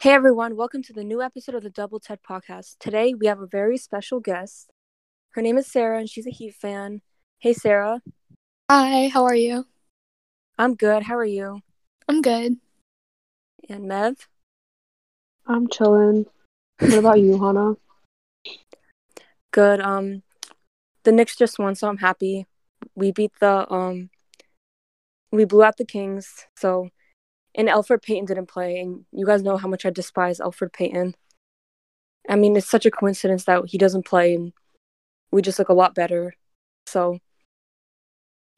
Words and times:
Hey 0.00 0.12
everyone, 0.12 0.56
welcome 0.56 0.82
to 0.84 0.94
the 0.94 1.04
new 1.04 1.20
episode 1.20 1.54
of 1.54 1.62
the 1.62 1.68
Double 1.68 2.00
Ted 2.00 2.20
podcast. 2.26 2.78
Today 2.78 3.12
we 3.12 3.26
have 3.26 3.38
a 3.38 3.46
very 3.46 3.76
special 3.76 4.18
guest. 4.18 4.70
Her 5.32 5.42
name 5.42 5.58
is 5.58 5.66
Sarah 5.66 5.98
and 5.98 6.08
she's 6.08 6.26
a 6.26 6.30
Heat 6.30 6.54
fan. 6.54 7.02
Hey 7.38 7.52
Sarah, 7.52 8.00
Hi, 8.70 9.08
how 9.08 9.24
are 9.24 9.34
you? 9.34 9.66
I'm 10.56 10.74
good. 10.74 11.02
How 11.02 11.16
are 11.18 11.24
you? 11.26 11.60
I'm 12.08 12.22
good. 12.22 12.56
And 13.68 13.84
Mev? 13.84 14.26
I'm 15.46 15.68
chilling. 15.68 16.24
What 16.78 16.94
about 16.94 17.20
you, 17.20 17.38
Hannah? 17.44 17.74
Good. 19.50 19.82
Um 19.82 20.22
the 21.02 21.12
Knicks 21.12 21.36
just 21.36 21.58
won, 21.58 21.74
so 21.74 21.88
I'm 21.88 21.98
happy. 21.98 22.46
We 22.94 23.12
beat 23.12 23.32
the 23.38 23.70
um 23.70 24.08
we 25.30 25.44
blew 25.44 25.62
out 25.62 25.76
the 25.76 25.84
Kings, 25.84 26.46
so 26.56 26.88
and 27.54 27.68
Elfrid 27.68 28.02
Payton 28.02 28.26
didn't 28.26 28.46
play, 28.46 28.78
and 28.78 29.04
you 29.12 29.26
guys 29.26 29.42
know 29.42 29.56
how 29.56 29.68
much 29.68 29.84
I 29.84 29.90
despise 29.90 30.38
Elfrid 30.38 30.72
Payton. 30.72 31.14
I 32.28 32.36
mean, 32.36 32.56
it's 32.56 32.68
such 32.68 32.86
a 32.86 32.90
coincidence 32.90 33.44
that 33.44 33.62
he 33.66 33.78
doesn't 33.78 34.04
play 34.06 34.34
and 34.34 34.52
we 35.32 35.42
just 35.42 35.58
look 35.58 35.68
a 35.68 35.74
lot 35.74 35.94
better. 35.94 36.34
So 36.86 37.18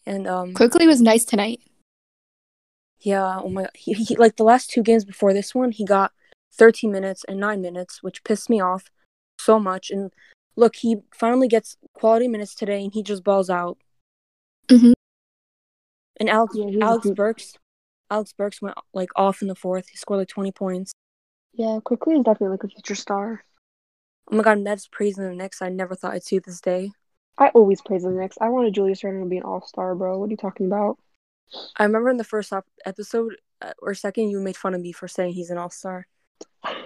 and 0.05 0.27
um 0.27 0.55
Quickley 0.55 0.87
was 0.87 1.01
nice 1.01 1.25
tonight. 1.25 1.61
Yeah, 3.01 3.41
oh 3.41 3.49
my 3.49 3.69
he, 3.75 3.93
he 3.95 4.17
like 4.17 4.37
the 4.37 4.45
last 4.45 4.71
two 4.71 4.83
games 4.83 5.05
before 5.05 5.33
this 5.33 5.55
one, 5.55 5.73
he 5.73 5.85
got 5.85 6.13
13 6.55 6.93
minutes 6.93 7.25
and 7.29 7.41
9 7.41 7.61
minutes, 7.61 8.03
which 8.03 8.25
pissed 8.25 8.51
me 8.51 8.61
off 8.61 8.91
so 9.39 9.59
much 9.59 9.91
and 9.91 10.13
look, 10.55 10.77
he 10.77 10.97
finally 11.15 11.49
gets 11.49 11.77
quality 11.95 12.29
minutes 12.29 12.55
today 12.55 12.85
and 12.85 12.93
he 12.93 13.03
just 13.03 13.25
balls 13.25 13.49
out. 13.49 13.79
Mhm. 14.69 14.93
And 16.19 16.29
Alec 16.29 16.51
Yeah, 16.55 16.85
Alec. 16.87 17.15
Burks 17.15 17.55
Alec 18.13 18.29
Burks 18.37 18.61
went 18.61 18.77
like 18.93 19.11
off 19.17 19.43
in 19.43 19.49
the 19.49 19.55
fourth. 19.55 19.89
He 19.89 19.97
scored 19.97 20.19
like 20.19 20.29
20 20.29 20.53
points. 20.53 20.93
Yeah, 21.55 21.79
Quickley 21.85 22.15
is 22.15 22.25
definitely 22.25 22.57
like 22.57 22.65
a 22.65 22.69
future 22.69 22.95
star. 22.95 23.45
Oh 24.31 24.37
my 24.37 24.43
god, 24.43 24.59
Ned's 24.59 24.87
praising 24.87 25.25
the 25.25 25.35
Knicks. 25.35 25.63
I 25.63 25.69
never 25.69 25.95
thought 25.95 26.13
I'd 26.13 26.25
see 26.25 26.39
this 26.39 26.61
day. 26.61 26.93
I 27.39 27.49
always 27.49 27.81
praise 27.81 28.03
the 28.03 28.11
Knicks. 28.11 28.37
I 28.41 28.51
wanted 28.51 28.75
Julius 28.75 29.03
Randle 29.03 29.25
to 29.25 29.31
be 29.31 29.39
an 29.39 29.45
all 29.45 29.67
star, 29.67 29.95
bro. 29.95 30.19
What 30.19 30.27
are 30.29 30.31
you 30.31 30.37
talking 30.37 30.67
about? 30.67 30.99
I 31.77 31.85
remember 31.85 32.11
in 32.11 32.17
the 32.17 32.25
first 32.25 32.53
episode 32.87 33.37
uh, 33.63 33.73
or 33.81 33.95
second 33.95 34.31
you 34.31 34.41
made 34.41 34.57
fun 34.57 34.75
of 34.75 34.81
me 34.81 34.93
for 34.93 35.09
saying 35.09 35.33
he's 35.33 35.51
an 35.51 35.59
all-star. 35.59 36.07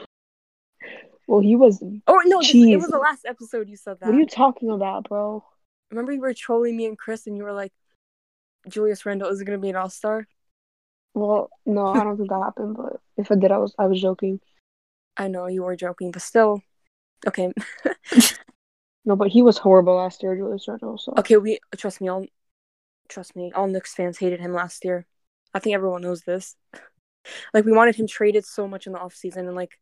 Well, 1.29 1.41
he 1.41 1.57
was. 1.57 1.83
Oh 2.07 2.23
no, 2.25 2.39
this, 2.39 2.55
it 2.55 2.77
was 2.77 2.87
the 2.87 2.99
last 2.99 3.27
episode 3.27 3.69
you 3.69 3.75
said 3.75 3.99
that. 3.99 4.07
What 4.07 4.15
are 4.15 4.21
you 4.21 4.27
talking 4.27 4.71
about, 4.71 5.09
bro? 5.09 5.43
Remember 5.91 6.13
you 6.13 6.21
were 6.21 6.33
trolling 6.33 6.77
me 6.77 6.87
and 6.87 6.97
Chris 6.97 7.27
and 7.27 7.37
you 7.37 7.43
were 7.43 7.53
like 7.53 7.73
Julius 8.69 9.05
Randle 9.05 9.29
is 9.31 9.43
going 9.43 9.59
to 9.59 9.61
be 9.61 9.71
an 9.71 9.75
all-star? 9.75 10.29
Well, 11.17 11.49
no, 11.65 11.87
I 11.87 12.05
don't 12.05 12.19
think 12.19 12.29
that 12.29 12.43
happened. 12.45 12.77
But 12.77 13.01
if 13.17 13.31
it 13.31 13.41
did, 13.41 13.51
I 13.51 13.59
was 13.59 13.75
I 13.79 13.87
was 13.87 14.01
joking. 14.01 14.39
I 15.17 15.29
know 15.29 15.47
you 15.47 15.63
were 15.63 15.75
joking, 15.75 16.11
but 16.11 16.21
still. 16.21 16.61
Okay. 17.27 17.53
No, 19.07 19.15
but 19.15 19.29
he 19.29 19.41
was 19.41 19.57
horrible 19.57 19.95
last 19.95 20.23
year, 20.23 20.37
Julius 20.37 20.67
Randle. 20.67 20.99
So 20.99 21.15
Okay, 21.17 21.37
we 21.37 21.61
trust 21.77 22.01
me, 22.01 22.09
all 22.09 22.27
trust 23.09 23.37
me, 23.37 23.53
all 23.55 23.69
Knicks 23.69 23.95
fans 23.95 24.19
hated 24.19 24.41
him 24.41 24.53
last 24.53 24.85
year. 24.85 25.07
I 25.55 25.61
think 25.61 25.75
everyone 25.75 26.03
knows 26.03 26.23
this. 26.23 26.57
Like 27.55 27.65
we 27.65 27.73
wanted 27.73 27.95
him 27.95 28.07
traded 28.07 28.45
so 28.45 28.69
much 28.69 28.87
in 28.87 28.93
the 28.93 28.99
offseason 28.99 29.39
and 29.39 29.55
like 29.55 29.79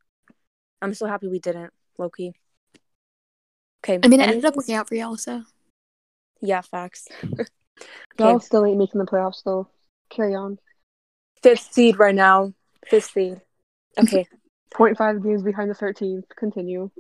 I'm 0.82 0.94
so 0.94 1.06
happy 1.06 1.26
we 1.26 1.38
didn't, 1.38 1.72
Loki. 1.98 2.34
Okay. 3.82 3.98
I 4.02 4.08
mean, 4.08 4.20
it 4.20 4.28
ended 4.28 4.44
up 4.44 4.56
working 4.56 4.74
out 4.74 4.88
for 4.88 4.94
y'all, 4.94 5.16
so. 5.16 5.42
Yeah, 6.41 6.60
facts. 6.60 7.08
y'all 8.19 8.41
still 8.41 8.66
ain't 8.66 8.78
making 8.78 8.98
the 8.98 9.06
playoffs. 9.06 9.42
Though, 9.42 9.69
carry 10.10 10.34
on. 10.34 10.58
Fifth 11.45 11.75
seed 11.75 11.98
right 11.98 12.14
now. 12.14 12.55
Fifth 12.89 13.11
seed. 13.12 13.41
Okay. 13.98 14.27
0.5 14.75 15.23
games 15.23 15.42
behind 15.42 15.70
the 15.70 15.75
13th. 15.75 16.25
Continue. 16.37 16.91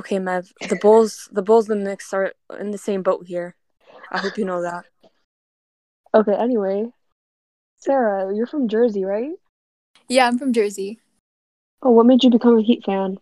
Okay, 0.00 0.16
Mev. 0.16 0.50
The 0.70 0.76
Bulls 0.76 1.28
the 1.30 1.42
Bulls 1.42 1.68
and 1.68 1.82
the 1.82 1.90
Knicks 1.90 2.14
are 2.14 2.32
in 2.58 2.70
the 2.70 2.78
same 2.78 3.02
boat 3.02 3.26
here. 3.26 3.54
I 4.10 4.18
hope 4.18 4.38
you 4.38 4.46
know 4.46 4.62
that. 4.62 4.86
Okay. 6.14 6.34
Anyway, 6.34 6.86
Sarah, 7.76 8.34
you're 8.34 8.46
from 8.46 8.66
Jersey, 8.66 9.04
right? 9.04 9.32
Yeah, 10.08 10.26
I'm 10.26 10.38
from 10.38 10.54
Jersey. 10.54 10.98
Oh, 11.82 11.90
what 11.90 12.06
made 12.06 12.24
you 12.24 12.30
become 12.30 12.58
a 12.58 12.62
Heat 12.62 12.82
fan? 12.86 13.18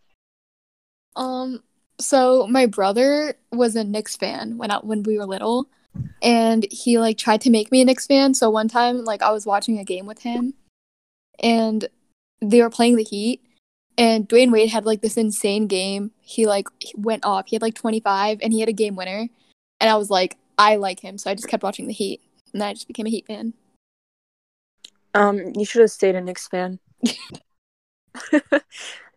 Um, 1.17 1.65
so 1.99 2.47
my 2.47 2.67
brother 2.67 3.35
was 3.51 3.75
a 3.75 3.83
Knicks 3.83 4.17
fan 4.17 4.57
when 4.57 4.71
I, 4.71 4.77
when 4.79 5.03
we 5.03 5.19
were 5.19 5.27
little, 5.27 5.69
and 6.23 6.67
he 6.71 6.99
like 6.99 7.19
tried 7.19 7.41
to 7.43 7.51
make 7.51 7.71
me 7.71 7.83
a 7.83 7.85
Knicks 7.85 8.07
fan. 8.07 8.35
So 8.35 8.51
one 8.51 8.69
time, 8.69 9.05
like 9.05 9.23
I 9.23 9.31
was 9.31 9.47
watching 9.47 9.79
a 9.79 9.85
game 9.85 10.07
with 10.07 10.23
him, 10.23 10.55
and 11.43 11.89
they 12.41 12.63
were 12.63 12.71
playing 12.71 12.97
the 12.97 13.05
Heat, 13.05 13.43
and 13.99 14.29
Dwyane 14.29 14.53
Wade 14.53 14.71
had 14.71 14.87
like 14.87 15.01
this 15.01 15.17
insane 15.17 15.67
game. 15.67 16.13
He 16.21 16.47
like 16.47 16.69
went 16.97 17.25
off. 17.25 17.47
He 17.49 17.57
had 17.57 17.63
like 17.63 17.75
25, 17.75 18.39
and 18.43 18.53
he 18.53 18.61
had 18.61 18.69
a 18.69 18.73
game 18.73 18.97
winner, 18.97 19.29
and 19.81 19.91
I 19.91 19.97
was 19.97 20.11
like, 20.11 20.37
I 20.59 20.77
like 20.77 21.01
him, 21.01 21.19
so 21.19 21.31
I 21.31 21.35
just 21.35 21.49
kept 21.49 21.63
watching 21.63 21.87
the 21.87 21.93
Heat, 21.93 22.21
and 22.53 22.61
then 22.61 22.69
I 22.69 22.75
just 22.75 22.89
became 22.89 23.07
a 23.07 23.11
Heat 23.11 23.27
fan. 23.27 23.55
Um, 25.15 25.53
you 25.55 25.65
should 25.65 25.83
have 25.83 25.91
stayed 25.91 26.15
a 26.15 26.21
Knicks 26.21 26.49
fan. 26.49 26.79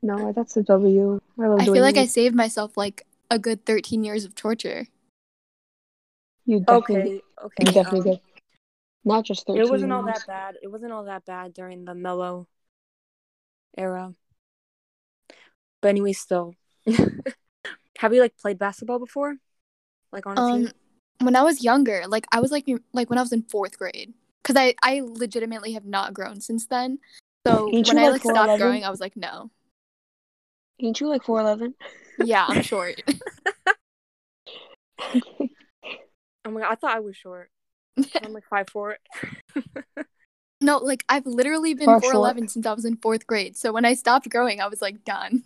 No, 0.06 0.32
that's 0.34 0.56
a 0.56 0.62
W. 0.62 1.20
I 1.40 1.48
love 1.48 1.62
I 1.62 1.66
feel 1.66 1.82
like 1.82 1.98
I 1.98 2.06
saved 2.06 2.36
myself 2.36 2.78
like 2.78 3.08
a 3.32 3.40
good 3.40 3.66
13 3.66 4.04
years 4.04 4.24
of 4.24 4.36
torture. 4.36 4.86
You 6.46 6.60
definitely, 6.60 7.22
okay, 7.42 7.64
you 7.66 7.66
okay. 7.68 7.74
definitely 7.74 8.12
um, 8.12 8.18
did. 8.18 8.20
Not 9.04 9.26
just 9.26 9.46
13 9.48 9.62
It 9.62 9.70
wasn't 9.70 9.92
all 9.92 10.04
that 10.04 10.26
bad. 10.28 10.56
It 10.62 10.68
wasn't 10.68 10.92
all 10.92 11.04
that 11.06 11.26
bad 11.26 11.54
during 11.54 11.86
the 11.86 11.94
Melo 11.96 12.48
era. 13.78 14.14
But 15.82 15.90
anyway, 15.90 16.14
still. 16.14 16.56
Have 18.00 18.14
you 18.14 18.22
like 18.22 18.38
played 18.38 18.60
basketball 18.60 19.00
before? 19.00 19.36
Like 20.12 20.26
on 20.26 20.38
a 20.38 20.42
Um, 20.42 20.62
team? 20.66 20.72
when 21.22 21.36
I 21.36 21.44
was 21.44 21.64
younger, 21.64 22.04
like 22.08 22.26
I 22.32 22.40
was 22.40 22.52
like 22.52 22.68
like 22.94 23.10
when 23.10 23.18
I 23.20 23.22
was 23.22 23.32
in 23.32 23.44
fourth 23.44 23.78
grade, 23.78 24.14
because 24.44 24.56
I 24.56 24.76
I 24.84 25.02
legitimately 25.04 25.74
have 25.74 25.86
not 25.86 26.14
grown 26.14 26.42
since 26.42 26.66
then. 26.66 27.00
So 27.46 27.70
Ain't 27.74 27.88
when 27.88 27.98
you, 27.98 28.06
I 28.06 28.10
like, 28.10 28.26
like 28.26 28.36
stopped 28.36 28.60
growing, 28.60 28.84
I 28.84 28.90
was 28.90 29.00
like, 29.00 29.16
no, 29.16 29.52
Ain't 30.82 31.00
you 31.00 31.08
like 31.08 31.24
4'11? 31.24 31.74
yeah, 32.18 32.46
I'm 32.48 32.62
short. 32.64 33.02
Oh 36.46 36.52
my 36.52 36.62
god, 36.62 36.72
I 36.72 36.76
thought 36.76 36.96
I 36.96 37.00
was 37.00 37.18
short. 37.18 37.50
I'm 38.24 38.34
like 38.34 38.46
five 38.50 38.70
four. 38.70 38.98
no, 40.62 40.78
like 40.78 41.04
I've 41.10 41.26
literally 41.26 41.74
been 41.74 41.86
Far 41.86 42.00
four 42.00 42.12
short. 42.12 42.16
eleven 42.16 42.48
since 42.48 42.66
I 42.66 42.74
was 42.74 42.86
in 42.86 42.98
fourth 42.98 43.26
grade. 43.26 43.58
So 43.58 43.74
when 43.74 43.86
I 43.86 43.96
stopped 43.96 44.30
growing, 44.30 44.62
I 44.62 44.68
was 44.68 44.82
like 44.82 45.04
done. 45.04 45.44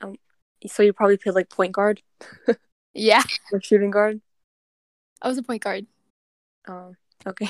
Um, 0.00 0.16
so 0.66 0.82
you 0.82 0.92
probably 0.92 1.16
played 1.16 1.34
like 1.34 1.48
point 1.48 1.72
guard 1.72 2.02
Yeah, 2.94 3.22
or 3.52 3.60
shooting 3.60 3.90
guard. 3.90 4.20
I 5.22 5.28
was 5.28 5.38
a 5.38 5.42
point 5.42 5.62
guard. 5.62 5.86
Oh, 6.68 6.94
okay. 7.26 7.48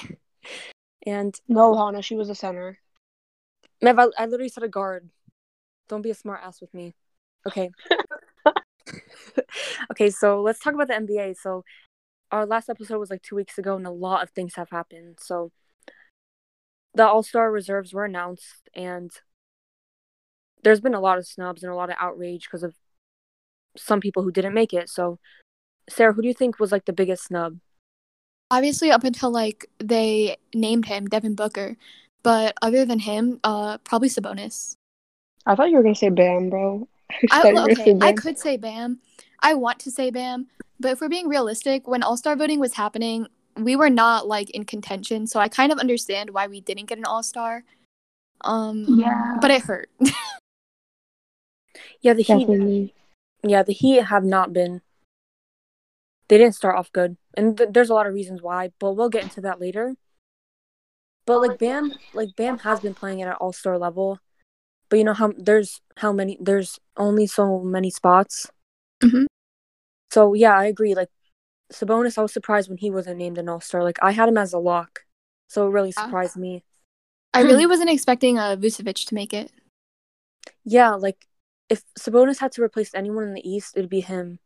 And 1.06 1.34
no, 1.48 1.76
Hannah, 1.76 2.02
she 2.02 2.16
was 2.16 2.28
a 2.28 2.34
center. 2.34 2.78
Mev, 3.82 3.98
I, 3.98 4.22
I 4.22 4.26
literally 4.26 4.48
said 4.48 4.64
a 4.64 4.68
guard. 4.68 5.08
Don't 5.88 6.02
be 6.02 6.10
a 6.10 6.14
smart 6.14 6.40
ass 6.42 6.60
with 6.60 6.74
me. 6.74 6.94
Okay. 7.46 7.70
okay, 9.90 10.10
so 10.10 10.42
let's 10.42 10.58
talk 10.58 10.74
about 10.74 10.88
the 10.88 10.94
NBA. 10.94 11.36
So 11.36 11.64
our 12.30 12.46
last 12.46 12.68
episode 12.68 12.98
was 12.98 13.10
like 13.10 13.22
two 13.22 13.36
weeks 13.36 13.58
ago, 13.58 13.76
and 13.76 13.86
a 13.86 13.90
lot 13.90 14.22
of 14.22 14.30
things 14.30 14.54
have 14.56 14.70
happened. 14.70 15.18
So 15.20 15.52
the 16.94 17.06
All 17.06 17.22
Star 17.22 17.50
reserves 17.50 17.92
were 17.92 18.04
announced, 18.04 18.68
and 18.74 19.10
there's 20.62 20.80
been 20.80 20.94
a 20.94 21.00
lot 21.00 21.18
of 21.18 21.26
snubs 21.26 21.62
and 21.62 21.72
a 21.72 21.76
lot 21.76 21.90
of 21.90 21.96
outrage 22.00 22.44
because 22.44 22.62
of 22.62 22.74
some 23.76 24.00
people 24.00 24.22
who 24.22 24.32
didn't 24.32 24.54
make 24.54 24.72
it. 24.72 24.88
So, 24.88 25.18
Sarah, 25.88 26.12
who 26.12 26.22
do 26.22 26.28
you 26.28 26.34
think 26.34 26.58
was 26.58 26.72
like 26.72 26.84
the 26.84 26.92
biggest 26.92 27.24
snub? 27.24 27.58
Obviously, 28.50 28.90
up 28.90 29.04
until 29.04 29.30
like 29.30 29.66
they 29.78 30.36
named 30.54 30.86
him 30.86 31.06
Devin 31.06 31.34
Booker, 31.34 31.76
but 32.22 32.54
other 32.62 32.84
than 32.84 32.98
him, 32.98 33.40
uh, 33.44 33.78
probably 33.78 34.08
Sabonis. 34.08 34.76
I 35.46 35.54
thought 35.54 35.70
you 35.70 35.76
were 35.76 35.82
going 35.82 35.94
to 35.94 35.98
say 35.98 36.10
Bam, 36.10 36.50
bro. 36.50 36.88
I, 37.30 37.40
thought 37.40 37.48
you 37.48 37.54
were 37.54 37.74
gonna 37.74 37.96
okay, 37.96 37.98
I 38.00 38.12
could 38.12 38.38
say 38.38 38.56
Bam. 38.56 39.00
I 39.40 39.54
want 39.54 39.78
to 39.80 39.90
say 39.90 40.10
Bam, 40.10 40.46
but 40.80 40.92
if 40.92 41.00
we're 41.00 41.08
being 41.08 41.28
realistic, 41.28 41.86
when 41.88 42.02
All 42.02 42.16
Star 42.16 42.36
voting 42.36 42.60
was 42.60 42.74
happening, 42.74 43.26
we 43.56 43.76
were 43.76 43.90
not 43.90 44.26
like 44.26 44.50
in 44.50 44.64
contention, 44.64 45.26
so 45.26 45.40
I 45.40 45.48
kind 45.48 45.72
of 45.72 45.78
understand 45.78 46.30
why 46.30 46.46
we 46.46 46.60
didn't 46.60 46.86
get 46.86 46.98
an 46.98 47.04
All 47.04 47.22
Star. 47.22 47.64
Um, 48.42 48.84
Yeah. 48.88 49.36
but 49.40 49.50
it 49.50 49.62
hurt. 49.62 49.90
Yeah, 52.00 52.14
the 52.14 52.22
Heat. 52.22 52.46
Definitely. 52.46 52.94
Yeah, 53.42 53.62
the 53.62 53.72
Heat 53.72 54.02
have 54.04 54.24
not 54.24 54.52
been. 54.52 54.82
They 56.28 56.38
didn't 56.38 56.54
start 56.54 56.76
off 56.76 56.92
good, 56.92 57.16
and 57.34 57.56
th- 57.56 57.70
there's 57.72 57.90
a 57.90 57.94
lot 57.94 58.06
of 58.06 58.14
reasons 58.14 58.42
why, 58.42 58.70
but 58.78 58.92
we'll 58.92 59.08
get 59.08 59.22
into 59.24 59.40
that 59.42 59.60
later. 59.60 59.96
But 61.26 61.40
like 61.40 61.58
Bam, 61.58 61.92
like 62.14 62.36
Bam 62.36 62.58
has 62.58 62.80
been 62.80 62.94
playing 62.94 63.22
at 63.22 63.28
an 63.28 63.34
All 63.34 63.52
Star 63.52 63.78
level, 63.78 64.18
but 64.88 64.96
you 64.98 65.04
know 65.04 65.12
how 65.14 65.32
there's 65.36 65.80
how 65.96 66.12
many 66.12 66.36
there's 66.40 66.78
only 66.96 67.26
so 67.26 67.60
many 67.60 67.90
spots. 67.90 68.46
Mhm. 69.02 69.26
So 70.10 70.34
yeah, 70.34 70.56
I 70.58 70.66
agree. 70.66 70.94
Like 70.94 71.10
Sabonis, 71.72 72.18
I 72.18 72.22
was 72.22 72.32
surprised 72.32 72.68
when 72.68 72.78
he 72.78 72.90
wasn't 72.90 73.18
named 73.18 73.38
an 73.38 73.48
All 73.48 73.60
Star. 73.60 73.82
Like 73.84 73.98
I 74.02 74.12
had 74.12 74.28
him 74.28 74.38
as 74.38 74.52
a 74.52 74.58
lock, 74.58 75.04
so 75.48 75.66
it 75.66 75.70
really 75.70 75.92
Yeah. 75.96 76.04
surprised 76.04 76.36
me. 76.36 76.64
I 77.34 77.40
I 77.40 77.42
really 77.42 77.66
wasn't 77.68 77.90
expecting 77.90 78.38
uh, 78.38 78.56
Vucevic 78.56 79.06
to 79.06 79.14
make 79.14 79.32
it. 79.34 79.52
Yeah, 80.64 80.94
like 80.94 81.26
if 81.68 81.82
Sabonis 81.98 82.38
had 82.38 82.52
to 82.52 82.62
replace 82.62 82.94
anyone 82.94 83.24
in 83.24 83.34
the 83.34 83.48
East, 83.48 83.76
it'd 83.76 83.90
be 83.90 84.00
him. 84.00 84.38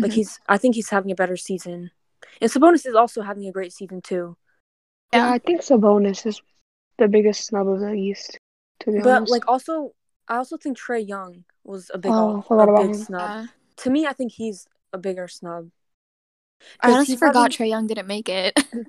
Like 0.00 0.12
Mhm. 0.12 0.14
he's, 0.14 0.40
I 0.48 0.58
think 0.58 0.74
he's 0.74 0.90
having 0.90 1.10
a 1.10 1.14
better 1.16 1.36
season, 1.36 1.90
and 2.40 2.50
Sabonis 2.50 2.86
is 2.86 2.94
also 2.94 3.22
having 3.22 3.46
a 3.46 3.52
great 3.52 3.72
season 3.72 4.00
too. 4.02 4.36
Yeah, 5.12 5.26
Yeah. 5.26 5.32
I 5.32 5.38
think 5.38 5.60
Sabonis 5.60 6.26
is 6.26 6.42
the 6.98 7.08
biggest 7.08 7.46
snub 7.46 7.68
of 7.68 7.80
the 7.80 7.92
East. 7.92 8.38
To 8.80 8.92
be 8.92 8.98
But 8.98 9.08
honest, 9.16 9.32
like 9.32 9.48
also, 9.48 9.94
I 10.28 10.36
also 10.36 10.56
think 10.56 10.78
Trae 10.78 11.06
Young 11.06 11.44
was 11.64 11.90
a 11.94 11.98
big, 11.98 12.12
Oh, 12.12 12.38
I 12.38 12.42
a 12.42 12.46
forgot 12.48 12.68
about 12.68 12.82
big 12.82 12.94
him. 12.94 13.06
snub. 13.06 13.20
Uh, 13.20 13.46
To 13.78 13.90
me, 13.90 14.06
I 14.06 14.12
think 14.12 14.32
he's 14.32 14.66
a 14.92 14.98
bigger 14.98 15.28
snub. 15.28 15.70
I 16.80 16.92
honestly 16.92 17.16
forgot 17.16 17.50
Trae 17.50 17.68
Young 17.68 17.86
didn't 17.86 18.06
make 18.06 18.28
it. 18.28 18.58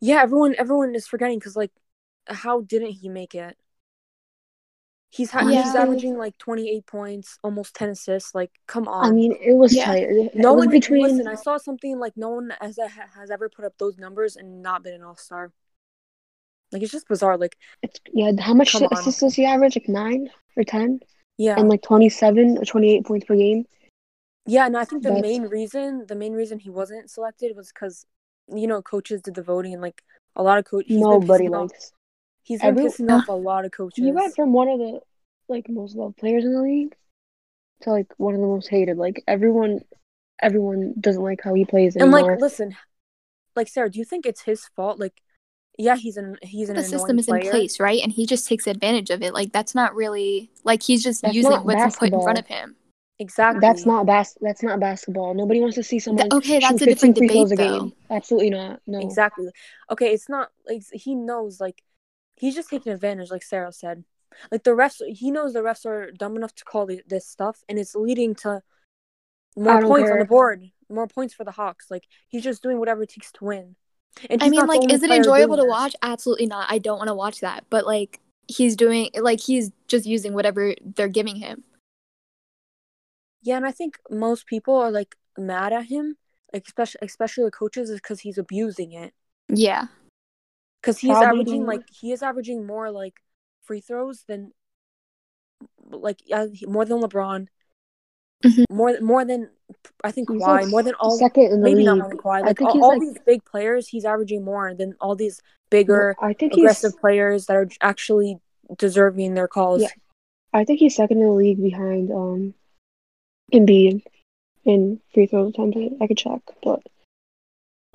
Yeah, 0.00 0.20
everyone, 0.20 0.54
everyone 0.58 0.94
is 0.94 1.06
forgetting 1.06 1.38
because 1.38 1.56
like, 1.56 1.70
how 2.26 2.60
didn't 2.60 2.90
he 2.90 3.08
make 3.08 3.34
it? 3.34 3.56
He's 5.08 5.30
ha- 5.30 5.46
he's 5.46 5.74
averaging 5.74 6.18
like 6.18 6.36
twenty 6.36 6.68
eight 6.68 6.84
points, 6.84 7.38
almost 7.42 7.74
ten 7.74 7.88
assists. 7.88 8.34
Like, 8.34 8.50
come 8.66 8.86
on. 8.86 9.06
I 9.06 9.12
mean, 9.12 9.32
it 9.40 9.54
was 9.54 9.74
Yeah. 9.74 9.86
tight. 9.86 10.02
It, 10.02 10.34
no 10.34 10.52
was 10.52 10.66
one 10.66 10.70
between. 10.72 11.02
listen. 11.02 11.28
I 11.28 11.36
saw 11.36 11.56
something 11.56 11.98
like 11.98 12.16
no 12.16 12.30
one 12.30 12.52
has 12.60 12.78
has 13.14 13.30
ever 13.30 13.48
put 13.48 13.64
up 13.64 13.78
those 13.78 13.96
numbers 13.96 14.36
and 14.36 14.60
not 14.60 14.82
been 14.82 14.92
an 14.92 15.02
all 15.04 15.16
star. 15.16 15.52
Like 16.72 16.82
it's 16.82 16.92
just 16.92 17.08
bizarre. 17.08 17.38
Like 17.38 17.56
it's, 17.82 18.00
yeah, 18.12 18.32
how 18.40 18.52
much 18.52 18.74
assists 18.74 19.20
does 19.20 19.34
he 19.34 19.46
average? 19.46 19.76
Like 19.76 19.88
nine 19.88 20.28
or 20.56 20.64
ten, 20.64 21.00
yeah, 21.38 21.54
and 21.58 21.68
like 21.68 21.82
twenty-seven 21.82 22.58
or 22.58 22.64
twenty-eight 22.64 23.06
points 23.06 23.24
per 23.24 23.36
game. 23.36 23.64
Yeah. 24.46 24.66
And 24.66 24.76
I 24.76 24.84
think 24.84 25.02
the 25.02 25.10
That's- 25.10 25.22
main 25.22 25.42
reason, 25.42 26.06
the 26.06 26.14
main 26.14 26.32
reason 26.32 26.58
he 26.58 26.70
wasn't 26.70 27.10
selected 27.10 27.56
was 27.56 27.72
because 27.72 28.06
you 28.54 28.66
know 28.66 28.82
coaches 28.82 29.22
did 29.22 29.34
the 29.34 29.42
voting 29.42 29.72
and 29.72 29.82
like 29.82 30.02
a 30.36 30.42
lot 30.42 30.58
of 30.58 30.64
coaches. 30.64 30.96
Nobody 30.96 31.46
off, 31.48 31.70
likes. 31.70 31.92
He's 32.42 32.60
been 32.60 32.70
every- 32.78 32.84
pissing 32.84 33.10
off 33.10 33.28
a 33.28 33.32
lot 33.32 33.64
of 33.64 33.72
coaches. 33.72 34.04
He 34.04 34.12
went 34.12 34.34
from 34.34 34.52
one 34.52 34.68
of 34.68 34.78
the 34.78 35.00
like 35.48 35.68
most 35.68 35.94
loved 35.96 36.16
players 36.16 36.44
in 36.44 36.54
the 36.54 36.62
league 36.62 36.94
to 37.82 37.90
like 37.90 38.06
one 38.16 38.34
of 38.34 38.40
the 38.40 38.46
most 38.46 38.68
hated. 38.68 38.96
Like 38.96 39.22
everyone, 39.26 39.80
everyone 40.40 40.94
doesn't 41.00 41.22
like 41.22 41.40
how 41.42 41.54
he 41.54 41.64
plays 41.64 41.96
Anymore. 41.96 42.18
and 42.18 42.28
like, 42.28 42.40
listen, 42.40 42.76
like 43.56 43.68
Sarah, 43.68 43.90
do 43.90 43.98
you 43.98 44.04
think 44.04 44.26
it's 44.26 44.42
his 44.42 44.66
fault? 44.76 44.98
Like, 44.98 45.20
yeah, 45.78 45.96
he's 45.96 46.16
an 46.16 46.36
he's 46.42 46.68
an 46.70 46.76
the 46.76 46.82
system 46.84 47.18
is 47.18 47.26
player. 47.26 47.42
in 47.42 47.50
place, 47.50 47.80
right? 47.80 48.00
And 48.02 48.12
he 48.12 48.26
just 48.26 48.48
takes 48.48 48.66
advantage 48.66 49.10
of 49.10 49.22
it. 49.22 49.34
Like 49.34 49.52
that's 49.52 49.74
not 49.74 49.94
really 49.94 50.50
like 50.64 50.82
he's 50.82 51.02
just 51.02 51.22
That's 51.22 51.34
using 51.34 51.50
what's 51.52 51.64
what's 51.64 51.96
put 51.96 52.12
in 52.12 52.20
front 52.22 52.38
of 52.38 52.46
him. 52.46 52.76
Exactly. 53.18 53.60
That's 53.60 53.86
not 53.86 54.06
bas- 54.06 54.36
That's 54.40 54.62
not 54.62 54.80
basketball. 54.80 55.34
Nobody 55.34 55.60
wants 55.60 55.76
to 55.76 55.82
see 55.82 55.98
someone. 55.98 56.32
okay, 56.32 56.58
that's 56.58 56.82
a 56.82 56.86
different 56.86 57.16
15 57.16 57.48
debate, 57.48 57.52
a 57.52 57.56
though. 57.56 57.92
Absolutely 58.10 58.50
not. 58.50 58.80
No. 58.86 59.00
Exactly. 59.00 59.48
Okay, 59.90 60.12
it's 60.12 60.28
not 60.28 60.50
like 60.68 60.82
he 60.92 61.14
knows 61.14 61.60
like 61.60 61.82
he's 62.36 62.54
just 62.54 62.70
taking 62.70 62.92
advantage, 62.92 63.30
like 63.30 63.42
Sarah 63.42 63.72
said. 63.72 64.04
Like 64.50 64.64
the 64.64 64.72
refs, 64.72 65.00
he 65.06 65.30
knows 65.30 65.52
the 65.52 65.60
refs 65.60 65.86
are 65.86 66.10
dumb 66.10 66.36
enough 66.36 66.54
to 66.56 66.64
call 66.64 66.88
this 67.06 67.26
stuff, 67.26 67.62
and 67.68 67.78
it's 67.78 67.94
leading 67.94 68.34
to 68.36 68.62
more 69.56 69.80
points 69.82 70.10
on 70.10 70.18
the 70.18 70.24
board, 70.24 70.70
more 70.90 71.06
points 71.06 71.34
for 71.34 71.44
the 71.44 71.52
Hawks. 71.52 71.90
Like 71.90 72.04
he's 72.28 72.42
just 72.42 72.62
doing 72.62 72.78
whatever 72.78 73.02
it 73.02 73.10
takes 73.10 73.30
to 73.32 73.44
win. 73.44 73.76
And 74.28 74.42
I 74.42 74.48
mean, 74.48 74.66
like, 74.66 74.92
is 74.92 75.02
it 75.02 75.10
enjoyable 75.10 75.56
to 75.56 75.64
watch? 75.64 75.94
Absolutely 76.02 76.46
not. 76.46 76.66
I 76.70 76.78
don't 76.78 76.98
want 76.98 77.08
to 77.08 77.14
watch 77.14 77.40
that. 77.40 77.64
But 77.70 77.86
like 77.86 78.20
he's 78.48 78.74
doing 78.74 79.10
like 79.14 79.40
he's 79.40 79.70
just 79.86 80.04
using 80.04 80.34
whatever 80.34 80.74
they're 80.96 81.08
giving 81.08 81.36
him. 81.36 81.62
Yeah, 83.44 83.56
and 83.56 83.66
I 83.66 83.70
think 83.72 83.98
most 84.10 84.46
people 84.46 84.74
are 84.76 84.90
like 84.90 85.14
mad 85.38 85.72
at 85.72 85.84
him, 85.86 86.16
like 86.52 86.64
especially 86.66 86.98
especially 87.02 87.44
the 87.44 87.50
coaches, 87.52 87.90
is 87.90 88.00
because 88.00 88.20
he's 88.20 88.38
abusing 88.38 88.92
it. 88.92 89.12
Yeah. 89.48 89.86
Because 90.80 90.98
he's 90.98 91.10
Probably 91.10 91.26
averaging 91.40 91.66
like 91.66 91.82
he 91.88 92.12
is 92.12 92.22
averaging 92.22 92.66
more 92.66 92.90
like 92.90 93.14
free 93.62 93.80
throws 93.80 94.24
than 94.28 94.52
like 95.90 96.20
uh, 96.32 96.46
more 96.66 96.84
than 96.84 97.00
LeBron, 97.00 97.46
Mhm. 98.44 98.64
more 98.70 98.98
more 99.00 99.24
than 99.24 99.50
I 100.02 100.10
think 100.10 100.30
He's 100.30 100.42
Kawhi, 100.42 100.62
like 100.62 100.68
more 100.68 100.82
than 100.82 100.94
all 101.00 101.16
second 101.16 101.44
in 101.44 101.50
the 101.60 101.64
maybe 101.64 101.76
league. 101.78 101.86
not 101.86 101.98
more 101.98 102.08
than 102.08 102.18
Kawhi. 102.18 102.36
I 102.38 102.40
Like 102.40 102.58
think 102.58 102.68
all, 102.70 102.74
he's 102.74 102.82
all 102.82 102.88
like- 102.90 103.00
these 103.00 103.18
big 103.26 103.44
players, 103.44 103.88
he's 103.88 104.04
averaging 104.04 104.44
more 104.44 104.74
than 104.74 104.94
all 105.00 105.14
these 105.16 105.40
bigger 105.70 106.14
I 106.20 106.32
think 106.34 106.52
aggressive 106.54 106.92
he's. 106.92 107.00
players 107.00 107.46
that 107.46 107.56
are 107.56 107.68
actually 107.80 108.38
deserving 108.78 109.34
their 109.34 109.48
calls. 109.48 109.82
Yeah. 109.82 109.88
I 110.52 110.64
think 110.64 110.78
he's 110.80 110.94
second 110.94 111.18
in 111.18 111.24
the 111.26 111.32
league 111.32 111.60
behind 111.62 112.10
um, 112.12 112.54
Embiid 113.52 114.02
in 114.64 115.00
free 115.12 115.26
throw 115.26 115.48
attempted. 115.48 115.92
I 116.00 116.06
could 116.06 116.18
check, 116.18 116.40
but 116.62 116.82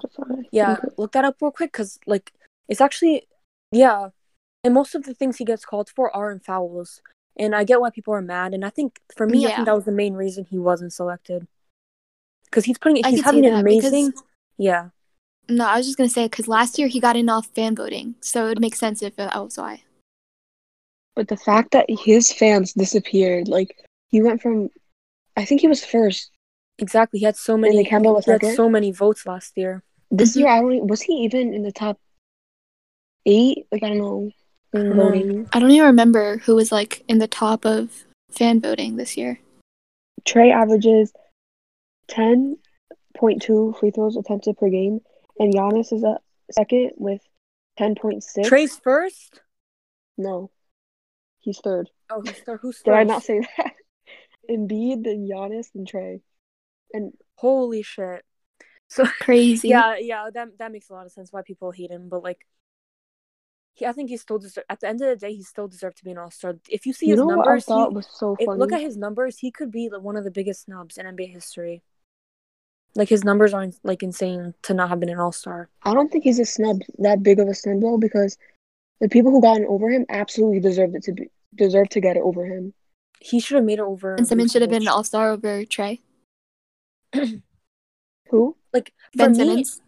that's 0.02 0.18
all 0.18 0.26
right. 0.30 0.46
Yeah, 0.52 0.78
look 0.98 1.12
that 1.14 1.26
up 1.26 1.38
real 1.42 1.52
quick 1.52 1.72
because 1.72 2.00
like 2.06 2.32
it's 2.68 2.82
actually 2.82 3.28
yeah, 3.72 4.10
and 4.64 4.74
most 4.74 4.96
of 4.96 5.04
the 5.04 5.14
things 5.14 5.38
he 5.38 5.46
gets 5.46 5.66
called 5.66 5.90
for 5.90 6.16
are 6.16 6.32
in 6.32 6.40
fouls, 6.40 7.02
and 7.38 7.56
I 7.56 7.64
get 7.64 7.82
why 7.82 7.90
people 7.90 8.14
are 8.14 8.22
mad. 8.22 8.54
And 8.54 8.64
I 8.64 8.70
think 8.70 9.00
for 9.16 9.26
me, 9.28 9.46
I 9.46 9.56
think 9.56 9.66
that 9.66 9.76
was 9.76 9.86
the 9.86 9.92
main 9.92 10.14
reason 10.14 10.46
he 10.46 10.58
wasn't 10.58 10.94
selected 10.94 11.48
because 12.46 12.66
he's 12.66 12.78
putting 12.78 13.04
I 13.06 13.10
he's 13.10 13.20
see 13.20 13.24
having 13.26 13.46
an 13.46 13.54
that 13.54 13.66
because- 13.66 13.92
amazing 13.92 14.14
yeah 14.58 14.90
No, 15.50 15.66
I 15.66 15.78
was 15.78 15.86
just 15.86 15.98
gonna 15.98 16.10
say 16.10 16.26
because 16.26 16.48
last 16.48 16.78
year 16.80 16.88
he 16.88 17.00
got 17.00 17.16
in 17.16 17.30
off 17.30 17.48
fan 17.56 17.76
voting, 17.76 18.16
so 18.22 18.46
it 18.46 18.50
would 18.50 18.62
make 18.62 18.76
sense 18.76 19.02
if 19.02 19.16
that 19.18 19.36
was 19.36 19.58
why. 19.58 19.84
But 21.16 21.28
the 21.28 21.38
fact 21.38 21.72
that 21.72 21.86
his 21.90 22.32
fans 22.32 22.74
disappeared, 22.74 23.48
like 23.48 23.76
he 24.10 24.22
went 24.22 24.42
from, 24.42 24.70
I 25.38 25.46
think 25.46 25.62
he 25.62 25.68
was 25.68 25.84
first 25.86 26.32
exactly. 26.78 27.20
He 27.20 27.26
had 27.26 27.36
so 27.38 27.54
and 27.54 27.62
many 27.62 27.84
Campbell 27.86 28.14
was 28.16 28.26
he 28.26 28.32
had 28.32 28.44
so 28.56 28.70
many 28.70 28.92
votes 28.92 29.26
last 29.26 29.58
year. 29.58 29.84
this 30.12 30.34
Mhm. 30.36 30.40
year, 30.40 30.48
I 30.50 30.60
don't. 30.62 30.88
Was 30.88 31.02
he 31.02 31.14
even 31.26 31.54
in 31.54 31.62
the 31.64 31.72
top 31.72 32.00
eight? 33.26 33.68
Like 33.72 33.84
I 33.84 33.90
don't 33.90 33.98
know. 34.00 34.32
In 34.72 34.90
don't 34.90 34.98
voting, 34.98 35.50
I 35.52 35.60
don't 35.60 35.72
even 35.72 35.88
remember 35.88 36.38
who 36.40 36.56
was 36.56 36.72
like 36.72 37.04
in 37.08 37.18
the 37.18 37.28
top 37.28 37.66
of 37.66 38.06
fan 38.30 38.62
voting 38.62 38.98
this 38.98 39.18
year. 39.18 39.40
Trae 40.26 40.54
averages 40.54 41.12
ten 42.08 42.58
point 43.18 43.42
two 43.42 43.74
free 43.80 43.90
throws 43.92 44.16
attempted 44.16 44.58
per 44.58 44.70
game, 44.70 45.00
and 45.40 45.52
Giannis 45.54 45.92
is 45.92 46.04
at 46.04 46.22
second 46.52 46.92
with 46.98 47.22
ten 47.78 47.96
point 47.96 48.24
six. 48.24 48.48
Trae's 48.48 48.78
first. 48.78 49.42
No, 50.20 50.52
he's 51.40 51.60
third. 51.64 51.90
Oh, 52.12 52.22
he's 52.22 52.38
third. 52.40 52.60
Who's 52.62 52.78
Did 52.78 52.92
first? 52.92 52.96
I 52.96 53.04
not 53.06 53.24
say 53.24 53.40
that? 53.58 53.74
Embiid, 54.50 55.04
then 55.04 55.28
Giannis, 55.28 55.68
and 55.76 55.88
Trae. 55.88 56.22
And 56.94 57.14
Holy 57.36 57.84
shit! 57.84 58.26
So 58.90 59.06
Crazy. 59.22 59.70
yeah, 59.70 59.96
yeah, 59.98 60.30
that 60.34 60.58
that 60.58 60.72
makes 60.72 60.90
a 60.90 60.94
lot 60.94 61.06
of 61.06 61.12
sense 61.12 61.32
why 61.32 61.42
people 61.42 61.72
hate 61.72 61.92
him. 61.92 62.10
But 62.10 62.24
like, 62.24 62.46
he, 63.76 63.86
I 63.86 63.94
think 63.94 64.10
he 64.10 64.18
still 64.18 64.40
deserve. 64.40 64.66
At 64.70 64.82
the 64.82 64.90
end 64.90 65.02
of 65.02 65.08
the 65.08 65.16
day, 65.16 65.34
he 65.34 65.44
still 65.44 65.68
deserved 65.68 65.98
to 65.98 66.04
be 66.04 66.12
an 66.12 66.18
all 66.18 66.32
star. 66.32 66.56
If 66.68 66.86
you 66.86 66.94
see 66.94 67.06
you 67.06 67.14
his 67.14 67.20
know 67.20 67.28
what 67.28 67.48
I 67.48 67.52
numbers, 67.52 67.66
he, 67.66 67.74
was 67.74 68.08
so 68.12 68.36
if, 68.40 68.48
look 68.48 68.74
at 68.74 68.82
his 68.82 68.98
numbers. 68.98 69.38
He 69.38 69.52
could 69.52 69.72
be 69.72 69.90
like, 69.90 70.02
one 70.02 70.18
of 70.18 70.24
the 70.24 70.32
biggest 70.32 70.66
snubs 70.66 70.98
in 70.98 71.06
NBA 71.06 71.32
history. 71.32 71.82
Like 72.96 73.08
his 73.08 73.24
numbers 73.24 73.54
aren't 73.54 73.80
like 73.84 74.04
insane 74.04 74.56
to 74.64 74.74
not 74.74 74.90
have 74.90 75.00
been 75.00 75.10
an 75.10 75.20
all 75.20 75.32
star. 75.32 75.70
I 75.84 75.94
don't 75.94 76.12
think 76.12 76.24
he's 76.24 76.40
a 76.40 76.46
snub 76.46 76.82
that 76.98 77.24
big 77.24 77.40
of 77.40 77.48
a 77.48 77.54
snub 77.54 77.82
though, 77.82 77.98
because 77.98 78.38
the 79.00 79.08
people 79.08 79.32
who 79.32 79.42
got 79.42 79.54
gotten 79.54 79.68
over 79.68 79.90
him 79.90 80.06
absolutely 80.10 80.60
deserved 80.60 80.96
it 80.96 81.04
to 81.04 81.14
be 81.14 81.30
deserve 81.56 81.88
to 81.90 82.02
get 82.02 82.18
it 82.18 82.24
over 82.24 82.46
him. 82.46 82.74
He 83.22 83.40
should 83.40 83.56
have 83.56 83.66
made 83.66 83.80
it 83.80 83.84
over. 83.84 84.16
and 84.16 84.28
Simmons 84.28 84.52
should 84.52 84.62
have 84.62 84.72
been 84.72 84.82
an 84.84 84.88
all 84.88 85.04
star 85.04 85.30
over 85.32 85.64
Trae. 85.66 86.00
Who? 88.30 88.56
like 88.74 88.94
for 89.14 89.18
Ben 89.18 89.32
me. 89.32 89.38
Simmons. 89.38 89.82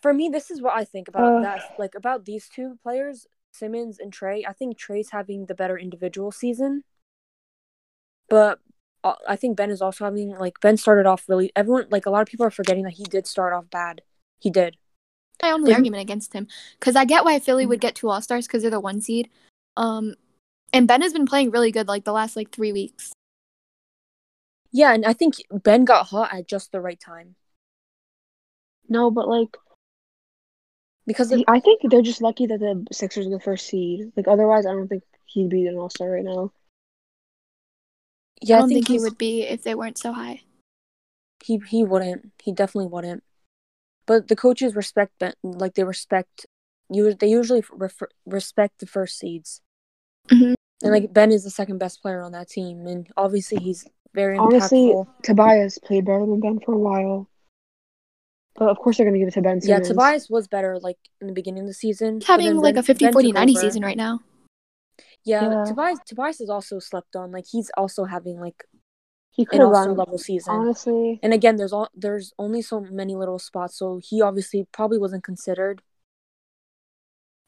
For 0.00 0.12
me, 0.12 0.28
this 0.28 0.50
is 0.50 0.60
what 0.62 0.76
I 0.76 0.84
think 0.84 1.08
about 1.08 1.36
Uh. 1.38 1.42
that. 1.42 1.74
Like 1.78 1.94
about 1.94 2.24
these 2.24 2.48
two 2.48 2.78
players, 2.82 3.26
Simmons 3.52 3.98
and 3.98 4.12
Trae. 4.12 4.42
I 4.48 4.52
think 4.52 4.78
Trae's 4.78 5.10
having 5.10 5.46
the 5.46 5.54
better 5.54 5.76
individual 5.78 6.30
season, 6.32 6.84
but 8.28 8.58
uh, 9.04 9.14
I 9.28 9.36
think 9.36 9.56
Ben 9.56 9.70
is 9.70 9.82
also 9.82 10.04
having 10.04 10.30
like 10.38 10.60
Ben 10.60 10.76
started 10.76 11.06
off 11.06 11.28
really. 11.28 11.52
Everyone 11.56 11.86
like 11.90 12.06
a 12.06 12.10
lot 12.10 12.22
of 12.22 12.28
people 12.28 12.46
are 12.46 12.50
forgetting 12.50 12.84
that 12.84 12.94
he 12.94 13.04
did 13.04 13.26
start 13.26 13.52
off 13.52 13.68
bad. 13.70 14.02
He 14.40 14.50
did. 14.50 14.76
My 15.42 15.50
only 15.50 15.72
But- 15.72 15.78
argument 15.78 16.02
against 16.02 16.32
him, 16.32 16.46
because 16.78 16.94
I 16.96 17.04
get 17.04 17.24
why 17.24 17.38
Philly 17.40 17.66
would 17.66 17.80
get 17.80 17.96
two 17.96 18.08
all 18.08 18.22
stars 18.22 18.46
because 18.46 18.62
they're 18.62 18.70
the 18.70 18.78
one 18.80 19.00
seed. 19.00 19.28
Um, 19.76 20.14
and 20.72 20.88
Ben 20.88 21.02
has 21.02 21.12
been 21.12 21.26
playing 21.26 21.50
really 21.50 21.70
good 21.70 21.88
like 21.88 22.04
the 22.04 22.12
last 22.12 22.36
like 22.36 22.50
three 22.50 22.72
weeks. 22.72 23.12
Yeah, 24.70 24.94
and 24.94 25.04
I 25.04 25.12
think 25.12 25.34
Ben 25.50 25.84
got 25.84 26.06
hot 26.06 26.32
at 26.32 26.48
just 26.48 26.72
the 26.72 26.80
right 26.80 26.98
time 26.98 27.36
No, 28.88 29.10
but 29.10 29.28
like 29.28 29.56
because 31.06 31.30
he, 31.30 31.44
I 31.48 31.60
think 31.60 31.80
they're 31.90 32.02
just 32.02 32.22
lucky 32.22 32.46
that 32.46 32.60
the 32.60 32.86
Sixers 32.92 33.26
are 33.26 33.30
the 33.30 33.40
first 33.40 33.66
seed. 33.66 34.12
Like 34.16 34.28
otherwise, 34.28 34.66
I 34.66 34.72
don't 34.72 34.86
think 34.88 35.02
he'd 35.26 35.48
be 35.48 35.66
an 35.66 35.76
All 35.76 35.90
Star 35.90 36.10
right 36.10 36.24
now. 36.24 36.52
yeah, 38.40 38.56
I 38.56 38.60
don't 38.60 38.68
think, 38.68 38.86
think 38.86 39.00
he 39.00 39.04
would 39.04 39.18
be 39.18 39.42
if 39.42 39.62
they 39.62 39.74
weren't 39.74 39.98
so 39.98 40.12
high. 40.12 40.42
He 41.42 41.60
he 41.68 41.82
wouldn't. 41.84 42.32
He 42.42 42.52
definitely 42.52 42.88
wouldn't. 42.88 43.24
But 44.06 44.28
the 44.28 44.36
coaches 44.36 44.74
respect 44.76 45.12
Ben. 45.18 45.34
Like 45.42 45.74
they 45.74 45.84
respect 45.84 46.46
you. 46.90 47.14
They 47.14 47.28
usually 47.28 47.64
refer, 47.72 48.08
respect 48.26 48.78
the 48.78 48.86
first 48.86 49.18
seeds. 49.18 49.60
Mhm. 50.28 50.54
And 50.82 50.92
like 50.92 51.12
Ben 51.12 51.30
is 51.32 51.44
the 51.44 51.50
second 51.50 51.78
best 51.78 52.02
player 52.02 52.22
on 52.22 52.32
that 52.32 52.48
team, 52.48 52.86
and 52.86 53.08
obviously 53.16 53.58
he's 53.62 53.84
very 54.14 54.36
Honestly, 54.36 54.90
impactful. 54.92 55.06
Tobias 55.22 55.78
played 55.78 56.04
better 56.04 56.20
than 56.26 56.40
Ben 56.40 56.60
for 56.60 56.74
a 56.74 56.78
while. 56.78 57.28
But 58.56 58.68
of 58.68 58.78
course, 58.78 58.96
they're 58.98 59.06
gonna 59.06 59.18
give 59.18 59.28
it 59.28 59.34
to 59.34 59.42
Ben 59.42 59.60
Yeah, 59.62 59.78
Tobias 59.80 60.28
was 60.28 60.46
better 60.48 60.78
like 60.78 60.98
in 61.20 61.26
the 61.28 61.32
beginning 61.32 61.62
of 61.62 61.66
the 61.68 61.74
season. 61.74 62.16
He's 62.20 62.26
having 62.26 62.56
like 62.56 62.74
Ben- 62.74 62.80
a 62.80 62.86
50 62.86 63.04
Ben 63.06 63.12
40 63.12 63.32
90 63.32 63.52
over. 63.56 63.60
season 63.60 63.82
right 63.82 63.96
now. 63.96 64.20
Yeah, 65.24 65.48
Yeah. 65.50 65.64
Tobias 65.64 65.98
Tobias 66.04 66.40
is 66.40 66.50
also 66.50 66.78
slept 66.78 67.16
on. 67.16 67.32
Like 67.32 67.46
he's 67.50 67.70
also 67.76 68.04
having 68.04 68.40
like 68.40 68.64
He 69.30 69.42
an 69.44 69.46
could 69.46 69.60
have 69.60 69.68
all-star 69.68 69.86
gone 69.86 69.96
level 69.96 70.18
season. 70.18 70.52
honestly. 70.54 71.20
And 71.22 71.32
again, 71.32 71.56
there's 71.56 71.72
all 71.72 71.88
there's 71.94 72.34
only 72.38 72.60
so 72.60 72.80
many 72.80 73.14
little 73.16 73.38
spots, 73.38 73.78
so 73.78 74.00
he 74.02 74.20
obviously 74.20 74.66
probably 74.72 74.98
wasn't 74.98 75.24
considered 75.24 75.80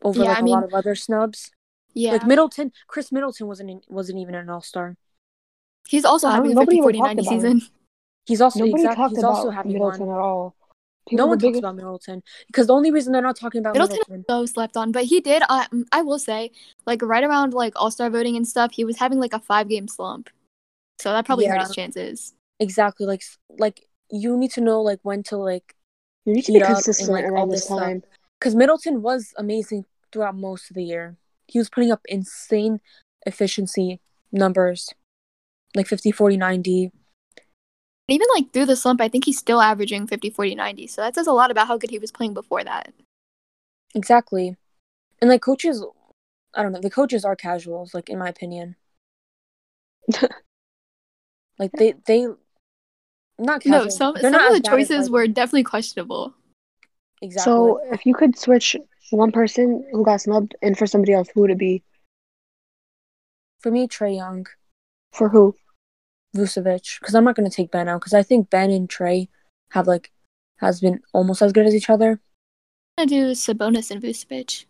over 0.02 0.20
Yeah, 0.22 0.28
like 0.30 0.36
I 0.38 0.40
a 0.40 0.44
mean- 0.44 0.54
lot 0.54 0.64
of 0.64 0.72
other 0.74 0.94
snubs. 0.94 1.50
Yeah. 1.94 2.12
Like 2.12 2.26
Middleton, 2.26 2.72
Khris 2.88 3.12
Middleton 3.12 3.46
wasn't 3.46 3.70
in, 3.70 3.80
wasn't 3.88 4.18
even 4.18 4.34
an 4.34 4.50
all 4.50 4.60
star. 4.60 4.96
He's 5.88 6.04
also 6.04 6.28
having 6.28 6.52
a 6.52 6.54
nobody 6.54 6.78
50 6.78 6.82
40 6.82 7.00
90 7.00 7.22
about 7.22 7.30
season. 7.30 7.62
He's 8.26 8.40
also 8.40 8.60
Nobody 8.60 8.82
exactly 8.82 8.96
talked 8.96 9.10
he's 9.10 9.18
about 9.18 9.34
also 9.34 9.50
having 9.50 9.72
Middleton 9.72 10.06
one. 10.06 10.16
at 10.16 10.20
all. 10.20 10.56
No 11.12 11.26
one 11.26 11.36
the 11.36 11.46
talks 11.48 11.58
about 11.58 11.76
Middleton 11.76 12.22
because 12.46 12.68
the 12.68 12.72
only 12.72 12.90
reason 12.90 13.12
they're 13.12 13.20
not 13.20 13.36
talking 13.36 13.58
about 13.58 13.74
Middleton 13.74 13.98
Middleton, 14.08 14.24
so 14.28 14.46
slept 14.46 14.76
on, 14.76 14.90
but 14.90 15.04
he 15.04 15.20
did. 15.20 15.42
I 15.50 15.66
mm, 15.66 15.84
I 15.92 16.00
will 16.00 16.18
say, 16.18 16.50
like 16.86 17.02
right 17.02 17.22
around 17.22 17.52
like 17.52 17.74
All 17.76 17.90
Star 17.90 18.08
voting 18.08 18.36
and 18.36 18.48
stuff, 18.48 18.72
he 18.72 18.84
was 18.84 18.96
having 18.96 19.20
like 19.20 19.34
a 19.34 19.38
five 19.40 19.68
game 19.68 19.86
slump, 19.86 20.30
so 20.98 21.12
that 21.12 21.26
probably 21.26 21.46
hurt 21.46 21.60
his 21.60 21.74
chances. 21.74 22.32
exactly 22.58 23.04
like 23.06 23.22
like 23.58 23.86
you 24.10 24.36
need 24.38 24.52
to 24.52 24.62
know 24.62 24.80
like 24.80 25.00
when 25.02 25.22
to 25.24 25.36
like 25.36 25.74
You 26.24 26.32
need 26.32 26.46
to 26.46 26.52
be 26.52 26.62
up 26.62 26.68
and, 26.68 26.76
consistent 26.76 27.10
like, 27.10 27.24
all 27.24 27.32
around 27.32 27.48
this 27.50 27.66
this 27.66 27.78
time. 27.78 28.02
because 28.40 28.54
Middleton 28.54 29.02
was 29.02 29.34
amazing 29.36 29.84
throughout 30.10 30.36
most 30.36 30.70
of 30.70 30.74
the 30.74 30.84
year. 30.84 31.16
He 31.46 31.58
was 31.58 31.70
putting 31.70 31.92
up 31.92 32.00
insane 32.08 32.80
efficiency 33.26 34.00
numbers, 34.32 34.90
like 35.74 35.86
50, 35.86 36.12
40, 36.12 36.36
90. 36.36 36.90
Even 38.08 38.26
like 38.34 38.52
through 38.52 38.66
the 38.66 38.76
slump, 38.76 39.00
I 39.00 39.08
think 39.08 39.24
he's 39.24 39.38
still 39.38 39.60
averaging 39.60 40.06
50 40.06 40.30
40 40.30 40.54
90. 40.54 40.86
So 40.88 41.00
that 41.02 41.14
says 41.14 41.26
a 41.26 41.32
lot 41.32 41.50
about 41.50 41.68
how 41.68 41.78
good 41.78 41.90
he 41.90 41.98
was 41.98 42.12
playing 42.12 42.34
before 42.34 42.62
that. 42.64 42.92
Exactly. 43.94 44.56
And 45.20 45.30
like 45.30 45.40
coaches, 45.40 45.82
I 46.54 46.62
don't 46.62 46.72
know, 46.72 46.80
the 46.80 46.90
coaches 46.90 47.24
are 47.24 47.36
casuals, 47.36 47.94
like 47.94 48.10
in 48.10 48.18
my 48.18 48.28
opinion. 48.28 48.76
like 51.58 51.72
they, 51.72 51.94
they, 52.06 52.26
not 53.38 53.62
casual. 53.62 53.84
No, 53.84 53.88
some 53.88 54.14
they're 54.20 54.32
some 54.32 54.34
of 54.34 54.54
the 54.54 54.60
bad 54.60 54.72
as, 54.74 54.88
choices 54.88 55.08
like- 55.08 55.12
were 55.12 55.26
definitely 55.26 55.64
questionable. 55.64 56.34
exactly. 57.22 57.50
So 57.50 57.80
if 57.90 58.04
you 58.04 58.14
could 58.14 58.38
switch 58.38 58.76
one 59.10 59.32
person 59.32 59.86
who 59.92 60.04
got 60.04 60.20
snubbed 60.20 60.54
and 60.62 60.76
for 60.76 60.86
somebody 60.86 61.12
else, 61.12 61.28
who 61.34 61.40
would 61.42 61.50
it 61.50 61.58
be? 61.58 61.82
for 63.60 63.70
me, 63.70 63.88
Trae 63.88 64.14
Young, 64.16 64.46
For 65.12 65.30
who? 65.30 65.56
Vucevic, 66.36 66.98
because 67.00 67.14
I'm 67.14 67.24
not 67.24 67.34
going 67.34 67.48
to 67.48 67.54
take 67.56 67.70
Ben 67.70 67.88
out 67.88 68.00
because 68.00 68.12
I 68.12 68.22
think 68.22 68.50
Ben 68.50 68.70
and 68.70 68.88
Trae 68.90 69.28
have 69.70 69.86
like 69.86 70.10
has 70.58 70.80
been 70.82 71.00
almost 71.14 71.40
as 71.40 71.52
good 71.52 71.64
as 71.66 71.74
each 71.74 71.88
other. 71.88 72.20
I'm 72.98 73.06
gonna 73.06 73.08
do 73.08 73.30
Sabonis 73.32 73.90
and 73.90 74.02
Vucevic. 74.02 74.66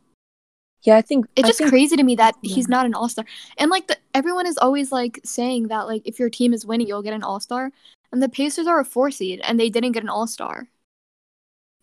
Yeah, 0.82 0.96
I 0.96 1.02
think 1.02 1.26
It's 1.34 1.44
I 1.44 1.48
just 1.48 1.58
think- 1.58 1.70
crazy 1.70 1.96
to 1.96 2.02
me 2.04 2.14
that 2.16 2.36
Yeah. 2.42 2.54
he's 2.54 2.68
not 2.68 2.86
an 2.86 2.94
all 2.94 3.08
star. 3.08 3.24
And 3.58 3.70
like 3.70 3.86
the, 3.88 3.96
everyone 4.14 4.46
is 4.46 4.58
always 4.58 4.92
like 4.92 5.18
saying 5.24 5.68
that 5.68 5.88
like 5.88 6.02
if 6.04 6.18
your 6.20 6.30
team 6.30 6.54
is 6.54 6.64
winning, 6.64 6.86
you'll 6.86 7.02
get 7.02 7.14
an 7.14 7.22
all 7.24 7.40
star. 7.40 7.72
And 8.12 8.22
the 8.22 8.28
Pacers 8.28 8.66
are 8.68 8.78
a 8.78 8.84
four 8.84 9.10
seed, 9.10 9.40
and 9.42 9.58
they 9.58 9.70
didn't 9.70 9.92
get 9.92 10.04
an 10.04 10.08
all 10.08 10.26
star. 10.28 10.68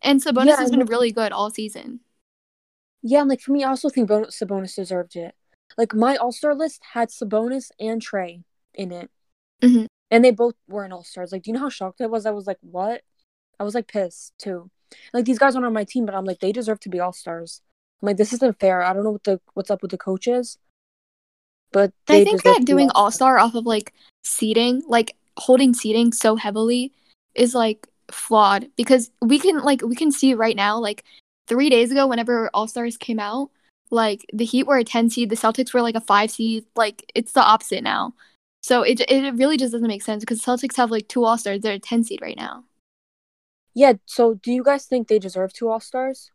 And 0.02 0.22
Sabonis 0.24 0.46
Yeah, 0.48 0.58
has 0.58 0.72
been 0.72 0.86
really 0.86 1.12
good 1.12 1.32
all 1.34 1.50
season. 1.52 2.00
Yeah, 3.04 3.22
and 3.22 3.30
like 3.30 3.42
for 3.42 3.52
me, 3.52 3.64
I 3.64 3.70
also 3.70 3.90
think 3.90 4.08
Bon- 4.08 4.26
Sabonis 4.26 4.76
deserved 4.76 5.16
it. 5.16 5.36
Like 5.78 5.94
my 5.94 6.16
All 6.18 6.32
Star 6.32 6.54
list 6.54 6.82
had 6.94 7.10
Sabonis 7.10 7.72
and 7.80 8.02
Trae 8.02 8.44
in 8.74 8.92
it, 8.92 9.10
Mhm. 9.62 9.88
and 10.10 10.24
they 10.24 10.32
both 10.32 10.56
were 10.68 10.86
in 10.86 10.92
All 10.92 11.04
Stars. 11.04 11.32
Like, 11.32 11.44
do 11.44 11.50
you 11.50 11.54
know 11.54 11.62
how 11.62 11.70
shocked 11.70 12.02
I 12.02 12.08
was? 12.08 12.26
I 12.26 12.32
was 12.32 12.46
like, 12.48 12.60
what? 12.62 13.02
I 13.60 13.64
was 13.64 13.74
like 13.76 13.88
pissed 13.88 14.34
too. 14.38 14.70
Like 15.14 15.26
these 15.26 15.40
guys 15.40 15.56
aren't 15.56 15.66
on 15.66 15.74
my 15.74 15.86
team, 15.86 16.06
but 16.06 16.16
I'm 16.16 16.26
like, 16.26 16.40
they 16.40 16.52
deserve 16.52 16.80
to 16.82 16.90
be 16.90 17.00
All 17.00 17.14
Stars. 17.14 17.62
I'm 18.02 18.08
like, 18.08 18.18
this 18.18 18.34
isn't 18.34 18.60
fair. 18.60 18.82
I 18.82 18.94
don't 18.94 19.04
know 19.04 19.12
what 19.12 19.24
the 19.24 19.40
what's 19.54 19.72
up 19.72 19.82
with 19.82 19.92
the 19.92 19.98
coaches, 19.98 20.58
but 21.72 21.94
they 22.08 22.22
I 22.22 22.24
think 22.26 22.44
that 22.44 22.66
doing 22.66 22.90
All 22.94 23.12
Star 23.12 23.40
off 23.40 23.56
of 23.56 23.66
like 23.66 23.94
seating, 24.24 24.84
like 24.88 25.16
holding 25.38 25.74
seating 25.74 26.12
so 26.12 26.36
heavily, 26.36 26.92
is 27.36 27.56
like 27.56 27.88
flawed 28.12 28.70
because 28.76 29.10
we 29.22 29.40
can 29.40 29.60
like 29.60 29.82
we 29.82 29.96
can 29.96 30.12
see 30.12 30.34
right 30.34 30.56
now 30.58 30.78
like 30.78 31.06
three 31.52 31.70
days 31.70 31.92
ago 31.92 32.08
whenever 32.08 32.50
all 32.54 32.68
stars 32.68 32.96
came 32.98 33.20
out 33.20 33.52
like 33.90 34.26
the 34.34 34.46
heat 34.46 34.66
were 34.66 34.78
a 34.78 34.84
10 34.86 35.10
seed 35.10 35.30
the 35.30 35.36
celtics 35.36 35.74
were 35.74 35.82
like 35.82 35.96
a 35.96 36.02
5 36.02 36.32
seed 36.32 36.66
like 36.78 37.12
it's 37.14 37.34
the 37.34 37.44
opposite 37.44 37.84
now 37.84 38.14
so 38.64 38.84
it, 38.84 39.02
it 39.10 39.36
really 39.36 39.58
just 39.58 39.74
doesn't 39.74 39.88
make 39.88 40.02
sense 40.02 40.24
because 40.24 40.42
celtics 40.42 40.78
have 40.78 40.92
like 40.92 41.08
two 41.10 41.26
all 41.26 41.38
stars 41.38 41.62
they're 41.62 41.74
a 41.74 41.80
10 41.80 42.06
seed 42.06 42.22
right 42.22 42.38
now 42.38 42.64
Yeah. 43.74 43.94
So, 44.06 44.36
do 44.36 44.52
you 44.52 44.64
guys 44.64 44.86
think 44.86 45.08
they 45.08 45.20
deserve 45.20 45.54
two 45.54 45.70
All 45.70 45.80
Stars? 45.80 46.32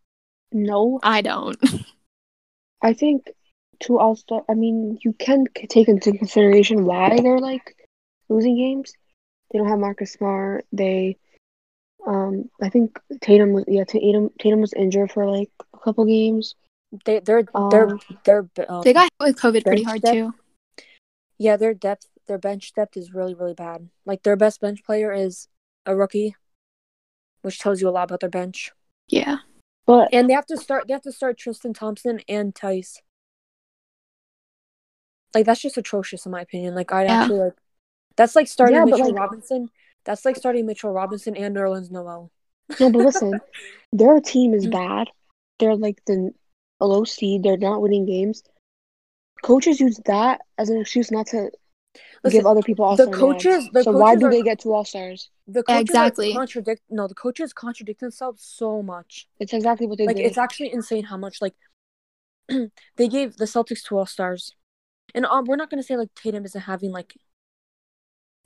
No, 0.53 1.01
i 1.03 1.21
don't 1.23 1.59
I 2.83 2.93
think 2.93 3.31
two 3.81 3.99
All 3.99 4.17
Star. 4.17 4.43
I 4.49 4.55
mean, 4.55 4.99
you 5.05 5.13
can 5.13 5.47
take 5.69 5.89
into 5.89 6.13
consideration 6.13 6.85
why 6.85 7.21
they're 7.21 7.41
like 7.41 7.75
losing 8.29 8.57
games. 8.57 8.93
They 9.51 9.59
don't 9.59 9.69
have 9.69 9.79
Marcus 9.79 10.13
Smart. 10.13 10.67
They, 10.73 11.19
um, 12.07 12.51
I 12.61 12.69
think 12.69 12.99
Tatum. 13.21 13.53
was 13.53 13.65
Yeah, 13.69 13.85
Tatum. 13.85 14.31
Tatum 14.41 14.61
was 14.61 14.73
injured 14.73 15.13
for 15.13 15.27
like 15.31 15.51
a 15.75 15.79
couple 15.79 16.05
games. 16.05 16.55
They 17.05 17.21
they're 17.21 17.45
they're 17.71 17.89
Um, 17.91 18.01
they're 18.25 18.47
um, 18.69 18.83
they 18.83 18.93
got 18.93 19.05
hit 19.05 19.13
with 19.21 19.37
covid 19.39 19.65
pretty 19.65 19.83
hard 19.83 20.03
depth? 20.03 20.15
too 20.15 20.35
Yeah, 21.39 21.57
their 21.57 21.75
depth, 21.75 22.07
their 22.29 22.39
bench 22.39 22.73
depth 22.75 22.97
is 22.97 23.13
really, 23.13 23.35
really 23.35 23.55
bad. 23.55 23.89
Like 24.05 24.23
their 24.23 24.37
best 24.37 24.61
bench 24.61 24.85
player 24.85 25.13
is 25.13 25.49
a 25.85 25.95
rookie, 25.97 26.37
which 27.43 27.59
tells 27.59 27.81
you 27.81 27.89
a 27.89 27.91
lot 27.91 28.05
about 28.05 28.21
their 28.21 28.31
bench. 28.31 28.73
yeah 29.09 29.39
But 29.87 30.09
And 30.13 30.29
they 30.31 30.35
have 30.35 30.47
to 30.47 30.57
start. 30.57 30.87
They 30.87 30.93
have 30.95 31.03
to 31.03 31.13
start 31.13 31.39
Tristan 31.39 31.75
Thompson 31.75 32.21
and 32.29 32.55
Theis. 32.55 33.01
Like 35.35 35.45
that's 35.47 35.61
just 35.61 35.77
atrocious 35.77 36.25
in 36.25 36.33
my 36.33 36.41
opinion. 36.43 36.75
Like 36.75 36.93
I 36.93 37.03
would 37.03 37.09
Yeah. 37.09 37.21
actually 37.23 37.39
like. 37.41 37.53
That's 38.17 38.35
like 38.37 38.49
starting 38.49 38.77
Yeah, 38.77 38.85
Mitchell 38.85 39.07
like- 39.07 39.15
Robinson. 39.15 39.71
That's 40.07 40.25
like 40.25 40.37
starting 40.37 40.65
Mitchell 40.67 40.93
Robinson 40.93 41.37
and 41.37 41.55
Nerlens 41.55 41.91
Noel. 41.91 42.31
no, 42.81 42.91
but 42.91 42.99
listen, 43.05 43.39
their 43.93 44.21
team 44.21 44.55
is 44.55 44.67
Mm. 44.67 44.73
bad. 44.73 45.09
They're 45.59 45.77
like 45.77 46.01
the 46.07 46.31
a 46.81 46.87
low 46.87 47.05
seed. 47.05 47.43
They're 47.43 47.57
not 47.59 47.83
winning 47.83 48.07
games. 48.07 48.43
Coaches 49.43 49.81
use 49.81 50.01
that 50.07 50.41
as 50.59 50.71
an 50.71 50.81
excuse 50.81 51.11
not 51.11 51.27
to 51.29 51.51
Listen, 52.25 52.39
give 52.41 52.47
other 52.47 52.61
people 52.63 52.85
all 52.85 52.97
the 52.97 53.11
coaches- 53.11 53.69
the 53.73 53.83
so 53.83 53.93
why 53.93 54.11
coaches 54.15 54.21
do 54.21 54.27
are- 54.27 54.31
they 54.31 54.43
get 54.43 54.59
two 54.61 54.73
all 54.73 54.85
stars? 54.85 55.31
the 55.49 55.63
coaches 55.63 55.81
exactly. 55.81 56.33
contradict. 56.35 56.83
No, 56.91 57.07
the 57.09 57.15
coaches 57.15 57.53
contradict 57.53 58.01
themselves 58.01 58.43
so 58.43 58.83
much. 58.83 59.29
It's 59.41 59.53
exactly 59.53 59.87
what 59.87 59.97
they 59.99 60.07
like 60.07 60.17
did. 60.17 60.27
it's 60.27 60.37
actually 60.39 60.73
insane 60.73 61.05
how 61.05 61.17
much 61.17 61.41
like 61.41 61.55
they 62.49 63.09
gave 63.09 63.37
the 63.37 63.45
Celtics 63.47 63.83
two 63.83 63.97
All 63.99 64.07
Stars, 64.07 64.55
and 65.15 65.25
um, 65.27 65.45
we're 65.47 65.57
not 65.57 65.71
gonna 65.71 65.83
say 65.83 65.97
like 65.97 66.15
Tatum 66.15 66.45
isn't 66.45 66.61
having 66.63 66.91
like 66.93 67.17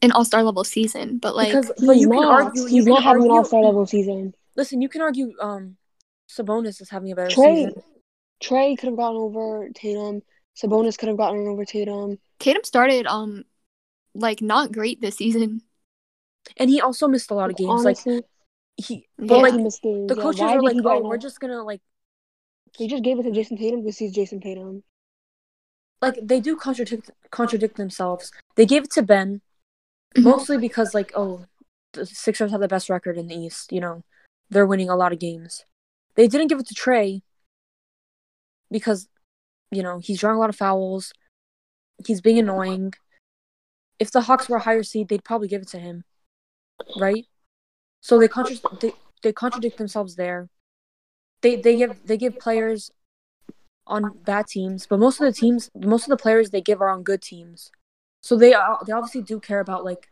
an 0.02 0.12
all-star 0.12 0.42
level 0.42 0.64
season 0.64 1.18
but 1.18 1.36
like 1.36 1.48
because 1.48 1.70
He's 1.78 1.86
but 1.86 1.96
you 1.96 2.08
can 2.08 2.22
not. 2.22 2.44
argue 2.44 2.62
He's 2.64 2.72
you 2.72 2.84
can 2.84 2.94
not 2.94 3.02
having 3.02 3.24
an 3.24 3.30
all 3.30 3.44
star 3.44 3.62
level 3.62 3.86
season. 3.86 4.34
Listen, 4.56 4.80
you 4.82 4.88
can 4.88 5.02
argue 5.02 5.32
um 5.40 5.76
Sabonis 6.28 6.80
is 6.80 6.88
having 6.90 7.12
a 7.12 7.14
better 7.16 7.28
Trae 7.34 7.66
season. 7.66 7.82
Trae 8.42 8.78
could 8.78 8.86
have 8.88 8.96
gotten 8.96 9.16
over 9.18 9.68
Tatum. 9.74 10.22
Sabonis 10.56 10.96
could 10.98 11.08
have 11.08 11.18
gotten 11.18 11.46
over 11.46 11.64
Tatum. 11.64 12.18
tatum 12.38 12.64
started 12.64 13.06
um 13.06 13.44
like 14.14 14.40
not 14.42 14.72
great 14.72 15.00
this 15.00 15.16
season 15.16 15.62
And 16.56 16.70
he 16.70 16.80
also 16.80 17.06
missed 17.06 17.30
a 17.30 17.34
lot 17.34 17.50
of 17.50 17.56
games. 17.56 17.70
Honestly, 17.70 18.14
like 18.16 18.24
he 18.76 18.94
Yeah. 19.18 19.26
but 19.26 19.36
yeah, 19.36 19.42
like 19.42 19.54
he 19.54 19.62
missed 19.62 19.82
games. 19.82 20.08
the 20.08 20.14
coaches 20.16 20.40
Why 20.40 20.56
are 20.56 20.62
like, 20.62 20.76
Oh, 20.84 21.02
we're 21.02 21.18
just 21.18 21.40
gonna 21.40 21.62
like 21.62 21.82
They 22.78 22.86
just 22.86 23.02
gave 23.02 23.18
it 23.18 23.24
to 23.24 23.30
Jayson 23.30 23.58
Tatum 23.58 23.82
because 23.82 23.98
he's 23.98 24.14
Jayson 24.14 24.40
Tatum. 24.40 24.82
like 26.00 26.18
they 26.22 26.40
do 26.40 26.56
contradict 26.56 27.10
contradict 27.30 27.76
themselves. 27.76 28.32
They 28.56 28.64
gave 28.66 28.84
it 28.84 28.90
to 28.92 29.02
Ben. 29.02 29.42
Mm-hmm. 30.16 30.28
mostly 30.28 30.58
because 30.58 30.92
like 30.92 31.12
oh 31.14 31.44
the 31.92 32.04
Sixers 32.04 32.50
have 32.50 32.60
the 32.60 32.68
best 32.68 32.90
record 32.90 33.16
in 33.16 33.26
the 33.26 33.34
East, 33.34 33.72
you 33.72 33.80
know. 33.80 34.04
They're 34.48 34.66
winning 34.66 34.88
a 34.88 34.96
lot 34.96 35.12
of 35.12 35.20
games. 35.20 35.64
They 36.16 36.26
didn't 36.26 36.48
give 36.48 36.58
it 36.58 36.66
to 36.66 36.74
Trae 36.74 37.22
because 38.70 39.08
you 39.70 39.82
know, 39.82 39.98
he's 39.98 40.20
drawing 40.20 40.36
a 40.36 40.40
lot 40.40 40.50
of 40.50 40.56
fouls. 40.56 41.12
He's 42.04 42.20
being 42.20 42.38
annoying. 42.38 42.94
If 43.98 44.10
the 44.10 44.22
Hawks 44.22 44.48
were 44.48 44.56
a 44.56 44.62
higher 44.62 44.82
seed, 44.82 45.08
they'd 45.08 45.24
probably 45.24 45.48
give 45.48 45.62
it 45.62 45.68
to 45.68 45.78
him. 45.78 46.04
Right? 46.98 47.26
So 48.00 48.18
they 48.18 48.28
contra- 48.28 48.56
they, 48.80 48.92
they 49.22 49.32
contradict 49.32 49.76
themselves 49.78 50.16
there. 50.16 50.48
They 51.42 51.56
they 51.56 51.76
give 51.76 52.06
they 52.06 52.16
give 52.16 52.38
players 52.38 52.90
on 53.86 54.18
bad 54.24 54.46
teams, 54.46 54.86
but 54.86 54.98
most 54.98 55.20
of 55.20 55.26
the 55.26 55.32
teams, 55.32 55.70
most 55.74 56.04
of 56.04 56.10
the 56.10 56.16
players 56.16 56.50
they 56.50 56.60
give 56.60 56.80
are 56.80 56.90
on 56.90 57.02
good 57.02 57.22
teams. 57.22 57.70
So 58.22 58.36
they 58.36 58.52
are- 58.54 58.80
they 58.86 58.92
obviously 58.92 59.22
do 59.22 59.40
care 59.40 59.60
about 59.60 59.84
like 59.84 60.10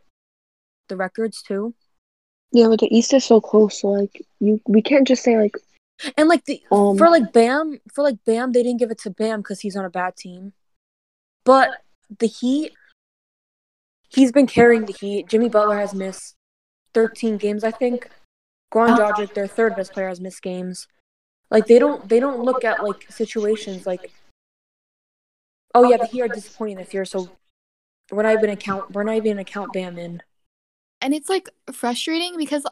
the 0.87 0.95
records 0.97 1.41
too. 1.41 1.73
Yeah, 2.51 2.67
but 2.67 2.79
the 2.79 2.95
East 2.95 3.13
is 3.13 3.25
so 3.25 3.39
close. 3.39 3.81
So 3.81 3.89
like 3.89 4.25
you, 4.39 4.59
we 4.65 4.81
can't 4.81 5.07
just 5.07 5.23
say 5.23 5.37
like 5.37 5.55
And 6.17 6.29
like 6.29 6.45
the 6.45 6.63
Um, 6.71 6.97
for 6.97 7.09
like 7.09 7.33
Bam, 7.33 7.79
for 7.93 8.03
like 8.03 8.23
Bam, 8.25 8.53
they 8.53 8.63
didn't 8.63 8.79
give 8.79 8.89
it 8.91 8.99
to 8.99 9.09
Bam 9.09 9.41
because 9.41 9.59
he's 9.59 9.75
on 9.75 9.85
a 9.85 9.89
bad 9.89 10.15
team. 10.15 10.53
But 11.43 11.83
the 12.19 12.27
Heat, 12.27 12.71
he's 14.07 14.31
been 14.31 14.47
carrying 14.47 14.85
the 14.85 14.93
Heat. 14.93 15.27
Jimmy 15.27 15.49
Butler 15.49 15.77
has 15.77 15.93
missed 15.93 16.35
13 16.93 17.37
games, 17.37 17.63
I 17.63 17.71
think. 17.71 18.09
Goran 18.73 18.95
Dragic, 18.97 19.33
their 19.33 19.47
third 19.47 19.75
best 19.75 19.91
player, 19.93 20.07
has 20.07 20.21
missed 20.21 20.41
games. 20.41 20.87
Like 21.51 21.65
they 21.67 21.79
don't 21.79 22.07
they 22.07 22.19
don't 22.19 22.43
look 22.43 22.63
at 22.63 22.83
like 22.83 23.11
situations 23.11 23.85
like 23.85 24.11
Oh 25.75 25.83
yeah, 25.89 25.97
the 25.97 26.05
Heat 26.05 26.21
are 26.21 26.27
disappointing 26.27 26.77
this 26.77 26.93
year, 26.93 27.05
so 27.05 27.29
we're 28.11 28.23
not 28.23 28.33
even 28.33 28.45
gonna 28.45 28.55
count. 28.55 28.91
We're 28.91 29.03
not 29.03 29.15
even 29.15 29.33
gonna 29.33 29.43
count 29.43 29.73
Bam 29.73 29.97
in. 29.97 30.21
and 31.01 31.13
it's 31.13 31.29
like 31.29 31.49
frustrating 31.71 32.37
because 32.37 32.65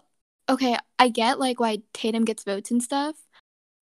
okay 0.50 0.77
i 1.00 1.10
get 1.10 1.39
like 1.39 1.60
why 1.60 1.79
tatum 1.94 2.25
gets 2.25 2.44
votes 2.44 2.72
and 2.72 2.82
stuff 2.82 3.15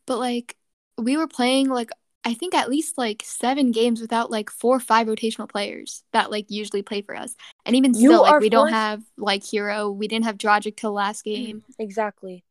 but 0.05 0.17
like 0.17 0.55
we 0.97 1.17
were 1.17 1.27
playing 1.27 1.69
like 1.69 1.91
i 2.23 2.33
think 2.33 2.53
at 2.53 2.69
least 2.69 2.97
like 2.97 3.21
seven 3.25 3.71
games 3.71 4.01
without 4.01 4.31
like 4.31 4.49
four 4.49 4.75
or 4.75 4.79
five 4.79 5.07
rotational 5.07 5.49
players 5.49 6.03
that 6.11 6.31
like 6.31 6.45
usually 6.49 6.81
play 6.81 7.01
for 7.01 7.15
us 7.15 7.35
and 7.65 7.75
even 7.75 7.93
You 7.93 8.09
still 8.09 8.21
like 8.21 8.39
we 8.39 8.49
don't 8.49 8.71
have 8.71 9.03
like 9.17 9.43
hero 9.43 9.89
we 9.89 10.07
didn't 10.07 10.25
have 10.25 10.37
Dragic 10.37 10.75
till 10.75 10.93
last 10.93 11.23
mm, 11.25 11.33
game 11.33 11.63
Exactly. 11.79 12.43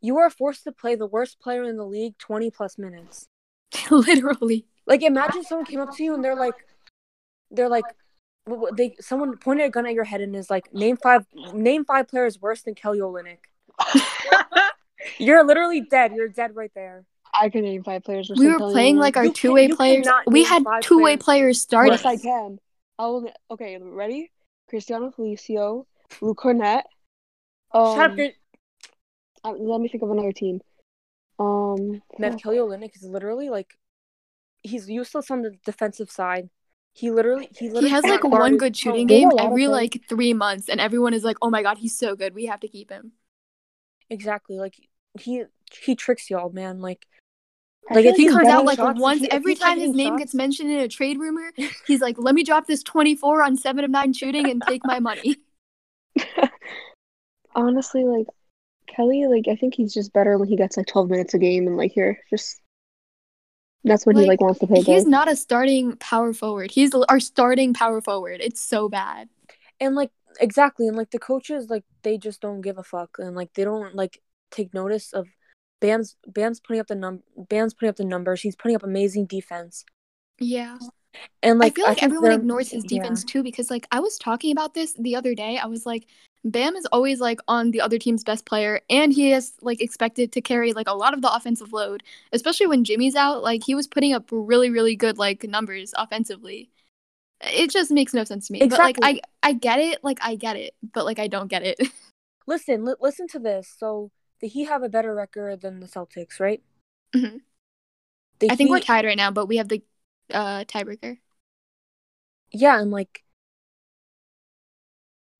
You 0.00 0.18
are 0.18 0.30
forced 0.30 0.64
to 0.64 0.72
play 0.72 0.94
the 0.94 1.06
worst 1.06 1.40
player 1.40 1.64
in 1.64 1.76
the 1.76 1.84
league 1.86 2.18
twenty 2.18 2.50
plus 2.50 2.78
minutes. 2.78 3.26
literally 3.90 4.66
Like 4.86 5.02
imagine 5.02 5.42
someone 5.44 5.66
came 5.66 5.80
up 5.80 5.94
to 5.96 6.04
you 6.04 6.14
and 6.14 6.22
they're 6.24 6.36
like, 6.36 6.54
they're 7.50 7.68
like, 7.68 7.84
they 8.74 8.94
someone 9.00 9.36
pointed 9.38 9.64
a 9.64 9.70
gun 9.70 9.86
at 9.86 9.94
your 9.94 10.04
head 10.04 10.20
and 10.20 10.34
is 10.36 10.50
like, 10.50 10.72
name 10.72 10.96
five, 10.96 11.26
name 11.52 11.84
five 11.84 12.08
players 12.08 12.40
worse 12.40 12.62
than 12.62 12.74
Kelly 12.74 13.00
Olynyk. 13.00 13.38
You're 15.18 15.44
literally 15.44 15.80
dead. 15.82 16.12
You're 16.14 16.28
dead 16.28 16.56
right 16.56 16.70
there. 16.74 17.04
I 17.34 17.48
can 17.50 17.62
name 17.62 17.82
five 17.84 18.02
players. 18.02 18.30
we 18.34 18.48
were 18.48 18.58
playing 18.58 18.96
like 18.96 19.16
our 19.16 19.28
two-way 19.28 19.68
players 19.68 20.06
we 20.26 20.44
had 20.44 20.64
two-way 20.80 21.16
players 21.16 21.24
players 21.24 21.62
starting 21.62 21.92
Yes, 21.92 22.04
I 22.04 22.16
can. 22.16 22.58
I'll. 22.98 23.26
Okay, 23.50 23.78
ready? 23.80 24.30
Cristiano 24.68 25.10
Felicio, 25.10 25.84
Luke 26.20 26.38
Kornet. 26.38 26.82
Um, 27.72 27.96
Shut 27.96 28.10
up, 28.10 28.16
you're- 28.16 28.34
uh, 29.44 29.52
let 29.52 29.80
me 29.80 29.88
think 29.88 30.02
of 30.02 30.10
another 30.10 30.32
team. 30.32 30.60
Um, 31.38 32.02
Man, 32.18 32.38
Kelly 32.38 32.56
Olynyk 32.56 32.96
is 32.96 33.02
literally 33.02 33.50
like, 33.50 33.76
he's 34.62 34.88
useless 34.88 35.30
on 35.30 35.42
the 35.42 35.52
defensive 35.64 36.10
side. 36.10 36.48
He 36.96 37.10
literally, 37.10 37.50
he 37.54 37.66
literally 37.66 37.88
he 37.88 37.94
has 37.94 38.04
like 38.04 38.24
one 38.24 38.56
good 38.56 38.74
shooting 38.74 39.02
own. 39.02 39.06
There's 39.06 39.26
a 39.26 39.36
game 39.36 39.38
every 39.38 39.68
like 39.68 40.02
three 40.08 40.32
months 40.32 40.70
and 40.70 40.80
everyone 40.80 41.12
is 41.12 41.24
like 41.24 41.36
oh 41.42 41.50
my 41.50 41.62
god 41.62 41.76
he's 41.76 41.96
so 41.96 42.16
good 42.16 42.34
we 42.34 42.46
have 42.46 42.60
to 42.60 42.68
keep 42.68 42.90
him 42.90 43.12
Exactly. 44.10 44.56
Like 44.58 44.76
he 45.18 45.44
he 45.72 45.96
tricks 45.96 46.30
y'all, 46.30 46.50
man. 46.50 46.80
Like 46.80 47.06
I 47.90 47.94
Like, 47.94 48.04
if 48.06 48.16
he 48.16 48.28
comes 48.28 48.48
out 48.48 48.64
like 48.64 48.78
shots, 48.78 49.00
once 49.00 49.20
he- 49.20 49.30
every 49.30 49.54
time 49.54 49.78
his 49.78 49.92
name 49.92 50.14
shots- 50.14 50.20
gets 50.20 50.34
mentioned 50.34 50.70
in 50.70 50.78
a 50.80 50.88
trade 50.88 51.18
rumor. 51.18 51.52
He's 51.86 52.00
like, 52.00 52.16
"Let 52.18 52.34
me 52.34 52.44
drop 52.44 52.66
this 52.66 52.82
24 52.82 53.42
on 53.42 53.56
seven 53.56 53.84
of 53.84 53.90
nine 53.90 54.12
shooting 54.12 54.48
and 54.50 54.62
take 54.62 54.84
my 54.84 55.00
money." 55.00 55.36
honestly 57.54 58.04
like 58.04 58.26
Kelly. 58.86 59.26
Like 59.26 59.48
I 59.48 59.56
think 59.56 59.74
he's 59.74 59.92
just 59.92 60.12
better 60.12 60.38
when 60.38 60.48
he 60.48 60.56
gets 60.56 60.76
like 60.76 60.86
12 60.86 61.10
minutes 61.10 61.34
a 61.34 61.38
game 61.38 61.66
and 61.66 61.76
like 61.76 61.92
here 61.92 62.18
just. 62.30 62.60
That's 63.84 64.04
when 64.06 64.16
he 64.16 64.24
Like, 64.24 64.26
like 64.26 64.40
wants 64.40 64.60
to 64.60 64.66
play. 64.66 64.82
He's 64.82 65.04
good. 65.04 65.06
not 65.06 65.28
a 65.30 65.36
starting 65.36 65.96
power 65.96 66.32
forward. 66.32 66.70
He's 66.72 66.92
our 67.08 67.20
starting 67.20 67.74
power 67.74 68.00
forward. 68.00 68.40
It's 68.40 68.60
so 68.60 68.88
bad. 68.88 69.28
and 69.80 69.94
like 69.94 70.10
exactly, 70.40 70.86
and 70.88 70.96
like 70.96 71.10
the 71.10 71.18
coaches, 71.18 71.68
like 71.70 71.84
they 72.02 72.18
just 72.18 72.40
don't 72.40 72.60
give 72.60 72.78
a 72.78 72.82
fuck, 72.82 73.16
and 73.18 73.36
like 73.36 73.52
they 73.54 73.64
don't 73.64 73.94
like 73.94 74.22
take 74.50 74.74
notice 74.74 75.12
of 75.12 75.28
Bam's 75.80 76.16
Bam's 76.26 76.60
putting 76.60 76.80
up 76.80 76.88
the 76.88 76.94
num 76.96 77.22
Bam's 77.36 77.74
putting 77.74 77.90
up 77.90 77.96
the 77.96 78.04
numbers. 78.04 78.42
He's 78.42 78.56
putting 78.56 78.76
up 78.76 78.82
amazing 78.84 79.26
defense, 79.26 79.84
Yeah, 80.38 80.78
and 81.42 81.58
like 81.58 81.72
I 81.72 81.74
feel 81.74 81.86
like 81.86 82.00
think 82.00 82.02
everyone 82.02 82.32
ignores 82.32 82.70
his 82.70 82.84
yeah. 82.90 83.00
defense 83.00 83.24
too 83.24 83.42
because 83.42 83.70
like 83.70 83.86
I 83.92 84.00
was 84.00 84.18
talking 84.18 84.52
about 84.52 84.74
this 84.74 84.94
the 84.98 85.16
other 85.16 85.34
day. 85.34 85.58
I 85.58 85.66
was 85.66 85.86
like, 85.86 86.06
Bam 86.46 86.76
is 86.76 86.86
always 86.92 87.20
like 87.20 87.40
on 87.48 87.72
the 87.72 87.80
other 87.82 87.98
team's 87.98 88.24
best 88.24 88.46
player, 88.46 88.80
and 88.90 89.12
he 89.12 89.32
is 89.32 89.54
like 89.62 89.80
expected 89.82 90.32
to 90.32 90.40
carry 90.40 90.72
like 90.72 90.88
a 90.88 90.94
lot 90.94 91.14
of 91.14 91.22
the 91.22 91.32
offensive 91.34 91.72
load, 91.72 92.04
especially 92.32 92.68
when 92.68 92.84
Jimmy's 92.84 93.16
out. 93.16 93.42
Like 93.42 93.64
he 93.64 93.74
was 93.74 93.88
putting 93.88 94.14
up 94.14 94.28
really, 94.30 94.70
really 94.70 94.96
good 94.96 95.18
like 95.18 95.44
numbers 95.44 95.92
offensively. 95.98 96.70
It 97.42 97.70
just 97.70 97.90
makes 97.92 98.14
no 98.14 98.24
sense 98.24 98.48
to 98.48 98.54
me. 98.54 98.60
But 98.60 98.66
Exactly. 98.66 99.02
like 99.02 99.20
I, 99.42 99.48
I 99.50 99.52
get 99.54 99.80
it. 99.80 100.04
Like 100.04 100.18
I 100.22 100.36
get 100.36 100.56
it, 100.56 100.74
but 100.94 101.04
like 101.06 101.18
I 101.18 101.28
don't 101.28 101.48
get 101.48 101.62
it. 101.64 101.80
Listen, 102.46 102.84
li- 102.84 102.94
listen 103.00 103.28
to 103.28 103.38
this. 103.38 103.68
So 103.78 104.10
the 104.40 104.48
Heat 104.48 104.64
have 104.64 104.82
a 104.82 104.88
better 104.88 105.14
record 105.14 105.60
than 105.60 105.80
the 105.80 105.86
Celtics, 105.86 106.40
right? 106.40 106.62
Mhm. 107.14 107.40
The 108.38 108.50
I 108.50 108.56
think 108.56 108.70
we're 108.70 108.80
tied 108.80 109.04
right 109.04 109.16
now, 109.16 109.30
but 109.30 109.46
we 109.46 109.56
have 109.56 109.68
the 109.68 109.82
uh 110.30 110.64
tiebreaker. 110.64 111.18
yeah, 112.52 112.80
and 112.80 112.90
like, 112.90 113.22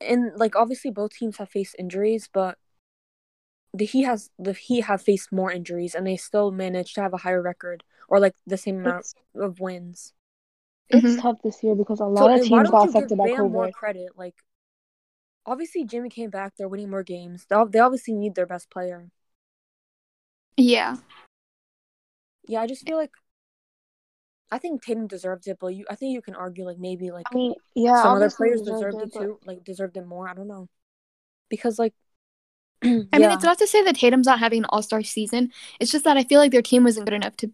and 0.01 0.33
like 0.37 0.57
obviously 0.57 0.91
both 0.91 1.13
teams 1.13 1.39
have 1.39 1.49
faced 1.51 1.77
injuries, 1.79 2.29
but 2.33 2.59
the 3.75 3.85
Heat 3.85 4.05
has 4.05 4.31
the 4.39 4.53
Heat 4.53 4.83
have 4.83 5.03
faced 5.03 5.33
more 5.33 5.51
injuries, 5.53 5.95
and 5.95 6.07
they 6.07 6.17
still 6.17 6.51
managed 6.51 6.95
to 6.95 7.03
have 7.03 7.13
a 7.13 7.19
higher 7.19 7.43
record 7.43 7.85
or 8.09 8.21
like 8.21 8.35
the 8.47 8.57
same 8.57 8.79
amount 8.79 9.07
It's, 9.07 9.15
of 9.35 9.61
wins. 9.61 10.15
it's 10.89 11.17
Mhm. 11.17 11.21
tough 11.21 11.43
this 11.43 11.63
year 11.63 11.75
because 11.75 12.01
a 12.01 12.05
So 12.17 12.25
lot 12.25 12.33
of 12.33 12.43
teams 12.43 12.69
don't 12.69 12.71
got 12.71 12.89
affected 12.89 13.19
by 13.19 13.29
Bam 13.29 13.51
more 13.53 13.69
COVID. 13.69 13.73
credit? 13.73 14.11
Like, 14.17 14.37
obviously 15.47 15.85
Jimmy 15.85 16.09
came 16.11 16.31
back; 16.31 16.55
they're 16.57 16.69
winning 16.69 16.91
more 16.91 17.03
games. 17.03 17.47
They 17.49 17.57
they 17.71 17.79
obviously 17.81 18.15
need 18.15 18.35
their 18.35 18.47
best 18.47 18.71
player. 18.71 19.11
Yeah. 20.59 20.97
Yeah, 22.49 22.61
I 22.61 22.67
just 22.67 22.87
feel 22.87 22.97
like 22.97 23.11
I 24.51 24.59
think 24.59 24.83
Tatum 24.83 25.07
deserves 25.09 25.47
it, 25.49 25.59
but 25.61 25.69
you 25.69 25.85
I 25.91 25.97
think 25.97 26.13
you 26.15 26.23
can 26.23 26.35
argue 26.35 26.65
like 26.65 26.79
maybe 26.79 27.11
like 27.11 27.27
I 27.31 27.35
mean, 27.35 27.55
yeah, 27.75 28.03
some 28.03 28.17
other 28.17 28.31
players 28.31 28.63
deserved 28.63 28.99
deserved 28.99 28.99
it, 28.99 29.03
it 29.03 29.13
but- 29.15 29.21
too, 29.21 29.41
like 29.45 29.65
deserved 29.65 29.97
it 29.97 30.07
more. 30.07 30.29
I 30.29 30.35
don't 30.35 30.49
know, 30.49 30.69
because 31.49 31.79
like, 31.79 31.95
I 32.83 32.87
mean, 32.87 33.09
yeah, 33.13 33.35
it's 33.35 33.43
not 33.45 33.59
to 33.59 33.67
say 33.67 33.83
that 33.83 33.97
Tatum's 33.97 34.27
not 34.27 34.39
having 34.39 34.61
an 34.61 34.67
All 34.71 34.83
Star 34.83 35.03
season. 35.03 35.53
It's 35.81 35.91
just 35.91 36.05
that 36.05 36.17
I 36.17 36.25
feel 36.25 36.39
like 36.41 36.53
their 36.53 36.63
team 36.63 36.85
wasn't 36.85 37.07
good 37.07 37.15
enough 37.15 37.37
to 37.39 37.51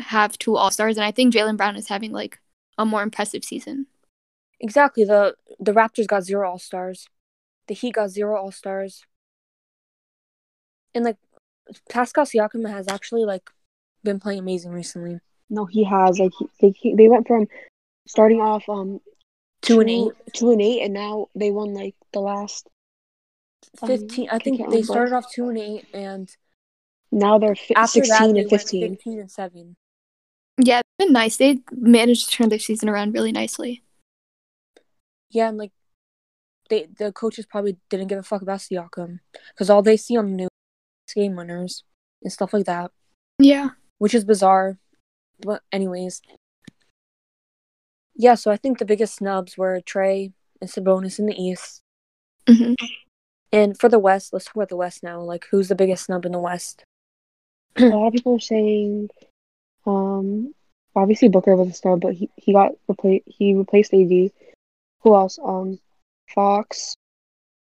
have 0.00 0.36
two 0.38 0.56
All 0.56 0.70
Stars, 0.72 0.96
and 0.96 1.04
I 1.04 1.12
think 1.12 1.32
Jaylen 1.32 1.56
Brown 1.56 1.76
is 1.76 1.88
having 1.88 2.10
like 2.12 2.40
a 2.78 2.84
more 2.84 3.02
impressive 3.02 3.44
season. 3.44 3.86
exactly 4.60 5.04
the 5.04 5.36
the 5.60 5.72
Raptors 5.72 6.08
got 6.08 6.24
zero 6.24 6.50
All 6.50 6.58
Stars, 6.58 7.08
the 7.68 7.74
Heat 7.74 7.94
got 7.94 8.10
zero 8.10 8.36
All 8.36 8.50
Stars, 8.50 9.04
and 10.94 11.04
like 11.04 11.16
Pascal 11.88 12.24
Siakam 12.24 12.68
has 12.68 12.88
actually 12.88 13.24
like 13.24 13.50
been 14.02 14.18
playing 14.18 14.40
amazing 14.40 14.72
recently. 14.72 15.20
No, 15.50 15.64
he 15.66 15.84
has 15.84 16.18
like 16.18 16.32
he, 16.38 16.46
they 16.60 16.70
he- 16.70 16.94
they 16.94 17.08
went 17.08 17.26
from 17.26 17.46
starting 18.06 18.40
off 18.40 18.68
um 18.68 19.00
Two 19.62 19.80
and 19.80 19.88
eight. 19.90 20.12
two 20.34 20.50
and 20.50 20.60
eight, 20.60 20.82
and 20.82 20.92
now 20.92 21.28
they 21.34 21.50
won 21.50 21.72
like 21.74 21.94
the 22.12 22.20
last. 22.20 22.68
Um, 23.80 23.88
15 23.88 24.28
i 24.30 24.36
I 24.36 24.38
think 24.38 24.70
they 24.70 24.82
started 24.82 25.14
off 25.14 25.24
2 25.32 25.48
and 25.48 25.58
8 25.58 25.86
and 25.94 26.36
Now 27.10 27.38
they're 27.38 27.54
fi- 27.56 27.72
after 27.74 28.00
that 28.00 28.06
sixteen 28.06 28.34
they 28.34 28.40
and 28.42 28.50
went 28.50 28.60
fifteen. 28.62 28.90
15 28.96 29.20
and 29.20 29.30
7 29.30 29.76
Yeah, 30.58 30.80
it's 30.80 30.88
been 31.06 31.12
nice. 31.14 31.38
They 31.38 31.60
managed 31.72 32.28
to 32.28 32.36
turn 32.36 32.50
their 32.50 32.58
season 32.58 32.90
around 32.90 33.14
really 33.14 33.32
nicely. 33.32 33.82
yeah 35.30 35.48
and 35.48 35.56
like 35.58 35.72
they 36.68 36.86
the 36.98 37.10
coaches 37.12 37.46
probably 37.46 37.78
didn't 37.88 38.08
give 38.08 38.18
a 38.18 38.22
fuck 38.22 38.42
about 38.42 38.60
Siakam 38.60 39.20
because 39.54 39.70
all 39.70 39.82
they 39.82 39.96
see 39.96 40.16
on 40.18 40.26
the 40.30 40.36
news 40.36 40.48
game 41.14 41.34
winners 41.34 41.84
and 42.22 42.30
stuff 42.32 42.52
like 42.52 42.66
that 42.66 42.90
Yeah. 43.38 43.70
which 43.98 44.14
is 44.14 44.24
bizarre 44.24 44.78
but 45.44 45.62
anyways 45.72 46.20
yeah 48.16 48.34
so 48.34 48.50
i 48.50 48.56
think 48.56 48.78
the 48.78 48.84
biggest 48.84 49.16
snubs 49.16 49.56
were 49.58 49.80
trae 49.80 50.32
and 50.60 50.70
sabonis 50.70 51.18
in 51.18 51.26
the 51.26 51.34
east 51.40 51.80
hmm 52.48 52.74
and 53.52 53.78
for 53.78 53.88
the 53.88 53.98
west 53.98 54.32
let's 54.32 54.46
talk 54.46 54.56
about 54.56 54.68
the 54.68 54.76
west 54.76 55.02
now 55.02 55.20
like 55.20 55.46
who's 55.50 55.68
the 55.68 55.74
biggest 55.74 56.04
snub 56.06 56.24
in 56.26 56.32
the 56.32 56.38
west 56.38 56.84
A 57.76 57.84
lot 57.86 58.06
of 58.08 58.12
people 58.12 58.36
are 58.36 58.40
saying, 58.40 59.10
um, 59.84 60.54
obviously 60.94 61.28
Booker 61.28 61.56
was 61.56 61.68
a 61.70 61.72
snub, 61.72 62.00
but 62.02 62.14
he 62.14 62.30
he 62.36 62.52
got 62.52 62.70
replaced. 62.86 63.24
He 63.26 63.52
replaced 63.54 63.92
AD. 63.92 64.30
Who 65.02 65.14
else? 65.14 65.40
Um, 65.42 65.80
Fox, 66.32 66.94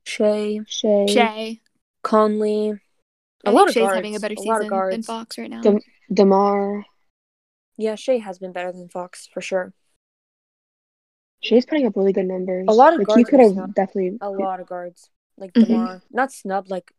shai 0.06 0.61
Shai, 0.66 1.06
Shai. 1.06 1.61
conley 2.02 2.72
I 2.72 3.50
a 3.50 3.52
think 3.52 3.54
lot 3.54 3.68
of 3.68 3.74
Shai's 3.74 3.83
guards 3.83 3.94
having 3.94 4.16
a 4.16 4.20
better 4.20 4.37
a 4.38 4.40
season 4.40 4.68
than 4.70 5.02
Fox 5.02 5.37
right 5.37 5.50
now. 5.50 5.61
Dem- 5.61 5.80
Demar. 6.12 6.85
Yeah 7.80 7.94
shai 7.96 8.18
has 8.18 8.38
been 8.38 8.52
better 8.52 8.72
than 8.72 8.88
fox 8.88 9.26
for 9.32 9.40
sure 9.40 9.72
Shai's 11.42 11.64
putting 11.64 11.86
up 11.86 11.96
really 11.96 12.12
good 12.12 12.26
numbers. 12.26 12.66
A 12.68 12.72
lot 12.72 12.92
of 12.92 12.98
like 12.98 13.08
he 13.16 13.24
guards 13.24 13.30
could 13.30 13.40
have 13.40 13.52
snubbed. 13.52 13.74
definitely. 13.74 14.18
a 14.20 14.28
lot 14.28 14.60
of 14.60 14.66
guards 14.66 15.08
like 15.38 15.52
Mhm. 15.54 15.66
Demar, 15.66 16.02
not 16.10 16.30
snubbed 16.32 16.68
like 16.70 16.92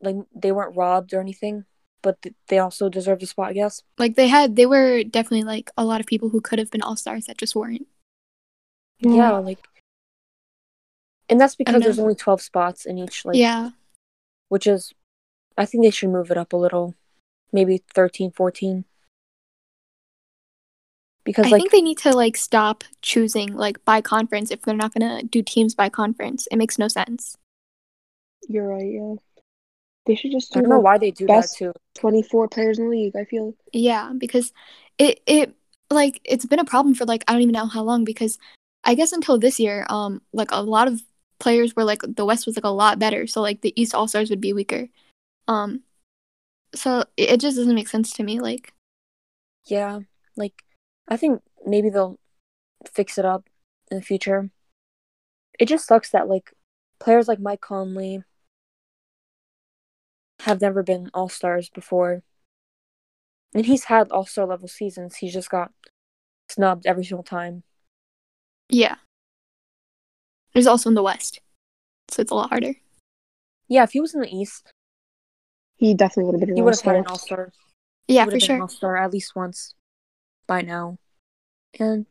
like 0.00 0.16
they 0.34 0.50
weren't 0.50 0.76
robbed 0.76 1.14
or 1.14 1.20
anything, 1.20 1.64
but 2.02 2.20
th- 2.22 2.34
they 2.48 2.58
also 2.58 2.88
deserved 2.88 3.22
a 3.22 3.26
spot, 3.26 3.50
I 3.50 3.52
guess. 3.52 3.82
Like 3.98 4.16
they 4.16 4.26
had, 4.28 4.56
they 4.56 4.66
were 4.66 5.04
definitely 5.04 5.44
like 5.44 5.70
a 5.76 5.84
lot 5.84 6.00
of 6.00 6.06
people 6.06 6.28
who 6.30 6.40
could 6.40 6.58
have 6.58 6.70
been 6.70 6.82
All 6.82 6.96
Stars 6.96 7.26
that 7.26 7.38
just 7.38 7.54
weren't. 7.54 7.86
Yeah, 9.00 9.38
like 9.38 9.58
and 11.28 11.40
that's 11.40 11.54
because 11.54 11.82
there's 11.82 11.98
only 12.00 12.14
12 12.16 12.40
spots 12.42 12.84
in 12.84 12.98
each 12.98 13.24
like 13.24 13.36
yeah. 13.36 13.70
which 14.48 14.66
is 14.66 14.92
I 15.56 15.66
think 15.66 15.84
they 15.84 15.90
should 15.90 16.10
move 16.10 16.30
it 16.32 16.38
up 16.38 16.52
a 16.52 16.56
little. 16.56 16.94
Maybe 17.52 17.82
13, 17.94 18.30
14. 18.32 18.84
Because 21.28 21.44
I 21.46 21.50
like 21.50 21.60
think 21.60 21.72
they 21.72 21.82
need 21.82 21.98
to 21.98 22.16
like 22.16 22.38
stop 22.38 22.84
choosing 23.02 23.54
like 23.54 23.84
by 23.84 24.00
conference 24.00 24.50
if 24.50 24.62
they're 24.62 24.74
not 24.74 24.94
gonna 24.94 25.22
do 25.22 25.42
teams 25.42 25.74
by 25.74 25.90
conference. 25.90 26.48
It 26.50 26.56
makes 26.56 26.78
no 26.78 26.88
sense. 26.88 27.36
You're 28.48 28.66
right. 28.66 28.90
Yeah, 28.90 29.16
they 30.06 30.14
should 30.14 30.30
just 30.32 30.56
I 30.56 30.60
do 30.60 30.62
don't 30.62 30.70
know 30.70 30.78
why 30.80 30.96
they 30.96 31.10
do 31.10 31.26
best- 31.26 31.58
that 31.58 31.72
too. 31.74 32.00
24 32.00 32.48
players 32.48 32.78
in 32.78 32.86
the 32.86 32.90
league. 32.90 33.14
I 33.14 33.24
feel 33.24 33.54
Yeah, 33.74 34.12
because 34.16 34.54
it 34.96 35.20
it 35.26 35.54
like 35.90 36.18
it's 36.24 36.46
been 36.46 36.60
a 36.60 36.64
problem 36.64 36.94
for 36.94 37.04
like 37.04 37.24
I 37.28 37.32
don't 37.32 37.42
even 37.42 37.52
know 37.52 37.66
how 37.66 37.82
long 37.82 38.04
because 38.04 38.38
I 38.84 38.94
guess 38.94 39.12
until 39.12 39.38
this 39.38 39.60
year, 39.60 39.84
um, 39.90 40.22
like 40.32 40.48
a 40.50 40.62
lot 40.62 40.88
of 40.88 41.02
players 41.40 41.76
were 41.76 41.84
like 41.84 42.00
the 42.06 42.24
West 42.24 42.46
was 42.46 42.56
like 42.56 42.64
a 42.64 42.70
lot 42.70 42.98
better, 42.98 43.26
so 43.26 43.42
like 43.42 43.60
the 43.60 43.78
East 43.78 43.94
All 43.94 44.08
Stars 44.08 44.30
would 44.30 44.40
be 44.40 44.54
weaker. 44.54 44.88
Um, 45.46 45.82
so 46.74 47.00
it, 47.18 47.32
it 47.32 47.40
just 47.40 47.58
doesn't 47.58 47.74
make 47.74 47.88
sense 47.88 48.14
to 48.14 48.22
me. 48.22 48.40
Like, 48.40 48.72
Yeah, 49.66 50.00
like 50.36 50.54
I 51.08 51.16
think 51.16 51.42
maybe 51.66 51.90
they'll 51.90 52.18
fix 52.86 53.18
it 53.18 53.24
up 53.24 53.48
in 53.90 53.96
the 53.98 54.02
future. 54.02 54.50
It 55.58 55.66
just 55.66 55.86
sucks 55.86 56.10
that 56.10 56.28
like 56.28 56.52
players 57.00 57.26
like 57.28 57.40
Mike 57.40 57.60
Conley 57.60 58.22
have 60.40 60.60
never 60.60 60.82
been 60.82 61.10
all 61.14 61.28
stars 61.28 61.68
before. 61.68 62.22
And 63.54 63.66
he's 63.66 63.84
had 63.84 64.10
all 64.12 64.26
star 64.26 64.46
level 64.46 64.68
seasons. 64.68 65.16
He 65.16 65.30
just 65.30 65.50
got 65.50 65.72
snubbed 66.48 66.86
every 66.86 67.04
single 67.04 67.24
time. 67.24 67.62
yeah. 68.68 68.96
He's 70.54 70.66
also 70.66 70.88
in 70.88 70.94
the 70.94 71.02
West, 71.02 71.40
so 72.08 72.22
it's 72.22 72.30
a 72.32 72.34
lot 72.34 72.48
harder. 72.48 72.72
Yeah, 73.68 73.82
if 73.84 73.92
he 73.92 74.00
was 74.00 74.14
in 74.14 74.22
the 74.22 74.34
East, 74.34 74.72
He 75.76 75.94
definitely 75.94 76.24
would 76.24 76.34
have 76.34 76.40
been 76.40 76.50
an 76.50 76.56
he 76.56 76.62
would 76.62 76.74
have 76.74 76.80
had 76.80 76.96
all-star. 76.96 76.96
an 76.96 77.06
all 77.06 77.18
star. 77.18 77.52
Yeah, 78.08 78.24
for 78.24 78.40
sure. 78.40 78.60
all 78.62 78.68
star 78.68 78.96
at 78.96 79.12
least 79.12 79.36
once 79.36 79.74
by 80.48 80.62
now. 80.62 80.98
And 81.78 82.06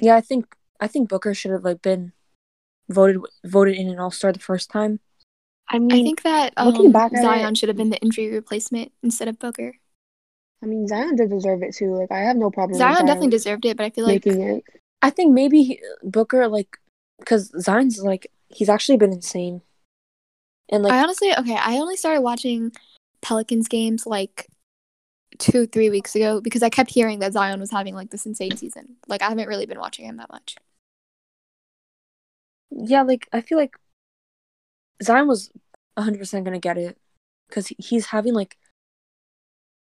yeah, 0.00 0.16
I 0.16 0.20
think 0.20 0.56
I 0.80 0.88
think 0.88 1.08
Booker 1.08 1.34
should 1.34 1.52
have 1.52 1.62
like 1.64 1.82
been 1.82 2.12
voted 2.88 3.18
voted 3.44 3.76
in 3.76 3.88
an 3.88 4.00
all 4.00 4.10
star 4.10 4.32
the 4.32 4.40
first 4.40 4.70
time. 4.70 4.98
I 5.68 5.78
mean, 5.78 5.92
I 5.92 6.02
think 6.02 6.22
that 6.22 6.54
looking 6.64 6.86
um, 6.86 6.92
back 6.92 7.12
Zion 7.16 7.52
it- 7.52 7.58
should 7.58 7.68
have 7.68 7.76
been 7.76 7.90
the 7.90 7.98
injury 7.98 8.32
replacement 8.32 8.90
instead 9.04 9.28
of 9.28 9.38
Booker. 9.38 9.76
I 10.62 10.66
mean, 10.66 10.88
Zion 10.88 11.16
did 11.16 11.30
deserve 11.30 11.62
it 11.62 11.74
too. 11.74 11.94
Like, 11.94 12.10
I 12.10 12.18
have 12.18 12.36
no 12.36 12.50
problem. 12.50 12.76
Zion 12.76 12.96
with 12.98 13.06
definitely 13.06 13.30
deserved 13.30 13.64
it, 13.64 13.76
but 13.76 13.86
I 13.86 13.90
feel 13.90 14.04
like 14.04 14.26
making 14.26 14.42
it. 14.42 14.64
I 15.00 15.10
think 15.10 15.32
maybe 15.32 15.62
he, 15.62 15.80
Booker 16.02 16.48
like 16.48 16.78
because 17.18 17.52
Zion's 17.60 18.02
like 18.02 18.30
he's 18.48 18.68
actually 18.68 18.98
been 18.98 19.12
insane, 19.12 19.62
and 20.68 20.82
like 20.82 20.92
I 20.92 21.02
honestly 21.02 21.32
okay. 21.38 21.56
I 21.56 21.76
only 21.76 21.96
started 21.96 22.20
watching 22.22 22.72
Pelicans 23.22 23.68
games 23.68 24.06
like 24.06 24.48
two, 25.38 25.66
three 25.66 25.90
weeks 25.90 26.14
ago 26.16 26.40
because 26.40 26.62
I 26.62 26.70
kept 26.70 26.90
hearing 26.90 27.20
that 27.20 27.32
Zion 27.32 27.60
was 27.60 27.70
having 27.70 27.94
like 27.94 28.10
this 28.10 28.26
insane 28.26 28.56
season. 28.56 28.96
Like 29.08 29.22
I 29.22 29.28
haven't 29.28 29.48
really 29.48 29.66
been 29.66 29.78
watching 29.78 30.04
him 30.04 30.16
that 30.18 30.30
much. 30.30 30.56
yeah, 32.70 33.02
like 33.02 33.28
I 33.32 33.40
feel 33.40 33.58
like 33.58 33.76
Zion 35.02 35.28
was 35.28 35.50
hundred 35.98 36.18
percent 36.18 36.44
gonna 36.44 36.58
get 36.58 36.78
it 36.78 36.96
because 37.48 37.72
he's 37.78 38.06
having 38.06 38.32
like 38.32 38.56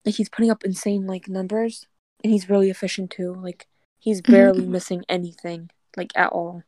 like 0.05 0.14
he's 0.14 0.29
putting 0.29 0.51
up 0.51 0.64
insane 0.64 1.07
like 1.07 1.29
numbers 1.29 1.87
and 2.22 2.33
he's 2.33 2.49
really 2.49 2.70
efficient 2.70 3.11
too. 3.11 3.35
Like 3.35 3.66
he's 3.99 4.22
mm-hmm. 4.22 4.33
barely 4.33 4.66
missing 4.66 5.05
anything 5.09 5.70
like 5.96 6.12
at 6.14 6.31
all, 6.31 6.62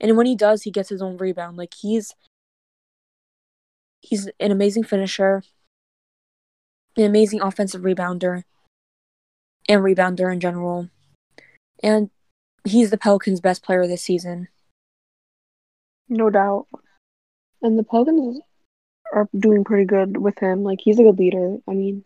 and 0.00 0.16
when 0.16 0.26
he 0.26 0.36
does, 0.36 0.62
he 0.62 0.70
gets 0.70 0.88
his 0.88 1.02
own 1.02 1.16
rebound. 1.16 1.56
Like 1.56 1.74
he's 1.74 2.14
he's 4.00 4.28
an 4.40 4.50
amazing 4.50 4.84
finisher, 4.84 5.42
an 6.98 7.04
amazing 7.04 7.40
offensive 7.40 7.82
rebounder, 7.82 8.44
and 9.68 9.82
rebounder 9.82 10.32
in 10.32 10.40
general, 10.40 10.90
and 11.82 12.10
he's 12.64 12.90
the 12.90 12.98
Pelicans' 12.98 13.40
best 13.40 13.62
player 13.62 13.86
this 13.86 14.02
season. 14.02 14.48
No 16.08 16.30
doubt. 16.30 16.66
And 17.62 17.78
the 17.78 17.84
Pelicans 17.84 18.40
are 19.12 19.28
doing 19.38 19.64
pretty 19.64 19.84
good 19.84 20.16
with 20.16 20.38
him. 20.38 20.62
Like 20.62 20.80
he's 20.82 20.98
a 20.98 21.02
good 21.02 21.18
leader. 21.18 21.58
I 21.68 21.72
mean, 21.72 22.04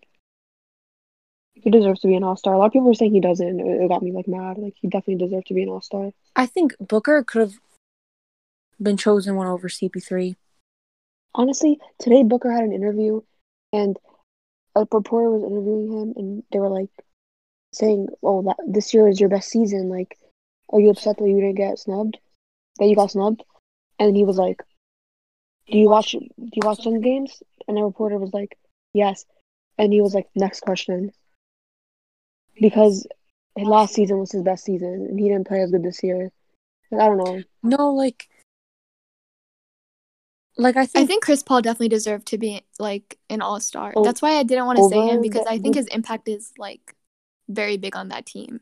he 1.55 1.70
deserves 1.70 2.00
to 2.00 2.09
be 2.09 2.14
an 2.14 2.24
all 2.24 2.37
star. 2.37 2.55
A 2.55 2.59
lot 2.59 2.66
of 2.66 2.72
people 2.72 2.87
were 2.87 2.94
saying 2.94 3.12
he 3.12 3.20
doesn't. 3.20 3.61
It 3.61 3.88
got 3.88 4.02
me 4.02 4.12
like 4.12 4.28
mad. 4.28 4.59
Like 4.59 4.74
he 4.81 4.88
definitely 4.88 5.24
deserved 5.24 5.46
to 5.48 5.55
be 5.55 5.62
an 5.62 5.68
all 5.68 5.81
star. 5.81 6.12
I 6.37 6.46
think 6.46 6.74
Booker 6.81 7.22
could 7.22 7.40
have 7.40 7.55
been 8.81 8.96
chosen 8.96 9.37
one 9.37 9.46
over 9.46 9.68
CP3. 9.68 10.37
Honestly, 11.35 11.78
today 11.98 12.24
Booker 12.24 12.50
had 12.50 12.64
an 12.64 12.72
interview, 12.72 13.22
and 13.72 13.96
a 14.75 14.87
reporter 14.91 15.31
was 15.31 15.43
interviewing 15.43 15.93
him, 15.93 16.13
and 16.17 16.43
they 16.53 16.59
were 16.59 16.69
like 16.69 16.91
saying, 17.73 18.09
"Oh, 18.23 18.43
that 18.43 18.57
this 18.67 18.93
year 18.95 19.09
is 19.09 19.21
your 19.21 19.29
best 19.29 19.49
season. 19.51 19.89
Like, 19.89 20.19
are 20.71 20.81
you 20.81 20.91
upset 20.91 21.19
that 21.19 21.29
you 21.29 21.41
didn't 21.41 21.57
get 21.57 21.79
snubbed? 21.79 22.19
That 22.79 22.87
you 22.87 22.97
got 22.97 23.11
snubbed?" 23.11 23.45
And 23.99 24.17
he 24.17 24.25
was 24.25 24.37
like, 24.37 24.63
"Do 25.71 25.79
you 25.79 25.89
watch? 25.89 26.13
Do 26.13 26.29
you 26.39 26.63
watch 26.63 26.83
some 26.83 27.01
games?" 27.01 27.43
And 27.69 27.77
the 27.77 27.85
reporter 27.85 28.19
was 28.19 28.33
like, 28.33 28.59
"Yes," 28.93 29.25
and 29.79 29.93
he 29.93 30.01
was 30.01 30.15
like, 30.15 30.29
"Next 30.35 30.61
question," 30.61 31.13
because 32.61 33.07
last 33.57 33.95
season 33.95 34.19
was 34.19 34.33
his 34.33 34.43
best 34.43 34.65
season, 34.65 35.07
and 35.09 35.19
he 35.19 35.29
didn't 35.29 35.47
play 35.47 35.61
as 35.61 35.71
good 35.71 35.83
this 35.83 36.03
year. 36.03 36.31
I 36.93 37.07
don't 37.07 37.19
know. 37.19 37.43
No, 37.63 37.93
like, 37.93 38.29
like 40.57 40.77
I 40.77 40.87
I 40.95 41.05
think, 41.07 41.07
think 41.07 41.25
Chris 41.25 41.43
Paul 41.43 41.62
definitely 41.62 41.88
deserved 41.88 42.27
to 42.29 42.38
be 42.38 42.62
like 42.79 43.19
an 43.31 43.41
all 43.43 43.61
star. 43.61 43.93
Oh, 43.97 44.05
That's 44.05 44.23
why 44.23 44.33
I 44.38 44.43
didn't 44.43 44.67
want 44.67 44.79
to 44.79 44.85
say 44.85 45.01
him 45.03 45.21
because 45.21 45.47
I 45.47 45.59
think 45.59 45.75
his 45.77 45.87
impact 45.88 46.29
is 46.29 46.53
like 46.59 46.95
very 47.49 47.77
big 47.77 47.97
on 47.97 48.09
that 48.09 48.27
team. 48.27 48.61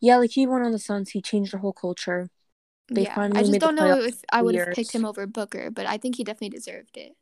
yeah, 0.00 0.16
like 0.16 0.30
he 0.32 0.46
went 0.46 0.64
on 0.64 0.72
the 0.72 0.78
Suns. 0.78 1.10
He 1.10 1.20
changed 1.22 1.52
the 1.52 1.58
whole 1.58 1.72
culture. 1.72 2.28
They 2.90 3.04
yeah, 3.04 3.10
finally 3.14 3.38
I 3.38 3.42
just 3.42 3.52
made 3.52 3.60
don't 3.60 3.76
know 3.76 4.00
if 4.00 4.22
I 4.32 4.42
would 4.42 4.54
have 4.54 4.72
picked 4.72 4.92
him 4.94 5.04
over 5.04 5.26
Booker, 5.26 5.70
but 5.70 5.86
I 5.86 5.98
think 5.98 6.16
he 6.16 6.24
definitely 6.24 6.50
deserved 6.50 6.96
it. 6.96 7.16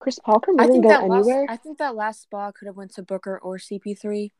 Chris 0.00 0.18
Paul 0.18 0.40
can 0.40 0.56
I 0.58 0.64
really 0.64 0.68
think 0.68 0.84
go 0.84 0.88
that 0.88 1.04
last, 1.06 1.28
anywhere. 1.28 1.46
I 1.48 1.56
think 1.56 1.78
that 1.78 1.94
last 1.96 2.22
spot 2.22 2.54
could 2.54 2.66
have 2.66 2.76
went 2.76 2.92
to 2.94 3.02
Booker 3.02 3.38
or 3.38 3.58
CP3. 3.58 4.32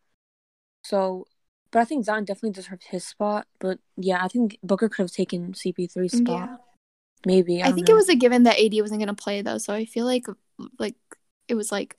So, 0.82 1.26
but 1.72 1.80
I 1.80 1.84
think 1.84 2.04
Zion 2.04 2.24
definitely 2.24 2.52
deserved 2.52 2.84
his 2.90 3.06
spot. 3.06 3.46
But 3.60 3.80
yeah, 3.96 4.24
I 4.24 4.28
think 4.28 4.58
Booker 4.62 4.88
could 4.88 5.02
have 5.04 5.12
taken 5.12 5.52
CP3's 5.54 6.14
spot. 6.18 6.50
Yeah. 6.50 6.56
Maybe 7.24 7.62
I, 7.62 7.68
I 7.68 7.72
think 7.72 7.88
know. 7.88 7.94
it 7.94 7.96
was 7.96 8.08
a 8.08 8.14
given 8.14 8.42
that 8.44 8.58
AD 8.58 8.74
wasn't 8.80 9.00
going 9.00 9.14
to 9.14 9.14
play 9.14 9.42
though, 9.42 9.58
so 9.58 9.72
I 9.72 9.84
feel 9.84 10.04
like 10.04 10.26
like 10.78 10.96
it 11.48 11.54
was 11.54 11.72
like 11.72 11.96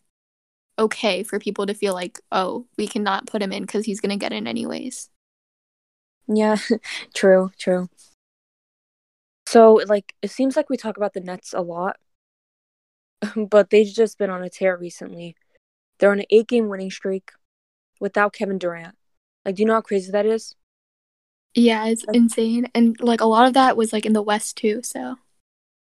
okay 0.80 1.24
for 1.24 1.40
people 1.40 1.66
to 1.66 1.74
feel 1.74 1.94
like 1.94 2.20
oh 2.32 2.68
we 2.78 2.88
cannot 2.88 3.26
put 3.26 3.42
him 3.42 3.52
in 3.52 3.64
because 3.64 3.86
he's 3.86 4.00
going 4.00 4.12
to 4.12 4.24
get 4.24 4.34
in 4.34 4.48
anyways. 4.48 5.10
Yeah, 6.28 6.58
true, 7.14 7.52
true. 7.58 7.90
So, 9.48 9.76
like, 9.88 10.14
it 10.22 10.30
seems 10.30 10.58
like 10.58 10.70
we 10.70 10.76
talk 10.76 10.98
about 10.98 11.14
the 11.14 11.22
Nets 11.22 11.54
a 11.54 11.62
lot, 11.62 11.96
but 13.50 13.70
they've 13.70 13.88
just 13.88 14.18
been 14.18 14.30
on 14.30 14.44
a 14.44 14.50
tear 14.50 14.76
recently. 14.76 15.38
They're 15.98 16.12
on 16.12 16.20
an 16.20 16.26
eight 16.30 16.48
game 16.48 16.68
winning 16.68 16.92
streak 16.92 17.32
without 18.02 18.34
Kevin 18.34 18.58
Durant. 18.58 18.96
Like, 19.46 19.56
do 19.56 19.62
you 19.62 19.68
know 19.68 19.76
how 19.76 19.82
crazy 19.82 20.12
that 20.12 20.26
is? 20.26 20.54
Yeah, 21.54 21.88
it's 21.88 22.06
Like- 22.06 22.16
insane, 22.16 22.68
and 22.76 23.00
like 23.02 23.22
a 23.22 23.26
lot 23.26 23.48
of 23.48 23.54
that 23.56 23.76
was 23.78 23.92
like 23.94 24.06
in 24.06 24.14
the 24.14 24.22
West 24.22 24.58
too. 24.58 24.82
So 24.84 25.18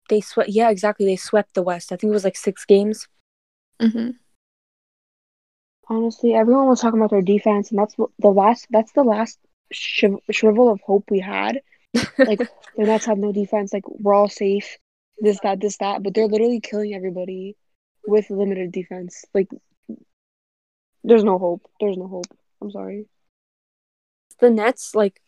They 0.09 0.21
swept, 0.21 0.51
yeah, 0.51 0.71
exactly. 0.71 1.07
They 1.07 1.17
swept 1.17 1.55
the 1.55 1.63
West. 1.63 1.93
I 1.93 1.97
think 1.97 2.11
it 2.11 2.15
was 2.15 2.25
like 2.25 2.37
six 2.37 2.65
games. 2.65 3.07
hmm 3.81 4.11
Honestly, 5.89 6.35
everyone 6.35 6.69
was 6.69 6.81
talking 6.81 7.01
about 7.01 7.11
their 7.11 7.23
defense, 7.23 7.71
and 7.71 7.79
that's 7.79 7.99
what 7.99 8.11
the 8.19 8.29
last. 8.29 8.67
That's 8.71 8.93
the 8.93 9.03
last 9.03 9.39
shiv- 9.73 10.21
shrivel 10.31 10.71
of 10.71 10.81
hope 10.83 11.11
we 11.11 11.21
had. 11.21 11.63
Like 12.19 12.39
the 12.39 12.85
Nets 12.85 13.07
have 13.07 13.19
no 13.19 13.33
defense. 13.33 13.73
Like 13.73 13.83
we're 13.89 14.15
all 14.15 14.29
safe. 14.29 14.79
This, 15.19 15.41
that, 15.43 15.61
this, 15.61 15.77
that. 15.79 16.03
But 16.03 16.15
they're 16.15 16.29
literally 16.29 16.61
killing 16.61 16.95
everybody 16.95 17.57
with 18.07 18.31
limited 18.31 18.71
defense. 18.73 19.25
Like 19.35 19.49
there's 21.03 21.25
no 21.25 21.39
hope. 21.39 21.63
There's 21.81 21.97
no 21.97 22.07
hope. 22.07 22.27
I'm 22.63 22.71
sorry. 22.71 23.07
the 24.39 24.51
Nets, 24.51 24.95
like, 24.95 25.21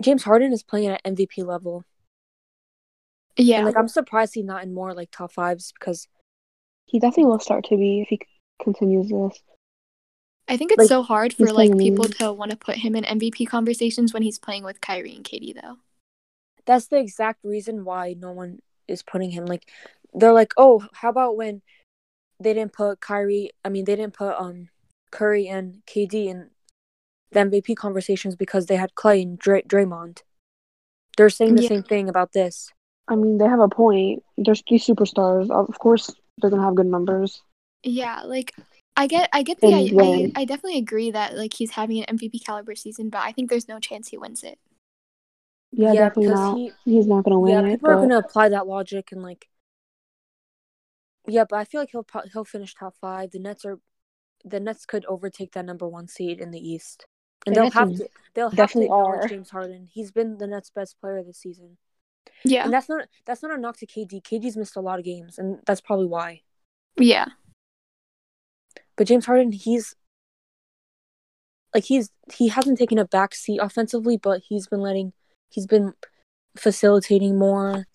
James 0.00 0.22
Harden 0.24 0.52
is 0.52 0.62
playing 0.62 0.88
at 0.88 1.02
MVP 1.04 1.44
level. 1.44 1.84
yeah, 3.36 3.58
And, 3.58 3.66
like, 3.66 3.76
I'm 3.76 3.88
surprised 3.88 4.34
he's 4.34 4.44
not 4.44 4.62
in 4.62 4.72
more, 4.74 4.94
like, 4.94 5.10
top 5.10 5.32
fives 5.32 5.72
because, 5.72 6.08
He 6.86 6.98
definitely 6.98 7.26
will 7.26 7.38
start 7.38 7.64
to 7.66 7.76
be 7.76 8.00
if 8.02 8.08
he 8.08 8.20
continues 8.62 9.08
this. 9.08 9.42
I 10.48 10.56
think 10.56 10.72
it's 10.72 10.78
like, 10.78 10.88
so 10.88 11.02
hard 11.02 11.32
for 11.32 11.52
like 11.52 11.70
people 11.78 12.04
mean. 12.04 12.12
to 12.18 12.32
want 12.32 12.50
to 12.50 12.56
put 12.56 12.76
him 12.76 12.96
in 12.96 13.04
MVP 13.04 13.46
conversations 13.46 14.12
when 14.12 14.22
he's 14.24 14.38
playing 14.38 14.64
with 14.64 14.80
Kyrie 14.80 15.14
and 15.14 15.24
KD 15.24 15.54
though. 15.54 15.76
that's 16.66 16.88
the 16.88 16.98
exact 16.98 17.44
reason 17.44 17.84
why 17.84 18.14
no 18.18 18.32
one 18.32 18.60
is 18.88 19.02
putting 19.02 19.30
him. 19.30 19.46
Like, 19.46 19.68
they're 20.12 20.32
like, 20.32 20.52
oh, 20.56 20.86
how 20.92 21.08
about 21.10 21.36
when 21.36 21.62
they 22.40 22.54
didn't 22.54 22.72
put 22.72 23.00
Kyrie? 23.00 23.50
I 23.64 23.68
mean, 23.68 23.84
they 23.84 23.96
didn't 23.96 24.14
put 24.14 24.34
um 24.38 24.68
Curry 25.10 25.48
and 25.48 25.82
KD 25.86 26.26
in 26.26 26.50
the 27.32 27.40
MVP 27.40 27.76
conversations 27.76 28.36
because 28.36 28.66
they 28.66 28.76
had 28.76 28.94
Clay 28.94 29.22
and 29.22 29.38
Dray- 29.38 29.62
Draymond. 29.62 30.22
They're 31.16 31.30
saying 31.30 31.54
the 31.54 31.62
Yeah. 31.62 31.68
same 31.68 31.82
thing 31.82 32.08
about 32.08 32.32
this. 32.32 32.70
I 33.08 33.16
mean, 33.16 33.38
they 33.38 33.46
have 33.46 33.60
a 33.60 33.68
point. 33.68 34.22
There's 34.38 34.62
three 34.66 34.78
superstars. 34.78 35.50
Of 35.50 35.78
course, 35.78 36.10
they're 36.38 36.50
gonna 36.50 36.62
have 36.64 36.74
good 36.76 36.86
numbers. 36.86 37.42
Yeah, 37.82 38.22
like 38.22 38.54
I 38.96 39.06
get 39.06 39.28
I 39.32 39.42
get 39.42 39.60
the 39.60 39.68
And 39.68 39.74
I, 39.76 40.04
I. 40.04 40.32
I 40.42 40.44
definitely 40.44 40.78
agree 40.78 41.10
that 41.10 41.36
like 41.36 41.54
he's 41.54 41.72
having 41.72 42.02
an 42.04 42.16
MVP 42.18 42.38
caliber 42.44 42.74
season, 42.74 43.10
but 43.10 43.20
I 43.22 43.32
think 43.32 43.48
there's 43.50 43.68
no 43.68 43.80
chance 43.80 44.08
he 44.08 44.18
wins 44.18 44.42
it. 44.42 44.58
Yeah, 45.72 45.92
Yeah, 45.92 46.08
definitely 46.08 46.34
not. 46.34 46.56
he- 46.56 46.72
He's 46.84 47.06
not 47.06 47.24
gonna 47.24 47.40
win 47.40 47.52
yeah, 47.52 47.60
it. 47.70 47.76
people 47.76 47.90
are 47.90 47.96
gonna 47.96 48.18
apply 48.18 48.48
that 48.50 48.66
logic 48.66 49.12
and 49.12 49.22
like. 49.22 49.48
Yeah, 51.26 51.44
but 51.48 51.56
I 51.58 51.64
feel 51.64 51.80
like 51.80 51.90
he'll 51.92 52.02
pro- 52.02 52.26
he'll 52.32 52.44
finish 52.44 52.74
top 52.74 52.94
five. 53.00 53.30
The 53.30 53.38
Nets 53.38 53.64
are 53.64 53.78
the 54.44 54.58
Nets 54.60 54.86
could 54.86 55.04
overtake 55.06 55.52
that 55.52 55.64
number 55.66 55.86
one 55.88 56.08
seed 56.08 56.40
in 56.40 56.50
the 56.50 56.58
East, 56.58 57.06
and 57.46 57.56
they'll 57.56 57.70
have 57.70 57.96
to. 57.96 58.08
They'll 58.34 58.46
have 58.46 58.52
to 58.52 58.56
definitely 58.56 58.86
acknowledge 58.86 59.24
are. 59.24 59.28
James 59.28 59.50
Harden. 59.50 59.88
He's 59.90 60.10
been 60.10 60.38
the 60.38 60.46
Nets' 60.46 60.70
best 60.70 61.00
player 61.00 61.22
this 61.22 61.38
season, 61.38 61.76
Yeah. 62.44 62.64
and 62.64 62.72
that's 62.72 62.88
not 62.88 63.08
that's 63.24 63.42
not 63.42 63.52
a 63.52 63.60
knock 63.60 63.76
to 63.78 63.86
KD. 63.86 64.22
KD's 64.22 64.56
missed 64.56 64.76
a 64.76 64.80
lot 64.80 64.98
of 64.98 65.04
games, 65.04 65.38
and 65.38 65.58
that's 65.66 65.80
probably 65.80 66.06
why. 66.06 66.42
Yeah. 66.96 67.26
But 68.96 69.06
James 69.06 69.26
Harden, 69.26 69.52
he's 69.52 69.94
like 71.74 71.84
he's 71.84 72.10
he 72.32 72.48
hasn't 72.48 72.78
taken 72.78 72.98
a 72.98 73.04
back 73.04 73.34
seat 73.34 73.58
offensively, 73.58 74.16
but 74.16 74.42
he's 74.48 74.66
been 74.66 74.80
letting 74.80 75.12
he's 75.48 75.66
been 75.66 75.94
facilitating 76.56 77.38
more. 77.38 77.86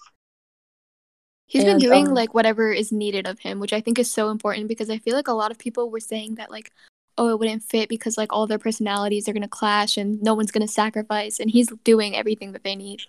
He's 1.47 1.63
been 1.63 1.77
doing 1.77 2.07
um, 2.07 2.13
like 2.15 2.33
whatever 2.33 2.71
is 2.71 2.91
needed 2.91 3.27
of 3.27 3.39
him, 3.39 3.59
which 3.59 3.71
I 3.71 3.79
think 3.79 3.99
is 3.99 4.11
so 4.11 4.29
important 4.31 4.67
because 4.67 4.89
I 4.89 4.97
feel 4.97 5.15
like 5.15 5.27
a 5.27 5.33
lot 5.33 5.51
of 5.51 5.59
people 5.59 5.91
were 5.91 5.99
saying 5.99 6.35
that 6.35 6.49
like, 6.49 6.71
oh, 7.17 7.29
it 7.29 7.39
wouldn't 7.39 7.63
fit 7.63 7.89
because 7.89 8.17
like 8.17 8.31
all 8.33 8.47
their 8.47 8.59
personalities 8.59 9.27
are 9.27 9.33
gonna 9.33 9.47
clash 9.47 9.97
and 9.97 10.21
no 10.21 10.33
one's 10.33 10.51
gonna 10.51 10.67
sacrifice, 10.67 11.39
and 11.39 11.49
he's 11.49 11.67
doing 11.83 12.15
everything 12.15 12.51
that 12.51 12.63
they 12.63 12.75
need. 12.75 13.01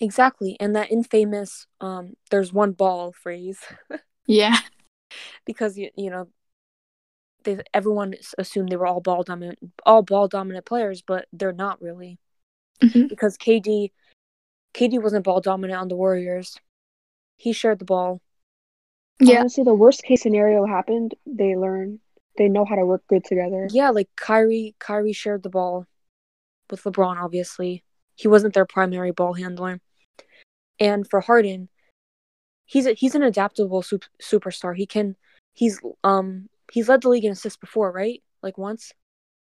Exactly, 0.00 0.56
and 0.60 0.74
that 0.76 0.90
infamous 0.90 1.66
um 1.80 2.14
there's 2.30 2.52
one 2.52 2.72
ball 2.72 3.12
phrase 3.12 3.58
Yeah. 4.26 4.56
because 5.44 5.76
you 5.76 5.90
you 5.96 6.10
know 6.10 6.28
they 7.44 7.58
everyone 7.72 8.14
assumed 8.38 8.68
they 8.70 8.76
were 8.76 8.86
all 8.86 9.00
ball 9.00 9.22
dominant 9.22 9.58
all 9.84 10.02
ball 10.02 10.28
dominant 10.28 10.64
players, 10.66 11.02
but 11.02 11.26
they're 11.32 11.52
not 11.52 11.80
really 11.82 12.18
Mhm. 12.82 13.08
because 13.08 13.36
KD 13.36 13.92
KD 14.74 15.02
wasn't 15.02 15.24
ball 15.24 15.40
dominant 15.40 15.80
on 15.80 15.88
the 15.88 15.96
Warriors. 15.96 16.56
He 17.36 17.52
shared 17.52 17.78
the 17.78 17.84
ball. 17.84 18.20
Yeah. 19.20 19.40
Honestly, 19.40 19.64
the 19.64 19.74
worst 19.74 20.02
case 20.02 20.22
scenario 20.22 20.64
happened. 20.64 21.14
They 21.26 21.56
learn. 21.56 22.00
They 22.40 22.48
know 22.48 22.64
how 22.64 22.74
to 22.74 22.86
work 22.86 23.06
good 23.06 23.22
together. 23.22 23.68
Yeah, 23.70 23.90
like 23.90 24.08
Kyrie 24.16 24.74
Kyrie 24.78 25.12
shared 25.12 25.42
the 25.42 25.50
ball 25.50 25.84
with 26.70 26.82
LeBron 26.84 27.22
obviously. 27.22 27.84
He 28.14 28.28
wasn't 28.28 28.54
their 28.54 28.64
primary 28.64 29.10
ball 29.10 29.34
handler. 29.34 29.82
And 30.78 31.06
for 31.06 31.20
Harden, 31.20 31.68
he's 32.64 32.86
a, 32.86 32.94
he's 32.94 33.14
an 33.14 33.22
adaptable 33.22 33.82
sup- 33.82 34.04
superstar. 34.22 34.74
He 34.74 34.86
can 34.86 35.16
he's 35.52 35.82
um 36.02 36.48
he's 36.72 36.88
led 36.88 37.02
the 37.02 37.10
league 37.10 37.26
in 37.26 37.32
assists 37.32 37.58
before, 37.58 37.92
right? 37.92 38.22
Like 38.42 38.56
once. 38.56 38.94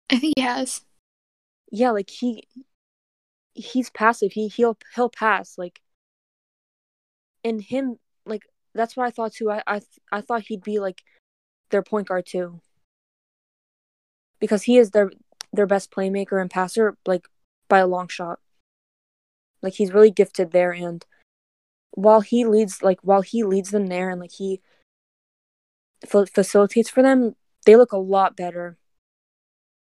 I 0.08 0.18
think 0.20 0.34
he 0.36 0.42
has. 0.42 0.82
Yeah, 1.72 1.90
like 1.90 2.10
he 2.10 2.46
he's 3.54 3.90
passive. 3.90 4.30
He 4.30 4.46
he'll 4.46 4.78
he'll 4.94 5.10
pass 5.10 5.58
like 5.58 5.80
and 7.42 7.60
him 7.60 7.98
like 8.24 8.42
that's 8.72 8.96
what 8.96 9.08
I 9.08 9.10
thought 9.10 9.32
too. 9.32 9.50
I 9.50 9.64
I 9.66 9.80
I 10.12 10.20
thought 10.20 10.42
he'd 10.42 10.62
be 10.62 10.78
like 10.78 11.02
their 11.70 11.82
point 11.82 12.06
guard 12.06 12.26
too. 12.26 12.60
Because 14.44 14.64
he 14.64 14.76
is 14.76 14.90
their 14.90 15.10
their 15.54 15.66
best 15.66 15.90
playmaker 15.90 16.38
and 16.38 16.50
passer 16.50 16.98
like 17.06 17.26
by 17.68 17.78
a 17.78 17.86
long 17.86 18.08
shot. 18.08 18.40
Like 19.62 19.72
he's 19.72 19.94
really 19.94 20.10
gifted 20.10 20.50
there 20.50 20.72
and 20.72 21.02
while 21.92 22.20
he 22.20 22.44
leads 22.44 22.82
like 22.82 22.98
while 23.00 23.22
he 23.22 23.42
leads 23.42 23.70
them 23.70 23.86
there 23.86 24.10
and 24.10 24.20
like 24.20 24.32
he 24.32 24.60
fa- 26.04 26.26
facilitates 26.26 26.90
for 26.90 27.02
them, 27.02 27.36
they 27.64 27.76
look 27.76 27.92
a 27.92 27.96
lot 27.96 28.36
better. 28.36 28.76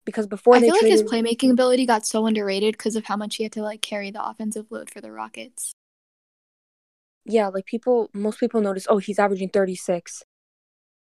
Because 0.05 0.27
before 0.27 0.55
I 0.55 0.59
they 0.59 0.67
feel 0.67 0.75
like 0.75 0.91
his 0.91 1.03
playmaking 1.03 1.51
ability 1.51 1.85
got 1.85 2.05
so 2.05 2.27
underrated 2.27 2.77
because 2.77 2.95
of 2.95 3.05
how 3.05 3.17
much 3.17 3.35
he 3.35 3.43
had 3.43 3.51
to 3.53 3.63
like 3.63 3.81
carry 3.81 4.11
the 4.11 4.25
offensive 4.25 4.67
load 4.69 4.89
for 4.89 5.01
the 5.01 5.11
Rockets. 5.11 5.73
yeah, 7.25 7.47
like 7.47 7.65
people, 7.65 8.09
most 8.13 8.39
people 8.39 8.61
notice. 8.61 8.85
Oh, 8.87 8.99
he's 8.99 9.19
averaging 9.19 9.49
thirty 9.49 9.75
six. 9.75 10.23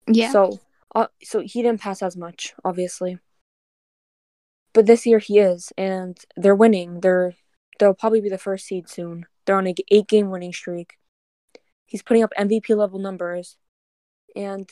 Yeah. 0.08 0.32
So, 0.32 0.60
uh, 0.94 1.08
so 1.24 1.40
he 1.40 1.64
didn't 1.64 1.82
pass 1.82 2.04
as 2.04 2.16
much, 2.16 2.54
obviously. 2.64 3.18
But 4.74 4.86
this 4.88 5.06
year 5.06 5.20
he 5.20 5.40
is, 5.40 5.72
and 5.78 6.18
they're 6.36 6.56
winning. 6.56 7.02
They're 7.02 7.36
they'll 7.80 7.94
probably 7.94 8.22
be 8.22 8.30
the 8.30 8.38
first 8.38 8.66
seed 8.66 8.90
soon. 8.90 9.26
They're 9.46 9.58
on 9.58 9.68
a 9.68 9.74
g- 9.74 9.86
eight 9.90 10.08
game 10.08 10.30
winning 10.32 10.54
streak. 10.54 10.98
He's 11.86 12.02
putting 12.04 12.24
up 12.24 12.32
MVP 12.40 12.76
level 12.76 12.98
numbers, 13.00 13.58
and 14.36 14.68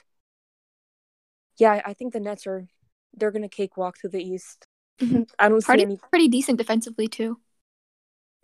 yeah, 1.57 1.81
I- 1.85 1.93
think 1.93 2.13
the 2.13 2.19
Nets 2.19 2.47
are 2.47 2.67
they're 3.13 3.31
gonna 3.31 3.49
cakewalk 3.49 3.97
through 3.99 4.11
the 4.11 4.23
East. 4.23 4.65
Mhm. 4.99 5.29
I 5.37 5.49
don't 5.49 5.61
see 5.61 5.65
Pretty 5.65 5.83
any. 5.83 5.97
pretty 5.97 6.27
decent 6.27 6.57
defensively 6.57 7.07
too. 7.07 7.39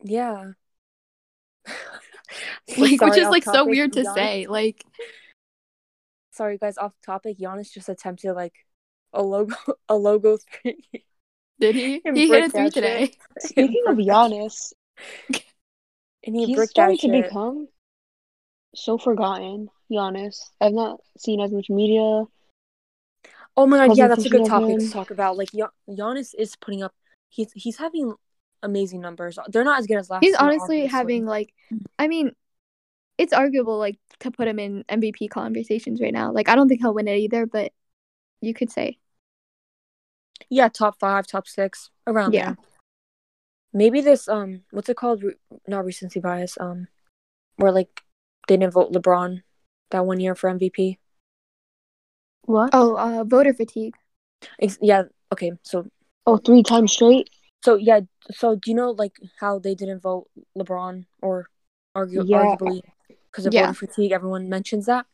Yeah. 0.03 0.51
Like 2.77 2.99
which 3.01 3.17
is 3.17 3.29
like 3.29 3.45
so 3.45 3.65
weird 3.65 3.93
to 3.93 4.01
Giannis- 4.01 4.13
say. 4.13 4.47
Like 4.47 4.83
Sorry, 6.31 6.57
guys, 6.59 6.77
off 6.77 6.93
topic. 7.03 7.37
Giannis 7.39 7.71
just 7.71 7.89
attempted 7.89 8.33
like 8.33 8.53
a 9.13 9.23
logo, 9.23 9.55
a 9.89 9.95
logo 9.95 10.37
three. 10.37 10.83
Did 11.59 11.75
he? 11.75 12.01
And 12.05 12.17
He 12.17 12.27
hit 12.27 12.43
a 12.43 12.49
bricked 12.49 12.51
three 12.51 12.69
today. 12.69 13.11
Speaking 13.39 13.83
of 13.87 13.97
Giannis, 13.97 14.73
and 16.23 16.35
he 16.35 16.45
he's 16.45 16.55
bricked 16.55 16.71
starting 16.71 16.97
to 16.97 17.09
become 17.09 17.67
so 18.75 18.97
forgotten. 18.97 19.69
Giannis, 19.91 20.37
I've 20.59 20.73
not 20.73 20.99
seen 21.17 21.39
as 21.39 21.51
much 21.51 21.69
media. 21.69 22.25
Oh 23.55 23.65
my 23.65 23.87
god, 23.87 23.97
yeah, 23.97 24.07
that's 24.07 24.25
a 24.25 24.29
good 24.29 24.41
of 24.41 24.47
topic 24.47 24.79
to 24.79 24.89
talk 24.91 25.11
about. 25.11 25.37
Like 25.37 25.51
Gian- 25.51 25.69
Giannis 25.89 26.33
is 26.37 26.55
putting 26.55 26.83
up 26.83 26.93
he's 27.29 27.51
he's 27.53 27.77
having 27.77 28.13
amazing 28.63 29.01
numbers. 29.01 29.39
They're 29.49 29.63
not 29.63 29.79
as 29.79 29.87
good 29.87 29.97
as 29.97 30.09
last 30.09 30.23
He's 30.23 30.33
year, 30.33 30.39
honestly 30.39 30.77
obviously. 30.77 30.87
having 30.87 31.25
like 31.25 31.53
I 31.97 32.07
mean 32.07 32.31
it's 33.17 33.33
arguable 33.33 33.77
like 33.79 33.97
to 34.19 34.31
put 34.31 34.47
him 34.47 34.59
in 34.59 34.83
MVP 34.89 35.29
conversations 35.29 36.01
right 36.01 36.13
now. 36.13 36.31
Like 36.31 36.49
I 36.49 36.55
don't 36.55 36.67
think 36.67 36.81
he'll 36.81 36.93
win 36.93 37.07
it 37.07 37.17
either, 37.17 37.45
but 37.45 37.71
you 38.41 38.53
could 38.53 38.71
say. 38.71 38.99
Yeah, 40.49 40.69
top 40.69 40.99
5, 40.99 41.27
top 41.27 41.47
6 41.47 41.89
around 42.05 42.33
Yeah. 42.33 42.45
there. 42.45 42.57
Maybe 43.73 44.01
this 44.01 44.27
um 44.27 44.63
what's 44.71 44.89
it 44.89 44.97
called? 44.97 45.23
Re- 45.23 45.35
not 45.67 45.85
recency 45.85 46.19
bias 46.19 46.57
um 46.59 46.87
where 47.57 47.71
like 47.71 48.01
they 48.47 48.57
didn't 48.57 48.73
vote 48.73 48.91
LeBron 48.91 49.43
that 49.91 50.05
one 50.05 50.19
year 50.19 50.35
for 50.35 50.49
MVP. 50.49 50.97
What? 52.43 52.69
Oh, 52.73 52.95
uh 52.95 53.23
voter 53.23 53.53
fatigue. 53.53 53.95
Ex- 54.59 54.79
yeah, 54.81 55.03
okay. 55.33 55.51
So 55.63 55.87
Oh, 56.25 56.37
three 56.37 56.63
times 56.63 56.91
straight. 56.93 57.29
so 57.63 57.75
yeah, 57.75 58.01
so 58.31 58.55
do 58.55 58.71
you 58.71 58.75
know 58.75 58.91
like 58.91 59.17
how 59.39 59.59
they 59.59 59.75
didn't 59.75 59.99
vote 59.99 60.29
LeBron 60.57 61.05
or 61.21 61.49
argue 61.95 62.23
Yeah. 62.23 62.37
arguably 62.55 62.81
because 63.31 63.45
of 63.45 63.53
Yeah. 63.53 63.67
voter 63.67 63.85
fatigue 63.87 64.11
everyone 64.11 64.49
mentions 64.49 64.85
that? 64.87 65.05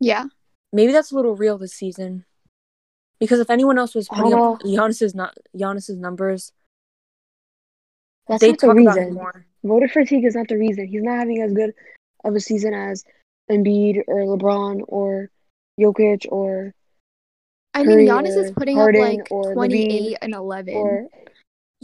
Yeah. 0.00 0.26
Maybe 0.72 0.92
that's 0.92 1.10
a 1.12 1.16
little 1.16 1.34
real 1.36 1.58
this 1.58 1.74
season. 1.74 2.24
Because 3.20 3.38
if 3.38 3.50
anyone 3.50 3.78
else 3.78 3.94
was 3.94 4.08
putting 4.08 4.32
Oh. 4.34 4.54
up 4.54 4.62
Giannis's 4.62 5.14
not 5.14 5.36
Giannis's 5.56 5.96
numbers, 5.98 6.52
That's 8.28 8.40
they 8.40 8.48
not 8.52 8.58
the 8.60 8.66
talk 8.68 8.78
about 8.78 8.96
reason. 8.96 9.14
more. 9.14 9.46
Voter 9.62 9.88
fatigue 9.88 10.24
is 10.24 10.34
not 10.34 10.48
the 10.48 10.56
reason. 10.56 10.86
He's 10.86 11.02
not 11.02 11.18
having 11.18 11.42
as 11.42 11.52
good 11.52 11.74
of 12.24 12.34
a 12.34 12.40
season 12.40 12.72
as 12.74 13.04
Embiid 13.50 14.04
or 14.06 14.20
LeBron 14.22 14.82
or 14.88 15.30
Jokic 15.78 16.26
or 16.30 16.74
I 17.74 17.82
mean 17.82 17.90
Curry 17.96 18.06
Giannis 18.06 18.36
is 18.36 18.50
putting 18.52 18.76
Harden 18.76 19.02
up 19.02 19.08
like 19.18 19.28
or 19.30 19.54
28 19.54 20.16
and 20.22 20.34
11. 20.34 20.74
or 20.74 21.08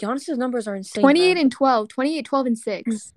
Giannis's 0.01 0.39
numbers 0.39 0.67
are 0.69 0.75
insane. 0.77 1.03
28 1.03 1.35
though. 1.35 1.41
and 1.41 1.53
12, 1.53 1.89
28, 1.89 2.25
12 2.25 2.47
and 2.47 2.59
6. 2.59 2.91
Mm. 2.91 3.13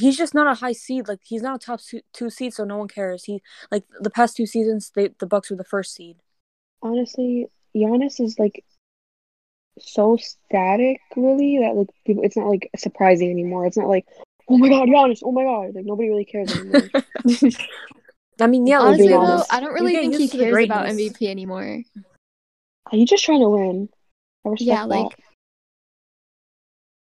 he's 0.00 0.16
just 0.16 0.32
not 0.34 0.46
a 0.46 0.54
high 0.54 0.72
seed. 0.72 1.08
Like 1.08 1.20
he's 1.24 1.42
not 1.42 1.56
a 1.56 1.64
top 1.66 1.80
two, 1.80 2.00
two 2.12 2.30
seed, 2.30 2.54
so 2.54 2.64
no 2.64 2.76
one 2.78 2.88
cares. 2.88 3.24
He 3.24 3.42
like 3.70 3.84
the 4.00 4.10
past 4.10 4.36
two 4.36 4.46
seasons, 4.46 4.90
they 4.94 5.08
the 5.18 5.26
Bucks 5.26 5.50
were 5.50 5.56
the 5.56 5.64
first 5.64 5.94
seed. 5.94 6.18
Honestly, 6.82 7.48
Giannis 7.74 8.20
is 8.20 8.38
like 8.38 8.64
so 9.78 10.16
static, 10.16 11.00
really, 11.16 11.58
that 11.60 11.74
like 11.74 11.88
people, 12.06 12.24
it's 12.24 12.36
not 12.36 12.48
like 12.48 12.70
surprising 12.76 13.30
anymore. 13.30 13.66
It's 13.66 13.76
not 13.76 13.88
like, 13.88 14.06
oh 14.48 14.58
my 14.58 14.68
god, 14.68 14.88
Giannis, 14.88 15.20
oh 15.22 15.32
my 15.32 15.44
god, 15.44 15.74
like 15.74 15.84
nobody 15.86 16.08
really 16.08 16.24
cares 16.24 16.50
anymore. 16.50 16.88
I 18.40 18.46
mean, 18.46 18.66
yeah, 18.66 18.80
Honestly 18.80 19.08
though. 19.08 19.44
I 19.50 19.60
don't 19.60 19.72
really 19.72 19.94
think 19.94 20.14
he 20.14 20.22
used 20.22 20.32
to 20.32 20.38
the 20.38 20.44
cares 20.44 20.64
about. 20.64 20.86
MVP 20.88 21.28
anymore. 21.28 21.82
Are 22.90 22.96
you 22.96 23.06
just 23.06 23.24
trying 23.24 23.40
to 23.40 23.48
win. 23.48 23.88
I 24.44 24.48
respect 24.48 24.66
Yeah, 24.66 24.82
that. 24.82 24.88
like 24.88 25.18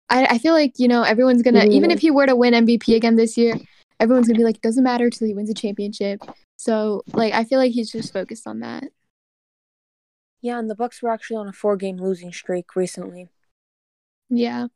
I, 0.10 0.26
I 0.26 0.38
feel 0.38 0.54
like 0.54 0.74
you 0.78 0.88
know 0.88 1.04
everyone's 1.04 1.42
gonna 1.42 1.62
Mhm. 1.62 1.72
even 1.72 1.90
if 1.92 2.00
he 2.00 2.12
were 2.12 2.26
to 2.26 2.36
win 2.36 2.54
MVP 2.54 2.96
again 2.96 3.16
this 3.16 3.38
year, 3.38 3.56
everyone's 4.00 4.28
gonna 4.28 4.38
be 4.38 4.44
like, 4.44 4.62
doesn't 4.62 4.84
matter 4.84 5.10
till 5.10 5.28
he 5.28 5.34
wins 5.34 5.50
a 5.50 5.54
championship. 5.54 6.22
So 6.58 7.04
like 7.14 7.34
I 7.34 7.46
feel 7.46 7.60
like 7.60 7.72
he's 7.72 7.92
just 7.92 8.14
focused 8.14 8.46
on 8.46 8.60
that. 8.60 8.84
Yeah, 10.42 10.60
and 10.60 10.70
the 10.70 10.76
Bucks 10.76 11.02
were 11.02 11.10
actually 11.12 11.38
on 11.38 11.48
a 11.48 11.54
four 11.54 11.78
game 11.78 11.98
losing 11.98 12.34
streak 12.34 12.76
recently, 12.76 13.30
Yeah, 14.30 14.68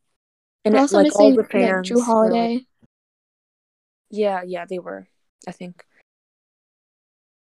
and 0.63 0.73
but 0.73 0.75
it, 0.75 0.79
also 0.81 0.97
like 0.97 1.15
all 1.15 1.29
missing 1.31 1.35
the 1.35 1.41
like 1.41 1.51
fans. 1.51 1.87
Drew 1.87 1.97
were, 2.15 2.31
like- 2.31 2.65
yeah, 4.09 4.43
yeah, 4.45 4.65
they 4.65 4.79
were. 4.79 5.07
I 5.47 5.51
think, 5.51 5.83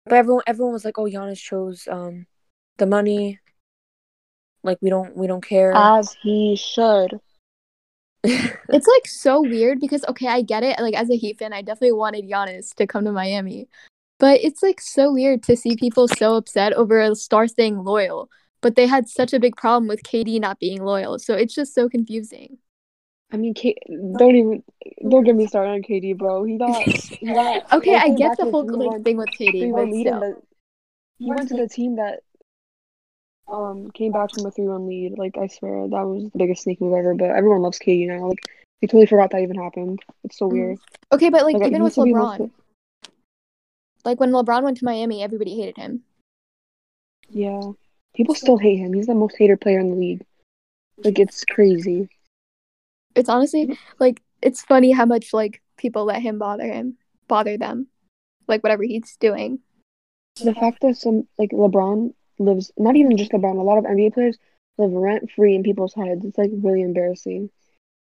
but 0.04 0.14
everyone 0.14 0.42
everyone 0.46 0.72
was 0.72 0.84
like, 0.84 0.98
"Oh, 0.98 1.04
Giannis 1.04 1.38
chose 1.38 1.86
um 1.90 2.26
the 2.78 2.86
money." 2.86 3.40
Like 4.62 4.78
we 4.80 4.90
don't 4.90 5.16
we 5.16 5.26
don't 5.26 5.44
care. 5.44 5.72
As 5.74 6.16
he 6.22 6.56
should. 6.56 7.20
It's 8.68 8.88
like 8.88 9.06
so 9.06 9.40
weird 9.40 9.78
because 9.78 10.04
okay, 10.08 10.26
I 10.26 10.42
get 10.42 10.64
it. 10.64 10.80
Like 10.80 10.94
as 10.94 11.08
a 11.08 11.16
Heat 11.16 11.38
fan, 11.38 11.52
I 11.52 11.62
definitely 11.62 11.92
wanted 11.92 12.24
Giannis 12.28 12.74
to 12.74 12.86
come 12.86 13.04
to 13.04 13.12
Miami, 13.12 13.68
But 14.18 14.40
it's 14.42 14.62
like 14.62 14.80
so 14.80 15.12
weird 15.12 15.42
to 15.44 15.56
see 15.56 15.76
people 15.76 16.08
so 16.08 16.36
upset 16.36 16.72
over 16.72 17.00
a 17.00 17.14
star 17.14 17.46
staying 17.46 17.84
loyal, 17.84 18.30
but 18.62 18.74
they 18.74 18.86
had 18.86 19.08
such 19.08 19.32
a 19.34 19.40
big 19.40 19.56
problem 19.56 19.88
with 19.88 20.02
KD 20.02 20.40
not 20.40 20.58
being 20.58 20.82
loyal. 20.82 21.18
So 21.18 21.34
it's 21.34 21.54
just 21.54 21.74
so 21.74 21.88
confusing. 21.88 22.58
I 23.30 23.36
mean, 23.36 23.54
K- 23.54 23.76
don't 24.16 24.36
even 24.36 24.62
don't 25.08 25.24
get 25.24 25.36
me 25.36 25.46
started 25.46 25.72
on 25.72 25.82
KD, 25.82 26.16
bro. 26.16 26.44
He 26.44 26.56
got 26.56 26.82
he 27.20 27.26
got 27.34 27.72
Okay, 27.72 27.90
they 27.90 27.96
I 27.96 28.06
came 28.08 28.16
get 28.16 28.38
the 28.38 28.44
whole 28.50 28.64
3-1 28.64 28.78
like 28.94 29.04
thing 29.04 29.16
with 29.18 29.30
KD, 29.30 29.52
3-1 29.72 29.72
but 29.72 29.90
lead, 29.92 30.06
and 30.06 30.16
still. 30.16 30.20
the, 30.20 30.42
he 31.18 31.30
went 31.30 31.48
to 31.48 31.56
the 31.56 31.68
team 31.68 31.96
that 31.96 32.20
um 33.48 33.90
came 33.92 34.12
back 34.12 34.32
from 34.32 34.46
a 34.46 34.50
three 34.50 34.66
one 34.66 34.86
lead. 34.88 35.18
Like 35.18 35.36
I 35.36 35.48
swear 35.48 35.88
that 35.88 36.02
was 36.06 36.24
the 36.30 36.38
biggest 36.38 36.62
sneak 36.62 36.80
move 36.80 36.94
ever. 36.94 37.14
But 37.14 37.30
everyone 37.30 37.60
loves 37.62 37.78
KD 37.78 38.06
now. 38.06 38.28
Like 38.28 38.38
they 38.80 38.86
totally 38.86 39.06
forgot 39.06 39.30
that 39.32 39.42
even 39.42 39.56
happened. 39.56 40.00
It's 40.24 40.38
so 40.38 40.46
Mhm. 40.46 40.52
weird. 40.52 40.78
Okay, 41.12 41.28
but 41.28 41.44
like 41.44 41.54
Like, 41.54 41.66
even 41.66 41.82
with 41.82 41.90
used 41.90 41.96
to 41.96 42.04
be 42.04 42.12
the 42.12 42.18
most- 42.18 42.40
LeBron, 42.40 42.50
like 44.06 44.20
when 44.20 44.30
LeBron 44.30 44.62
went 44.62 44.78
to 44.78 44.84
Miami, 44.84 45.22
everybody 45.22 45.56
hated 45.56 45.76
him. 45.76 46.02
Yeah, 47.28 47.60
people 48.14 48.36
still 48.36 48.56
hate 48.56 48.78
him. 48.78 48.92
He's 48.92 49.08
the 49.08 49.14
most 49.14 49.36
hated 49.36 49.60
player 49.60 49.80
in 49.80 49.90
the 49.90 49.96
league. 49.96 50.24
Like 51.04 51.18
it's 51.18 51.44
crazy. 51.44 52.08
It's 53.16 53.28
honestly 53.28 53.76
like 53.98 54.22
it's 54.40 54.62
funny 54.62 54.92
how 54.92 55.04
much 55.04 55.34
like 55.34 55.60
people 55.76 56.04
let 56.04 56.22
him 56.22 56.38
bother 56.38 56.66
him, 56.72 56.96
bother 57.26 57.58
them, 57.58 57.88
like 58.46 58.62
whatever 58.62 58.84
he's 58.84 59.16
doing. 59.16 59.58
The 60.36 60.54
fact 60.54 60.82
that 60.82 60.96
some 60.96 61.26
like 61.36 61.50
LeBron 61.50 62.14
lives, 62.38 62.70
not 62.78 62.94
even 62.94 63.16
just 63.16 63.32
LeBron, 63.32 63.58
a 63.58 63.62
lot 63.62 63.78
of 63.78 63.84
NBA 63.84 64.14
players 64.14 64.38
live 64.78 64.92
rent 64.92 65.30
free 65.32 65.56
in 65.56 65.64
people's 65.64 65.94
heads. 65.94 66.24
It's 66.24 66.38
like 66.38 66.50
really 66.62 66.82
embarrassing. 66.82 67.50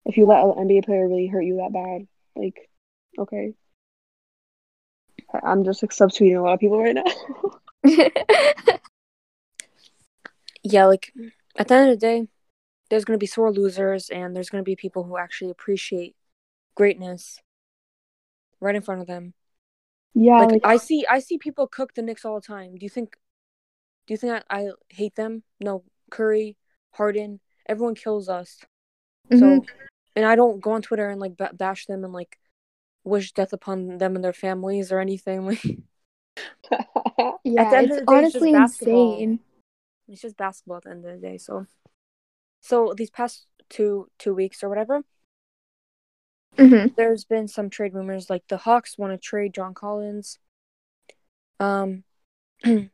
If 0.04 0.16
you 0.16 0.26
let 0.26 0.44
an 0.44 0.68
NBA 0.68 0.84
player 0.84 1.08
really 1.08 1.26
hurt 1.26 1.42
you 1.42 1.56
that 1.56 1.72
bad, 1.72 2.06
like, 2.36 2.70
okay. 3.18 3.54
I'm 5.44 5.64
just 5.64 5.82
like 5.82 5.90
subtweeting 5.90 6.38
a 6.38 6.42
lot 6.42 6.54
of 6.54 6.60
people 6.60 6.82
right 6.82 6.94
now. 6.94 7.04
Yeah, 10.68 10.86
like 10.86 11.12
at 11.56 11.68
the 11.68 11.74
end 11.74 11.90
of 11.90 12.00
the 12.00 12.06
day, 12.06 12.26
there's 12.90 13.04
gonna 13.04 13.18
be 13.18 13.26
sore 13.26 13.52
losers, 13.52 14.10
and 14.10 14.34
there's 14.34 14.50
gonna 14.50 14.64
be 14.64 14.74
people 14.74 15.04
who 15.04 15.16
actually 15.16 15.50
appreciate 15.50 16.16
greatness 16.74 17.38
right 18.60 18.74
in 18.74 18.82
front 18.82 19.00
of 19.00 19.06
them. 19.06 19.34
yeah, 20.14 20.38
like, 20.38 20.50
like, 20.52 20.60
I 20.64 20.76
see, 20.76 21.06
I 21.08 21.20
see 21.20 21.38
people 21.38 21.68
cook 21.68 21.94
the 21.94 22.02
Knicks 22.02 22.24
all 22.24 22.34
the 22.34 22.46
time. 22.46 22.74
Do 22.76 22.84
you 22.84 22.90
think? 22.90 23.16
Do 24.06 24.14
you 24.14 24.18
think 24.18 24.42
I, 24.50 24.58
I 24.58 24.70
hate 24.88 25.14
them? 25.14 25.44
No, 25.60 25.84
Curry, 26.10 26.56
Harden, 26.92 27.40
everyone 27.68 27.94
kills 27.94 28.28
us. 28.28 28.58
Mhm. 29.30 29.38
So, 29.38 29.64
and 30.16 30.24
I 30.24 30.34
don't 30.34 30.60
go 30.60 30.72
on 30.72 30.82
Twitter 30.82 31.08
and 31.10 31.20
like 31.20 31.36
ba- 31.36 31.54
bash 31.54 31.86
them 31.86 32.02
and 32.02 32.12
like 32.12 32.38
wish 33.06 33.32
death 33.32 33.52
upon 33.52 33.98
them 33.98 34.16
and 34.16 34.24
their 34.24 34.32
families 34.32 34.92
or 34.92 35.00
anything. 35.00 35.46
Like, 35.46 35.62
yeah, 37.44 37.70
the 37.70 37.76
end 37.76 37.90
it's 37.90 37.92
of 37.92 38.00
the 38.00 38.06
day, 38.06 38.24
it's 38.24 38.34
honestly 38.34 38.52
basketball. 38.52 39.16
insane. 39.16 39.40
it's 40.08 40.22
just 40.22 40.36
basketball 40.36 40.78
at 40.78 40.84
the 40.84 40.90
end 40.90 41.06
of 41.06 41.20
the 41.20 41.26
day. 41.26 41.38
So, 41.38 41.66
so 42.60 42.94
these 42.96 43.10
past 43.10 43.46
two 43.68 44.08
two 44.18 44.34
weeks 44.34 44.62
or 44.62 44.68
whatever, 44.68 45.02
hmm 46.58 46.86
there's 46.96 47.24
been 47.24 47.48
some 47.48 47.70
trade 47.70 47.94
rumors 47.94 48.30
like 48.30 48.44
the 48.48 48.58
Hawks 48.58 48.98
want 48.98 49.12
to 49.12 49.18
trade 49.18 49.54
John 49.54 49.74
Collins. 49.74 50.38
Um, 51.60 52.04
the 52.62 52.90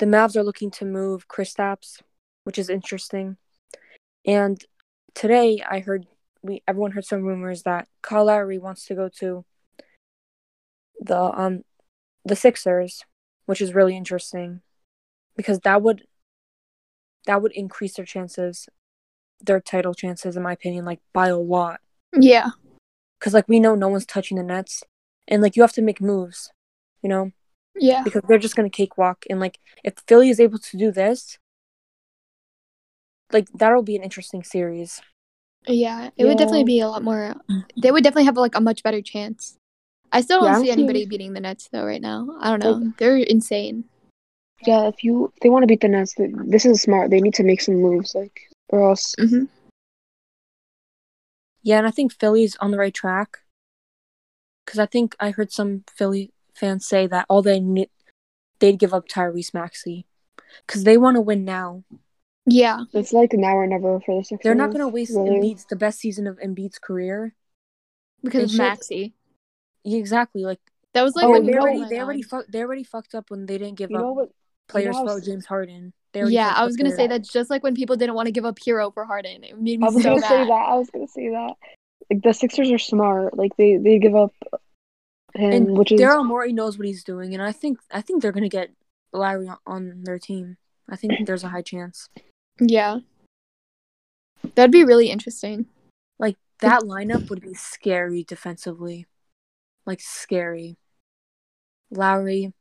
Mavs 0.00 0.36
are 0.36 0.42
looking 0.44 0.70
to 0.72 0.84
move 0.84 1.28
Chris 1.28 1.54
Kristaps, 1.54 2.00
which 2.44 2.58
is 2.58 2.68
interesting. 2.70 3.36
And 4.26 4.64
today 5.14 5.62
I 5.68 5.80
heard 5.80 6.06
we 6.42 6.62
everyone 6.66 6.92
heard 6.92 7.04
some 7.04 7.22
rumors 7.22 7.62
that 7.62 7.88
Kyle 8.02 8.24
Lowry 8.26 8.58
wants 8.58 8.84
to 8.86 8.94
go 8.94 9.08
to 9.20 9.44
the 11.00 11.18
um 11.18 11.64
the 12.24 12.36
Sixers, 12.36 13.04
which 13.46 13.60
is 13.60 13.74
really 13.74 13.96
interesting 13.96 14.60
because 15.36 15.60
that 15.60 15.82
would 15.82 16.06
that 17.26 17.40
would 17.42 17.52
increase 17.52 17.94
their 17.94 18.04
chances, 18.04 18.68
their 19.40 19.60
title 19.60 19.94
chances, 19.94 20.36
in 20.36 20.42
my 20.42 20.52
opinion, 20.52 20.84
like 20.84 21.00
by 21.12 21.28
a 21.28 21.36
lot. 21.36 21.80
Yeah, 22.16 22.50
Because 23.18 23.34
like 23.34 23.48
we 23.48 23.60
know 23.60 23.74
no 23.74 23.88
one's 23.88 24.06
touching 24.06 24.36
the 24.36 24.42
Nets, 24.42 24.82
and 25.28 25.42
like 25.42 25.56
you 25.56 25.62
have 25.62 25.72
to 25.72 25.82
make 25.82 26.00
moves, 26.00 26.50
you 27.02 27.08
know, 27.08 27.32
yeah, 27.76 28.02
because 28.02 28.22
they're 28.28 28.38
just 28.38 28.56
gonna 28.56 28.70
cakewalk. 28.70 29.24
And 29.30 29.40
like 29.40 29.58
if 29.84 29.94
Philly 30.06 30.28
is 30.30 30.40
able 30.40 30.58
to 30.58 30.76
do 30.76 30.90
this, 30.92 31.38
like 33.32 33.48
that'll 33.54 33.82
be 33.82 33.96
an 33.96 34.02
interesting 34.02 34.42
series. 34.42 35.00
Yeah. 35.66 36.10
It 36.16 36.24
would 36.24 36.38
definitely 36.38 36.64
be 36.64 36.80
a 36.80 36.88
lot 36.88 37.02
more. 37.02 37.34
They 37.76 37.90
would 37.90 38.04
definitely 38.04 38.24
have 38.24 38.36
like 38.36 38.54
a 38.56 38.60
much 38.60 38.82
better 38.82 39.00
chance. 39.02 39.56
I 40.10 40.20
still 40.20 40.40
don't 40.40 40.46
Yeah, 40.46 40.52
see 40.54 40.58
don't 40.58 40.66
see- 40.66 40.72
anybody 40.82 41.06
beating 41.06 41.32
the 41.32 41.40
Nets 41.40 41.68
though 41.72 41.84
right 41.84 42.00
now. 42.02 42.36
I 42.40 42.50
don't 42.50 42.60
know. 42.60 42.72
Like- 42.72 42.96
They're 42.98 43.16
insane. 43.16 43.84
yeah, 44.66 44.88
if 44.88 45.02
you 45.02 45.32
if 45.34 45.40
they 45.40 45.48
want 45.48 45.62
to 45.62 45.66
beat 45.66 45.80
the 45.80 45.88
Nets, 45.88 46.14
th- 46.14 46.30
this 46.46 46.64
is 46.66 46.82
smart. 46.82 47.10
They 47.10 47.20
need 47.20 47.34
to 47.34 47.42
make 47.44 47.60
some 47.60 47.76
moves, 47.76 48.14
like, 48.14 48.48
or 48.68 48.88
else. 48.90 49.14
hmm 49.18 49.44
Yeah, 51.62 51.78
and 51.78 51.86
I 51.86 51.90
think 51.90 52.12
Philly's 52.12 52.56
on 52.56 52.70
the 52.70 52.78
right 52.78 52.94
track. 52.94 53.38
Because 54.64 54.78
I 54.78 54.86
think 54.86 55.16
I 55.18 55.30
heard 55.32 55.50
some 55.52 55.84
Philly 55.92 56.32
fans 56.54 56.86
say 56.86 57.06
that 57.08 57.26
all 57.28 57.42
they 57.42 57.58
need, 57.58 57.90
they'd 58.60 58.78
give 58.78 58.94
up 58.94 59.08
Tyrese 59.08 59.52
Maxey, 59.52 60.06
because 60.66 60.84
they 60.84 60.96
want 60.96 61.16
to 61.16 61.20
win 61.20 61.44
now. 61.44 61.82
Yeah, 62.46 62.80
It's 62.92 63.12
like 63.12 63.32
now 63.34 63.56
or 63.56 63.66
never 63.66 64.00
for 64.00 64.16
the 64.18 64.24
Sixers. 64.24 64.42
They're 64.42 64.54
not 64.54 64.72
gonna 64.72 64.88
waste 64.88 65.12
really. 65.14 65.30
Embiid's 65.30 65.64
the 65.66 65.76
best 65.76 66.00
season 66.00 66.26
of 66.26 66.38
Embiid's 66.38 66.78
career. 66.78 67.34
because 68.24 68.50
They 68.50 68.56
of 68.56 68.58
Maxey. 68.70 69.14
Yeah, 69.84 69.98
exactly. 69.98 70.42
Like 70.44 70.60
That 70.94 71.02
was 71.02 71.14
like 71.14 71.26
Oh, 71.26 71.30
when 71.30 71.46
they 71.46 71.56
already 71.56 71.84
they 71.88 72.00
already 72.00 72.22
God. 72.22 72.44
fu- 72.44 72.52
they 72.52 72.60
already 72.62 72.82
fucked 72.84 73.14
up 73.14 73.30
when 73.30 73.46
they 73.46 73.58
didn't 73.58 73.78
give 73.78 73.90
You 73.90 73.98
up 73.98 74.16
what? 74.16 74.30
players 74.68 74.96
how 74.96 75.06
for 75.06 75.20
James 75.20 75.46
Harden. 75.46 75.92
They 76.12 76.22
Yeah, 76.24 76.52
I 76.54 76.64
was 76.64 76.76
gonna 76.76 76.90
say 76.90 77.06
players. 77.06 77.10
that's 77.10 77.32
just 77.32 77.48
like 77.48 77.62
when 77.62 77.74
people 77.74 77.96
didn't 77.96 78.14
want 78.16 78.26
to 78.26 78.32
give 78.32 78.44
up 78.44 78.58
Herro 78.58 78.92
for 78.92 79.04
Harden. 79.04 79.44
It 79.44 79.58
made 79.60 79.78
me 79.80 79.86
I 79.86 79.90
was 79.90 80.02
so 80.02 80.10
gonna 80.10 80.20
mad. 80.20 80.28
say 80.28 80.44
that. 80.44 80.52
I 80.52 80.74
was 80.74 80.90
gonna 80.90 81.08
say 81.08 81.28
that. 81.30 81.54
Like 82.10 82.22
the 82.22 82.32
Sixers 82.34 82.70
are 82.72 82.78
smart. 82.78 83.36
Like 83.38 83.56
they 83.56 83.76
they 83.76 83.98
give 84.00 84.16
up 84.16 84.32
him, 85.34 85.52
And 85.52 85.78
which 85.78 85.92
is 85.92 86.00
Daryl 86.00 86.26
Morey 86.26 86.52
knows 86.52 86.76
what 86.76 86.86
he's 86.88 87.04
doing, 87.04 87.34
and 87.34 87.42
I 87.42 87.52
think 87.52 87.78
I 87.90 88.00
think 88.02 88.20
they're 88.20 88.32
gonna 88.32 88.48
get 88.48 88.70
Larry 89.12 89.48
on, 89.48 89.58
on 89.66 90.02
their 90.02 90.18
team. 90.18 90.56
I 90.90 90.96
think 90.96 91.24
there's 91.26 91.44
a 91.44 91.48
high 91.48 91.62
chance. 91.62 92.08
Yeah, 92.68 93.00
that'd 94.54 94.70
be 94.70 94.84
really 94.84 95.10
interesting. 95.10 95.66
Like 96.18 96.36
that 96.60 96.82
lineup 96.82 97.28
would 97.30 97.40
be 97.40 97.54
scary 97.54 98.24
defensively, 98.24 99.06
like 99.86 100.00
scary. 100.00 100.76
Lowry, 101.90 102.52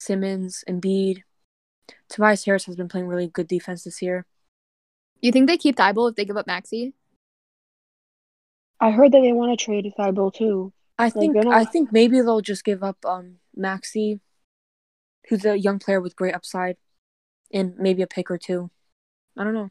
Simmons, 0.00 0.64
Embiid, 0.68 1.22
Tobias 2.08 2.44
Harris 2.44 2.64
has 2.64 2.74
been 2.74 2.88
playing 2.88 3.06
really 3.06 3.28
good 3.28 3.46
defense 3.46 3.84
this 3.84 4.02
year. 4.02 4.26
You 5.20 5.30
think 5.30 5.46
they 5.46 5.56
keep 5.56 5.76
Thybulle 5.76 6.10
if 6.10 6.16
they 6.16 6.24
give 6.24 6.36
up 6.36 6.46
Maxey? 6.46 6.94
I 8.80 8.90
heard 8.90 9.12
that 9.12 9.20
they 9.20 9.32
want 9.32 9.56
to 9.58 9.64
trade 9.64 9.92
Thybulle 9.98 10.32
too. 10.34 10.72
I 10.98 11.10
think 11.10 11.34
they're 11.34 11.44
not- 11.44 11.54
I 11.54 11.64
think 11.64 11.92
maybe 11.92 12.20
they'll 12.20 12.40
just 12.40 12.64
give 12.64 12.82
up 12.82 13.04
um 13.04 13.38
Maxey, 13.54 14.20
who's 15.28 15.44
a 15.44 15.56
young 15.58 15.78
player 15.78 16.00
with 16.00 16.16
great 16.16 16.34
upside, 16.34 16.76
and 17.52 17.76
maybe 17.78 18.02
a 18.02 18.06
pick 18.06 18.30
or 18.30 18.38
two. 18.38 18.70
I 19.38 19.44
don't 19.44 19.54
know. 19.54 19.70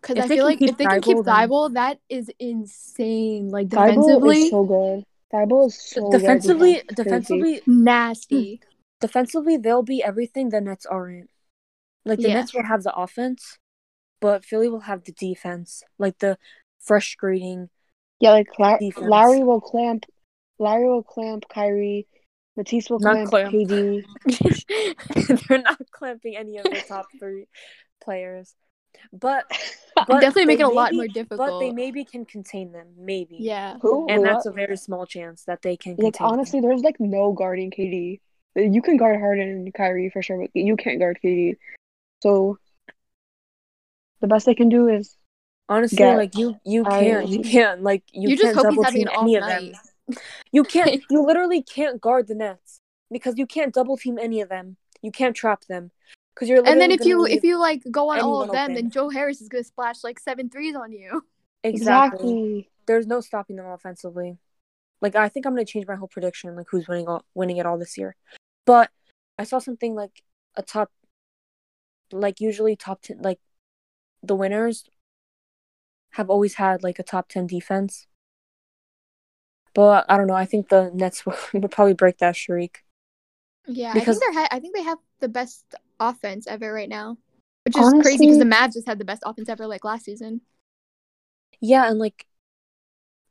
Because 0.00 0.18
I 0.18 0.28
feel 0.28 0.44
like 0.44 0.60
if 0.60 0.76
they 0.76 0.84
can 0.84 1.00
keep 1.00 1.16
Thybulle, 1.18 1.68
then- 1.68 1.74
that 1.74 1.98
is 2.08 2.30
insane. 2.38 3.48
Like 3.48 3.68
Thybulle 3.68 3.86
defensively, 3.88 4.42
is 4.42 4.50
so 4.50 4.64
good. 4.64 5.04
Thybulle 5.32 5.66
is 5.68 5.80
so 5.80 6.10
good 6.10 6.20
defensively, 6.20 6.72
defense. 6.74 6.84
It's 6.90 6.94
crazy. 6.96 7.04
defensively, 7.08 7.60
nasty. 7.66 8.56
Mm, 8.58 8.60
defensively, 9.00 9.56
they'll 9.56 9.82
be 9.82 10.02
everything 10.02 10.50
the 10.50 10.60
Nets 10.60 10.84
aren't. 10.86 11.30
Like 12.04 12.18
the 12.18 12.28
Yeah. 12.28 12.34
Nets 12.34 12.52
will 12.54 12.64
have 12.64 12.82
the 12.82 12.94
offense, 12.94 13.58
but 14.20 14.44
Philly 14.44 14.68
will 14.68 14.80
have 14.80 15.04
the 15.04 15.12
defense, 15.12 15.82
like 15.98 16.18
the 16.18 16.36
frustrating. 16.78 17.70
Yeah, 18.20 18.32
like 18.32 18.48
La- 18.58 18.78
Larry 19.00 19.42
will 19.42 19.60
clamp. 19.62 20.04
Larry 20.58 20.86
will 20.86 21.02
clamp 21.02 21.46
Kyrie. 21.48 22.06
Matisse 22.56 22.88
will 22.90 23.00
Not 23.00 23.26
clamp, 23.28 23.30
clamp. 23.30 23.54
KD. 23.54 24.04
They're 25.48 25.62
not 25.62 25.80
clamping 25.90 26.36
any 26.36 26.58
of 26.58 26.64
the 26.64 26.82
top 26.86 27.06
three 27.18 27.48
players, 28.02 28.54
but 29.12 29.44
but 29.96 30.20
Definitely 30.20 30.46
make 30.46 30.60
it 30.60 30.64
a 30.64 30.68
lot 30.68 30.92
more 30.94 31.06
difficult. 31.08 31.48
But 31.48 31.58
they 31.60 31.72
maybe 31.72 32.04
can 32.04 32.24
contain 32.24 32.72
them, 32.72 32.88
maybe. 32.98 33.36
yeah. 33.40 33.76
Who? 33.80 34.06
and 34.08 34.22
Wait, 34.22 34.28
that's 34.28 34.44
what? 34.46 34.52
a 34.52 34.54
very 34.54 34.76
small 34.76 35.06
chance 35.06 35.44
that 35.44 35.62
they 35.62 35.76
can 35.76 35.92
like 35.92 36.14
contain. 36.14 36.26
them. 36.26 36.32
honestly, 36.32 36.60
there's 36.60 36.82
like 36.82 36.98
no 36.98 37.32
guarding 37.32 37.70
KD. 37.70 38.20
You 38.56 38.82
can 38.82 38.96
guard 38.96 39.18
Harden 39.18 39.48
and 39.48 39.74
Kyrie 39.74 40.10
for 40.10 40.22
sure, 40.22 40.38
but 40.38 40.50
you 40.54 40.76
can't 40.76 40.98
guard 40.98 41.18
KD. 41.24 41.56
So 42.22 42.58
the 44.20 44.26
best 44.26 44.46
they 44.46 44.54
can 44.54 44.68
do 44.68 44.88
is 44.88 45.16
honestly, 45.68 45.96
get- 45.98 46.16
like 46.16 46.36
you, 46.36 46.56
you 46.64 46.84
can't, 46.84 47.28
you 47.28 47.40
can't, 47.40 47.82
like 47.82 48.02
you, 48.12 48.30
You, 48.30 48.36
just 48.36 48.54
can't 48.54 48.56
hope 48.56 48.66
he's 48.66 48.74
double 48.74 48.84
having 48.84 49.00
team 49.00 49.08
an 49.08 49.22
any 49.22 49.36
of 49.36 49.44
them. 49.44 50.18
You 50.52 50.64
can't, 50.64 51.02
you 51.10 51.22
literally 51.24 51.62
can't 51.62 52.00
guard 52.00 52.28
the 52.28 52.34
Nets 52.34 52.80
because 53.10 53.34
you 53.36 53.46
can't 53.46 53.74
double 53.74 53.96
team 53.96 54.18
any 54.18 54.40
of 54.40 54.48
them. 54.48 54.76
You 55.02 55.10
can't 55.10 55.36
trap 55.36 55.64
them 55.68 55.90
because 56.34 56.48
you're. 56.48 56.66
And 56.66 56.80
then 56.80 56.90
if 56.90 57.04
you 57.04 57.24
if 57.26 57.44
you 57.44 57.58
like 57.58 57.82
go 57.90 58.10
on 58.10 58.20
all 58.20 58.42
of 58.42 58.50
them, 58.50 58.64
open. 58.64 58.74
then 58.74 58.90
Joe 58.90 59.08
Harris 59.08 59.40
is 59.40 59.48
gonna 59.48 59.64
splash 59.64 60.02
like 60.02 60.18
seven 60.18 60.48
threes 60.50 60.74
on 60.74 60.92
you. 60.92 61.22
exactly. 61.62 62.30
exactly. 62.32 62.70
there's 62.86 63.06
no 63.06 63.20
stopping 63.20 63.56
them 63.56 63.66
offensively. 63.66 64.38
Like 65.00 65.14
I 65.16 65.28
think 65.28 65.46
I'm 65.46 65.52
gonna 65.54 65.64
change 65.64 65.86
my 65.86 65.96
whole 65.96 66.08
prediction, 66.08 66.54
like 66.56 66.66
who's 66.70 66.88
winning 66.88 67.08
all 67.08 67.24
winning 67.34 67.58
it 67.58 67.66
all 67.66 67.78
this 67.78 67.96
year. 67.96 68.16
But 68.66 68.90
I 69.38 69.44
saw 69.44 69.58
something 69.58 69.94
like 69.94 70.22
a 70.56 70.62
top, 70.62 70.90
like 72.12 72.40
usually 72.40 72.76
top 72.76 73.02
ten, 73.02 73.20
like 73.20 73.38
the 74.22 74.34
winners 74.34 74.84
have 76.12 76.30
always 76.30 76.54
had 76.54 76.82
like 76.82 76.98
a 76.98 77.02
top 77.02 77.28
ten 77.28 77.46
defense. 77.46 78.06
But 79.74 80.06
I 80.08 80.16
don't 80.16 80.28
know. 80.28 80.34
I 80.34 80.44
think 80.44 80.68
the 80.68 80.90
Nets 80.94 81.24
would 81.52 81.70
probably 81.70 81.94
break 81.94 82.18
that 82.18 82.36
streak. 82.36 82.84
Yeah, 83.66 83.92
Because- 83.92 84.16
I 84.16 84.20
think 84.20 84.34
they're 84.34 84.42
ha- 84.42 84.48
I 84.52 84.60
think 84.60 84.76
they 84.76 84.82
have 84.82 84.98
the 85.20 85.28
best 85.28 85.64
offense 86.00 86.46
ever 86.46 86.72
right 86.72 86.88
now, 86.88 87.16
which 87.64 87.76
is 87.76 87.92
crazy 88.02 88.26
because 88.26 88.38
the 88.38 88.44
Mavs 88.44 88.74
just 88.74 88.86
had 88.86 88.98
the 88.98 89.04
best 89.04 89.22
offense 89.24 89.48
ever 89.48 89.66
like 89.66 89.84
last 89.84 90.04
season. 90.04 90.40
Yeah, 91.60 91.88
and 91.88 91.98
like, 91.98 92.26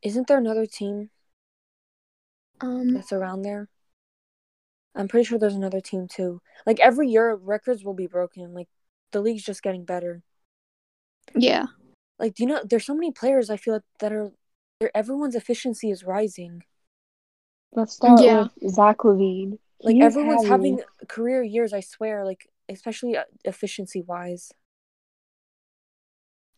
isn't 0.02 0.26
there 0.26 0.38
another 0.38 0.66
team 0.66 1.10
Um, 2.60 2.94
that's 2.94 3.12
around 3.12 3.42
there? 3.42 3.68
I'm 4.94 5.08
pretty 5.08 5.24
sure 5.24 5.38
there's 5.38 5.54
another 5.54 5.80
team 5.80 6.06
too. 6.08 6.40
Like 6.66 6.78
every 6.80 7.08
year, 7.08 7.34
records 7.34 7.84
will 7.84 7.94
be 7.94 8.06
broken. 8.06 8.54
Like 8.54 8.68
the 9.12 9.20
league's 9.20 9.42
just 9.44 9.62
getting 9.62 9.84
better. 9.84 10.22
yeah, 11.34 11.66
Like, 12.18 12.34
do 12.34 12.42
you 12.44 12.48
know? 12.48 12.60
There's 12.64 12.86
so 12.86 12.94
many 12.94 13.10
players. 13.10 13.50
I 13.50 13.56
feel 13.56 13.74
like 13.74 13.82
that 14.00 14.12
are, 14.12 14.30
they're- 14.78 14.90
everyone's 14.94 15.34
efficiency 15.34 15.90
is 15.90 16.04
rising. 16.04 16.62
Let's 17.72 17.94
start 17.94 18.20
Yeah. 18.20 18.48
with 18.60 18.74
Zach 18.74 18.98
LaVine. 18.98 19.58
Like 19.80 19.94
He's 19.96 20.04
everyone's 20.04 20.46
having- 20.46 20.78
having 20.78 21.06
career 21.08 21.42
years. 21.42 21.72
I 21.72 21.80
swear. 21.80 22.24
Like 22.24 22.48
especially 22.68 23.16
uh, 23.16 23.24
efficiency 23.44 24.02
wise. 24.02 24.52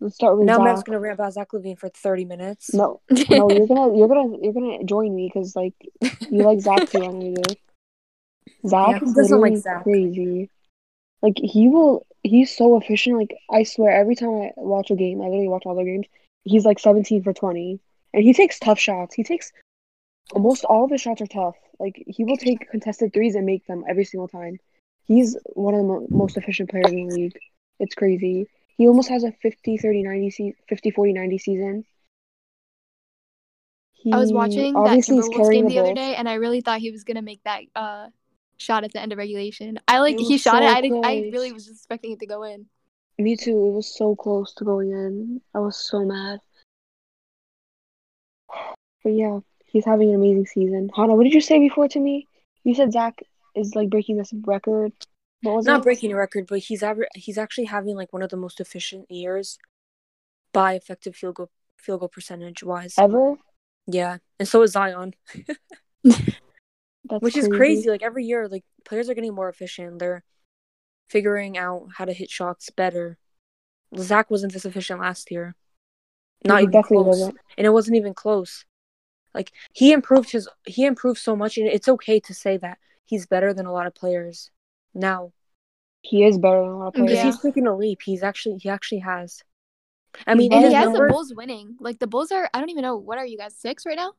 Let's 0.01 0.17
start 0.17 0.37
with 0.37 0.47
Now 0.47 0.57
Zach. 0.57 0.65
Matt's 0.65 0.83
gonna 0.83 1.01
rant 1.01 1.15
about 1.15 1.33
Zach 1.33 1.49
LaVine 1.53 1.79
for 1.79 1.89
30 1.89 2.25
minutes. 2.27 2.75
No, 2.75 3.01
no, 3.31 3.49
you're 3.51 3.67
gonna, 3.67 3.97
you're 3.97 4.09
gonna, 4.09 4.37
you're 4.43 4.53
gonna 4.53 4.85
join 4.85 5.15
me 5.15 5.31
because 5.33 5.57
like 5.57 5.75
you 6.03 6.43
like 6.43 6.61
Zach 6.61 6.89
too, 6.91 7.01
do. 7.01 7.43
Zach 8.67 9.01
Yeah, 9.07 9.13
doesn't 9.15 9.41
like 9.41 9.57
Zach? 9.57 9.83
crazy. 9.85 10.51
Like 11.23 11.39
he 11.39 11.69
will, 11.69 12.07
he's 12.23 12.55
so 12.55 12.77
efficient. 12.77 13.17
Like 13.17 13.35
I 13.51 13.63
swear, 13.63 13.91
every 13.91 14.17
time 14.17 14.31
I 14.31 14.53
watch 14.57 14.91
a 14.91 14.97
game, 14.97 15.23
I 15.23 15.25
literally 15.25 15.49
watch 15.49 15.63
all 15.65 15.75
their 15.75 15.85
games. 15.85 16.07
He's 16.45 16.65
like 16.65 16.79
17 16.79 17.23
for 17.23 17.33
20, 17.33 17.81
and 18.13 18.23
he 18.23 18.33
takes 18.35 18.59
tough 18.59 18.79
shots. 18.79 19.15
He 19.15 19.25
takes 19.25 19.51
almost 20.33 20.65
all 20.65 20.85
of 20.85 20.91
his 20.91 21.01
shots 21.01 21.23
are 21.23 21.27
tough. 21.27 21.57
Like 21.79 22.03
he 22.07 22.25
will 22.25 22.37
take 22.37 22.71
contested 22.71 23.13
threes 23.13 23.35
and 23.35 23.47
make 23.47 23.67
them 23.67 23.85
every 23.89 24.05
single 24.05 24.29
time. 24.29 24.59
He's 25.07 25.37
one 25.55 25.75
of 25.75 25.81
the 25.81 25.87
mo- 25.87 26.07
most 26.11 26.37
efficient 26.37 26.71
players 26.71 26.93
in 26.93 27.07
the 27.07 27.15
league. 27.15 27.39
It's 27.79 27.95
crazy. 27.95 28.49
He 28.77 28.89
almost 28.89 29.09
has 29.09 29.25
a 29.25 29.33
50 29.33 29.79
30 29.79 30.03
90 30.03 30.31
se- 30.31 30.55
50 30.69 30.91
40 30.91 31.13
90 31.13 31.39
season. 31.39 31.85
I 34.13 34.19
was 34.19 34.33
watching 34.33 34.75
that 34.75 34.99
Timberwolves 34.99 35.53
game 35.53 35.67
the 35.69 35.79
other 35.79 35.95
day, 35.95 36.15
and 36.15 36.29
I 36.29 36.35
really 36.35 36.61
thought 36.61 36.79
he 36.81 36.91
was 36.91 37.05
gonna 37.05 37.23
make 37.23 37.43
that 37.45 37.63
uh 37.75 38.09
shot 38.59 38.85
at 38.85 38.93
the 38.93 39.01
end 39.01 39.13
of 39.13 39.19
regulation. 39.19 39.79
I 39.89 39.99
like 39.99 40.19
he 40.19 40.39
shot 40.39 40.63
it. 40.63 40.67
I 40.67 40.81
did, 40.81 40.93
I 40.93 41.31
really 41.33 41.53
was 41.53 41.67
just 41.67 41.79
expecting 41.81 42.13
it 42.13 42.21
to 42.21 42.27
go 42.27 42.43
in. 42.43 42.67
Me 43.19 43.37
too. 43.37 43.67
It 43.67 43.73
was 43.73 43.97
so 43.97 44.15
close 44.15 44.55
to 44.55 44.65
going 44.65 44.91
in. 44.91 45.41
I 45.55 45.59
was 45.61 45.77
so 45.77 46.05
mad. 46.05 46.41
But 49.03 49.15
yeah, 49.15 49.41
he's 49.67 49.85
having 49.85 50.11
an 50.11 50.17
amazing 50.17 50.47
season. 50.47 50.91
Hannah, 50.95 51.15
what 51.15 51.25
did 51.25 51.35
you 51.35 51.41
say 51.41 51.59
before 51.59 51.89
to 51.89 52.01
me? 52.01 52.27
You 52.65 52.75
said 52.75 52.93
Zach 52.93 53.23
is 53.57 53.75
like 53.75 53.91
breaking 53.91 54.17
this 54.19 54.33
record. 54.45 54.93
What 55.43 55.57
was 55.57 55.67
Not 55.67 55.81
it? 55.81 55.85
breaking 55.85 56.13
a 56.13 56.17
record, 56.17 56.47
but 56.49 56.61
he's 56.61 56.83
aver- 56.83 57.09
he's 57.15 57.39
actually 57.39 57.65
having 57.67 57.97
like 57.97 58.13
one 58.13 58.23
of 58.23 58.31
the 58.31 58.37
most 58.37 58.61
efficient 58.61 59.11
years 59.11 59.59
by 60.53 60.75
effective 60.75 61.15
field 61.17 61.35
goal 61.37 61.51
field 61.77 62.01
goal 62.01 62.09
percentage 62.09 62.63
wise. 62.63 62.95
ever. 62.99 63.37
Yeah, 63.87 64.19
and 64.39 64.49
so 64.49 64.63
is 64.63 64.73
Zion, 64.73 65.15
That's 66.05 67.21
which 67.21 67.37
is 67.37 67.49
crazy. 67.49 67.89
Like 67.89 68.03
every 68.03 68.25
year, 68.25 68.49
like 68.49 68.65
players 68.85 69.09
are 69.09 69.15
getting 69.15 69.35
more 69.35 69.49
efficient. 69.49 69.99
They're 70.01 70.25
figuring 71.09 71.57
out 71.57 71.89
how 71.97 72.05
to 72.05 72.13
hit 72.13 72.31
shots 72.31 72.71
better. 72.71 73.17
Zach 73.97 74.29
wasn't 74.31 74.53
this 74.53 74.65
efficient 74.65 75.01
last 75.01 75.31
year. 75.31 75.55
Not 76.45 76.63
even 76.63 76.73
definitely 76.73 77.05
close. 77.05 77.07
wasn't. 77.21 77.39
and 77.57 77.67
it 77.67 77.71
wasn't 77.71 77.97
even 77.97 78.15
close. 78.15 78.65
Like 79.35 79.53
he 79.73 79.93
improved 79.93 80.31
his 80.31 80.49
he 80.67 80.85
improved 80.85 81.21
so 81.21 81.37
much, 81.37 81.57
and 81.59 81.69
it's 81.69 81.89
okay 81.89 82.19
to 82.21 82.35
say 82.35 82.57
that 82.57 82.79
he's 83.07 83.27
better 83.27 83.55
than 83.55 83.67
a 83.67 83.73
lot 83.73 83.87
of 83.87 83.95
players 83.95 84.51
now 84.95 85.33
He 86.03 86.25
is 86.25 86.39
better 86.39 86.61
than 86.61 86.71
a 86.71 86.79
lot 86.79 86.89
of 86.89 86.95
players. 86.95 87.13
Yeah. 87.13 87.25
he's 87.25 87.41
taking 87.41 87.67
a 87.67 87.75
leap. 87.77 88.01
He's 88.03 88.23
actually 88.23 88.59
he 88.59 88.69
actually 88.69 89.01
has. 89.01 89.43
I 90.27 90.35
mean, 90.35 90.53
And 90.53 90.65
he 90.67 90.73
has 90.73 90.93
than- 90.93 90.95
the 90.95 91.09
Bulls 91.13 91.35
winning. 91.35 91.77
Like 91.81 91.99
the 91.99 92.07
Bulls 92.07 92.31
are. 92.33 92.49
I 92.55 92.61
don't 92.61 92.71
even 92.71 92.83
know 92.83 92.97
what 92.97 93.19
are 93.19 93.27
you 93.27 93.37
guys 93.37 93.55
six 93.57 93.85
right 93.85 93.97
now. 93.97 94.13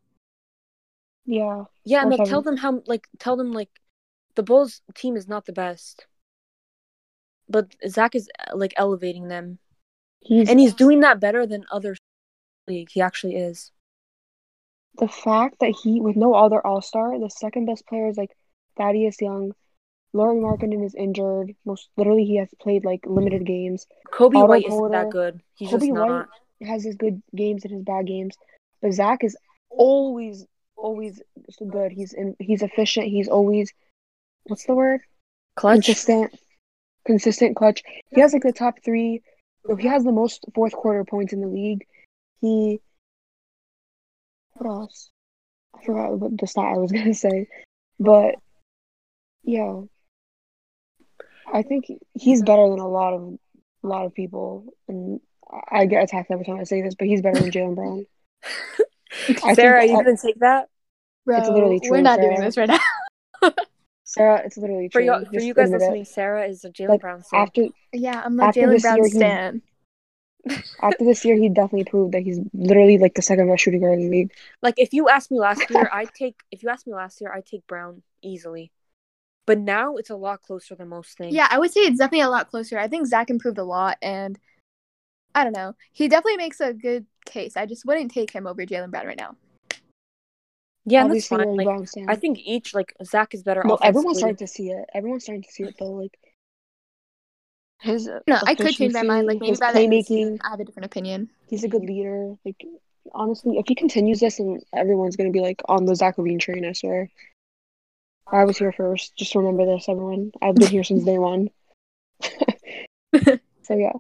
Yeah. 1.26 1.64
Yeah, 1.86 2.02
and 2.04 2.14
Or 2.14 2.18
like 2.18 2.30
tell 2.30 2.42
them 2.42 2.58
how 2.58 2.82
like 2.88 3.08
tell 3.20 3.36
them 3.38 3.52
like 3.54 3.70
the 4.36 4.44
Bulls 4.44 4.82
team 4.96 5.16
is 5.16 5.28
not 5.28 5.46
the 5.46 5.54
best, 5.54 6.06
but 7.50 7.76
Zach 7.88 8.14
is 8.16 8.30
like 8.54 8.74
elevating 8.78 9.28
them, 9.30 9.58
He's 10.22 10.50
and 10.50 10.60
he's 10.60 10.74
doing 10.74 11.00
that 11.02 11.20
better 11.20 11.46
than 11.48 11.66
other 11.72 11.96
league. 12.68 12.90
He 12.92 13.02
actually 13.02 13.36
is. 13.36 13.72
the 15.00 15.08
fact 15.08 15.56
that 15.60 15.74
he 15.84 16.02
with 16.02 16.16
no 16.16 16.34
other 16.34 16.60
all 16.66 16.82
star, 16.82 17.20
the 17.20 17.30
second 17.30 17.66
best 17.66 17.86
player 17.88 18.08
is 18.08 18.18
like 18.18 18.36
Thaddeus 18.78 19.22
Young. 19.22 19.54
Lauri 20.14 20.38
Markkanen 20.38 20.86
is 20.86 20.96
injured. 20.96 21.54
Most 21.66 21.90
literally, 21.98 22.26
he 22.26 22.38
has 22.38 22.50
played 22.60 22.86
like 22.86 23.02
limited 23.06 23.46
games. 23.46 23.86
Coby 24.12 24.38
Otto 24.38 24.48
White 24.48 24.66
isn't 24.66 24.92
that 24.92 25.10
good. 25.12 25.42
He's 25.56 25.70
Coby 25.70 25.80
just 25.80 25.92
not. 25.92 26.10
White 26.10 26.68
has 26.68 26.84
his 26.84 26.96
good 26.96 27.22
games 27.36 27.66
and 27.66 27.74
his 27.74 27.84
bad 27.84 28.08
games, 28.08 28.36
but 28.82 28.94
Zach 28.94 29.24
is 29.24 29.38
always, 29.70 30.46
always 30.76 31.22
good. 31.70 31.92
He's 31.92 32.14
in, 32.14 32.36
he's 32.40 32.62
efficient. 32.62 33.08
He's 33.08 33.28
always, 33.28 33.72
what's 34.46 34.66
the 34.66 34.74
word? 34.74 35.02
Clutch. 35.56 35.86
Consistent, 35.86 36.40
consistent 37.06 37.56
clutch. 37.56 37.84
He 38.10 38.22
has 38.22 38.34
like 38.34 38.44
the 38.44 38.54
top 38.54 38.76
three. 38.84 39.22
He 39.78 39.88
has 39.88 40.04
the 40.04 40.12
most 40.12 40.46
fourth 40.56 40.74
quarter 40.74 41.04
points 41.04 41.34
in 41.34 41.42
the 41.42 41.48
league. 41.48 41.86
He, 42.42 42.80
what 44.54 44.68
else? 44.68 45.10
I 45.76 45.84
forgot 45.84 46.18
what 46.18 46.38
the 46.38 46.48
stat 46.48 46.74
I 46.76 46.78
was 46.78 46.92
gonna 46.94 47.14
say, 47.14 47.48
but 48.00 48.36
yeah, 49.48 49.82
I 51.52 51.64
think 51.64 51.86
he's 52.14 52.44
better 52.44 52.70
than 52.70 52.80
a 52.80 52.88
lot 52.88 53.14
of 53.14 53.38
a 53.84 53.88
lot 53.88 54.06
of 54.06 54.14
people, 54.14 54.66
and 54.88 55.20
I 55.72 55.86
get 55.86 56.04
attacked 56.04 56.30
every 56.30 56.46
time 56.46 56.60
I 56.60 56.64
say 56.66 56.82
this, 56.82 56.94
but 56.96 57.08
he's 57.08 57.22
better 57.22 57.40
than 57.40 57.52
Jaylen 57.52 57.76
Brown. 57.76 58.06
Sarah, 59.56 59.80
think 59.82 59.92
you 59.92 59.98
I- 59.98 60.04
gonna 60.04 60.18
take 60.22 60.40
that 60.40 60.68
Bro, 61.26 61.40
literally 61.40 61.80
true. 61.80 61.92
we're 61.92 62.02
not 62.02 62.20
Sarah. 62.20 62.36
doing 62.36 62.46
this 62.46 62.58
right 62.58 62.70
now. 62.70 62.80
Sarah, 64.04 64.42
it's 64.46 64.58
literally 64.58 64.90
for 64.90 65.02
true. 65.02 65.06
you? 65.20 65.26
For 65.34 65.40
you 65.42 65.54
guys 65.54 65.66
admit 65.66 65.82
it. 65.82 65.86
listening, 65.86 66.06
Sarah 66.06 66.46
is 66.48 66.64
a 66.66 66.70
Jaylen 66.70 66.90
Like, 66.90 67.02
Brown 67.02 67.22
fan. 67.24 67.42
After 67.42 67.66
yeah, 67.94 68.22
I'm 68.24 68.40
a 68.40 68.44
Jaylen 68.52 68.70
this 68.72 68.82
Brown 68.84 68.98
year, 68.98 69.06
he's- 69.06 69.16
stan. 69.16 69.62
after 70.82 71.04
this 71.04 71.26
year, 71.26 71.36
he 71.36 71.50
definitely 71.50 71.84
proved 71.84 72.14
that 72.14 72.22
he's 72.22 72.40
literally 72.54 72.98
like 72.98 73.16
the 73.16 73.22
second 73.22 73.50
best 73.50 73.64
shooting 73.64 73.82
guard 73.82 74.00
in 74.00 74.06
the 74.06 74.10
league. 74.10 74.32
Like 74.62 74.76
if 74.78 74.94
you 74.94 75.10
asked 75.10 75.30
me 75.32 75.40
last 75.40 75.70
year, 75.70 75.90
I'd 75.92 76.14
take 76.14 76.36
if 76.52 76.64
you 76.64 76.70
asked 76.70 76.88
me 76.88 76.94
last 76.94 77.20
year, 77.20 77.32
I'd 77.34 77.46
take 77.46 77.66
Brown 77.68 78.02
easily. 78.22 78.72
But 79.48 79.60
now 79.60 79.96
it's 79.96 80.10
a 80.10 80.16
lot 80.16 80.44
closer 80.44 80.76
than 80.76 80.90
most 80.90 81.18
things. 81.18 81.34
Yeah, 81.34 81.48
I 81.50 81.58
would 81.58 81.72
say 81.72 81.82
it's 81.82 81.98
definitely 81.98 82.26
a 82.26 82.30
lot 82.30 82.50
closer. 82.50 82.78
I 82.78 82.88
think 82.90 83.08
Zach 83.08 83.30
improved 83.30 83.58
a 83.58 83.64
lot, 83.64 83.98
and 84.02 84.38
I 85.34 85.44
don't 85.46 85.56
know. 85.56 85.74
He 85.94 86.10
definitely 86.10 86.38
makes 86.38 86.60
a 86.60 86.74
good 86.74 87.06
case. 87.26 87.56
I 87.56 87.66
just 87.66 87.86
wouldn't 87.86 88.12
take 88.12 88.30
him 88.30 88.46
over 88.46 88.66
Jaylen 88.66 88.92
Brown 88.92 89.08
right 89.08 89.18
now. 89.18 89.36
yeah, 90.86 91.08
that's 91.08 91.28
fine. 91.28 91.40
you're 91.40 91.56
Like 91.56 91.66
Brown 91.66 91.86
fan. 91.86 92.06
I 92.10 92.16
think 92.16 92.40
each 92.40 92.76
like 92.76 92.94
Zach 93.04 93.34
is 93.34 93.42
better. 93.42 93.64
no, 93.64 93.76
everyone's 93.78 94.18
starting 94.18 94.38
to 94.38 94.48
see 94.48 94.70
it. 94.70 94.86
Everyone's 94.94 95.24
starting 95.24 95.44
to 95.44 95.52
see 95.52 95.64
it 95.64 95.76
though. 95.80 95.92
Like 95.92 96.20
his 97.80 98.10
No, 98.28 98.40
I 98.46 98.54
could 98.54 98.76
change 98.76 98.94
my 98.94 99.04
mind. 99.04 99.28
Like 99.28 99.40
maybe 99.40 99.56
by 99.58 99.72
the 99.72 99.80
the 99.80 99.88
playmaking. 99.88 100.40
I 100.44 100.50
have 100.50 100.60
a 100.60 100.66
different 100.66 100.88
opinion. 100.88 101.30
He's 101.48 101.64
a 101.64 101.70
good 101.70 101.84
leader. 101.84 102.36
Like 102.44 102.66
honestly, 103.14 103.58
if 103.58 103.66
he 103.68 103.76
continues 103.76 104.20
this, 104.20 104.40
and 104.40 104.62
everyone's 104.76 105.16
gonna 105.16 105.32
be 105.32 105.40
like 105.40 105.62
on 105.70 105.86
the 105.86 105.96
Zach 105.96 106.18
LaVine 106.18 106.40
train. 106.40 106.66
I 106.66 106.74
swear. 106.74 107.10
I 108.32 108.44
was 108.46 108.58
here 108.58 108.72
first. 108.72 109.16
Just 109.16 109.36
remember 109.36 109.66
this, 109.66 109.88
everyone. 109.88 110.32
I've 110.42 110.56
been 110.56 110.68
here 110.68 110.84
since 110.84 111.04
day 111.04 111.18
one. 111.18 111.50
so 112.22 113.76
yeah, 113.76 113.94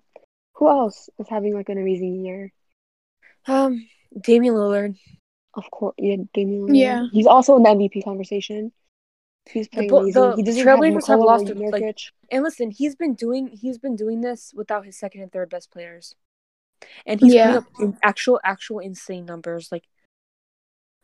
who 0.55 0.67
else 0.69 1.09
is 1.19 1.27
having 1.29 1.53
like 1.53 1.69
an 1.69 1.77
amazing 1.77 2.25
year? 2.25 2.51
Um, 3.47 3.87
Damian 4.19 4.53
Lillard. 4.55 4.97
Of 5.53 5.69
course, 5.71 5.95
yeah, 5.97 6.17
Damian. 6.33 6.67
Lillard. 6.67 6.77
Yeah. 6.77 7.05
he's 7.11 7.25
also 7.27 7.55
in 7.55 7.63
the 7.63 7.69
MVP 7.69 8.03
conversation. 8.03 8.71
He's 9.49 9.69
playing 9.69 9.89
Bull- 9.89 9.99
amazing. 9.99 10.21
the 10.21 10.35
he 10.35 10.43
doesn't 10.43 10.67
have 10.67 10.79
have 11.07 11.19
lost 11.19 11.49
a- 11.49 11.53
like- 11.53 11.97
And 12.31 12.43
listen, 12.43 12.69
he's 12.69 12.95
been 12.95 13.15
doing 13.15 13.47
he's 13.47 13.77
been 13.77 13.95
doing 13.95 14.21
this 14.21 14.53
without 14.55 14.85
his 14.85 14.99
second 14.99 15.21
and 15.21 15.31
third 15.31 15.49
best 15.49 15.71
players, 15.71 16.15
and 17.05 17.21
he's 17.21 17.33
Yeah. 17.33 17.61
putting 17.75 17.93
up 17.93 17.99
actual 18.03 18.41
actual 18.43 18.79
insane 18.79 19.25
numbers. 19.25 19.71
Like, 19.71 19.85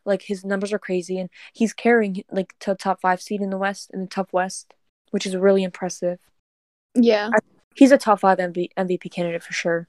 like 0.06 0.24
his 0.24 0.44
numbers 0.44 0.74
are 0.74 0.80
crazy, 0.80 1.18
and 1.20 1.30
he's 1.54 1.74
carrying 1.74 2.24
like 2.32 2.54
to 2.60 2.76
top 2.76 3.02
five 3.02 3.22
seed 3.22 3.42
in 3.42 3.50
the 3.50 3.58
West 3.58 3.92
in 3.94 4.02
the 4.02 4.08
tough 4.08 4.32
West, 4.34 4.74
which 5.12 5.26
is 5.26 5.36
really 5.36 5.64
impressive. 5.64 6.20
Yeah, 6.96 7.30
He's 7.76 7.92
a 7.92 7.98
top 7.98 8.20
five 8.20 8.38
MV- 8.38 8.70
MVP 8.78 9.12
candidate 9.12 9.44
for 9.44 9.54
sure. 9.54 9.88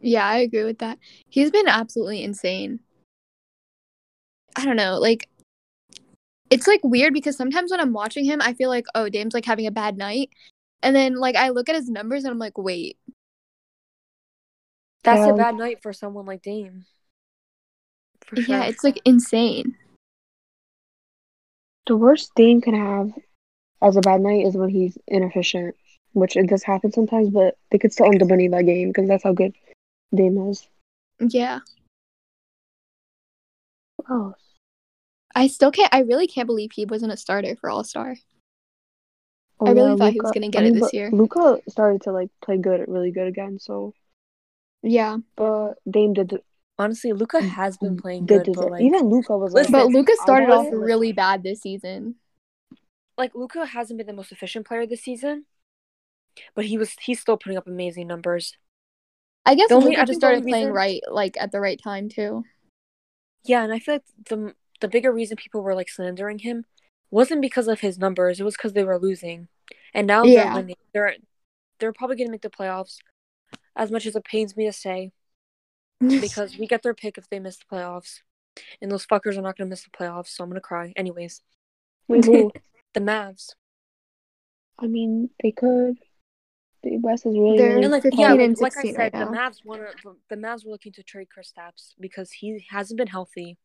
yeah, 0.00 0.26
I 0.26 0.38
agree 0.38 0.64
with 0.64 0.78
that. 0.78 0.98
He's 1.28 1.50
been 1.50 1.68
absolutely 1.68 2.22
insane. 2.22 2.80
I 4.56 4.64
don't 4.64 4.76
know, 4.76 4.98
like 4.98 5.28
it's 6.50 6.66
like 6.66 6.80
weird 6.82 7.12
because 7.12 7.36
sometimes 7.36 7.70
when 7.70 7.80
I'm 7.80 7.92
watching 7.92 8.24
him, 8.24 8.40
I 8.42 8.54
feel 8.54 8.70
like, 8.70 8.86
oh, 8.94 9.08
Dame's 9.08 9.34
like 9.34 9.44
having 9.44 9.66
a 9.66 9.70
bad 9.70 9.96
night. 9.98 10.30
And 10.82 10.96
then 10.96 11.16
like 11.16 11.36
I 11.36 11.50
look 11.50 11.68
at 11.68 11.74
his 11.74 11.88
numbers 11.90 12.24
and 12.24 12.32
I'm 12.32 12.38
like, 12.38 12.56
wait. 12.56 12.98
That's 15.04 15.26
Yeah. 15.26 15.34
a 15.34 15.36
bad 15.36 15.56
night 15.56 15.82
for 15.82 15.92
someone 15.92 16.26
like 16.26 16.42
Dame. 16.42 16.86
For 18.28 18.36
sure. 18.36 18.44
Yeah, 18.56 18.64
it's 18.64 18.84
like 18.84 19.00
insane. 19.04 19.76
The 21.86 21.96
worst 21.96 22.34
Dame 22.34 22.60
can 22.60 22.74
have 22.74 23.10
as 23.80 23.96
a 23.96 24.00
bad 24.02 24.20
night 24.20 24.44
is 24.44 24.54
when 24.56 24.68
he's 24.68 24.98
inefficient, 25.06 25.74
which 26.12 26.36
it 26.36 26.46
does 26.48 26.62
happen 26.62 26.92
sometimes, 26.92 27.30
but 27.30 27.56
they 27.70 27.78
could 27.78 27.92
still 27.92 28.06
end 28.06 28.22
up 28.22 28.28
winning 28.28 28.50
that 28.50 28.66
game 28.66 28.88
because 28.88 29.08
that's 29.08 29.24
how 29.24 29.32
good 29.32 29.54
Dame 30.14 30.50
is. 30.50 30.68
Yeah. 31.20 31.60
Oh, 34.08 34.34
I 35.34 35.46
still 35.46 35.70
can't 35.70 35.92
I 35.92 36.00
really 36.00 36.26
can't 36.26 36.46
believe 36.46 36.72
he 36.72 36.84
wasn't 36.84 37.12
a 37.12 37.16
starter 37.16 37.56
for 37.56 37.70
All 37.70 37.84
Star. 37.84 38.16
oh 39.60 39.66
I 39.66 39.70
really 39.72 39.90
yeah, 39.90 39.96
thought 39.96 40.12
he 40.12 40.20
was 40.20 40.30
gonna 40.32 40.48
get 40.50 40.64
I 40.64 40.66
it 40.66 40.74
this 40.74 40.92
year. 40.92 41.10
Luka 41.10 41.60
started 41.68 42.02
to 42.02 42.12
like 42.12 42.30
play 42.42 42.58
good, 42.58 42.84
really 42.88 43.10
good 43.10 43.28
again. 43.28 43.58
So, 43.58 43.94
Yeah. 44.82 45.18
but 45.36 45.74
Dame 45.90 46.12
did 46.14 46.40
Honestly, 46.78 47.12
Luka 47.12 47.38
mm, 47.38 47.48
has 47.48 47.76
been 47.76 47.96
mm, 47.96 48.00
playing 48.00 48.26
did 48.26 48.44
good, 48.44 48.54
but 48.54 48.70
like, 48.70 48.82
Even 48.82 49.08
Luka 49.08 49.36
was 49.36 49.52
like, 49.52 49.70
But 49.70 49.88
Luka 49.88 50.12
started 50.22 50.50
off 50.50 50.66
really 50.70 51.12
bad 51.12 51.42
this 51.42 51.60
season. 51.62 52.16
like 53.16 53.34
Luka 53.34 53.66
hasn't 53.66 53.98
been 53.98 54.06
the 54.06 54.12
most 54.12 54.30
efficient 54.30 54.66
player 54.66 54.86
this 54.86 55.02
season, 55.02 55.46
but 56.54 56.66
he 56.66 56.78
was 56.78 56.94
he's 57.00 57.20
still 57.20 57.36
putting 57.36 57.58
up 57.58 57.66
amazing 57.66 58.06
numbers. 58.06 58.56
I 59.44 59.54
guess 59.56 59.68
The 59.68 59.74
only- 59.74 59.90
Luka 59.90 60.02
I 60.02 60.04
just 60.04 60.20
think 60.20 60.20
the 60.20 60.26
only 60.28 60.38
started 60.38 60.48
playing 60.50 60.64
reason- 60.66 60.74
right 60.74 61.00
like 61.10 61.36
at 61.40 61.50
the 61.52 61.60
right 61.60 61.80
time 61.82 62.08
too. 62.08 62.44
Yeah, 63.44 63.64
and 63.64 63.72
I 63.72 63.78
feel 63.80 63.96
like 63.96 64.04
the 64.28 64.54
the 64.80 64.88
bigger 64.88 65.12
reason 65.12 65.36
people 65.36 65.62
were 65.62 65.74
like 65.74 65.88
slandering 65.88 66.38
him 66.40 66.64
wasn't 67.10 67.40
because 67.42 67.66
of 67.66 67.80
his 67.80 67.98
numbers; 67.98 68.38
it 68.38 68.44
was 68.44 68.56
because 68.56 68.74
they 68.74 68.84
were 68.84 68.98
losing, 68.98 69.48
and 69.94 70.06
now 70.06 70.22
Yeah. 70.22 70.44
they're 70.44 70.54
winning. 70.54 70.76
They're 70.92 71.16
they're 71.80 71.92
probably 71.92 72.16
going 72.16 72.28
to 72.28 72.32
make 72.32 72.42
the 72.42 72.50
playoffs. 72.50 72.98
As 73.74 73.90
much 73.90 74.06
as 74.06 74.14
it 74.16 74.24
pains 74.24 74.56
me 74.56 74.66
to 74.66 74.72
say, 74.72 75.12
because 76.00 76.56
we 76.58 76.66
get 76.66 76.82
their 76.82 76.94
pick 76.94 77.18
if 77.18 77.28
they 77.28 77.38
miss 77.38 77.56
the 77.56 77.64
playoffs, 77.64 78.20
and 78.80 78.90
those 78.90 79.06
fuckers 79.06 79.36
are 79.36 79.42
not 79.42 79.56
going 79.56 79.68
to 79.68 79.70
miss 79.70 79.84
the 79.84 79.90
playoffs, 79.90 80.28
so 80.28 80.44
I'm 80.44 80.50
going 80.50 80.60
to 80.60 80.60
cry. 80.60 80.92
Anyways, 80.96 81.42
Wait, 82.08 82.24
who? 82.24 82.52
the 82.94 83.00
Mavs. 83.00 83.50
I 84.78 84.86
mean, 84.86 85.30
they 85.42 85.50
could. 85.50 85.96
The 86.82 86.96
West 86.98 87.26
is 87.26 87.36
really, 87.36 87.58
They're 87.58 87.70
really 87.70 87.84
And 87.84 87.92
like 87.92 88.04
yeah, 88.12 88.34
and 88.34 88.56
like, 88.60 88.76
like 88.76 88.86
I 88.86 88.90
said, 88.90 88.98
right 88.98 89.12
the. 89.12 89.26
Mavs 89.26 89.64
want 89.64 89.82
to. 90.02 90.16
The 90.30 90.36
Mavs 90.36 90.64
were 90.64 90.70
looking 90.70 90.92
to 90.92 91.02
trade 91.02 91.28
Kristaps 91.36 91.94
because 91.98 92.30
he 92.30 92.64
hasn't 92.70 92.98
been 92.98 93.08
healthy. 93.08 93.58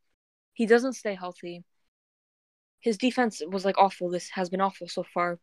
He 0.53 0.65
doesn't 0.65 0.93
stay 0.93 1.13
healthy. 1.13 1.63
His 2.79 2.97
defense 2.97 3.41
was 3.47 3.65
like 3.65 3.77
awful. 3.77 4.09
This 4.09 4.29
has 4.33 4.49
been 4.49 4.61
awful 4.61 4.87
so 4.87 5.03
far. 5.13 5.39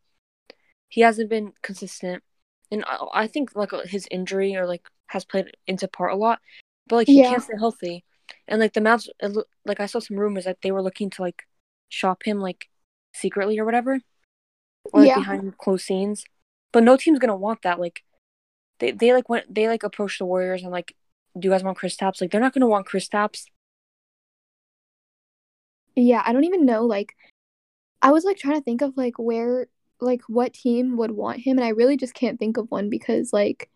He 0.89 1.01
hasn't 1.01 1.29
been 1.29 1.53
consistent, 1.61 2.23
and 2.69 2.83
I, 2.85 2.97
I 3.13 3.27
think 3.27 3.55
like 3.55 3.71
uh, 3.71 3.85
his 3.85 4.07
injury 4.11 4.55
or 4.57 4.67
like 4.67 4.85
has 5.07 5.23
played 5.23 5.55
into 5.65 5.87
part 5.87 6.11
a 6.11 6.17
lot. 6.17 6.39
But 6.91 6.97
like 6.97 7.07
he 7.07 7.19
Yeah. 7.19 7.29
can't 7.29 7.43
stay 7.43 7.53
healthy, 7.57 8.03
and 8.49 8.59
like 8.59 8.73
the 8.73 8.81
Mavs, 8.81 9.07
it 9.21 9.29
loo- 9.31 9.45
like 9.63 9.79
I 9.79 9.85
saw 9.85 9.99
some 9.99 10.19
rumors 10.19 10.43
that 10.43 10.57
they 10.61 10.71
were 10.73 10.81
looking 10.81 11.09
to 11.11 11.21
like 11.21 11.47
shop 11.87 12.23
him 12.23 12.41
like 12.41 12.67
secretly 13.13 13.57
or 13.57 13.63
whatever, 13.63 14.01
or 14.91 14.99
like 14.99 15.07
Yeah. 15.07 15.15
behind 15.15 15.57
closed 15.57 15.85
scenes. 15.85 16.25
But 16.73 16.83
no 16.83 16.97
team's 16.97 17.19
gonna 17.19 17.37
want 17.37 17.61
that. 17.61 17.79
Like 17.79 18.03
they 18.79 18.91
they 18.91 19.13
like 19.13 19.29
went 19.29 19.55
they 19.55 19.69
like 19.69 19.83
approached 19.83 20.19
the 20.19 20.25
Warriors 20.25 20.63
and 20.63 20.71
like, 20.73 20.93
do 21.39 21.47
you 21.47 21.51
guys 21.53 21.63
want 21.63 21.77
Kristaps? 21.77 22.19
Like 22.19 22.29
they're 22.29 22.41
not 22.41 22.53
gonna 22.53 22.67
want 22.67 22.87
Kristaps. 22.87 23.45
Yeah, 25.95 26.23
I 26.25 26.33
don't 26.33 26.43
even 26.43 26.65
know. 26.65 26.85
Like, 26.85 27.15
I 28.01 28.11
was 28.11 28.25
like 28.25 28.35
trying 28.35 28.55
to 28.55 28.63
think 28.63 28.81
of 28.81 28.97
like 28.97 29.17
where, 29.17 29.67
like, 30.01 30.23
what 30.27 30.53
team 30.53 30.97
would 30.97 31.11
want 31.11 31.39
him, 31.39 31.57
and 31.57 31.65
I 31.65 31.69
really 31.69 31.95
just 31.95 32.13
can't 32.13 32.37
think 32.37 32.57
of 32.57 32.69
one 32.69 32.89
because 32.89 33.31
like, 33.31 33.69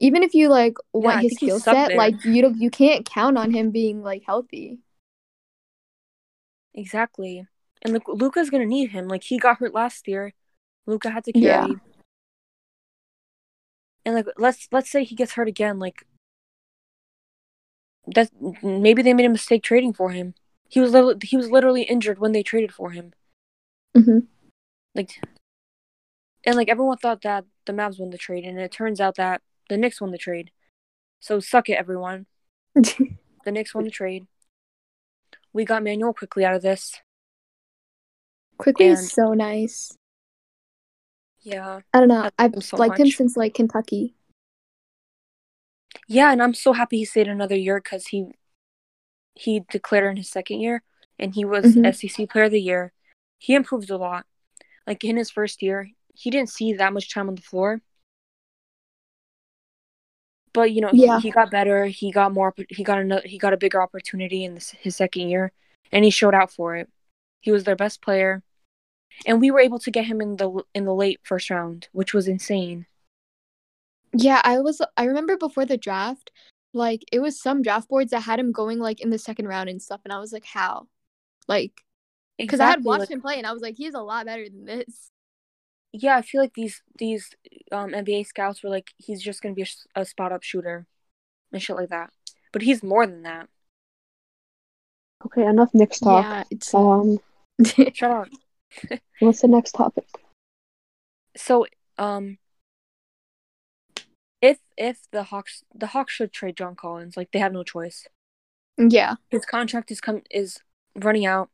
even 0.00 0.22
if 0.22 0.34
you 0.34 0.48
like 0.48 0.76
want 0.92 1.18
I 1.18 1.22
his 1.22 1.34
skill 1.34 1.58
set, 1.58 1.96
like 1.96 2.24
you 2.24 2.42
don't, 2.42 2.60
you 2.60 2.70
can't 2.70 3.04
count 3.04 3.36
on 3.36 3.52
him 3.52 3.70
being 3.70 4.02
like 4.02 4.22
healthy. 4.24 4.78
Exactly. 6.74 7.46
And 7.82 7.92
like 7.92 8.06
Luka's 8.06 8.50
gonna 8.50 8.66
need 8.66 8.90
him. 8.90 9.08
Like 9.08 9.24
he 9.24 9.38
got 9.38 9.58
hurt 9.58 9.74
last 9.74 10.06
year. 10.06 10.32
Luka 10.86 11.10
had 11.10 11.24
to 11.24 11.32
carry. 11.32 11.44
Yeah. 11.44 11.66
And 14.04 14.14
like 14.14 14.26
let's 14.38 14.68
let's 14.72 14.90
say 14.90 15.04
he 15.04 15.14
gets 15.14 15.32
hurt 15.32 15.48
again, 15.48 15.78
like 15.78 16.04
that 18.14 18.30
maybe 18.62 19.02
they 19.02 19.12
made 19.12 19.26
a 19.26 19.30
mistake 19.30 19.62
trading 19.62 19.92
for 19.92 20.10
him. 20.10 20.34
He 20.68 20.80
was 20.80 20.92
literally, 20.92 21.16
he 21.22 21.36
was 21.36 21.50
literally 21.50 21.82
injured 21.82 22.18
when 22.18 22.32
they 22.32 22.42
traded 22.42 22.72
for 22.72 22.90
him. 22.90 23.12
Mm-hmm. 23.96 24.20
Like 24.94 25.20
and 26.44 26.56
like 26.56 26.68
everyone 26.68 26.98
thought 26.98 27.22
that 27.22 27.44
the 27.66 27.72
Mavs 27.72 27.98
won 27.98 28.10
the 28.10 28.18
trade 28.18 28.44
and 28.44 28.58
it 28.58 28.72
turns 28.72 29.00
out 29.00 29.16
that 29.16 29.42
the 29.68 29.76
Knicks 29.76 30.00
won 30.00 30.10
the 30.10 30.18
trade. 30.18 30.50
So 31.20 31.40
suck 31.40 31.68
it 31.68 31.74
everyone. 31.74 32.26
The 33.44 33.52
Knicks 33.52 33.74
won 33.74 33.84
the 33.84 33.90
trade. 33.90 34.26
We 35.54 35.64
got 35.64 35.82
Manuel 35.82 36.12
Quickley 36.12 36.44
out 36.44 36.54
of 36.56 36.60
this. 36.62 37.00
Quickley 38.58 38.88
And- 38.88 38.98
is 38.98 39.10
so 39.10 39.32
nice. 39.32 39.96
Yeah. 41.40 41.80
I 41.94 41.98
don't 42.00 42.08
know. 42.08 42.28
I've 42.38 42.62
so 42.62 42.76
liked 42.76 42.98
him 42.98 43.08
since 43.08 43.36
like 43.36 43.54
Kentucky. 43.54 44.16
Yeah, 46.06 46.32
and 46.32 46.42
I'm 46.42 46.52
so 46.54 46.72
happy 46.72 46.98
he 46.98 47.04
stayed 47.04 47.28
another 47.28 47.56
year 47.56 47.80
because 47.80 48.08
he 48.08 48.26
he 49.34 49.60
declared 49.70 50.10
in 50.10 50.16
his 50.16 50.28
second 50.28 50.60
year, 50.60 50.82
and 51.18 51.34
he 51.34 51.44
was 51.44 51.76
Mhm. 51.76 51.86
SEC 51.94 52.26
Player 52.28 52.44
of 52.46 52.50
the 52.50 52.60
Year. 52.60 52.92
He 53.38 53.54
improved 53.54 53.88
a 53.88 53.96
lot. 53.96 54.26
Like 54.86 55.04
in 55.04 55.16
his 55.16 55.30
first 55.30 55.62
year, 55.62 55.90
he 56.14 56.28
didn't 56.30 56.50
see 56.50 56.72
that 56.72 56.92
much 56.92 57.08
time 57.14 57.28
on 57.28 57.36
the 57.36 57.42
floor, 57.42 57.80
but 60.58 60.72
you 60.72 60.80
know, 60.80 60.90
he- 60.90 61.06
Yeah. 61.06 61.20
he, 61.20 61.30
got 61.30 61.50
better. 61.50 61.86
He 61.86 62.10
got 62.12 62.32
more. 62.32 62.54
He 62.68 62.82
got 62.84 62.98
another. 62.98 63.26
He 63.26 63.38
got 63.38 63.52
a 63.52 63.56
bigger 63.56 63.80
opportunity 63.80 64.44
in 64.44 64.54
this, 64.54 64.70
his 64.70 64.96
second 64.96 65.28
year, 65.28 65.52
and 65.92 66.04
he 66.04 66.10
showed 66.10 66.34
out 66.34 66.50
for 66.52 66.76
it. 66.76 66.88
He 67.40 67.50
was 67.52 67.64
their 67.64 67.76
best 67.76 68.02
player, 68.02 68.42
and 69.26 69.40
we 69.40 69.50
were 69.50 69.60
able 69.60 69.78
to 69.80 69.90
get 69.90 70.04
him 70.06 70.20
in 70.20 70.36
the 70.36 70.62
in 70.74 70.84
the 70.84 70.94
late 70.94 71.20
first 71.22 71.50
round, 71.50 71.88
which 71.92 72.12
was 72.12 72.26
insane. 72.28 72.86
Yeah, 74.12 74.40
I 74.44 74.58
was. 74.60 74.80
I 74.96 75.04
remember 75.04 75.36
before 75.36 75.64
the 75.66 75.76
draft, 75.76 76.30
like 76.72 77.02
it 77.12 77.20
was 77.20 77.40
some 77.40 77.62
draft 77.62 77.88
boards 77.88 78.10
that 78.10 78.20
had 78.22 78.40
him 78.40 78.52
going 78.52 78.78
like 78.78 79.00
in 79.00 79.10
the 79.10 79.18
second 79.18 79.46
round 79.48 79.68
and 79.68 79.80
stuff, 79.82 80.00
and 80.04 80.12
I 80.12 80.18
was 80.18 80.32
like, 80.32 80.44
how? 80.46 80.88
Like, 81.46 81.82
because 82.38 82.60
I 82.60 82.70
had 82.70 82.84
watched 82.84 83.00
like- 83.00 83.10
him 83.10 83.20
play, 83.20 83.38
and 83.38 83.46
I 83.46 83.52
was 83.52 83.62
like, 83.62 83.76
he's 83.76 83.94
a 83.94 84.00
lot 84.00 84.26
better 84.26 84.48
than 84.48 84.64
this. 84.64 85.10
Yeah, 85.92 86.16
I 86.16 86.22
feel 86.22 86.40
like 86.40 86.54
these 86.54 86.82
these 86.98 87.30
um 87.72 87.90
NBA 87.90 88.26
scouts 88.26 88.62
were 88.62 88.70
like 88.70 88.90
he's 88.96 89.22
just 89.22 89.42
gonna 89.42 89.54
be 89.54 89.66
a 89.94 90.04
spot 90.04 90.32
up 90.32 90.42
shooter 90.42 90.86
and 91.52 91.62
shit 91.62 91.76
like 91.76 91.88
that, 91.90 92.10
but 92.52 92.62
he's 92.62 92.82
more 92.82 93.06
than 93.06 93.22
that. 93.22 93.48
Okay, 95.26 95.44
enough 95.44 95.70
Knicks 95.74 96.00
talk. 96.00 96.24
Yeah, 96.24 96.44
it's. 96.50 96.74
Um, 96.74 97.18
Shut 97.92 98.10
up. 98.10 98.28
what's 99.18 99.40
the 99.40 99.48
next 99.48 99.72
topic? 99.72 100.06
So 101.36 101.66
um, 101.96 102.38
if 104.40 104.58
if 104.76 105.00
the 105.10 105.24
Hawks 105.24 105.64
the 105.74 105.88
Hawks 105.88 106.12
should 106.12 106.32
trade 106.32 106.56
John 106.56 106.76
Collins, 106.76 107.16
like 107.16 107.32
they 107.32 107.38
have 107.38 107.52
no 107.52 107.64
choice. 107.64 108.06
yeah, 108.76 109.16
His 109.30 109.44
contract 109.44 109.90
is 109.90 110.00
come 110.00 110.22
is 110.30 110.58
running 110.94 111.26
out. 111.26 111.50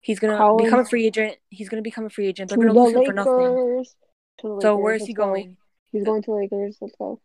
He's 0.00 0.18
gonna 0.18 0.36
Collins- 0.36 0.64
become 0.66 0.80
a 0.80 0.84
free 0.84 1.06
agent. 1.06 1.36
He's 1.50 1.68
gonna 1.68 1.82
become 1.82 2.06
a 2.06 2.10
free 2.10 2.26
agent. 2.26 2.48
They're 2.48 2.56
To 2.56 2.62
gonna 2.62 2.72
the 2.74 2.80
lose 2.80 2.94
him 2.94 3.04
for 3.04 3.12
nothing. 3.12 3.34
Lakers. 3.34 3.96
To 4.40 4.54
the 4.56 4.60
So 4.62 4.76
where 4.76 4.94
is 4.94 5.06
he 5.06 5.12
go. 5.12 5.24
going? 5.26 5.56
He's 5.92 6.04
going 6.04 6.22
to 6.22 6.32
Lakers. 6.34 6.78
Let's 6.80 6.94
go. 6.98 7.20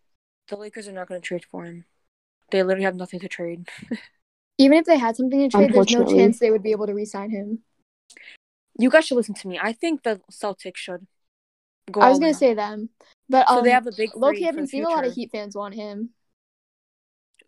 The 0.49 0.57
Lakers 0.57 0.88
are 0.88 0.91
not 0.91 1.07
gonna 1.07 1.21
trade 1.21 1.45
for 1.45 1.63
him. 1.65 1.86
They 2.51 2.61
literally 2.63 2.84
have 2.86 2.95
nothing 2.95 3.19
to 3.21 3.28
trade. 3.28 3.67
even 4.57 4.78
if 4.78 4.86
they 4.86 4.97
had 4.97 5.15
something 5.15 5.39
to 5.39 5.49
trade, 5.49 5.73
there's 5.73 5.91
no 5.91 6.05
chance 6.05 6.39
they 6.39 6.51
would 6.51 6.63
be 6.63 6.71
able 6.71 6.88
to 6.88 6.93
re-sign 6.93 7.30
him. 7.30 7.59
You 8.78 8.89
guys 8.89 9.05
should 9.05 9.15
listen 9.15 9.36
to 9.36 9.47
me. 9.47 9.57
I 9.61 9.71
think 9.71 10.03
the 10.03 10.21
Celtics 10.30 10.76
should 10.78 11.07
go. 11.89 12.01
I 12.01 12.09
was 12.09 12.19
gonna 12.19 12.30
in. 12.30 12.36
say 12.36 12.53
them, 12.53 12.89
but 13.30 13.47
So 13.47 13.59
um, 13.59 13.63
they 13.63 13.71
have 13.71 13.88
a 13.88 13.91
big 13.91 14.11
Loki. 14.15 14.38
three 14.39 14.47
I've 14.47 14.51
for 14.53 14.55
been 14.57 14.65
the 14.65 14.67
seeing 14.69 14.86
a 14.86 14.89
lot 14.89 15.05
of. 15.05 15.13
Heat 15.13 15.32
fans 15.32 15.55
want 15.55 15.73
him. 15.76 16.09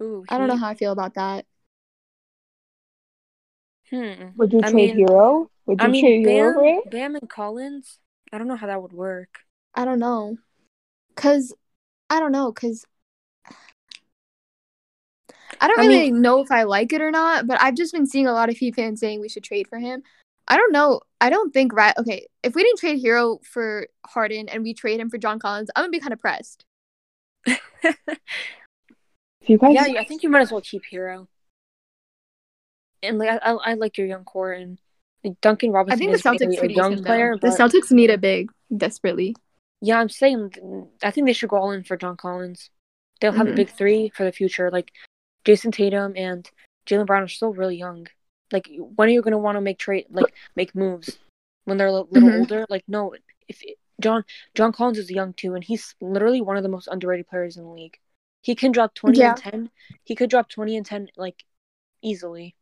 Ooh, 0.02 0.24
I 0.30 0.38
don't 0.38 0.48
know 0.48 0.56
how 0.56 0.70
I 0.70 0.76
feel 0.76 0.92
about 0.94 1.16
that. 1.16 1.46
Hmm. 3.90 4.30
Would 4.36 4.54
you 4.54 4.60
I 4.64 4.72
trade 4.72 4.96
mean- 4.96 5.08
Herro? 5.08 5.50
Would 5.66 5.82
you 5.82 5.86
I 5.88 5.90
mean, 5.90 6.04
trade 6.04 6.26
Herro 6.26 6.54
for 6.54 6.62
Bam, 6.64 6.82
it? 6.86 6.92
Bam 6.92 7.16
and 7.16 7.30
Collins. 7.30 8.00
I 8.32 8.38
don't 8.38 8.48
know 8.48 8.56
how 8.56 8.68
that 8.68 8.82
would 8.82 8.94
work. 8.94 9.40
I 9.74 9.86
don't 9.86 10.00
know, 10.00 10.38
cause 11.16 11.54
I 12.10 12.20
don't 12.20 12.32
know, 12.32 12.52
cause 12.52 12.86
I 15.60 15.68
don't 15.68 15.80
I 15.80 15.84
really 15.86 16.12
mean- 16.12 16.22
know 16.22 16.42
if 16.42 16.52
I 16.52 16.64
like 16.64 16.94
it 16.94 17.02
or 17.02 17.12
not. 17.12 17.48
But 17.48 17.62
I've 17.62 17.76
just 17.76 17.94
been 17.94 18.06
seeing 18.06 18.28
a 18.28 18.34
lot 18.34 18.50
of 18.50 18.58
Heat 18.58 18.76
fans 18.76 19.00
saying 19.00 19.20
we 19.22 19.30
should 19.30 19.44
trade 19.44 19.68
for 19.68 19.80
him. 19.80 20.04
I 20.48 20.56
don't 20.58 20.72
know. 20.72 21.02
I 21.20 21.30
don't 21.30 21.54
think 21.54 21.74
right. 21.74 21.94
Okay, 21.98 22.28
if 22.44 22.56
we 22.56 22.64
didn't 22.64 22.80
trade 22.80 23.02
Herro 23.04 23.44
for 23.44 23.88
Harden 24.06 24.48
and 24.50 24.64
we 24.64 24.74
trade 24.74 25.00
him 25.00 25.10
for 25.10 25.18
John 25.18 25.40
Collins, 25.40 25.70
I'm 25.76 25.84
gonna 25.84 25.92
be 25.92 26.00
kind 26.00 26.14
of 26.14 26.20
pressed. 26.20 26.64
You 29.46 29.58
guys, 29.58 29.74
yeah, 29.76 30.02
I 30.02 30.04
think 30.04 30.24
you 30.24 30.30
might 30.30 30.42
as 30.42 30.52
well 30.52 30.60
keep 30.60 30.82
Herro. 30.92 31.28
And 33.04 33.18
like, 33.20 33.30
I, 33.30 33.38
I, 33.38 33.54
I 33.54 33.74
like 33.76 33.98
your 33.98 34.08
young 34.08 34.24
core, 34.24 34.54
and 34.54 34.78
Like, 35.24 35.40
Duncan 35.42 35.72
Robinson. 35.72 35.96
I 35.96 35.98
think 35.98 36.12
the 36.12 36.18
is 36.18 36.26
really 36.26 36.38
Celtics 36.38 36.64
a 36.64 36.74
young 36.74 37.04
player, 37.04 37.38
Though. 37.40 37.50
The 37.50 37.56
Celtics 37.56 37.92
need 37.92 38.10
a 38.10 38.18
big 38.18 38.50
desperately. 38.76 39.36
yeah, 39.82 40.00
I'm 40.00 40.10
saying 40.10 40.54
I 41.04 41.12
think 41.12 41.28
they 41.28 41.34
should 41.34 41.50
go 41.50 41.58
all 41.58 41.72
in 41.72 41.84
for 41.84 41.98
John 41.98 42.18
Collins. 42.18 42.70
They'll 43.22 43.32
have 43.34 43.48
a 43.48 43.52
Mhm. 43.52 43.56
big 43.56 43.70
three 43.70 44.10
for 44.10 44.24
the 44.26 44.32
future. 44.32 44.70
Like 44.72 44.92
Jayson 45.46 45.72
Tatum 45.72 46.14
and 46.16 46.50
Jaylen 46.86 47.06
Brown 47.08 47.24
are 47.24 47.28
still 47.28 47.54
really 47.54 47.76
young. 47.78 48.08
Like 48.52 48.70
when 48.96 49.10
are 49.10 49.12
you 49.12 49.22
gonna 49.22 49.38
want 49.38 49.56
to 49.58 49.62
make 49.62 49.78
trade 49.80 50.06
like 50.10 50.34
make 50.56 50.74
moves 50.76 51.18
when 51.66 51.78
they're 51.78 51.88
a 51.88 51.94
li- 51.94 52.08
little 52.12 52.30
Mhm. 52.30 52.40
older? 52.40 52.66
Like 52.70 52.84
no, 52.88 53.14
if 53.48 53.62
John 54.02 54.24
John 54.56 54.72
Collins 54.72 54.98
is 55.00 55.10
young 55.12 55.34
too, 55.34 55.56
and 55.56 55.64
he's 55.64 55.96
literally 56.00 56.42
one 56.42 56.58
of 56.58 56.64
the 56.64 56.70
most 56.70 56.88
underrated 56.88 57.28
players 57.28 57.58
in 57.58 57.64
the 57.64 57.70
league. 57.72 57.98
He 58.44 58.54
can 58.56 58.72
drop 58.72 58.94
twenty 58.94 59.20
Yeah. 59.20 59.32
and 59.32 59.38
ten. 59.38 59.70
He 60.04 60.16
could 60.16 60.30
drop 60.30 60.48
twenty 60.50 60.78
and 60.78 60.86
ten 60.86 61.10
like 61.18 61.44
easily. 62.02 62.56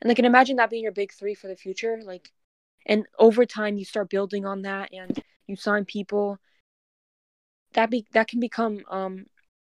And 0.00 0.08
like, 0.08 0.16
can 0.16 0.24
imagine 0.24 0.56
that 0.56 0.70
being 0.70 0.82
your 0.82 0.92
big 0.92 1.12
three 1.12 1.34
for 1.34 1.48
the 1.48 1.56
future. 1.56 1.98
Like, 2.02 2.30
and 2.84 3.06
over 3.18 3.46
time 3.46 3.76
you 3.78 3.84
start 3.84 4.10
building 4.10 4.44
on 4.46 4.62
that, 4.62 4.90
and 4.92 5.22
you 5.46 5.56
sign 5.56 5.84
people. 5.84 6.38
That 7.72 7.90
be 7.90 8.06
that 8.12 8.28
can 8.28 8.40
become 8.40 8.80
um 8.90 9.26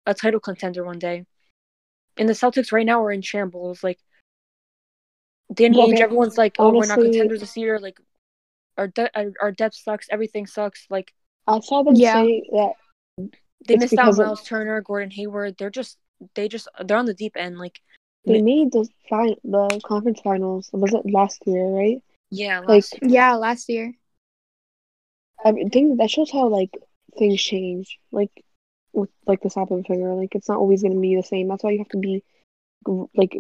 a 0.07 0.15
title 0.15 0.41
contender 0.41 0.85
one 0.85 0.99
day. 0.99 1.25
And 2.17 2.29
the 2.29 2.33
Celtics 2.35 2.73
right 2.73 2.87
now 2.87 3.03
are 3.03 3.13
in 3.13 3.23
shambles. 3.23 3.83
Like 3.83 3.99
Danny 5.53 5.77
Well, 5.77 5.89
Ainge, 5.89 5.95
okay, 5.95 6.03
everyone's 6.03 6.39
like, 6.39 6.57
"Oh, 6.59 6.73
we're 6.73 6.87
not 6.87 6.99
contenders 6.99 7.41
this 7.41 7.57
year." 7.57 7.79
Like, 7.79 8.01
our 8.77 8.89
de- 8.89 9.11
our, 9.19 9.33
our 9.41 9.53
depth 9.53 9.77
sucks. 9.77 10.09
Everything 10.11 10.47
sucks. 10.47 10.87
Like, 10.91 11.13
I 11.47 11.61
saw 11.61 11.83
them 11.83 11.95
Yeah. 11.97 12.15
say 12.15 12.43
that 12.51 12.73
they 13.67 13.77
missed 13.77 13.95
out 13.99 14.07
because 14.07 14.19
of- 14.19 14.27
Miles 14.27 14.43
Turner, 14.43 14.81
Gordon 14.81 15.11
Hayward. 15.11 15.57
They're 15.59 15.71
just 15.71 15.99
they 16.35 16.49
just 16.49 16.69
they're 16.85 16.97
on 16.97 17.07
the 17.07 17.15
deep 17.15 17.37
end. 17.37 17.59
Like, 17.59 17.81
they 18.27 18.41
Mi- 18.41 18.65
made 18.65 18.73
the 18.73 18.89
fi- 19.09 19.37
the 19.45 19.81
conference 19.85 20.21
finals. 20.21 20.71
Was 20.73 20.95
it 20.95 21.11
last 21.11 21.43
year, 21.47 21.67
right? 21.67 22.03
yeah, 22.31 22.61
Like, 22.61 22.69
last 22.69 22.99
Yeah, 23.03 23.35
last 23.35 23.69
year. 23.69 23.95
I 25.45 25.53
mean, 25.53 25.71
think 25.71 25.99
that 25.99 26.11
shows 26.11 26.31
how 26.31 26.49
like 26.49 26.71
things 27.19 27.41
change. 27.43 27.99
Like 28.11 28.31
with 28.93 29.11
like 29.27 29.43
the 29.43 29.51
snap 29.51 29.71
of 29.71 29.81
a 29.81 29.83
finger, 29.83 30.15
like 30.15 30.35
it's 30.35 30.49
not 30.49 30.59
always 30.59 30.83
gonna 30.83 31.01
be 31.01 31.17
the 31.17 31.23
same. 31.23 31.49
That's 31.49 31.63
why 31.63 31.73
you 31.73 31.79
have 31.79 31.89
to 31.89 31.99
be 31.99 32.23
like 33.15 33.37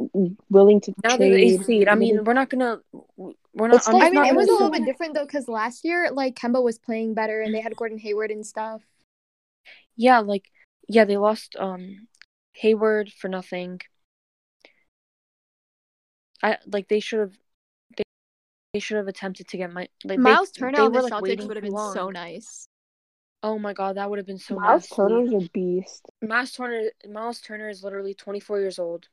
willing 0.50 0.80
to 0.82 0.94
now 1.02 1.16
they're 1.16 1.28
the 1.30 1.34
trade. 1.36 1.52
eighth 1.54 1.64
seed. 1.64 1.88
I 1.88 1.94
mean, 1.94 2.24
we're 2.24 2.32
not 2.32 2.50
gonna. 2.50 2.80
We're 3.16 3.68
not. 3.68 3.76
It's 3.76 3.88
I'm 3.88 3.94
like- 3.94 4.04
I 4.04 4.10
mean, 4.10 4.22
not 4.22 4.28
it 4.28 4.36
was 4.36 4.48
a 4.48 4.52
little 4.52 4.70
bit 4.70 4.84
different 4.84 5.14
though, 5.14 5.24
because 5.24 5.48
last 5.48 5.84
year, 5.84 6.10
like 6.10 6.34
Kemba 6.34 6.62
was 6.62 6.78
playing 6.78 7.14
better, 7.14 7.40
and 7.40 7.54
they 7.54 7.60
had 7.60 7.76
Gordon 7.76 7.98
Hayward 7.98 8.30
and 8.30 8.46
stuff. 8.46 8.82
Yeah, 9.96 10.20
like 10.20 10.44
yeah, 10.88 11.04
they 11.04 11.16
lost 11.16 11.56
um 11.58 12.08
Hayward 12.54 13.12
for 13.12 13.28
nothing. 13.28 13.80
I 16.44 16.58
like 16.66 16.88
they 16.88 17.00
should 17.00 17.20
have 17.20 17.32
they, 17.96 18.04
they 18.74 18.78
should 18.80 18.98
have 18.98 19.08
attempted 19.08 19.48
to 19.48 19.56
get 19.56 19.72
my 19.72 19.88
like 20.04 20.18
they- 20.18 20.22
Miles 20.22 20.50
Turner 20.50 20.76
they 20.76 20.82
on 20.82 20.92
the 20.92 20.98
were, 20.98 21.02
like, 21.04 21.12
Celtics 21.14 21.48
would 21.48 21.56
have 21.56 21.64
too 21.64 21.70
been 21.70 21.92
so 21.94 22.10
nice. 22.10 22.68
Oh 23.42 23.58
my 23.58 23.72
god, 23.72 23.96
that 23.96 24.08
would 24.08 24.18
have 24.18 24.26
been 24.26 24.38
so 24.38 24.54
nice. 24.54 24.62
Miles 24.62 24.82
nasty. 24.82 24.94
Turner's 24.96 25.32
a 25.32 25.48
beast. 25.52 26.06
Miles 26.22 26.52
Turner 26.52 26.90
Miles 27.10 27.40
Turner 27.40 27.70
is 27.70 27.82
literally 27.82 28.12
24 28.14 28.60
years 28.60 28.78
old. 28.78 29.08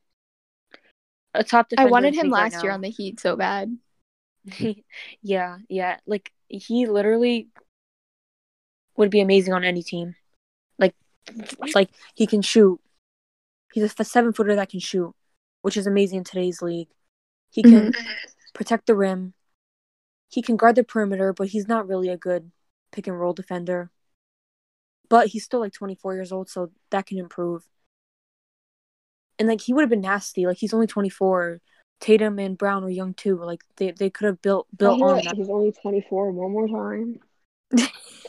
A 1.34 1.42
top 1.42 1.68
I 1.78 1.86
wanted 1.86 2.14
him 2.14 2.24
league 2.24 2.32
right 2.34 2.52
last 2.52 2.62
year 2.62 2.72
on 2.72 2.82
the 2.82 2.90
Heat 2.90 3.18
so 3.18 3.34
bad. 3.34 3.78
yeah, 5.22 5.58
yeah. 5.68 5.96
Like 6.06 6.32
he 6.48 6.86
literally 6.86 7.48
would 8.98 9.08
be 9.10 9.20
amazing 9.20 9.54
on 9.54 9.64
any 9.64 9.82
team. 9.82 10.16
Like, 10.78 10.94
like 11.74 11.88
he 12.14 12.26
can 12.26 12.42
shoot. 12.42 12.78
He's 13.72 13.94
a 13.98 14.04
seven 14.04 14.34
footer 14.34 14.54
that 14.56 14.68
can 14.68 14.80
shoot, 14.80 15.14
which 15.62 15.78
is 15.78 15.86
amazing 15.86 16.18
in 16.18 16.24
today's 16.24 16.60
league. 16.60 16.88
He 17.52 17.62
mm-hmm. 17.62 17.90
can 17.90 18.04
protect 18.54 18.86
the 18.86 18.96
rim. 18.96 19.34
He 20.28 20.42
can 20.42 20.56
guard 20.56 20.76
the 20.76 20.84
perimeter, 20.84 21.32
but 21.32 21.48
he's 21.48 21.68
not 21.68 21.86
really 21.86 22.08
a 22.08 22.16
good 22.16 22.50
pick 22.90 23.06
and 23.06 23.18
roll 23.18 23.34
defender. 23.34 23.90
But 25.10 25.28
he's 25.28 25.44
still 25.44 25.60
like 25.60 25.74
24 25.74 26.14
years 26.14 26.32
old, 26.32 26.48
so 26.48 26.70
that 26.90 27.06
can 27.06 27.18
improve. 27.18 27.64
And 29.38 29.48
like 29.48 29.60
he 29.60 29.74
would 29.74 29.82
have 29.82 29.90
been 29.90 30.00
nasty. 30.00 30.46
Like 30.46 30.56
he's 30.56 30.72
only 30.72 30.86
24. 30.86 31.60
Tatum 32.00 32.38
and 32.38 32.58
Brown 32.58 32.82
were 32.82 32.90
young 32.90 33.14
too. 33.14 33.36
Like 33.36 33.62
they, 33.76 33.92
they 33.92 34.10
could 34.10 34.24
have 34.24 34.42
built 34.42 34.66
built 34.76 34.96
hear 34.96 35.06
on 35.06 35.16
that 35.16 35.24
that. 35.24 35.36
he's 35.36 35.50
only 35.50 35.72
24. 35.72 36.32
One 36.32 36.52
more 36.52 36.68
time. 36.68 37.20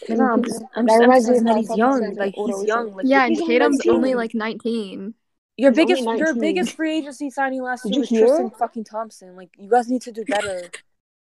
No, 0.09 0.25
I'm 0.25 0.43
just, 0.43 0.61
I'm 0.75 0.85
That 0.85 0.91
just 0.91 1.01
reminds 1.01 1.29
me 1.29 1.35
emphasizing 1.35 1.47
of 1.47 1.55
that 1.55 1.57
he's 1.59 1.77
young. 1.77 2.15
Like 2.15 2.33
he's 2.35 2.63
young. 2.67 2.93
Like 2.93 3.05
Yeah, 3.07 3.25
and 3.25 3.37
Tatum's 3.37 3.87
only 3.87 4.15
like 4.15 4.33
19. 4.33 5.13
Your 5.57 5.71
he's 5.71 5.77
biggest 5.77 6.03
your 6.03 6.33
biggest 6.35 6.75
free 6.75 6.97
agency 6.97 7.29
signing 7.29 7.61
last 7.61 7.83
Did 7.83 7.93
year 7.93 7.99
was 8.01 8.09
hear? 8.09 8.25
Tristan 8.27 8.51
fucking 8.51 8.83
Thompson. 8.85 9.35
Like 9.35 9.49
you 9.57 9.69
guys 9.69 9.89
need 9.89 10.01
to 10.03 10.11
do 10.11 10.23
better 10.25 10.69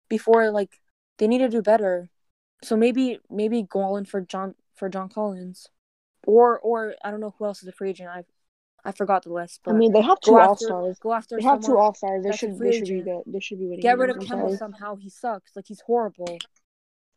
before 0.09 0.51
like 0.51 0.81
they 1.19 1.27
need 1.27 1.39
to 1.39 1.49
do 1.49 1.63
better. 1.63 2.09
So 2.63 2.77
maybe 2.77 3.19
maybe 3.31 3.63
go 3.63 3.83
all 3.83 3.97
in 3.97 4.05
for 4.05 4.21
John 4.21 4.55
for 4.75 4.89
John 4.89 5.09
Collins, 5.09 5.69
or 6.27 6.59
or 6.59 6.95
I 7.05 7.11
don't 7.11 7.21
know 7.21 7.35
who 7.39 7.45
else 7.45 7.63
is 7.63 7.69
a 7.69 7.73
free 7.73 7.91
agent. 7.91 8.09
I 8.09 8.25
I 8.85 8.93
forgot 8.93 9.25
the 9.25 9.33
list. 9.33 9.61
But 9.65 9.75
I 9.75 9.79
mean, 9.79 9.93
they 9.93 10.01
have 10.01 10.21
two 10.21 10.39
all 10.39 10.57
stars. 10.57 10.99
go 11.01 11.13
after 11.13 11.37
They 11.37 11.43
have 11.43 11.61
two 11.61 11.77
all 11.77 11.93
stars. 11.93 12.25
They 12.25 12.33
should. 12.33 12.57
free 12.57 12.71
They 12.71 12.79
should 12.79 12.89
be 12.89 12.95
agent. 13.01 13.25
good. 13.25 13.35
They 13.35 13.41
should 13.41 13.59
be 13.59 13.67
winning. 13.67 13.81
Get 13.81 13.99
rid 13.99 14.11
of 14.11 14.17
I'm 14.17 14.23
Kemba 14.23 14.57
somehow. 14.57 14.97
He 14.97 15.11
sucks. 15.11 15.55
Like 15.57 15.67
he's 15.67 15.81
horrible. 15.81 16.39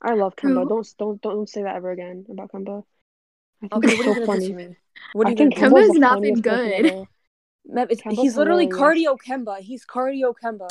I 0.02 0.16
love 0.16 0.36
Kemba. 0.36 0.64
Who? 0.64 0.70
Don't 0.70 0.94
don't 0.98 1.22
don't 1.22 1.50
say 1.50 1.64
that 1.64 1.76
ever 1.76 1.92
again 1.92 2.26
about 2.30 2.52
Kemba. 2.52 2.84
I 3.62 3.68
think 3.68 3.74
Okay, 3.74 3.96
what 3.98 4.04
so 4.06 4.12
are 4.12 4.20
you 4.20 4.26
gonna 4.26 4.40
do 4.40 4.48
funny. 4.54 4.76
What 5.14 5.26
are 5.26 5.28
I 5.28 5.32
you 5.32 5.38
gonna 5.38 5.50
think? 5.52 5.60
Kemba 5.62 5.70
Kemba's 5.80 5.88
has 5.88 5.98
not 5.98 6.22
been 6.22 6.42
good. 6.42 6.72
ever. 6.86 7.06
Meb, 7.70 7.92
it's- 7.92 8.02
Kemba's 8.02 8.20
he's 8.20 8.38
literally 8.38 8.68
cardio 8.68 9.18
Kemba. 9.18 9.60
He's 9.60 9.86
cardio 9.86 10.34
Kemba. 10.42 10.70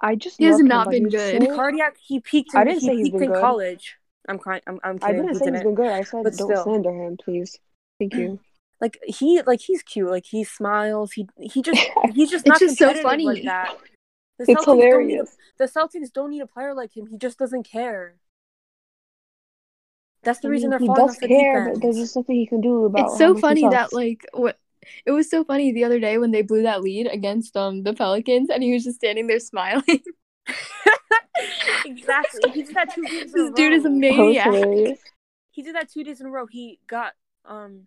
I 0.00 0.14
just 0.14 0.36
He 0.38 0.44
has 0.44 0.58
not 0.60 0.88
Kemba. 0.88 0.90
been 0.90 1.04
He's 1.04 1.14
good. 1.14 1.42
so- 1.44 1.54
Cardiac. 1.56 1.96
He 1.98 2.20
peaked. 2.20 2.54
In, 2.54 2.60
I 2.60 2.64
didn't 2.64 2.80
he 2.80 2.86
say 2.86 2.96
he's 2.96 3.04
peaked 3.06 3.14
been 3.14 3.22
in 3.24 3.32
good. 3.32 3.40
college. 3.40 3.96
I'm 4.28 4.38
crying. 4.38 4.60
I'm, 4.66 4.78
I'm 4.84 4.98
I 5.02 5.12
didn't 5.12 5.28
he 5.28 5.34
say 5.34 5.38
he's 5.38 5.52
didn't. 5.52 5.62
been 5.62 5.74
good. 5.74 5.88
I 5.88 6.02
said 6.02 6.24
But 6.24 6.34
don't 6.36 6.48
still. 6.50 6.64
slander 6.64 6.90
him, 6.92 7.16
please. 7.16 7.58
Thank 7.98 8.14
you. 8.14 8.38
Like 8.78 8.98
he, 9.06 9.40
like 9.46 9.62
he's 9.62 9.82
cute. 9.82 10.10
Like 10.10 10.26
he 10.26 10.44
smiles. 10.44 11.12
He 11.12 11.26
he 11.40 11.62
just 11.62 11.80
he's 12.14 12.30
just 12.30 12.46
not 12.46 12.60
just 12.60 12.76
so 12.76 12.88
competitive 12.88 13.10
funny. 13.10 13.24
like 13.24 13.42
that. 13.44 13.74
The 14.38 14.44
It's 14.52 14.60
Celtics 14.60 14.66
don't 14.66 14.76
need 14.76 14.82
a, 14.82 14.86
hilarious. 14.90 15.36
the 15.56 15.64
Celtics 15.64 16.12
don't 16.12 16.28
need 16.30 16.42
a 16.42 16.46
player 16.46 16.74
like 16.74 16.94
him. 16.94 17.06
He 17.06 17.16
just 17.16 17.38
doesn't 17.38 17.62
care. 17.62 18.16
That's 20.26 20.40
the 20.40 20.48
I 20.48 20.50
reason 20.50 20.68
mean, 20.68 20.70
they're 20.70 20.78
he 20.80 20.86
falling 20.86 21.06
does 21.06 21.16
off 21.16 21.20
the 21.20 21.28
care, 21.28 21.64
deep 21.66 21.74
but 21.74 21.82
there's 21.82 21.96
just 21.96 22.16
nothing 22.16 22.36
he 22.36 22.46
can 22.46 22.60
do 22.60 22.84
about. 22.84 23.04
It's 23.04 23.12
how 23.12 23.18
so 23.18 23.28
much 23.28 23.36
he 23.36 23.40
funny 23.40 23.68
that 23.70 23.92
like 23.92 24.26
what 24.32 24.58
it 25.04 25.12
was 25.12 25.30
so 25.30 25.44
funny 25.44 25.72
the 25.72 25.84
other 25.84 26.00
day 26.00 26.18
when 26.18 26.32
they 26.32 26.42
blew 26.42 26.62
that 26.62 26.82
lead 26.82 27.06
against 27.06 27.56
um 27.56 27.84
the 27.84 27.94
Pelicans 27.94 28.50
and 28.50 28.62
he 28.62 28.72
was 28.72 28.84
just 28.84 28.96
standing 28.96 29.28
there 29.28 29.38
smiling. 29.38 30.02
exactly. 31.86 32.50
He 32.52 32.62
did 32.64 32.74
that 32.74 32.94
two 32.94 33.02
games 33.06 33.34
in 33.34 33.40
a 33.40 33.44
this 33.44 33.52
dude 33.54 33.72
is 33.72 33.84
a 33.84 33.88
row. 33.88 33.94
That 33.94 34.00
was 34.00 34.00
maniac. 34.00 34.44
hilarious. 34.46 34.98
He 35.52 35.62
did 35.62 35.76
that 35.76 35.90
two 35.90 36.04
days 36.04 36.20
in 36.20 36.26
a 36.26 36.30
row. 36.30 36.46
He 36.46 36.80
got 36.88 37.12
um, 37.44 37.86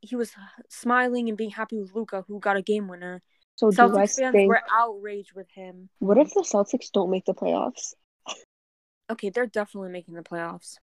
he 0.00 0.16
was 0.16 0.32
smiling 0.68 1.28
and 1.28 1.38
being 1.38 1.50
happy 1.50 1.78
with 1.78 1.94
Luka, 1.94 2.24
who 2.28 2.38
got 2.38 2.56
a 2.56 2.62
game 2.62 2.86
winner. 2.86 3.22
So 3.56 3.70
do 3.70 3.76
Celtics 3.76 4.18
fans 4.18 4.32
think? 4.32 4.48
were 4.48 4.62
outraged 4.72 5.32
with 5.34 5.50
him. 5.50 5.88
What 5.98 6.18
if 6.18 6.32
the 6.32 6.40
Celtics 6.40 6.90
don't 6.92 7.10
make 7.10 7.24
the 7.24 7.34
playoffs? 7.34 7.94
Okay, 9.10 9.30
they're 9.30 9.46
definitely 9.46 9.90
making 9.90 10.14
the 10.14 10.22
playoffs, 10.22 10.76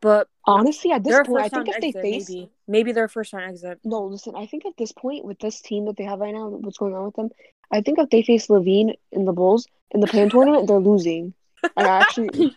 but 0.00 0.28
Honestly, 0.46 0.90
at 0.92 1.02
this 1.02 1.16
point, 1.26 1.44
I 1.44 1.48
think 1.48 1.68
round 1.68 1.68
if 1.68 1.80
they 1.80 1.92
face 1.92 2.28
Maybe 2.28 2.50
maybe 2.68 2.92
they're 2.92 3.04
a 3.04 3.08
first 3.08 3.32
round 3.32 3.50
exit. 3.50 3.78
no, 3.84 4.04
listen, 4.04 4.34
I 4.36 4.46
think 4.46 4.66
at 4.66 4.76
this 4.76 4.92
point 4.92 5.24
with 5.24 5.38
this 5.38 5.60
team 5.62 5.86
that 5.86 5.96
they 5.96 6.04
have 6.04 6.20
right 6.20 6.34
now, 6.34 6.48
what's 6.48 6.76
going 6.78 6.94
on 6.94 7.04
with 7.06 7.16
them, 7.16 7.30
I 7.72 7.80
think 7.80 7.98
if 7.98 8.10
they 8.10 8.22
face 8.22 8.48
LaVine 8.48 8.94
in 9.12 9.24
the 9.24 9.32
Bulls 9.32 9.66
in 9.90 10.00
the 10.00 10.06
play-in 10.06 10.28
tournament, 10.30 10.66
they're 10.68 10.78
losing. 10.78 11.32
I 11.76 11.84
actually 11.84 12.28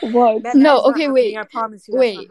what 0.00 0.42
That- 0.42 0.54
No, 0.54 0.54
that 0.54 0.56
is 0.56 0.56
not 0.56 0.84
okay, 0.86 1.08
wait. 1.08 1.36
I 1.36 1.44
promise 1.44 1.86
you, 1.88 1.96
Wait. 1.96 2.30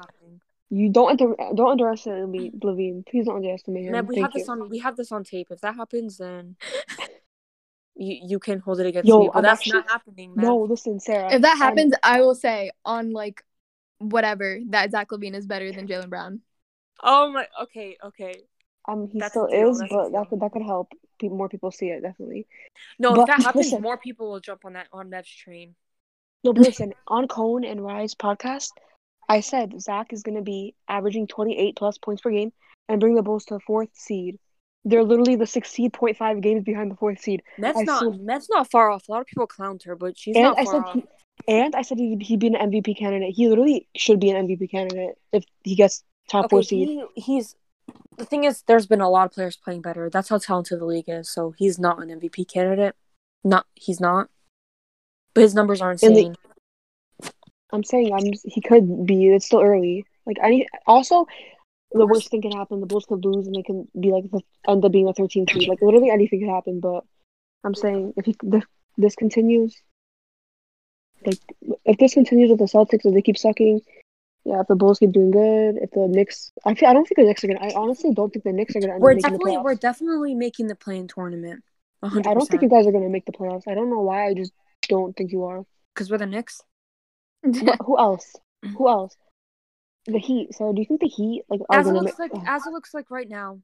you 0.69 0.89
don't 0.89 1.11
under, 1.11 1.35
don't 1.55 1.71
underestimate 1.71 2.59
LaVine. 2.59 2.63
LaVine. 2.63 3.05
Please 3.05 3.25
don't 3.25 3.35
underestimate 3.37 3.85
him. 3.85 3.91
Man, 3.91 4.07
we 4.07 4.15
Thank 4.15 4.25
have 4.25 4.33
this 4.33 4.47
you. 4.47 4.53
on 4.53 4.69
we 4.69 4.79
have 4.79 4.95
this 4.97 5.11
on 5.11 5.23
tape. 5.23 5.47
If 5.51 5.61
that 5.61 5.75
happens, 5.75 6.17
then 6.17 6.55
you 7.97 8.19
you 8.27 8.39
can 8.39 8.59
hold 8.59 8.79
it 8.79 8.85
against 8.85 9.07
Yo, 9.07 9.19
me. 9.21 9.27
But 9.33 9.37
I'm 9.39 9.43
that's 9.43 9.61
actually- 9.61 9.79
not 9.79 9.89
happening, 9.91 10.33
man. 10.35 10.45
No, 10.45 10.57
listen, 10.57 10.99
Sarah. 10.99 11.33
if 11.33 11.41
that 11.41 11.49
I'm- 11.49 11.57
happens, 11.57 11.93
I 12.03 12.21
will 12.21 12.35
say 12.35 12.71
on 12.85 13.11
like 13.11 13.43
whatever 13.99 14.59
that 14.69 14.91
Zach 14.91 15.09
LaVine 15.09 15.33
is 15.35 15.45
better 15.45 15.71
than 15.71 15.87
Jaylen 15.87 16.09
Brown. 16.09 16.41
Oh 17.03 17.31
my. 17.31 17.47
Okay. 17.63 17.97
Okay. 18.03 18.35
Um, 18.87 19.07
he 19.07 19.19
That's 19.19 19.33
still 19.33 19.47
is, 19.47 19.79
that's 19.79 19.91
but 19.91 20.09
deal. 20.09 20.11
that 20.11 20.29
could 20.29 20.39
that 20.39 20.51
could 20.51 20.61
help 20.61 20.89
pe- 21.19 21.27
more 21.27 21.49
people 21.49 21.71
see 21.71 21.87
it 21.89 22.01
definitely. 22.01 22.47
No, 22.99 23.11
But 23.13 23.21
if 23.21 23.27
that 23.27 23.43
happens, 23.43 23.65
listen. 23.65 23.81
more 23.81 23.97
people 23.97 24.31
will 24.31 24.39
jump 24.39 24.63
on 24.65 24.73
that 24.73 24.87
on 24.93 25.09
that 25.09 25.25
train. 25.25 25.75
No, 26.43 26.53
but 26.53 26.61
listen, 26.63 26.93
on 27.07 27.27
Cone 27.27 27.65
and 27.65 27.83
Rise 27.83 28.15
podcast, 28.15 28.69
I 29.27 29.41
said 29.41 29.81
Zach 29.81 30.13
is 30.13 30.23
going 30.23 30.37
to 30.37 30.41
be 30.43 30.73
averaging 30.87 31.27
28 31.27 31.75
plus 31.75 31.97
points 31.97 32.21
per 32.21 32.31
game 32.31 32.53
and 32.87 33.01
bring 33.01 33.15
the 33.15 33.21
Bulls 33.23 33.43
to 33.45 33.55
the 33.55 33.59
fourth 33.59 33.89
seed. 33.93 34.39
They're 34.85 35.03
literally 35.03 35.35
the 35.35 35.47
sixth 35.47 35.73
seed, 35.73 35.91
0.5 35.93 36.41
games 36.41 36.63
behind 36.63 36.91
the 36.91 36.95
fourth 36.95 37.19
seed. 37.19 37.43
That's 37.57 37.77
I 37.79 37.83
not 37.83 37.99
swear- 38.03 38.17
that's 38.25 38.49
not 38.49 38.69
far 38.71 38.89
off. 38.89 39.07
A 39.09 39.11
lot 39.11 39.21
of 39.21 39.27
people 39.27 39.47
clowned 39.47 39.83
her, 39.83 39.95
but 39.95 40.17
she's 40.17 40.35
and 40.35 40.43
not 40.43 40.59
I 40.59 40.63
far 40.63 40.73
said, 40.73 40.81
off. 40.83 40.93
he, 40.93 41.03
and 41.47 41.75
I 41.75 41.81
said 41.81 41.97
he'd, 41.97 42.21
he'd 42.21 42.39
be 42.39 42.47
an 42.47 42.53
MVP 42.53 42.97
candidate. 42.97 43.33
He 43.35 43.47
literally 43.49 43.87
should 43.95 44.19
be 44.19 44.29
an 44.29 44.47
MVP 44.47 44.71
candidate 44.71 45.17
if 45.33 45.43
he 45.63 45.75
gets 45.75 46.03
top 46.29 46.45
okay, 46.45 46.49
four 46.51 46.63
seed. 46.63 46.87
he, 47.15 47.21
he's 47.21 47.55
the 48.17 48.25
thing 48.25 48.43
is, 48.45 48.63
there's 48.67 48.85
been 48.87 49.01
a 49.01 49.09
lot 49.09 49.25
of 49.27 49.31
players 49.33 49.55
playing 49.57 49.81
better. 49.81 50.09
That's 50.09 50.29
how 50.29 50.37
talented 50.39 50.79
the 50.79 50.85
league 50.85 51.05
is. 51.07 51.29
So 51.29 51.53
he's 51.57 51.77
not 51.79 52.01
an 52.01 52.09
MVP 52.09 52.51
candidate. 52.51 52.95
Not 53.43 53.65
he's 53.75 53.99
not. 53.99 54.29
But 55.33 55.41
his 55.41 55.53
numbers 55.53 55.81
are 55.81 55.91
And 55.91 56.15
the- 56.15 56.35
I'm 57.71 57.83
saying 57.83 58.13
I'm 58.13 58.31
he 58.45 58.61
could 58.61 59.05
be. 59.05 59.27
It's 59.27 59.45
still 59.47 59.61
early. 59.61 60.05
Like 60.25 60.37
I 60.41 60.49
need 60.49 60.67
also 60.85 61.27
the 61.97 62.07
worst 62.07 62.29
thing 62.29 62.41
can 62.41 62.51
happen. 62.51 62.79
The 62.79 62.85
Bulls 62.85 63.05
could 63.05 63.23
lose 63.25 63.47
and 63.47 63.55
they 63.55 63.63
can 63.63 63.87
be 63.99 64.11
like 64.11 64.29
the, 64.31 64.41
end 64.67 64.83
up 64.83 64.91
being 64.91 65.07
a 65.07 65.13
13 65.13 65.47
seed. 65.47 65.67
Like 65.67 65.81
literally 65.81 66.09
anything 66.09 66.39
could 66.41 66.49
happen. 66.49 66.79
But 66.79 67.03
I'm 67.63 67.75
saying 67.75 68.13
if 68.17 68.25
he, 68.25 68.35
this, 68.41 68.63
this 68.97 69.15
continues, 69.15 69.75
like 71.25 71.39
if 71.85 71.97
this 71.97 72.13
continues 72.13 72.49
with 72.49 72.59
the 72.59 72.65
Celtics, 72.65 73.05
if 73.05 73.13
they 73.13 73.21
keep 73.21 73.37
sucking, 73.37 73.81
yeah. 74.47 74.61
If 74.61 74.67
the 74.67 74.75
Bulls 74.75 74.99
keep 74.99 75.11
doing 75.11 75.31
good, 75.31 75.75
if 75.81 75.91
the 75.91 76.07
Knicks, 76.07 76.53
I 76.63 76.73
feel 76.73 76.87
I 76.87 76.93
don't 76.93 77.05
think 77.05 77.17
the 77.17 77.23
Knicks 77.23 77.43
are 77.43 77.47
gonna. 77.47 77.59
I 77.59 77.73
honestly 77.75 78.13
don't 78.13 78.31
think 78.31 78.45
the 78.45 78.53
Knicks 78.53 78.77
are 78.77 78.79
gonna 78.79 78.93
end 78.93 79.01
we're 79.01 79.15
the 79.15 79.21
definitely 79.21 79.57
we're 79.57 79.75
definitely 79.75 80.35
making 80.35 80.67
the 80.67 80.75
play-in 80.75 81.09
tournament. 81.09 81.65
100%. 82.01 82.25
I 82.25 82.33
don't 82.33 82.47
think 82.47 82.61
you 82.61 82.69
guys 82.69 82.87
are 82.87 82.93
gonna 82.93 83.09
make 83.09 83.25
the 83.25 83.33
playoffs. 83.33 83.63
I 83.67 83.73
don't 83.73 83.89
know 83.89 83.99
why. 83.99 84.27
I 84.27 84.33
just 84.33 84.53
don't 84.87 85.13
think 85.17 85.33
you 85.33 85.43
are. 85.43 85.65
because 85.93 86.09
we're 86.09 86.17
the 86.17 86.25
Knicks. 86.25 86.61
Who 87.43 87.99
else? 87.99 88.37
Mm-hmm. 88.63 88.75
Who 88.77 88.87
else? 88.87 89.17
The 90.07 90.19
Heat. 90.19 90.55
So 90.55 90.71
do 90.73 90.79
you 90.79 90.85
think 90.85 91.01
the 91.01 91.07
Heat 91.07 91.43
like 91.49 91.61
As 91.71 91.87
it 91.87 91.91
looks 91.91 92.17
make? 92.17 92.33
like 92.33 92.47
as 92.47 92.65
it 92.65 92.71
looks 92.71 92.93
like 92.93 93.11
right 93.11 93.27
now, 93.29 93.59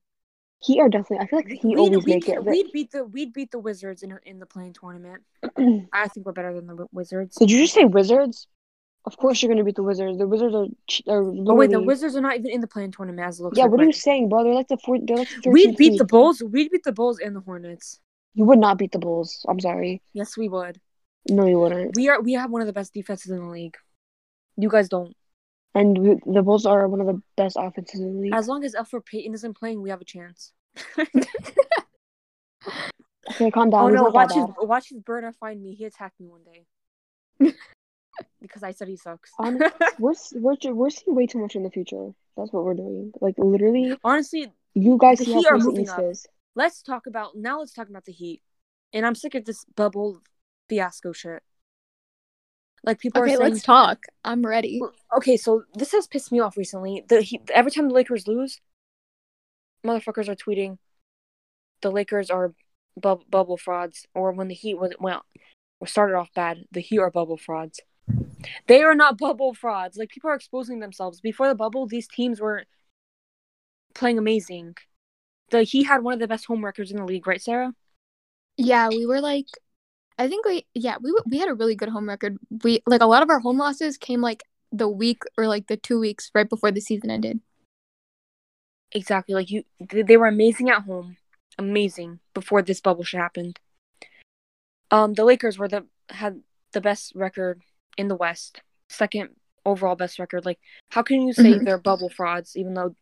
Heat 0.59 0.79
are 0.79 0.89
definitely. 0.89 1.19
I 1.25 1.27
feel 1.27 1.39
like 1.39 1.47
the 1.47 1.55
Heat 1.55 1.65
we'd, 1.65 1.77
always 1.77 2.05
we'd, 2.05 2.13
make 2.13 2.29
it. 2.29 2.43
we'd 2.43 2.71
beat 2.71 2.91
the 2.91 3.05
we'd 3.05 3.33
beat 3.33 3.51
the 3.51 3.59
Wizards 3.59 4.03
in 4.03 4.17
in 4.25 4.39
the 4.39 4.45
play-in 4.45 4.73
tournament. 4.73 5.23
I 5.93 6.07
think 6.07 6.25
we're 6.25 6.33
better 6.33 6.53
than 6.53 6.67
the 6.67 6.87
Wizards. 6.91 7.37
Did 7.37 7.49
you 7.49 7.59
just 7.59 7.73
say 7.73 7.85
Wizards? 7.85 8.47
Of 9.05 9.17
course 9.17 9.41
you're 9.41 9.49
gonna 9.51 9.63
beat 9.65 9.75
the 9.75 9.83
Wizards. 9.83 10.17
The 10.17 10.27
Wizards 10.27 10.53
are. 10.55 11.13
are 11.13 11.23
Oh 11.23 11.55
wait, 11.55 11.71
the 11.71 11.81
Wizards 11.81 12.15
are 12.15 12.21
not 12.21 12.37
even 12.37 12.51
in 12.51 12.61
the 12.61 12.67
play-in 12.67 12.91
tournament 12.91 13.27
as 13.27 13.39
it 13.39 13.43
looks 13.43 13.57
Yeah, 13.57 13.63
like. 13.63 13.71
what 13.71 13.81
are 13.81 13.85
you 13.85 13.91
saying, 13.91 14.29
bro? 14.29 14.43
They're 14.43 14.53
like 14.53 14.67
the 14.69 14.77
four. 14.77 14.97
They're 15.01 15.17
like 15.17 15.29
the 15.29 15.49
13th 15.49 15.53
We'd 15.53 15.77
beat 15.77 15.97
the 15.97 16.05
Bulls. 16.05 16.41
We'd 16.41 16.71
beat 16.71 16.83
the 16.83 16.93
Bulls 16.93 17.19
and 17.19 17.35
the 17.35 17.41
Hornets. 17.41 17.99
You 18.33 18.45
would 18.45 18.59
not 18.59 18.77
beat 18.77 18.91
the 18.91 18.99
Bulls. 18.99 19.45
I'm 19.47 19.59
sorry. 19.59 20.01
Yes, 20.13 20.37
we 20.37 20.47
would. 20.49 20.79
No, 21.29 21.45
you 21.45 21.59
wouldn't. 21.59 21.95
We 21.95 22.09
are. 22.09 22.21
We 22.21 22.33
have 22.33 22.51
one 22.51 22.61
of 22.61 22.67
the 22.67 22.73
best 22.73 22.93
defenses 22.93 23.31
in 23.31 23.39
the 23.39 23.45
league. 23.49 23.75
You 24.57 24.69
guys 24.69 24.89
don't. 24.89 25.15
And 25.75 25.97
we, 25.97 26.15
the 26.25 26.41
Bulls 26.43 26.65
are 26.65 26.87
one 26.87 27.01
of 27.01 27.07
the 27.07 27.21
best 27.35 27.57
offenses 27.59 27.99
in 27.99 28.15
the 28.15 28.21
league. 28.21 28.33
As 28.35 28.47
long 28.47 28.63
as 28.63 28.75
Elfrid 28.75 29.05
Payton 29.05 29.33
isn't 29.33 29.55
playing, 29.57 29.81
we 29.81 29.89
have 29.89 30.01
a 30.01 30.05
chance. 30.05 30.53
Okay, 33.31 33.51
calm 33.51 33.69
down. 33.69 33.83
oh 33.85 33.87
He's 33.87 33.95
no! 33.95 34.09
Watch 34.09 34.33
his 34.33 34.45
watch 34.57 34.89
his 34.89 34.99
burner 34.99 35.31
find 35.31 35.61
me. 35.61 35.73
He 35.75 35.85
attacked 35.85 36.19
me 36.19 36.27
one 36.27 36.41
day 36.43 37.53
because 38.41 38.63
I 38.63 38.71
said 38.71 38.89
he 38.89 38.97
sucks. 38.97 39.31
Hon- 39.39 39.59
We're 39.99 40.13
we're 40.33 40.55
we're 40.73 40.89
seeing 40.89 41.15
way 41.15 41.25
too 41.25 41.39
much 41.39 41.55
in 41.55 41.63
the 41.63 41.69
future. 41.71 42.09
That's 42.35 42.51
what 42.51 42.65
we're 42.65 42.73
doing. 42.73 43.13
Like 43.21 43.35
literally, 43.37 43.97
Honestly, 44.03 44.51
you 44.73 44.97
guys 44.99 45.19
The 45.19 45.25
see 45.25 45.33
how 45.33 45.39
Heat 45.39 45.47
are 45.47 45.51
close 45.51 45.63
the 45.63 45.69
moving 45.69 45.83
East 45.83 45.93
up. 45.93 46.03
is. 46.03 46.27
let's 46.55 46.81
talk 46.83 47.07
about 47.07 47.35
now. 47.37 47.59
Let's 47.59 47.71
talk 47.73 47.87
about 47.89 48.03
the 48.03 48.11
Heat. 48.11 48.41
And 48.91 49.05
I'm 49.05 49.15
sick 49.15 49.35
of 49.35 49.45
this 49.45 49.63
bubble 49.75 50.21
fiasco 50.69 51.13
shit. 51.13 51.41
Like 52.83 52.99
people 52.99 53.21
okay, 53.21 53.33
are 53.33 53.37
saying, 53.37 53.51
let's 53.51 53.63
talk. 53.63 54.05
I'm 54.25 54.45
ready. 54.45 54.81
okay, 55.15 55.37
so 55.37 55.63
this 55.73 55.93
has 55.93 56.07
pissed 56.07 56.31
me 56.31 56.39
off 56.39 56.57
recently. 56.57 57.03
The 57.07 57.21
Heat, 57.21 57.49
every 57.53 57.71
time 57.71 57.87
the 57.87 57.93
Lakers 57.93 58.27
lose, 58.27 58.59
motherfuckers 59.85 60.27
are 60.27 60.35
tweeting, 60.35 60.77
the 61.81 61.91
Lakers 61.91 62.29
are 62.29 62.53
bub- 62.99 63.29
bubble 63.29 63.57
frauds, 63.57 64.05
or 64.13 64.31
when 64.33 64.49
the 64.49 64.53
Heat 64.53 64.77
was 64.77 64.91
well, 64.99 65.23
or 65.79 65.87
started 65.87 66.15
off 66.15 66.33
bad, 66.35 66.65
the 66.71 66.81
Heat 66.81 66.99
are 66.99 67.11
bubble 67.11 67.37
frauds. 67.37 67.79
They 68.67 68.83
are 68.83 68.95
not 68.95 69.17
bubble 69.17 69.53
frauds. 69.53 69.97
Like 69.97 70.09
people 70.09 70.29
are 70.29 70.35
exposing 70.35 70.79
themselves. 70.79 71.21
Before 71.21 71.47
the 71.47 71.55
bubble, 71.55 71.87
these 71.87 72.07
teams 72.07 72.41
were 72.41 72.65
playing 73.93 74.17
amazing. 74.17 74.75
The 75.51 75.63
Heat 75.63 75.83
had 75.83 76.03
one 76.03 76.13
of 76.13 76.19
the 76.19 76.27
best 76.27 76.45
home 76.45 76.65
records 76.65 76.91
in 76.91 76.97
the 76.97 77.05
league, 77.05 77.27
right, 77.27 77.41
Sarah? 77.41 77.73
Yeah, 78.57 78.89
we 78.89 79.05
were 79.05 79.21
like, 79.21 79.47
I 80.17 80.27
think 80.27 80.45
we 80.45 80.65
yeah 80.73 80.97
we 81.01 81.13
we 81.25 81.39
had 81.39 81.49
a 81.49 81.53
really 81.53 81.75
good 81.75 81.89
home 81.89 82.07
record. 82.07 82.37
We 82.63 82.81
like 82.85 83.01
a 83.01 83.05
lot 83.07 83.23
of 83.23 83.29
our 83.29 83.39
home 83.39 83.57
losses 83.57 83.97
came 83.97 84.21
like 84.21 84.43
the 84.71 84.87
week 84.87 85.23
or 85.37 85.47
like 85.47 85.67
the 85.67 85.77
two 85.77 85.99
weeks 85.99 86.31
right 86.33 86.49
before 86.49 86.71
the 86.71 86.81
season 86.81 87.09
ended. 87.11 87.39
Exactly. 88.91 89.33
Like 89.35 89.49
you, 89.49 89.63
they 89.79 90.17
were 90.17 90.27
amazing 90.27 90.69
at 90.69 90.83
home, 90.83 91.17
amazing 91.57 92.19
before 92.33 92.61
this 92.61 92.79
bubble 92.79 93.03
shit 93.03 93.19
happened. 93.19 93.59
Um, 94.91 95.13
the 95.13 95.23
Lakers 95.25 95.57
were 95.57 95.67
the 95.67 95.85
had 96.09 96.41
the 96.73 96.81
best 96.81 97.13
record 97.15 97.61
in 97.97 98.07
the 98.07 98.15
West, 98.15 98.61
second 98.89 99.29
overall 99.65 99.95
best 99.95 100.19
record. 100.19 100.45
Like, 100.45 100.59
how 100.89 101.01
can 101.01 101.21
you 101.21 101.33
say 101.33 101.53
Mhm. 101.53 101.65
they're 101.65 101.77
bubble 101.79 102.09
frauds 102.09 102.55
even 102.55 102.73
though 102.75 102.95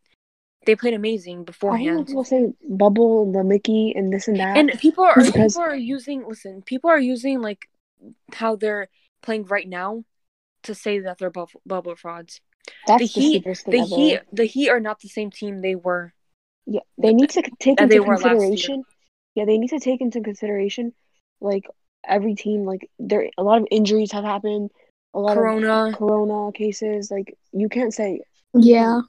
they 0.65 0.75
played 0.75 0.93
amazing 0.93 1.33
I 1.33 1.35
don't 1.35 1.39
know 1.41 1.45
beforehand? 1.45 2.07
people 2.07 2.23
say 2.23 2.53
bubble, 2.69 3.31
the 3.31 3.43
Mickey, 3.43 3.93
and 3.95 4.11
this 4.13 4.27
and 4.27 4.37
that. 4.39 4.57
And 4.57 4.71
people 4.79 5.03
are 5.03 5.15
Because- 5.15 5.53
people 5.55 5.61
are 5.63 5.75
using 5.75 6.27
listen, 6.27 6.61
people 6.61 6.89
are 6.89 6.99
using 6.99 7.41
like 7.41 7.69
how 8.33 8.55
they're 8.55 8.87
playing 9.21 9.45
right 9.45 9.67
now 9.67 10.03
to 10.63 10.75
say 10.75 10.99
that 10.99 11.17
they're 11.17 11.29
bubble, 11.31 11.61
bubble 11.65 11.95
frauds. 11.95 12.41
That's 12.87 13.01
the 13.01 13.07
the, 13.07 13.21
Heat- 13.21 13.31
stupidest 13.41 13.65
The 13.65 13.77
ever. 13.79 13.87
Heat, 13.95 14.19
the 14.31 14.45
Heat 14.45 14.69
are 14.69 14.79
not 14.79 14.99
the 15.01 15.07
same 15.09 15.31
team 15.31 15.61
they 15.61 15.75
were. 15.75 16.13
Yeah, 16.67 16.81
they 16.97 17.13
need 17.13 17.31
to 17.31 17.41
take 17.59 17.77
that 17.77 17.89
they 17.89 17.95
into 17.97 18.07
were 18.07 18.17
consideration. 18.17 18.83
Yeah, 19.33 19.45
they 19.45 19.57
need 19.57 19.69
to 19.69 19.79
take 19.79 19.99
into 20.01 20.21
consideration, 20.21 20.93
like 21.39 21.65
every 22.07 22.35
team. 22.35 22.65
Like 22.65 22.89
there, 22.99 23.29
a 23.37 23.43
lot 23.43 23.61
of 23.61 23.67
injuries 23.71 24.11
have 24.11 24.23
happened. 24.23 24.69
A 25.13 25.19
lot 25.19 25.35
Corona. 25.35 25.87
of 25.89 25.95
corona 25.95 26.51
cases. 26.53 27.09
Like 27.09 27.35
you 27.51 27.67
can't 27.67 27.93
say 27.93 28.21
Yeah. 28.53 29.01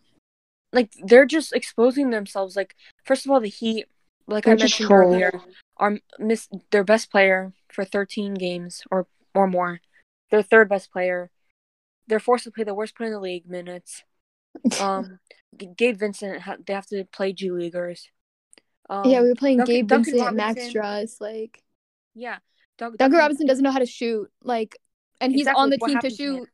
Like 0.72 0.90
they're 1.04 1.26
just 1.26 1.52
exposing 1.52 2.10
themselves. 2.10 2.56
Like 2.56 2.74
first 3.04 3.24
of 3.26 3.30
all, 3.32 3.40
the 3.40 3.48
Heat, 3.48 3.86
like 4.26 4.44
They're 4.44 4.54
I 4.54 4.56
mentioned 4.56 4.88
trolls. 4.88 5.14
earlier, 5.14 5.40
are 5.76 5.98
miss 6.18 6.48
their 6.70 6.84
best 6.84 7.10
player 7.10 7.52
for 7.72 7.84
13 7.84 8.34
games 8.34 8.82
or 8.90 9.06
or 9.34 9.46
more. 9.46 9.80
Their 10.30 10.42
third 10.42 10.68
best 10.68 10.90
player. 10.92 11.30
They're 12.08 12.20
forced 12.20 12.44
to 12.44 12.50
play 12.50 12.64
the 12.64 12.74
worst 12.74 12.96
player 12.96 13.08
in 13.08 13.12
the 13.14 13.20
league 13.20 13.48
minutes. 13.48 14.04
Um, 14.80 15.18
Gabe 15.76 15.98
Vincent, 15.98 16.42
ha- 16.42 16.56
they 16.66 16.74
have 16.74 16.86
to 16.88 17.04
play 17.06 17.32
G 17.32 17.50
leaguers. 17.50 18.08
Um, 18.90 19.08
yeah, 19.08 19.20
we 19.22 19.28
were 19.28 19.34
playing 19.34 19.58
Duncan- 19.58 19.74
Gabe 19.74 19.86
Duncan 19.88 20.12
Vincent, 20.12 20.36
Max 20.36 20.48
Robinson. 20.56 20.70
Strauss, 20.70 21.20
like 21.20 21.62
yeah. 22.14 22.38
Dun- 22.78 22.96
Duncan 22.98 23.18
Robinson 23.18 23.46
doesn't 23.46 23.62
know 23.64 23.70
how 23.70 23.78
to 23.78 23.86
shoot, 23.86 24.30
like, 24.42 24.76
and 25.20 25.32
he's 25.32 25.42
Exactly, 25.42 25.62
on 25.62 25.70
the 25.70 25.78
team 25.78 25.98
to 26.00 26.10
shoot. 26.10 26.48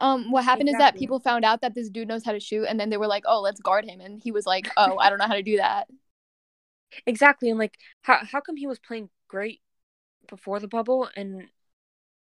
Um, 0.00 0.30
what 0.30 0.44
happened 0.44 0.68
is 0.68 0.76
that 0.78 0.96
people 0.96 1.18
found 1.18 1.44
out 1.44 1.60
that 1.62 1.74
this 1.74 1.90
dude 1.90 2.06
knows 2.06 2.24
how 2.24 2.32
to 2.32 2.40
shoot, 2.40 2.64
and 2.64 2.78
then 2.78 2.88
they 2.88 2.96
were 2.96 3.06
like, 3.06 3.24
"Oh, 3.26 3.40
let's 3.40 3.60
guard 3.60 3.84
him," 3.84 4.00
and 4.00 4.20
he 4.20 4.30
was 4.30 4.46
like, 4.46 4.68
"Oh, 4.76 4.96
I 4.98 5.10
don't 5.10 5.18
know 5.18 5.26
how 5.26 5.34
to 5.34 5.42
do 5.42 5.56
that." 5.56 5.88
Exactly, 7.06 7.50
and 7.50 7.58
like 7.58 7.78
how 8.02 8.18
how 8.24 8.40
come 8.40 8.56
he 8.56 8.66
was 8.66 8.78
playing 8.78 9.10
great 9.26 9.60
before 10.28 10.60
the 10.60 10.68
bubble, 10.68 11.08
and 11.16 11.48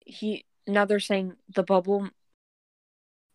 he 0.05 0.45
now 0.67 0.85
they're 0.85 0.99
saying 0.99 1.37
the 1.53 1.63
bubble. 1.63 2.09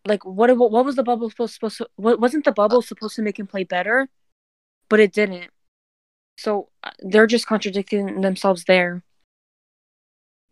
Like 0.05 0.23
what 0.25 0.55
what, 0.57 0.71
what 0.71 0.85
was 0.85 0.95
the 0.95 1.03
bubble 1.03 1.29
supposed 1.29 1.55
supposed 1.55 1.77
to? 1.77 1.89
What 1.95 2.19
wasn't 2.19 2.45
the 2.45 2.51
bubble 2.51 2.81
supposed 2.81 3.15
to 3.15 3.21
make 3.21 3.39
him 3.39 3.47
play 3.47 3.63
better? 3.63 4.09
But 4.89 4.99
it 4.99 5.11
didn't. 5.13 5.51
So 6.37 6.69
uh, 6.83 6.91
they're 6.99 7.27
just 7.27 7.47
contradicting 7.47 8.21
themselves 8.21 8.63
there. 8.63 9.03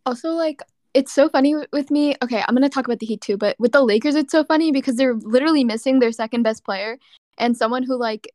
Also, 0.05 0.31
like, 0.31 0.61
it's 0.93 1.13
so 1.13 1.29
funny 1.29 1.55
with 1.71 1.91
me. 1.91 2.15
Okay, 2.23 2.43
I'm 2.47 2.55
gonna 2.55 2.69
talk 2.69 2.85
about 2.85 2.99
the 2.99 3.05
Heat 3.05 3.21
too, 3.21 3.37
but 3.37 3.55
with 3.59 3.71
the 3.71 3.81
Lakers, 3.81 4.15
it's 4.15 4.31
so 4.31 4.43
funny 4.43 4.71
because 4.71 4.95
they're 4.95 5.15
literally 5.15 5.63
missing 5.63 5.99
their 5.99 6.11
second 6.11 6.43
best 6.43 6.63
player 6.63 6.97
and 7.37 7.55
someone 7.55 7.83
who 7.83 7.97
like 7.97 8.31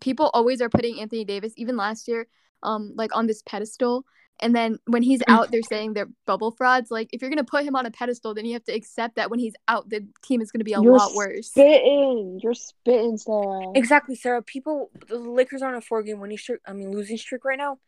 people 0.00 0.30
always 0.32 0.60
are 0.60 0.68
putting 0.68 1.00
Anthony 1.00 1.24
Davis, 1.24 1.52
even 1.56 1.76
last 1.76 2.08
year, 2.08 2.26
um, 2.62 2.92
like 2.96 3.14
on 3.14 3.26
this 3.26 3.42
pedestal. 3.42 4.04
And 4.42 4.56
then 4.56 4.78
when 4.86 5.02
he's 5.02 5.20
out, 5.28 5.50
they're 5.50 5.60
saying 5.62 5.92
they're 5.92 6.08
bubble 6.26 6.50
frauds. 6.50 6.90
Like, 6.90 7.10
if 7.12 7.20
you're 7.20 7.28
gonna 7.30 7.44
put 7.44 7.62
him 7.62 7.76
on 7.76 7.84
a 7.84 7.90
pedestal, 7.90 8.32
then 8.32 8.46
you 8.46 8.54
have 8.54 8.64
to 8.64 8.72
accept 8.72 9.16
that 9.16 9.30
when 9.30 9.38
he's 9.38 9.52
out, 9.68 9.90
the 9.90 10.06
team 10.22 10.40
is 10.40 10.50
gonna 10.50 10.64
be 10.64 10.72
a 10.72 10.80
You're 10.80 10.96
lot 10.96 11.14
worse. 11.14 11.48
spitting. 11.48 12.40
You're 12.42 12.54
spitting, 12.54 13.18
Sarah. 13.18 13.72
Exactly, 13.74 14.14
Sarah. 14.14 14.42
People, 14.42 14.90
the 15.08 15.18
Lakers 15.18 15.60
are 15.60 15.68
on 15.68 15.74
a 15.74 15.82
four 15.82 16.02
game 16.02 16.20
winning 16.20 16.38
streak. 16.38 16.60
I 16.66 16.72
mean, 16.72 16.90
losing 16.90 17.18
streak 17.18 17.44
right 17.44 17.58
now. 17.58 17.78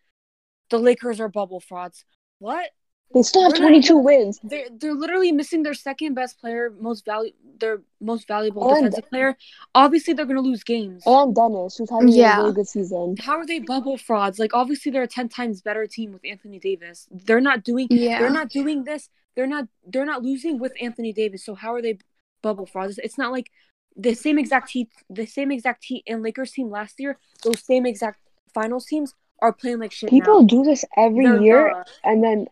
The 0.69 0.79
Lakers 0.79 1.21
are 1.21 1.29
bubble 1.29 1.61
frauds. 1.61 2.05
What? 2.39 2.71
They 3.15 3.23
still 3.23 3.43
have 3.45 3.55
22 3.55 3.97
wins. 3.97 4.41
They're 4.43 4.67
they're 4.71 4.95
literally 4.95 5.33
missing 5.33 5.63
their 5.63 5.75
second 5.75 6.15
best 6.15 6.41
player, 6.41 6.73
most 6.81 7.05
value, 7.05 7.33
their 7.59 7.83
most 8.01 8.27
valuable 8.27 8.63
And- 8.69 8.85
defensive 8.87 9.09
player. 9.11 9.37
Obviously, 9.75 10.15
they're 10.15 10.27
gonna 10.27 10.41
lose 10.41 10.65
games. 10.65 11.03
And 11.07 11.35
Dennis, 11.35 11.77
who's 11.77 11.91
having 11.91 12.09
Yeah. 12.09 12.39
a 12.39 12.43
really 12.43 12.55
good 12.55 12.69
season. 12.69 13.17
How 13.21 13.37
are 13.39 13.47
they 13.47 13.59
bubble 13.59 13.97
frauds? 13.97 14.39
Like, 14.39 14.55
obviously, 14.55 14.91
they're 14.93 15.03
a 15.03 15.09
ten 15.09 15.29
times 15.29 15.63
better 15.63 15.87
team 15.87 16.13
with 16.13 16.23
Anthony 16.25 16.59
Davis. 16.59 17.09
They're 17.11 17.41
not 17.41 17.65
doing. 17.65 17.87
Yeah. 17.91 18.19
They're 18.21 18.31
not 18.31 18.49
doing 18.49 18.85
this. 18.85 19.09
They're 19.35 19.47
not. 19.47 19.69
They're 19.87 20.07
not 20.07 20.23
losing 20.23 20.59
with 20.59 20.73
Anthony 20.81 21.13
Davis. 21.13 21.45
So 21.45 21.55
how 21.55 21.75
are 21.75 21.83
they 21.83 21.99
bubble 22.43 22.67
frauds? 22.67 22.99
It's 22.99 23.19
not 23.19 23.33
like 23.33 23.51
the 23.97 24.15
same 24.15 24.39
exact 24.39 24.71
heat. 24.71 24.89
The 25.11 25.27
same 25.27 25.51
exact 25.53 25.85
heat 25.85 26.03
and 26.07 26.23
Lakers 26.23 26.53
team 26.53 26.71
last 26.71 26.99
year. 27.01 27.19
Those 27.45 27.61
same 27.65 27.87
exact 27.87 28.19
finals 28.55 28.87
teams 28.87 29.15
are 29.41 29.53
playing 29.53 29.79
like 29.81 29.93
shit 29.93 30.09
People 30.11 30.41
now. 30.43 30.47
do 30.47 30.63
this 30.63 30.85
every 30.97 31.27
They're 31.27 31.43
year, 31.43 31.71
not. 31.73 31.91
and 32.05 32.23
then 32.23 32.47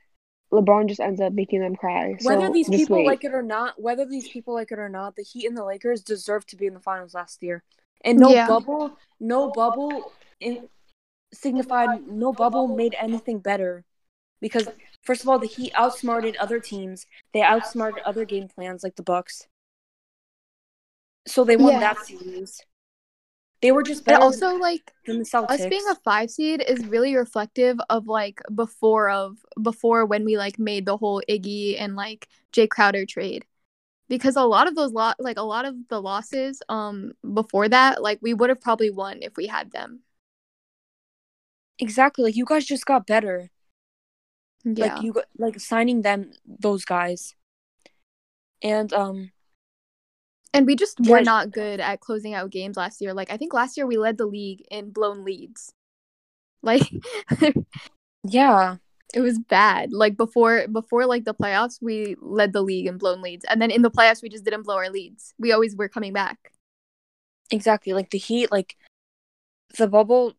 LeBron 0.52 0.88
just 0.88 1.00
ends 1.00 1.20
up 1.20 1.32
making 1.32 1.60
them 1.60 1.76
cry. 1.76 2.16
Whether 2.22 2.46
so 2.46 2.52
these 2.52 2.68
people 2.68 2.96
wait. 2.96 3.06
like 3.06 3.24
it 3.24 3.32
or 3.34 3.42
not, 3.42 3.80
whether 3.80 4.04
these 4.04 4.28
people 4.28 4.54
like 4.54 4.72
it 4.72 4.78
or 4.78 4.88
not, 4.88 5.16
the 5.16 5.22
Heat 5.22 5.46
and 5.46 5.56
the 5.56 5.64
Lakers 5.64 6.02
deserve 6.02 6.44
to 6.46 6.56
be 6.56 6.66
in 6.66 6.74
the 6.74 6.80
finals 6.80 7.14
last 7.14 7.42
year. 7.42 7.62
And 8.04 8.18
no 8.18 8.32
Yeah. 8.32 8.46
bubble, 8.46 8.96
no 9.20 9.50
bubble 9.50 10.12
in 10.40 10.68
signified 11.32 12.06
no 12.08 12.32
bubble 12.32 12.66
made 12.66 12.96
anything 12.98 13.38
better 13.38 13.84
because 14.40 14.68
first 15.02 15.22
of 15.22 15.28
all 15.28 15.38
the 15.38 15.46
Heat 15.46 15.72
outsmarted 15.76 16.36
other 16.36 16.58
teams. 16.58 17.06
They 17.32 17.42
outsmarted 17.42 18.02
other 18.04 18.24
game 18.24 18.48
plans 18.48 18.82
like 18.82 18.96
the 18.96 19.02
Bucks. 19.04 19.46
So 21.26 21.44
they 21.44 21.56
won 21.56 21.74
Yeah. 21.74 21.80
that 21.80 21.98
series. 21.98 22.60
They 23.62 23.72
were 23.72 23.82
just 23.82 24.04
better 24.04 24.22
also 24.22 24.56
like 24.56 24.92
than 25.06 25.18
the 25.18 25.24
Celtics. 25.24 25.50
us 25.50 25.66
being 25.66 25.84
a 25.90 25.94
five 25.96 26.30
seed 26.30 26.62
is 26.66 26.86
really 26.86 27.14
reflective 27.14 27.78
of 27.90 28.06
like 28.06 28.40
before 28.54 29.10
of 29.10 29.36
before 29.62 30.06
when 30.06 30.24
we 30.24 30.38
like 30.38 30.58
made 30.58 30.86
the 30.86 30.96
whole 30.96 31.22
Iggy 31.28 31.76
and 31.78 31.94
like 31.96 32.28
Jae 32.52 32.68
Crowder 32.68 33.04
trade. 33.04 33.44
Because 34.08 34.36
a 34.36 34.42
lot 34.44 34.66
of 34.66 34.74
those 34.74 34.92
lot 34.92 35.16
like 35.18 35.38
a 35.38 35.42
lot 35.42 35.66
of 35.66 35.74
the 35.88 36.00
losses 36.00 36.62
um 36.68 37.12
before 37.34 37.68
that, 37.68 38.02
like 38.02 38.18
we 38.22 38.34
would 38.34 38.48
have 38.48 38.60
probably 38.60 38.90
won 38.90 39.18
if 39.22 39.36
we 39.36 39.46
had 39.46 39.72
them. 39.72 40.00
exactly 41.78 42.24
like 42.24 42.36
you 42.36 42.44
guys 42.44 42.64
just 42.64 42.86
got 42.86 43.06
better. 43.06 43.50
Yeah. 44.64 44.94
Like 44.94 45.02
you 45.02 45.12
got 45.12 45.24
like 45.38 45.58
signing 45.60 46.02
them 46.02 46.32
those 46.46 46.84
guys. 46.84 47.34
And 48.62 48.92
um 48.92 49.32
and 50.52 50.66
we 50.66 50.76
just 50.76 50.98
were 51.00 51.20
not 51.20 51.50
good 51.50 51.80
at 51.80 52.00
closing 52.00 52.34
out 52.34 52.50
games 52.50 52.76
last 52.76 53.00
year. 53.00 53.14
Like 53.14 53.30
I 53.30 53.36
think 53.36 53.54
last 53.54 53.76
year 53.76 53.86
we 53.86 53.96
led 53.96 54.18
the 54.18 54.26
league 54.26 54.64
in 54.70 54.90
blown 54.90 55.24
leads. 55.24 55.72
Like 56.62 56.82
yeah. 58.24 58.76
it 59.14 59.20
was 59.20 59.38
bad. 59.38 59.92
Like 59.92 60.16
before 60.16 60.66
before 60.68 61.06
like 61.06 61.24
the 61.24 61.34
playoffs, 61.34 61.80
we 61.80 62.16
led 62.20 62.52
the 62.52 62.62
league 62.62 62.86
in 62.86 62.98
blown 62.98 63.22
leads. 63.22 63.44
And 63.44 63.62
then 63.62 63.70
in 63.70 63.82
the 63.82 63.90
playoffs 63.90 64.22
we 64.22 64.28
just 64.28 64.44
didn't 64.44 64.64
blow 64.64 64.76
our 64.76 64.90
leads. 64.90 65.34
We 65.38 65.52
always 65.52 65.76
were 65.76 65.88
coming 65.88 66.12
back. 66.12 66.52
Exactly. 67.50 67.92
Like 67.92 68.10
the 68.10 68.18
Heat, 68.18 68.50
like 68.50 68.76
the 69.78 69.86
bubble 69.86 70.34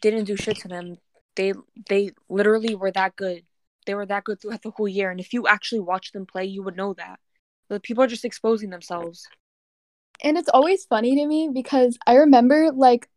didn't 0.00 0.24
do 0.24 0.36
shit 0.36 0.58
to 0.58 0.68
them. 0.68 0.96
They 1.36 1.52
they 1.88 2.10
literally 2.28 2.74
were 2.74 2.90
that 2.92 3.16
good. 3.16 3.44
They 3.86 3.94
were 3.94 4.06
that 4.06 4.24
good 4.24 4.40
throughout 4.40 4.62
the 4.62 4.70
whole 4.70 4.88
year. 4.88 5.10
And 5.10 5.20
if 5.20 5.32
you 5.32 5.46
actually 5.46 5.80
watch 5.80 6.10
them 6.10 6.26
play, 6.26 6.44
you 6.44 6.62
would 6.62 6.76
know 6.76 6.94
that. 6.94 7.20
The 7.68 7.80
people 7.80 8.04
are 8.04 8.08
just 8.08 8.24
exposing 8.24 8.70
themselves. 8.70 9.26
And 10.22 10.38
it's 10.38 10.48
always 10.48 10.84
funny 10.84 11.16
to 11.16 11.26
me 11.26 11.50
because 11.52 11.98
I 12.06 12.14
remember 12.14 12.70
like 12.72 13.08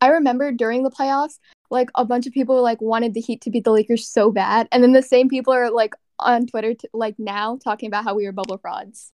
I 0.00 0.08
remember 0.08 0.50
during 0.52 0.82
the 0.82 0.90
playoffs, 0.90 1.38
like 1.70 1.90
a 1.94 2.04
bunch 2.04 2.26
of 2.26 2.32
people 2.32 2.60
like 2.62 2.80
wanted 2.82 3.14
the 3.14 3.20
Heat 3.20 3.40
to 3.42 3.50
beat 3.50 3.64
the 3.64 3.70
Lakers 3.72 4.08
so 4.08 4.30
bad, 4.32 4.68
and 4.72 4.82
then 4.82 4.92
the 4.92 5.02
same 5.02 5.28
people 5.28 5.54
are 5.54 5.70
like 5.70 5.94
on 6.18 6.46
Twitter 6.46 6.74
t- 6.74 6.88
like 6.92 7.18
now 7.18 7.56
talking 7.62 7.86
about 7.86 8.04
how 8.04 8.14
we 8.14 8.26
were 8.26 8.32
bubble 8.32 8.58
frauds. 8.58 9.12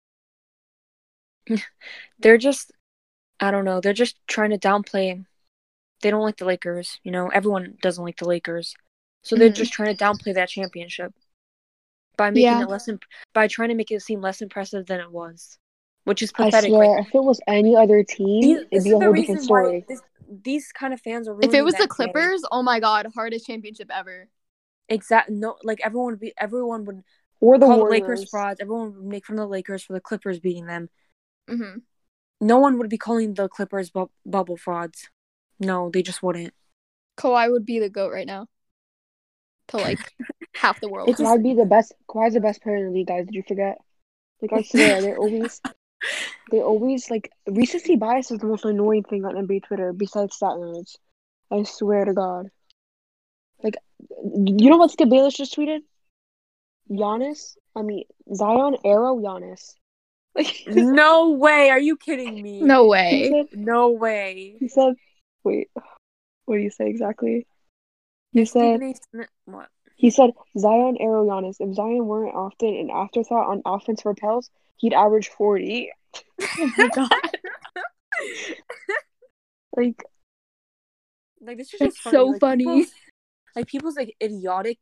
They're 2.20 2.38
just 2.38 2.72
I 3.40 3.50
don't 3.50 3.64
know, 3.64 3.80
they're 3.80 3.92
just 3.92 4.16
trying 4.26 4.50
to 4.50 4.58
downplay 4.58 5.24
they 6.00 6.10
don't 6.10 6.22
like 6.22 6.36
the 6.36 6.44
Lakers, 6.44 6.98
you 7.02 7.10
know, 7.10 7.28
everyone 7.28 7.76
doesn't 7.82 8.04
like 8.04 8.18
the 8.18 8.28
Lakers. 8.28 8.74
So 9.22 9.36
they're 9.36 9.50
Mhm. 9.50 9.54
just 9.54 9.72
trying 9.72 9.94
to 9.94 10.04
downplay 10.04 10.34
that 10.34 10.48
championship 10.48 11.12
by 12.18 12.30
making 12.30 12.42
Yeah. 12.42 12.62
it 12.64 12.68
less 12.68 12.88
imp- 12.88 13.04
by 13.32 13.48
trying 13.48 13.70
to 13.70 13.74
make 13.74 13.90
it 13.90 14.02
seem 14.02 14.20
less 14.20 14.42
impressive 14.42 14.86
than 14.86 15.00
it 15.00 15.10
was. 15.10 15.58
Which 16.04 16.22
is 16.22 16.32
I 16.36 16.44
pathetic. 16.44 16.70
swear, 16.70 16.96
Like, 16.96 17.06
if 17.06 17.14
it 17.14 17.24
was 17.24 17.40
any 17.46 17.76
other 17.76 18.02
team, 18.04 18.42
These, 18.42 18.56
it'd 18.58 18.70
this 18.70 18.84
be 18.84 18.90
is 18.90 18.94
a 18.94 18.98
the 18.98 19.04
whole 19.04 19.12
reason 19.12 19.36
different 19.36 19.50
why 19.50 19.62
story. 19.62 19.84
this, 19.88 20.02
these 20.44 20.72
kind 20.72 20.92
of 20.94 21.00
fans 21.00 21.28
are. 21.28 21.40
If 21.42 21.54
it 21.54 21.64
was 21.64 21.74
the 21.74 21.78
that 21.80 21.88
day. 21.88 21.94
Clippers, 21.94 22.42
oh 22.52 22.62
my 22.62 22.80
god, 22.80 23.06
hardest 23.14 23.46
championship 23.46 23.90
ever. 23.90 24.28
exact 24.88 25.30
no, 25.30 25.56
like 25.62 25.80
everyone 25.84 26.12
would 26.12 26.20
be, 26.20 26.32
everyone 26.38 26.84
would 26.86 27.02
Or 27.40 27.58
the 27.58 27.66
call 27.66 27.78
the 27.78 27.84
Lakers 27.84 28.28
frauds. 28.28 28.60
Everyone 28.60 28.94
would 28.94 29.04
make 29.04 29.26
fun 29.26 29.38
of 29.38 29.42
the 29.42 29.48
Lakers 29.48 29.82
for 29.84 29.92
the 29.92 30.00
Clippers 30.00 30.40
beating 30.40 30.66
them. 30.66 30.88
hmm 31.48 31.78
No 32.40 32.58
one 32.58 32.78
would 32.78 32.88
be 32.88 32.98
calling 32.98 33.34
the 33.34 33.48
Clippers 33.48 33.90
bu- 33.90 34.10
bubble 34.24 34.56
frauds. 34.56 35.08
No, 35.60 35.90
they 35.90 36.02
just 36.02 36.22
wouldn't. 36.22 36.54
Kawhi 37.16 37.50
would 37.50 37.66
be 37.66 37.78
the 37.80 37.90
goat 37.90 38.12
right 38.12 38.26
now. 38.26 38.46
To 39.68 39.76
like 39.76 39.98
half 40.54 40.80
the 40.80 40.88
world. 40.88 41.08
It's 41.08 41.18
just- 41.18 41.28
Kawhi'd 41.30 41.42
be 41.42 41.54
the 41.54 41.66
best. 41.66 41.92
Kawhi's 42.08 42.34
the 42.34 42.40
best 42.40 42.62
player 42.62 42.76
in 42.76 42.86
the 42.86 42.90
league, 42.90 43.06
guys. 43.08 43.26
Did 43.26 43.34
you 43.34 43.42
forget? 43.46 43.78
Like 44.40 44.52
I 44.52 44.62
swear, 44.62 45.02
they're 45.02 45.16
always, 45.24 45.60
they 46.50 46.60
always 46.60 47.10
like 47.10 47.30
recency 47.46 47.96
bias 47.96 48.30
is 48.30 48.38
the 48.38 48.46
most 48.46 48.64
annoying 48.64 49.02
thing 49.02 49.24
on 49.24 49.34
NBA 49.34 49.64
Twitter 49.64 49.92
besides 49.92 50.36
stat 50.36 50.50
nerds. 50.50 50.96
I 51.50 51.62
swear 51.64 52.04
to 52.04 52.12
God. 52.14 52.50
Like, 53.62 53.76
you 54.22 54.70
know 54.70 54.76
what 54.76 54.90
Skip 54.92 55.08
Bayless 55.08 55.36
just 55.36 55.56
tweeted? 55.56 55.80
Giannis. 56.90 57.56
I 57.76 57.82
mean 57.82 58.04
Zion 58.34 58.76
arrow 58.84 59.16
Giannis. 59.16 59.74
Like 60.34 60.62
no 60.68 61.30
way. 61.32 61.70
Are 61.70 61.80
you 61.80 61.96
kidding 61.96 62.40
me? 62.40 62.60
no 62.62 62.86
way. 62.86 63.28
said. 63.50 63.58
No 63.58 63.90
way. 63.90 64.56
He 64.60 64.68
said. 64.68 64.94
Wait. 65.44 65.68
What 66.44 66.56
do 66.56 66.62
you 66.62 66.70
say 66.70 66.88
exactly? 66.88 67.46
He 68.32 68.44
said. 68.44 68.80
Smith. 69.10 69.28
What? 69.46 69.68
He 69.96 70.10
said 70.10 70.30
Zion 70.56 70.96
arrow 71.00 71.26
Giannis. 71.26 71.56
If 71.60 71.74
Zion 71.74 72.06
weren't 72.06 72.34
often 72.34 72.68
an 72.74 72.90
afterthought 72.90 73.48
on 73.48 73.62
offense 73.64 74.02
for 74.02 74.14
Pels, 74.14 74.50
he'd 74.76 74.92
average 74.94 75.28
forty. 75.28 75.90
Oh 76.40 76.70
my 76.78 76.88
god. 76.88 77.10
Like 79.76 80.02
Like 81.40 81.56
this 81.58 81.72
is 81.74 81.80
It's 81.80 81.94
just 81.96 82.02
so 82.10 82.26
Like, 82.26 82.40
funny. 82.40 82.64
people's- 82.64 82.92
like 83.56 83.66
people's 83.66 83.96
like 83.96 84.16
idiotic, 84.22 84.78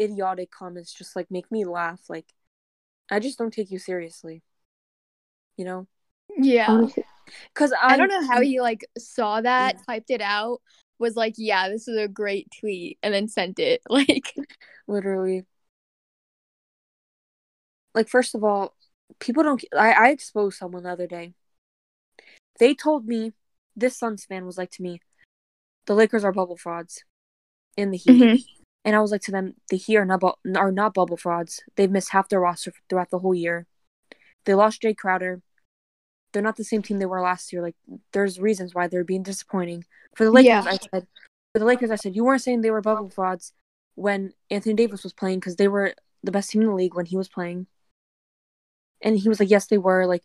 idiotic 0.00 0.50
comments 0.50 0.92
just 0.92 1.14
like 1.16 1.30
make 1.30 1.50
me 1.52 1.64
laugh. 1.64 2.00
Like 2.08 2.26
I 3.10 3.18
just 3.20 3.38
don't 3.38 3.52
take 3.52 3.70
you 3.70 3.78
seriously. 3.78 4.42
You 5.56 5.64
know, 5.66 5.86
Yeah. 6.38 6.86
because 7.52 7.72
I, 7.72 7.94
I 7.94 7.96
don't 7.96 8.08
know 8.08 8.26
how 8.26 8.40
he 8.40 8.60
like 8.60 8.84
saw 8.98 9.40
that, 9.40 9.76
typed 9.86 10.10
it 10.10 10.22
out, 10.22 10.60
was 11.00 11.16
like, 11.16 11.34
yeah, 11.38 11.68
this 11.68 11.88
is 11.88 11.96
a 11.96 12.06
great 12.06 12.48
tweet, 12.60 12.98
and 13.02 13.12
then 13.12 13.26
sent 13.28 13.58
it. 13.58 13.82
Like, 13.90 14.34
literally. 14.86 15.44
Like 17.94 18.08
first 18.08 18.34
of 18.36 18.44
all, 18.44 18.74
people 19.18 19.42
don't. 19.42 19.64
I 19.76 19.92
I 19.92 20.08
exposed 20.10 20.58
someone 20.58 20.84
the 20.84 20.90
other 20.90 21.08
day. 21.08 21.34
They 22.60 22.74
told 22.74 23.06
me 23.06 23.32
this 23.74 23.96
Suns 23.98 24.24
fan 24.26 24.46
was 24.46 24.58
like 24.58 24.70
to 24.72 24.82
me, 24.82 25.00
the 25.86 25.94
Lakers 25.94 26.22
are 26.24 26.32
bubble 26.32 26.56
frauds, 26.56 27.04
in 27.76 27.90
the 27.90 27.96
Heat, 27.96 28.22
Mhm. 28.22 28.44
and 28.84 28.94
I 28.94 29.00
was 29.00 29.10
like 29.10 29.22
to 29.22 29.32
them, 29.32 29.54
the 29.70 29.76
Heat 29.76 29.96
are 29.96 30.04
not 30.04 30.20
bu- 30.20 30.54
are 30.56 30.70
not 30.70 30.94
bubble 30.94 31.16
frauds. 31.16 31.62
They've 31.76 31.90
missed 31.90 32.10
half 32.10 32.28
their 32.28 32.40
roster 32.40 32.72
throughout 32.88 33.10
the 33.10 33.18
whole 33.20 33.34
year. 33.34 33.66
They 34.44 34.54
lost 34.54 34.82
Jae 34.82 34.96
Crowder. 34.96 35.42
They're 36.32 36.42
not 36.42 36.56
the 36.56 36.64
same 36.64 36.82
team 36.82 36.98
they 36.98 37.06
were 37.06 37.20
last 37.20 37.52
year. 37.52 37.62
Like 37.62 37.76
there's 38.12 38.40
reasons 38.40 38.74
why 38.74 38.86
they're 38.86 39.04
being 39.04 39.22
disappointing. 39.22 39.84
For 40.14 40.24
the 40.24 40.30
Lakers, 40.30 40.46
Yeah. 40.46 40.64
I 40.66 40.78
said, 40.78 41.06
for 41.52 41.58
the 41.58 41.64
Lakers, 41.64 41.90
I 41.90 41.96
said 41.96 42.14
you 42.14 42.24
weren't 42.24 42.42
saying 42.42 42.60
they 42.60 42.70
were 42.70 42.80
bubble 42.80 43.10
frauds 43.10 43.52
when 43.94 44.32
Anthony 44.50 44.74
Davis 44.74 45.02
was 45.02 45.12
playing 45.12 45.40
because 45.40 45.56
they 45.56 45.68
were 45.68 45.94
the 46.22 46.30
best 46.32 46.50
team 46.50 46.62
in 46.62 46.68
the 46.68 46.74
league 46.74 46.94
when 46.94 47.06
he 47.06 47.16
was 47.16 47.28
playing. 47.28 47.66
And 49.02 49.18
he 49.18 49.28
was 49.28 49.40
like, 49.40 49.50
yes, 49.50 49.66
they 49.66 49.78
were. 49.78 50.06
Like 50.06 50.22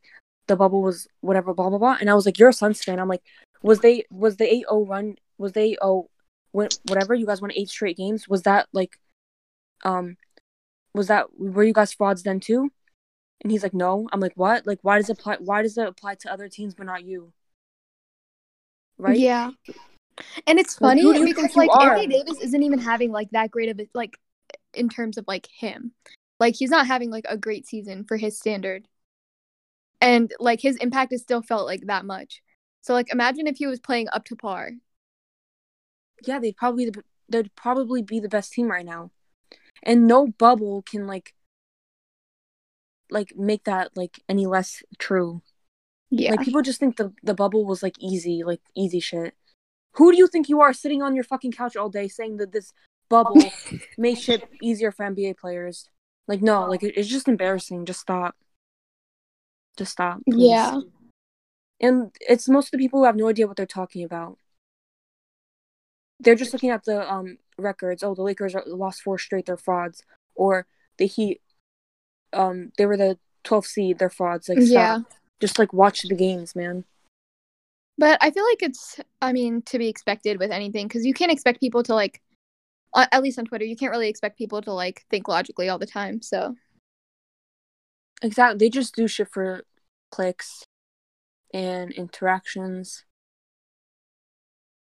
the 0.48 0.56
bubble 0.56 0.82
was 0.82 1.08
whatever, 1.22 1.54
blah 1.54 1.70
blah 1.70 1.80
blah. 1.80 1.98
And 2.00 2.10
I 2.10 2.14
was 2.14 2.26
like, 2.26 2.38
you're 2.38 2.50
a 2.50 2.54
Suns 2.54 2.84
fan. 2.84 3.00
I'm 3.00 3.08
like, 3.08 3.24
was 3.64 3.80
they 3.80 4.06
was 4.12 4.38
the 4.38 4.66
8-0 4.70 4.88
run? 4.88 5.16
Was 5.38 5.54
they 5.54 5.78
oh 5.82 6.10
when 6.52 6.70
whatever 6.88 7.14
you 7.14 7.26
guys 7.26 7.42
won 7.42 7.52
eight 7.54 7.70
straight 7.70 7.98
games? 7.98 8.28
Was 8.28 8.44
that 8.44 8.68
like, 8.72 9.00
um, 9.84 10.18
was 10.94 11.08
that 11.08 11.28
were 11.38 11.64
you 11.64 11.74
guys 11.74 11.94
frauds 11.94 12.24
then 12.24 12.40
too? 12.40 12.72
And 13.42 13.52
he's 13.52 13.64
like, 13.64 13.74
no. 13.74 14.08
I'm 14.12 14.20
like, 14.20 14.34
what? 14.36 14.66
Like, 14.66 14.80
why 14.82 14.98
does 14.98 15.10
it 15.10 15.20
apply? 15.20 15.38
Why 15.40 15.62
does 15.62 15.78
it 15.78 15.88
apply 15.88 16.16
to 16.16 16.32
other 16.34 16.50
teams 16.50 16.74
but 16.74 16.86
not 16.86 17.04
you? 17.04 17.34
Right? 18.98 19.20
Yeah. 19.20 19.52
And 20.48 20.60
it's 20.60 20.76
funny 20.76 21.02
you 21.02 21.26
because 21.26 21.56
like? 21.56 21.70
Anthony 21.80 22.08
Davis 22.08 22.40
isn't 22.42 22.64
even 22.64 22.80
having 22.80 23.12
like 23.12 23.30
that 23.32 23.52
great 23.52 23.70
of 23.70 23.80
a 23.80 23.88
like 23.94 24.18
in 24.74 24.90
terms 24.90 25.18
of 25.18 25.26
like 25.28 25.48
him. 25.48 25.92
Like 26.40 26.56
he's 26.56 26.70
not 26.70 26.88
having 26.88 27.12
like 27.12 27.26
a 27.30 27.38
great 27.38 27.68
season 27.68 28.06
for 28.06 28.18
his 28.18 28.38
standard. 28.40 28.88
And 30.02 30.34
like 30.40 30.62
his 30.62 30.78
impact 30.78 31.14
is 31.14 31.22
still 31.22 31.42
felt 31.42 31.66
like 31.66 31.88
that 31.88 32.06
much. 32.06 32.42
So 32.82 32.94
like 32.94 33.12
imagine 33.12 33.48
if 33.48 33.58
he 33.58 33.68
was 33.68 33.80
playing 33.80 34.08
up 34.14 34.26
to 34.26 34.36
par. 34.36 34.72
yeah, 36.24 36.40
they'd 36.40 36.58
probably 36.58 36.92
they'd 37.30 37.56
probably 37.56 38.02
be 38.02 38.20
the 38.20 38.30
best 38.30 38.54
team 38.54 38.72
right 38.72 38.86
now, 38.86 39.12
and 39.84 40.08
no 40.08 40.28
bubble 40.28 40.82
can 40.82 41.08
like 41.08 41.34
like 43.10 43.36
make 43.36 43.64
that 43.66 43.96
like 43.96 44.22
any 44.28 44.46
less 44.46 44.84
true. 44.98 45.42
Yeah. 46.10 46.32
Like 46.32 46.42
people 46.42 46.62
just 46.62 46.80
think 46.80 46.98
the 46.98 47.14
the 47.24 47.34
bubble 47.34 47.66
was 47.66 47.84
like 47.84 47.96
easy, 48.00 48.44
like 48.44 48.62
easy 48.76 49.00
shit. 49.00 49.34
Who 49.94 50.12
do 50.12 50.18
you 50.18 50.28
think 50.28 50.50
you 50.50 50.62
are 50.62 50.74
sitting 50.74 51.02
on 51.02 51.16
your 51.16 51.24
fucking 51.24 51.54
couch 51.54 51.76
all 51.76 51.90
day 51.90 52.08
saying 52.08 52.38
that 52.38 52.52
this 52.52 52.74
bubble 53.10 53.42
made 53.98 54.16
shit 54.18 54.48
easier 54.62 54.92
for 54.92 55.06
NBA 55.06 55.38
players? 55.38 55.90
Like 56.28 56.42
no, 56.42 56.66
like 56.66 56.84
it, 56.84 56.94
it's 56.98 57.10
just 57.10 57.28
embarrassing. 57.28 57.86
Just 57.86 58.02
stop. 58.02 58.36
Just 59.78 59.94
stop. 59.94 60.20
please. 60.30 60.50
Yeah. 60.50 60.80
And 61.82 62.12
it's 62.22 62.48
most 62.48 62.68
of 62.68 62.72
the 62.72 62.78
people 62.78 63.00
who 63.00 63.06
have 63.06 63.18
no 63.18 63.28
idea 63.28 63.48
what 63.48 63.58
they're 63.58 63.66
talking 63.66 64.04
about. 64.04 64.38
They're 66.20 66.36
just 66.36 66.54
looking 66.54 66.70
at 66.70 66.86
the 66.86 67.12
um 67.12 67.38
records. 67.58 68.04
Oh, 68.04 68.16
the 68.16 68.22
Lakers 68.22 68.56
are, 68.56 68.64
lost 68.66 69.02
four 69.02 69.18
straight. 69.18 69.46
They're 69.46 69.58
frauds. 69.58 70.04
Or 70.36 70.68
the 70.98 71.08
Heat, 71.08 71.42
um, 72.36 72.72
they 72.78 72.86
were 72.86 72.98
the 72.98 73.18
12th 73.44 73.66
seed. 73.66 74.00
They're 74.00 74.10
frauds. 74.10 74.50
Like, 74.50 74.60
stop. 74.60 74.72
Yeah. 74.72 75.00
Just 75.40 75.60
like 75.60 75.74
watch 75.74 76.04
the 76.04 76.16
games, 76.16 76.56
man. 76.56 76.86
But 77.98 78.18
I 78.22 78.32
feel 78.32 78.46
like 78.46 78.62
it's, 78.62 79.00
I 79.22 79.32
mean, 79.32 79.62
to 79.64 79.80
be 79.80 79.88
expected 79.88 80.40
with 80.40 80.52
anything 80.52 80.88
because 80.88 81.06
you 81.06 81.14
can't 81.14 81.32
expect 81.32 81.60
people 81.60 81.84
to 81.84 81.96
like, 81.96 82.22
at 82.96 83.24
least 83.24 83.40
on 83.40 83.46
Twitter, 83.46 83.66
you 83.66 83.76
can't 83.76 83.92
really 83.92 84.10
expect 84.10 84.38
people 84.38 84.62
to 84.62 84.72
like 84.72 85.06
think 85.10 85.28
logically 85.28 85.70
all 85.70 85.80
the 85.80 85.86
time. 85.86 86.22
So 86.22 86.56
Exactly. 88.22 88.58
They 88.58 88.70
just 88.70 88.96
do 88.96 89.08
shit 89.08 89.30
for 89.32 89.64
clicks 90.12 90.64
and 91.54 91.92
interactions. 91.92 93.04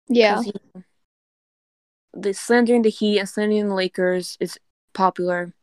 Yeah. 0.07 0.41
the 2.13 2.33
slandering 2.33 2.81
the 2.81 2.89
Heat 2.89 3.19
and 3.19 3.29
slandering 3.29 3.69
the 3.69 3.75
Lakers 3.75 4.37
is 4.39 4.59
popular. 4.93 5.53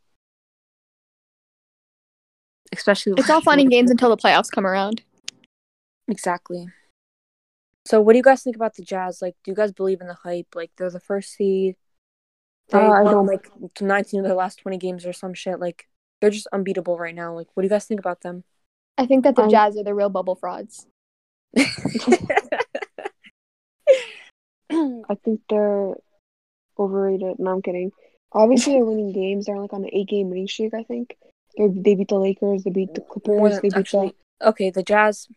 Especially 2.73 3.15
it's 3.17 3.31
all 3.31 3.41
fun 3.41 3.59
and 3.61 3.71
games 3.71 3.91
until 3.91 4.11
the 4.11 4.17
playoffs 4.17 4.51
come 4.51 4.67
around. 4.67 5.03
Exactly. 6.07 6.67
So 7.87 8.01
what 8.01 8.13
do 8.13 8.19
you 8.19 8.23
guys 8.23 8.43
think 8.43 8.57
about 8.57 8.75
the 8.75 8.83
Jazz? 8.83 9.23
Like, 9.23 9.35
do 9.45 9.51
you 9.51 9.55
guys 9.55 9.73
believe 9.73 10.01
in 10.01 10.09
the 10.09 10.15
hype? 10.15 10.55
Like 10.55 10.71
they're 10.77 10.91
the 10.91 11.01
first 11.01 11.33
seed. 11.35 11.77
They 12.69 12.79
Uh, 12.79 12.83
I 12.91 13.03
won. 13.03 13.13
Know 13.15 13.23
like 13.23 13.49
nineteen 13.81 14.21
of 14.21 14.27
their 14.27 14.35
last 14.35 14.59
twenty 14.59 14.77
games 14.77 15.07
or 15.07 15.13
some 15.15 15.33
shit. 15.35 15.59
Like 15.59 15.89
they're 16.21 16.31
just 16.31 16.49
unbeatable 16.53 16.99
right 16.99 17.15
now. 17.15 17.35
Like 17.35 17.49
what 17.55 17.63
do 17.63 17.67
you 17.67 17.71
guys 17.71 17.87
think 17.87 18.01
about 18.01 18.21
them? 18.21 18.45
I 18.99 19.07
think 19.07 19.25
that 19.25 19.37
the 19.37 19.43
Um, 19.43 19.51
Jazz 19.51 19.77
are 19.79 19.85
the 19.85 19.95
real 19.95 20.11
bubble 20.11 20.35
frauds. 20.35 20.87
I 24.71 25.15
think 25.25 25.41
they're 25.49 25.95
overrated. 26.79 27.39
No, 27.39 27.53
I'm 27.53 27.63
kidding. 27.63 27.93
Obviously, 28.33 28.75
they're 28.75 28.85
winning 28.85 29.13
games. 29.13 29.47
They're 29.47 29.59
like 29.59 29.73
on 29.73 29.85
an 29.85 29.91
eight-game 29.93 30.29
winning 30.29 30.49
streak. 30.49 30.75
I 30.75 30.83
think 30.83 31.17
they 31.59 31.69
they 31.69 31.95
beat 31.95 32.09
the 32.09 32.15
Lakers. 32.19 32.65
They 32.65 32.71
beat 32.71 32.95
the 32.95 33.03
Clippers. 33.03 33.57
They 33.57 33.69
beat 33.69 33.77
actually 33.77 34.15
okay, 34.43 34.71
the 34.71 34.83
Jazz 34.83 35.29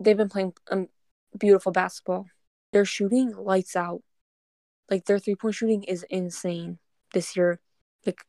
they've 0.00 0.16
been 0.16 0.28
playing 0.28 0.54
um 0.70 0.88
beautiful 1.38 1.72
basketball. 1.72 2.26
They're 2.72 2.84
shooting 2.84 3.34
lights 3.36 3.76
out. 3.76 4.02
Like 4.90 5.04
their 5.04 5.18
three 5.18 5.34
point 5.34 5.54
shooting 5.54 5.82
is 5.84 6.04
insane 6.08 6.78
this 7.12 7.36
year. 7.36 7.60
Like 8.06 8.24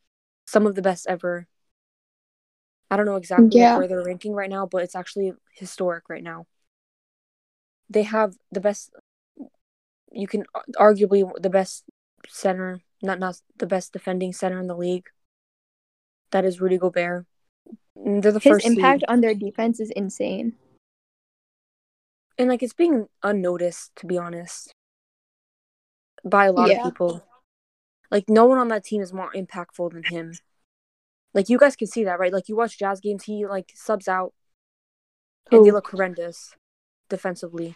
some 0.46 0.66
of 0.66 0.74
the 0.74 0.82
best 0.82 1.06
ever. 1.08 1.46
I 2.90 2.96
don't 2.96 3.06
know 3.06 3.16
exactly 3.16 3.60
Yeah. 3.60 3.76
where 3.78 3.86
they're 3.86 4.04
ranking 4.04 4.32
right 4.34 4.50
now, 4.50 4.66
but 4.66 4.82
it's 4.82 4.96
actually 4.96 5.32
historic 5.54 6.08
right 6.08 6.24
now. 6.24 6.46
They 7.88 8.02
have 8.02 8.34
the 8.50 8.60
best 8.60 8.90
you 10.12 10.26
can 10.26 10.44
arguably 10.78 11.30
the 11.40 11.50
best 11.50 11.84
center, 12.28 12.80
not 13.02 13.18
not 13.18 13.40
the 13.56 13.66
best 13.66 13.92
defending 13.92 14.32
center 14.32 14.58
in 14.58 14.66
the 14.66 14.76
league. 14.76 15.06
That 16.32 16.44
is 16.44 16.60
Rudy 16.60 16.78
Gobert. 16.78 17.26
They're 17.96 18.32
the 18.32 18.40
His 18.40 18.52
first 18.52 18.66
seed. 18.66 18.78
impact 18.78 19.04
on 19.08 19.20
their 19.20 19.34
defense 19.34 19.80
is 19.80 19.90
insane. 19.90 20.54
and 22.38 22.48
like 22.48 22.62
it's 22.62 22.72
being 22.72 23.06
unnoticed 23.22 23.94
to 23.96 24.06
be 24.06 24.16
honest 24.16 24.72
by 26.24 26.46
a 26.46 26.52
lot 26.52 26.68
Yeah. 26.70 26.78
of 26.78 26.84
people 26.84 27.22
like 28.10 28.30
no 28.30 28.46
one 28.46 28.56
on 28.58 28.68
that 28.68 28.82
team 28.84 29.02
is 29.02 29.12
more 29.12 29.30
impactful 29.32 29.92
than 29.92 30.04
him 30.04 30.32
like 31.34 31.50
you 31.50 31.58
guys 31.58 31.76
can 31.76 31.86
see 31.86 32.02
that 32.04 32.18
right 32.18 32.32
like 32.32 32.48
you 32.48 32.56
watch 32.56 32.78
jazz 32.78 32.98
games 33.00 33.24
he 33.24 33.44
like 33.46 33.72
subs 33.74 34.08
out 34.08 34.32
and 35.52 35.66
they 35.66 35.70
look 35.70 35.88
horrendous 35.88 36.54
defensively 37.10 37.74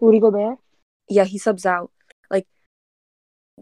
Rudy 0.00 0.18
Gobert. 0.18 0.58
yeah 1.08 1.24
he 1.24 1.38
subs 1.38 1.64
out 1.64 1.92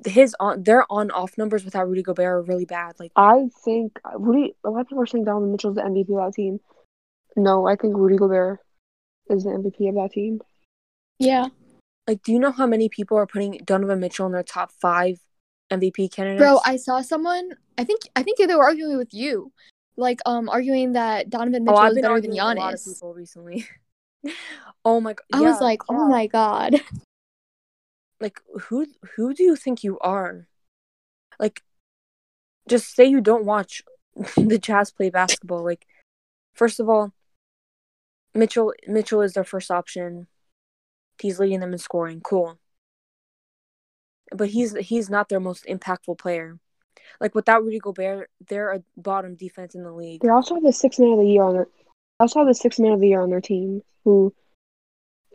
his 0.06 0.34
on 0.40 0.62
their 0.62 0.90
on 0.90 1.10
off 1.10 1.36
numbers 1.36 1.64
without 1.64 1.88
rudy 1.88 2.02
gobert 2.02 2.24
are 2.24 2.42
really 2.42 2.64
bad 2.64 2.94
like 2.98 3.12
I 3.14 3.48
think 3.64 3.98
Rudy. 4.16 4.54
A 4.64 4.70
lot 4.70 4.80
of 4.80 4.88
people 4.88 5.02
are 5.02 5.06
saying 5.06 5.24
Donovan 5.24 5.52
Mitchell's 5.52 5.76
the 5.76 5.82
MVP 5.82 6.10
of 6.18 6.26
that 6.26 6.34
team. 6.34 6.60
No, 7.36 7.66
I 7.66 7.76
think 7.76 7.96
Rudy 7.96 8.16
Gobert 8.16 8.60
is 9.30 9.44
the 9.44 9.50
MVP 9.50 9.88
of 9.88 9.94
that 9.96 10.10
team. 10.12 10.40
Yeah. 11.18 11.48
like 12.08 12.22
do 12.22 12.32
you 12.32 12.38
know 12.38 12.50
how 12.50 12.66
many 12.66 12.88
people 12.88 13.16
are 13.16 13.26
putting 13.26 13.60
donovan 13.64 14.00
mitchell 14.00 14.26
in 14.26 14.32
their 14.32 14.42
top 14.42 14.72
five 14.80 15.20
mvp 15.70 16.10
candidates 16.10 16.40
Bro, 16.40 16.58
I 16.66 16.76
saw 16.76 17.00
someone. 17.00 17.52
I 17.78 17.84
think 17.84 18.02
I 18.16 18.22
think 18.22 18.38
they 18.38 18.54
were 18.54 18.64
arguing 18.64 18.98
with 18.98 19.14
you, 19.14 19.52
like 19.96 20.20
um 20.26 20.48
arguing 20.48 20.92
that 20.92 21.30
Donovan 21.30 21.64
Mitchell 21.64 21.78
oh, 21.78 21.86
is 21.86 21.94
better 21.94 22.02
than 22.02 22.10
arguing 22.10 22.38
a 22.38 22.44
lot 22.44 22.56
of 22.56 22.62
Giannis. 22.64 22.94
people 22.94 23.14
recently. 23.14 23.66
oh 24.84 25.00
my 25.00 25.14
god! 25.14 25.24
I 25.32 25.40
was 25.40 25.60
like, 25.60 25.80
oh 25.88 26.08
my 26.08 26.26
god. 26.26 26.80
Like 28.22 28.40
who 28.62 28.86
who 29.16 29.34
do 29.34 29.42
you 29.42 29.56
think 29.56 29.82
you 29.82 29.98
are? 29.98 30.46
Like, 31.40 31.62
just 32.68 32.94
say 32.94 33.04
you 33.04 33.20
don't 33.20 33.44
watch 33.44 33.82
the 34.36 34.58
Jazz 34.58 34.92
play 34.92 35.10
basketball. 35.10 35.64
Like, 35.64 35.86
first 36.54 36.78
of 36.78 36.88
all, 36.88 37.12
Mitchell 38.32 38.72
Mitchell 38.86 39.22
is 39.22 39.32
their 39.32 39.44
first 39.44 39.70
option. 39.70 40.28
He's 41.20 41.40
leading 41.40 41.60
them 41.60 41.72
in 41.72 41.78
scoring. 41.78 42.20
Cool. 42.20 42.58
But 44.30 44.48
he's 44.50 44.74
he's 44.76 45.10
not 45.10 45.28
their 45.28 45.40
most 45.40 45.66
impactful 45.66 46.18
player. 46.18 46.58
Like 47.20 47.34
without 47.34 47.64
Rudy 47.64 47.80
Gobert, 47.80 48.30
they're 48.48 48.72
a 48.72 48.82
bottom 48.96 49.34
defense 49.34 49.74
in 49.74 49.82
the 49.82 49.92
league. 49.92 50.22
They 50.22 50.28
also 50.28 50.54
have 50.54 50.62
the 50.62 50.72
sixth 50.72 51.00
man 51.00 51.12
of 51.12 51.18
the 51.18 51.26
year 51.26 51.42
on 51.42 51.54
their. 51.54 51.66
Also 52.20 52.38
have 52.38 52.48
the 52.48 52.54
sixth 52.54 52.78
man 52.78 52.92
of 52.92 53.00
the 53.00 53.08
year 53.08 53.20
on 53.20 53.30
their 53.30 53.40
team, 53.40 53.82
who 54.04 54.32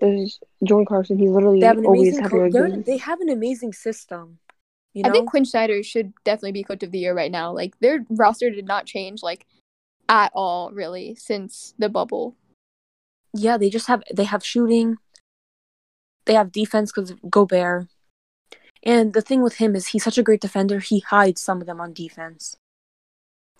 is 0.01 0.39
Jordan 0.63 0.85
Clarkson. 0.85 1.17
He's 1.17 1.29
literally 1.31 1.59
They 1.59 1.65
have 1.67 1.77
an 1.77 1.85
always 1.85 2.17
amazing 2.17 2.23
having 2.23 2.39
co- 2.39 2.45
a 2.45 2.49
they're- 2.69 2.81
they 2.83 2.97
have 2.97 3.21
an 3.21 3.29
amazing 3.29 3.73
system. 3.73 4.39
You 4.93 5.03
know? 5.03 5.09
I 5.09 5.11
think 5.11 5.29
Quin 5.29 5.45
Snyder 5.45 5.83
should 5.83 6.13
definitely 6.23 6.53
be 6.53 6.63
coach 6.63 6.81
of 6.83 6.91
the 6.91 6.99
year 6.99 7.13
right 7.13 7.31
now. 7.31 7.51
Like 7.51 7.79
their 7.79 8.05
roster 8.09 8.49
did 8.49 8.65
not 8.65 8.85
change 8.85 9.21
like 9.21 9.45
at 10.09 10.31
all 10.33 10.71
really 10.71 11.15
since 11.15 11.73
the 11.77 11.89
bubble. 11.89 12.35
yeah, 13.33 13.57
they 13.57 13.69
just 13.69 13.87
have 13.87 14.03
they 14.13 14.23
have 14.23 14.43
shooting. 14.43 14.97
They 16.25 16.33
have 16.33 16.51
defense 16.51 16.91
because 16.91 17.13
Gobert. 17.29 17.87
And 18.83 19.13
the 19.13 19.21
thing 19.21 19.41
with 19.41 19.55
him 19.57 19.75
is 19.75 19.87
he's 19.87 20.03
such 20.03 20.17
a 20.17 20.23
great 20.23 20.41
defender, 20.41 20.79
he 20.79 20.99
hides 20.99 21.41
some 21.41 21.59
of 21.61 21.67
them 21.67 21.79
on 21.81 21.93
defense. 21.93 22.55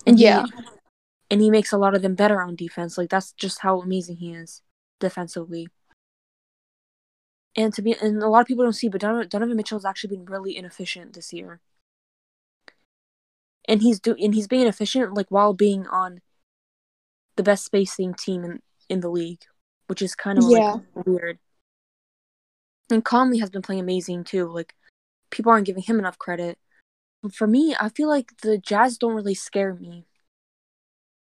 And 0.06 0.16
he- 0.18 0.24
Yeah. 0.24 0.46
and 1.30 1.40
he 1.42 1.50
makes 1.50 1.72
a 1.72 1.78
lot 1.78 1.94
of 1.94 2.02
them 2.02 2.14
better 2.14 2.40
on 2.40 2.56
defense. 2.56 2.96
Like 2.98 3.10
that's 3.10 3.32
just 3.32 3.60
how 3.60 3.80
amazing 3.80 4.16
he 4.16 4.32
is 4.34 4.62
defensively. 5.00 5.68
And 7.58 7.74
to 7.74 7.82
be 7.82 7.96
and 8.00 8.22
a 8.22 8.28
lot 8.28 8.40
of 8.40 8.46
people 8.46 8.62
don't 8.62 8.72
see, 8.72 8.88
but 8.88 9.00
Donovan, 9.00 9.26
Donovan 9.28 9.56
Mitchell 9.56 9.78
has 9.78 9.84
actually 9.84 10.16
been 10.16 10.26
really 10.26 10.56
inefficient 10.56 11.14
this 11.14 11.32
year. 11.32 11.58
And 13.64 13.82
he's 13.82 13.98
do 13.98 14.14
and 14.16 14.32
he's 14.32 14.46
being 14.46 14.68
efficient 14.68 15.14
like 15.14 15.26
while 15.28 15.54
being 15.54 15.84
on 15.88 16.20
the 17.34 17.42
best 17.42 17.64
spacing 17.64 18.14
team 18.14 18.44
in, 18.44 18.62
in 18.88 19.00
the 19.00 19.10
league, 19.10 19.42
which 19.88 20.00
is 20.00 20.14
kind 20.14 20.38
of 20.38 20.44
Yeah. 20.44 20.76
like 20.94 21.04
weird. 21.04 21.40
And 22.90 23.04
Conley 23.04 23.38
has 23.38 23.50
been 23.50 23.62
playing 23.62 23.80
amazing 23.80 24.22
too. 24.22 24.46
Like 24.46 24.76
people 25.30 25.50
aren't 25.50 25.66
giving 25.66 25.82
him 25.82 25.98
enough 25.98 26.16
credit. 26.16 26.58
But 27.24 27.34
for 27.34 27.48
me, 27.48 27.74
I 27.80 27.88
feel 27.88 28.08
like 28.08 28.40
the 28.42 28.56
Jazz 28.56 28.98
don't 28.98 29.16
really 29.16 29.34
scare 29.34 29.74
me. 29.74 30.06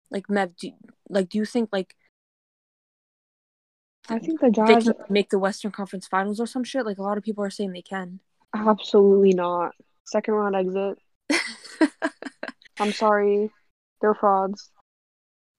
Like 0.09 0.25
Mev, 0.25 0.57
do, 0.57 0.71
like 1.07 1.29
do 1.29 1.37
you 1.37 1.45
think 1.45 1.69
like 1.71 1.95
I 4.09 4.19
think 4.19 4.39
the 4.39 4.47
they 4.47 4.73
Jazz 4.73 4.83
can 4.85 4.93
make 5.09 5.29
the 5.29 5.39
Western 5.39 5.71
Conference 5.71 6.07
Finals 6.07 6.39
or 6.39 6.45
some 6.45 6.63
shit? 6.63 6.85
Like 6.85 6.97
a 6.97 7.03
lot 7.03 7.17
of 7.17 7.23
people 7.23 7.43
are 7.43 7.49
saying 7.49 7.71
they 7.71 7.81
can. 7.81 8.19
absolutely 8.53 9.33
not. 9.33 9.71
Second 10.05 10.35
round 10.35 10.55
exit. 10.55 10.97
I'm 12.79 12.91
sorry, 12.91 13.49
they're 14.01 14.13
frauds. 14.13 14.69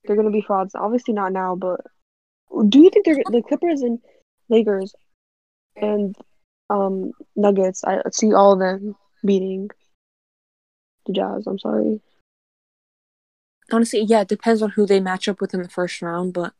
They're 0.05 0.17
gonna 0.17 0.31
be 0.31 0.43
frauds. 0.43 0.75
Obviously 0.75 1.15
not 1.15 1.33
now, 1.33 1.57
but 1.57 1.81
do 2.69 2.81
you 2.81 2.91
think 2.91 3.05
they're 3.05 3.17
the 3.17 3.43
Clippers 3.43 3.83
and 3.83 3.99
Lakers 4.49 4.95
and 5.75 6.15
um 6.71 7.13
Nuggets? 7.35 7.83
I 7.85 8.01
see 8.13 8.33
all 8.33 8.53
of 8.53 8.61
them 8.61 8.95
beating 9.25 9.71
the 11.07 11.13
Jazz. 11.13 11.47
I'm 11.47 11.59
sorry. 11.59 12.01
Honestly, 13.73 14.03
yeah, 14.03 14.21
it 14.21 14.29
depends 14.29 14.63
on 14.63 14.71
who 14.71 14.87
they 14.87 15.01
match 15.01 15.27
up 15.27 15.41
with 15.41 15.53
in 15.53 15.63
the 15.63 15.69
first 15.69 16.01
round, 16.01 16.33
but 16.33 16.53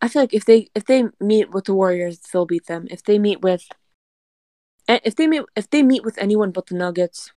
I 0.00 0.08
feel 0.08 0.22
like 0.22 0.34
if 0.34 0.44
they 0.44 0.68
if 0.74 0.84
they 0.84 1.04
meet 1.20 1.50
with 1.50 1.64
the 1.64 1.74
Warriors, 1.74 2.18
they'll 2.20 2.46
beat 2.46 2.66
them. 2.66 2.86
If 2.90 3.02
they 3.02 3.18
meet 3.18 3.40
with 3.40 3.66
eh, 4.88 5.00
if 5.04 5.16
they 5.16 5.26
meet 5.26 5.42
if 5.56 5.68
they 5.70 5.82
meet 5.82 6.04
with 6.04 6.18
anyone 6.18 6.50
but 6.52 6.66
the 6.66 6.76
Nuggets, 6.76 7.32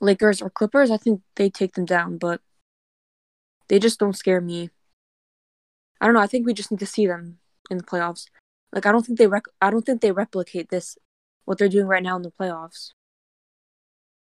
Lakers 0.00 0.40
or 0.40 0.50
Clippers, 0.50 0.90
I 0.90 0.96
think 0.96 1.22
they 1.34 1.50
take 1.50 1.74
them 1.74 1.84
down, 1.84 2.18
but 2.18 2.40
they 3.68 3.78
just 3.78 3.98
don't 3.98 4.16
scare 4.16 4.40
me. 4.40 4.70
I 6.00 6.06
don't 6.06 6.14
know, 6.14 6.20
I 6.20 6.26
think 6.26 6.46
we 6.46 6.54
just 6.54 6.70
need 6.70 6.80
to 6.80 6.86
see 6.86 7.06
them 7.06 7.38
in 7.70 7.78
the 7.78 7.84
playoffs. 7.84 8.26
Like 8.72 8.86
I 8.86 8.92
don't 8.92 9.04
think 9.04 9.18
they 9.18 9.26
rec- 9.26 9.54
I 9.60 9.70
don't 9.70 9.84
think 9.84 10.00
they 10.00 10.12
replicate 10.12 10.68
this 10.68 10.96
what 11.46 11.58
they're 11.58 11.68
doing 11.68 11.86
right 11.86 12.02
now 12.02 12.16
in 12.16 12.22
the 12.22 12.30
playoffs. 12.30 12.92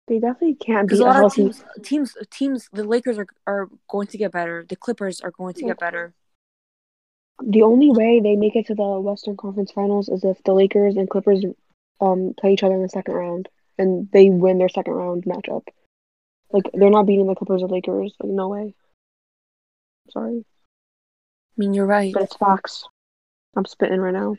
They 0.07 0.19
definitely 0.19 0.55
can't 0.55 0.87
Because 0.87 1.01
a 1.01 1.05
lot 1.05 1.25
of 1.25 1.33
teams, 1.33 1.65
teams, 1.83 2.17
teams, 2.31 2.69
the 2.73 2.85
Lakers 2.85 3.19
are 3.19 3.27
are 3.47 3.69
going 3.89 4.07
to 4.09 4.19
get 4.19 4.33
better. 4.33 4.65
The 4.69 4.77
Clippers 4.77 5.21
are 5.21 5.31
going 5.31 5.55
to 5.55 5.65
get 5.65 5.79
better. 5.79 6.15
The 7.43 7.63
only 7.63 7.91
way 7.91 8.21
they 8.21 8.37
make 8.37 8.55
it 8.57 8.67
to 8.67 8.75
the 8.75 9.01
Western 9.01 9.37
Conference 9.37 9.73
Finals 9.73 10.09
is 10.09 10.25
if 10.25 10.43
the 10.45 10.53
Lakers 10.55 10.97
and 10.97 11.09
Clippers 11.11 11.45
um 12.01 12.35
play 12.39 12.53
each 12.53 12.63
other 12.63 12.75
in 12.75 12.83
the 12.83 12.89
second 12.89 13.15
round 13.15 13.49
and 13.79 14.09
they 14.13 14.31
win 14.31 14.59
their 14.59 14.69
second 14.69 14.93
round 14.95 15.25
matchup. 15.25 15.63
Like 16.53 16.71
they're 16.73 16.91
not 16.91 17.07
beating 17.07 17.27
the 17.27 17.35
Clippers 17.35 17.63
or 17.63 17.69
Lakers. 17.69 18.15
Like 18.21 18.31
no 18.31 18.49
way. 18.49 18.75
Sorry, 20.11 20.45
I 20.45 21.55
mean, 21.57 21.75
you're 21.75 21.87
right. 21.87 22.13
but 22.13 22.23
it's 22.23 22.37
facts. 22.37 22.85
I'm 23.57 23.65
spitting 23.65 24.01
right 24.01 24.13
now. 24.13 24.37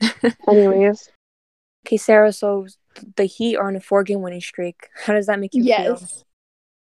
Anyways, 0.48 1.10
Okay, 1.86 1.96
Sarah. 1.96 2.32
So 2.32 2.66
the 3.16 3.24
Heat 3.24 3.56
are 3.56 3.68
on 3.68 3.76
a 3.76 3.80
four-game 3.80 4.22
winning 4.22 4.40
streak. 4.40 4.88
How 5.04 5.12
does 5.14 5.26
that 5.26 5.40
make 5.40 5.54
you 5.54 5.62
feel? 5.62 5.70
Yes. 5.70 6.24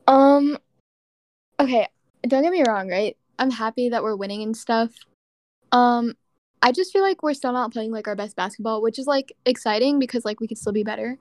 Um 0.08 0.58
okay, 1.60 1.88
don't 2.24 2.44
get 2.44 2.52
me 2.52 2.64
wrong, 2.66 2.90
right? 2.90 3.18
I'm 3.40 3.52
happy 3.52 3.90
that 3.90 4.04
we're 4.04 4.16
winning 4.16 4.42
and 4.44 4.56
stuff. 4.56 4.92
Um 5.72 6.16
I 6.62 6.72
just 6.72 6.92
feel 6.92 7.04
like 7.04 7.22
we're 7.22 7.34
still 7.34 7.54
not 7.54 7.72
playing 7.72 7.92
like 7.92 8.08
our 8.08 8.16
best 8.16 8.36
basketball, 8.36 8.82
which 8.82 9.00
is 9.00 9.08
like 9.08 9.34
exciting 9.46 10.00
because 10.00 10.26
like 10.26 10.40
we 10.40 10.48
could 10.48 10.58
still 10.58 10.74
be 10.74 10.84
better. 10.84 11.18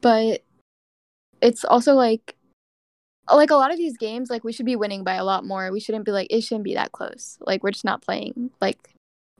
But 0.00 0.44
it's 1.40 1.64
also 1.64 1.94
like 1.94 2.36
like 3.30 3.50
a 3.50 3.56
lot 3.56 3.70
of 3.70 3.76
these 3.76 3.96
games 3.96 4.30
like 4.30 4.44
we 4.44 4.52
should 4.52 4.66
be 4.66 4.76
winning 4.76 5.04
by 5.04 5.14
a 5.14 5.24
lot 5.24 5.44
more. 5.44 5.70
We 5.72 5.80
shouldn't 5.80 6.04
be 6.04 6.12
like 6.12 6.28
it 6.30 6.42
shouldn't 6.42 6.64
be 6.64 6.74
that 6.74 6.92
close. 6.92 7.38
Like 7.40 7.62
we're 7.62 7.72
just 7.72 7.84
not 7.84 8.02
playing 8.02 8.50
like 8.60 8.94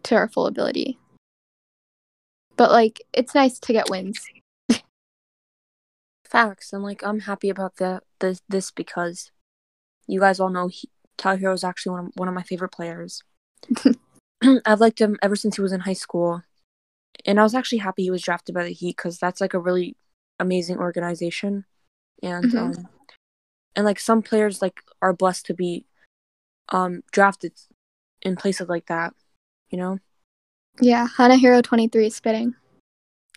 to 0.04 0.16
our 0.16 0.28
full 0.28 0.46
ability. 0.46 0.98
But 2.56 2.72
like 2.72 3.00
it's 3.12 3.34
nice 3.34 3.58
to 3.60 3.72
get 3.72 3.90
wins. 3.90 4.20
Facts, 6.28 6.72
and 6.72 6.82
like 6.82 7.02
I'm 7.02 7.20
happy 7.20 7.48
about 7.48 7.76
the, 7.76 8.02
This 8.20 8.42
this 8.48 8.70
because 8.70 9.30
you 10.06 10.20
guys 10.20 10.40
all 10.40 10.50
know 10.50 10.68
he, 10.68 10.90
Tyler 11.16 11.38
Herro 11.38 11.54
is 11.54 11.64
actually 11.64 11.92
one 11.92 12.06
of, 12.06 12.12
one 12.16 12.28
of 12.28 12.34
my 12.34 12.42
favorite 12.42 12.72
players. 12.72 13.22
I've 14.64 14.80
liked 14.80 15.00
him 15.00 15.18
ever 15.22 15.36
since 15.36 15.56
he 15.56 15.62
was 15.62 15.72
in 15.72 15.80
high 15.80 15.92
school, 15.94 16.42
and 17.24 17.40
I 17.40 17.42
was 17.42 17.54
actually 17.54 17.78
happy 17.78 18.02
he 18.04 18.10
was 18.10 18.22
drafted 18.22 18.54
by 18.54 18.64
the 18.64 18.72
Heat 18.72 18.96
because 18.96 19.18
that's 19.18 19.40
like 19.40 19.54
a 19.54 19.58
really 19.58 19.96
amazing 20.38 20.78
organization, 20.78 21.64
and 22.22 22.44
Mhm. 22.44 22.58
um, 22.58 22.88
and 23.76 23.84
like 23.84 23.98
some 24.00 24.22
players 24.22 24.62
like 24.62 24.82
are 25.02 25.12
blessed 25.12 25.46
to 25.46 25.54
be 25.54 25.86
um 26.70 27.02
drafted 27.12 27.52
in 28.22 28.36
places 28.36 28.68
like 28.68 28.86
that, 28.86 29.14
you 29.70 29.78
know. 29.78 29.98
Yeah, 30.80 31.06
Hana 31.16 31.36
Hero 31.36 31.60
23 31.60 32.10
spitting. 32.10 32.54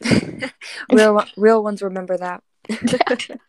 real 0.92 1.24
real 1.38 1.64
ones 1.64 1.82
remember 1.82 2.18
that. 2.18 2.44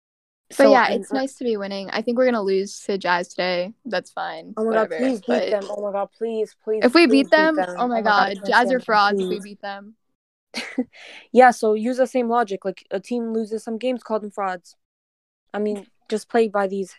But 0.56 0.70
yeah, 0.70 0.86
and, 0.86 1.00
it's 1.00 1.12
uh, 1.12 1.16
nice 1.16 1.34
to 1.36 1.44
be 1.44 1.56
winning. 1.56 1.90
I 1.90 2.02
think 2.02 2.18
we're 2.18 2.24
gonna 2.26 2.42
lose 2.42 2.80
to 2.80 2.98
Jazz 2.98 3.28
today. 3.28 3.72
That's 3.84 4.10
fine. 4.10 4.54
Oh 4.56 4.64
my 4.64 4.72
god, 4.72 4.90
whatever. 4.90 4.98
please 4.98 5.20
beat 5.20 5.26
But 5.26 5.50
them. 5.50 5.64
Oh 5.70 5.82
my 5.82 5.92
god, 5.92 6.08
please, 6.16 6.56
please. 6.62 6.84
If 6.84 6.94
we 6.94 7.06
please 7.06 7.24
beat 7.24 7.30
them, 7.30 7.56
oh 7.58 7.88
my 7.88 7.98
I 7.98 8.02
god, 8.02 8.34
can't 8.34 8.46
Jazz 8.46 8.72
are 8.72 8.80
frauds 8.80 9.20
if 9.20 9.28
we 9.28 9.40
beat 9.40 9.60
them. 9.60 9.94
Yeah, 11.32 11.50
so 11.50 11.74
use 11.74 11.96
the 11.96 12.06
same 12.06 12.28
logic. 12.28 12.64
Like 12.64 12.84
a 12.90 13.00
team 13.00 13.32
loses 13.32 13.64
some 13.64 13.78
games, 13.78 14.02
call 14.02 14.20
them 14.20 14.30
frauds. 14.30 14.76
I 15.54 15.58
mean, 15.58 15.86
just 16.08 16.28
play 16.28 16.48
by 16.48 16.66
these. 16.66 16.94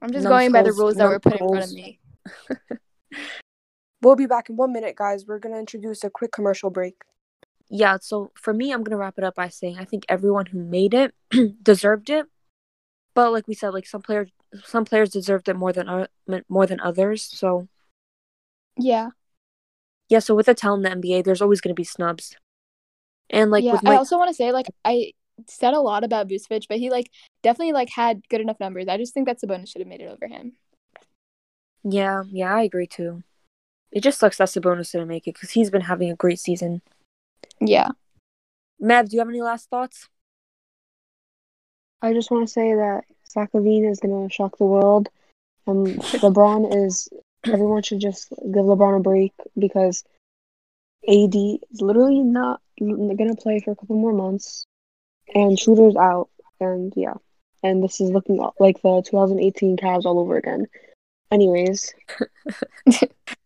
I'm 0.00 0.10
just 0.10 0.26
going 0.26 0.52
by 0.52 0.62
the 0.62 0.72
rules 0.72 0.96
that 0.96 1.08
were 1.08 1.20
put 1.20 1.34
in 1.34 1.48
front 1.48 1.64
of 1.64 1.72
me. 1.72 2.00
we'll 4.02 4.16
be 4.16 4.26
back 4.26 4.50
in 4.50 4.56
one 4.56 4.72
minute, 4.72 4.96
guys. 4.96 5.24
We're 5.26 5.38
gonna 5.38 5.58
introduce 5.58 6.04
a 6.04 6.10
quick 6.10 6.32
commercial 6.32 6.70
break. 6.70 6.96
Yeah, 7.74 7.96
so 8.02 8.30
for 8.34 8.52
me, 8.52 8.70
I'm 8.72 8.84
gonna 8.84 8.98
wrap 8.98 9.18
it 9.18 9.24
up 9.24 9.34
by 9.36 9.48
saying 9.48 9.78
I 9.78 9.84
think 9.86 10.04
everyone 10.08 10.46
who 10.46 10.58
made 10.58 10.92
it 10.94 11.14
deserved 11.62 12.10
it. 12.10 12.26
But 13.14 13.32
like 13.32 13.48
we 13.48 13.54
said, 13.54 13.70
like 13.70 13.86
some 13.86 14.02
players, 14.02 14.30
some 14.64 14.84
players 14.84 15.10
deserved 15.10 15.48
it 15.48 15.56
more 15.56 15.72
than 15.72 15.88
o- 15.88 16.08
more 16.48 16.66
than 16.66 16.80
others. 16.80 17.22
So 17.24 17.68
Yeah. 18.76 19.10
yeah, 20.08 20.18
so 20.18 20.34
with 20.34 20.46
the 20.46 20.54
talent 20.54 20.84
in 20.86 21.00
the 21.00 21.08
NBA, 21.08 21.22
there's 21.22 21.42
always 21.42 21.60
gonna 21.62 21.74
be 21.74 21.84
snubs. 21.84 22.36
And 23.30 23.50
like 23.50 23.64
yeah. 23.64 23.72
with 23.72 23.86
I 23.86 23.96
also 23.96 24.18
want 24.18 24.28
to 24.28 24.34
say 24.34 24.52
like 24.52 24.66
I 24.84 25.12
said 25.48 25.74
a 25.74 25.80
lot 25.80 26.04
about 26.04 26.28
Vucevic, 26.28 26.66
but 26.68 26.78
he 26.78 26.90
like 26.90 27.10
definitely 27.42 27.72
like 27.72 27.90
had 27.90 28.28
good 28.28 28.40
enough 28.42 28.60
numbers. 28.60 28.88
I 28.88 28.98
just 28.98 29.14
think 29.14 29.26
that 29.26 29.40
Sabonis 29.40 29.68
should 29.68 29.80
have 29.80 29.88
made 29.88 30.02
it 30.02 30.10
over 30.10 30.28
him. 30.28 30.52
yeah, 31.84 32.22
yeah, 32.28 32.54
I 32.54 32.62
agree 32.62 32.86
too. 32.86 33.22
It 33.92 34.02
just 34.02 34.18
sucks 34.20 34.38
that 34.38 34.48
Sabonis 34.48 34.92
didn't 34.92 35.08
make 35.08 35.28
it 35.28 35.34
because 35.34 35.52
he's 35.52 35.70
been 35.70 35.82
having 35.82 36.10
a 36.10 36.16
great 36.16 36.40
season. 36.40 36.82
Yeah. 37.66 37.88
Mav, 38.80 39.08
do 39.08 39.14
you 39.16 39.20
have 39.20 39.28
any 39.28 39.42
last 39.42 39.70
thoughts? 39.70 40.08
I 42.00 42.12
just 42.12 42.30
want 42.30 42.46
to 42.46 42.52
say 42.52 42.74
that 42.74 43.04
Zach 43.30 43.52
LaVine 43.52 43.88
is 43.88 44.00
gonna 44.00 44.28
shock 44.28 44.58
the 44.58 44.64
world. 44.64 45.08
Um, 45.66 45.84
LeBron 45.86 46.86
is. 46.86 47.08
Everyone 47.44 47.82
should 47.82 48.00
just 48.00 48.30
give 48.30 48.64
LeBron 48.64 48.98
a 48.98 49.02
break 49.02 49.32
because 49.58 50.04
AD 51.08 51.34
is 51.34 51.80
literally 51.80 52.20
not 52.20 52.60
gonna 52.78 53.36
play 53.36 53.60
for 53.60 53.72
a 53.72 53.76
couple 53.76 53.96
more 53.96 54.12
months, 54.12 54.66
and 55.34 55.56
Schröder's 55.56 55.96
out, 55.96 56.28
and 56.60 56.92
yeah, 56.96 57.14
and 57.62 57.82
this 57.82 58.00
is 58.00 58.10
looking 58.10 58.44
like 58.58 58.82
the 58.82 59.02
2018 59.02 59.76
Cavs 59.76 60.04
all 60.04 60.18
over 60.18 60.36
again. 60.36 60.66
Anyways, 61.30 61.94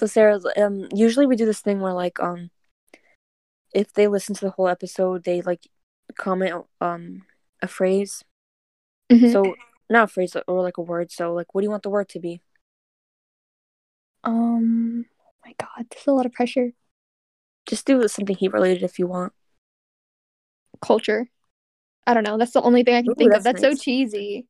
So 0.00 0.06
Sarah, 0.06 0.40
um, 0.56 0.88
usually 0.94 1.26
we 1.26 1.36
do 1.36 1.44
this 1.44 1.60
thing 1.60 1.80
where 1.80 1.92
like 1.92 2.18
um, 2.20 2.48
if 3.74 3.92
they 3.92 4.08
listen 4.08 4.34
to 4.34 4.46
the 4.46 4.50
whole 4.50 4.66
episode, 4.66 5.24
they 5.24 5.42
like 5.42 5.68
comment 6.16 6.64
um 6.80 7.24
a 7.60 7.68
phrase. 7.68 8.24
Mhm. 9.12 9.30
So 9.30 9.56
not 9.90 10.04
a 10.04 10.06
phrase 10.06 10.34
or 10.48 10.62
like 10.62 10.78
a 10.78 10.80
word. 10.80 11.12
So 11.12 11.34
like, 11.34 11.54
what 11.54 11.60
do 11.60 11.66
you 11.66 11.70
want 11.70 11.82
the 11.82 11.90
word 11.90 12.08
to 12.08 12.18
be? 12.18 12.40
Um. 14.24 15.04
Oh 15.20 15.32
my 15.44 15.52
God, 15.60 15.86
this 15.90 16.00
is 16.00 16.06
a 16.06 16.12
lot 16.12 16.24
of 16.24 16.32
pressure. 16.32 16.72
Just 17.66 17.84
do 17.84 18.08
something 18.08 18.36
heat 18.36 18.54
related 18.54 18.82
if 18.82 18.98
you 18.98 19.06
want. 19.06 19.34
Culture. 20.80 21.28
I 22.06 22.14
don't 22.14 22.24
know. 22.24 22.38
That's 22.38 22.52
the 22.52 22.62
only 22.62 22.84
thing 22.84 22.94
I 22.94 23.02
can 23.02 23.10
Ooh, 23.10 23.16
think 23.16 23.34
of. 23.34 23.42
that's 23.42 23.60
That's 23.60 23.60
so 23.60 23.84
cheesy. 23.84 24.46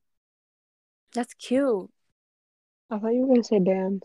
That's 1.12 1.34
cute. 1.34 1.90
I 2.88 3.00
thought 3.00 3.14
you 3.14 3.22
were 3.22 3.34
gonna 3.34 3.42
say 3.42 3.58
Bam. 3.58 4.00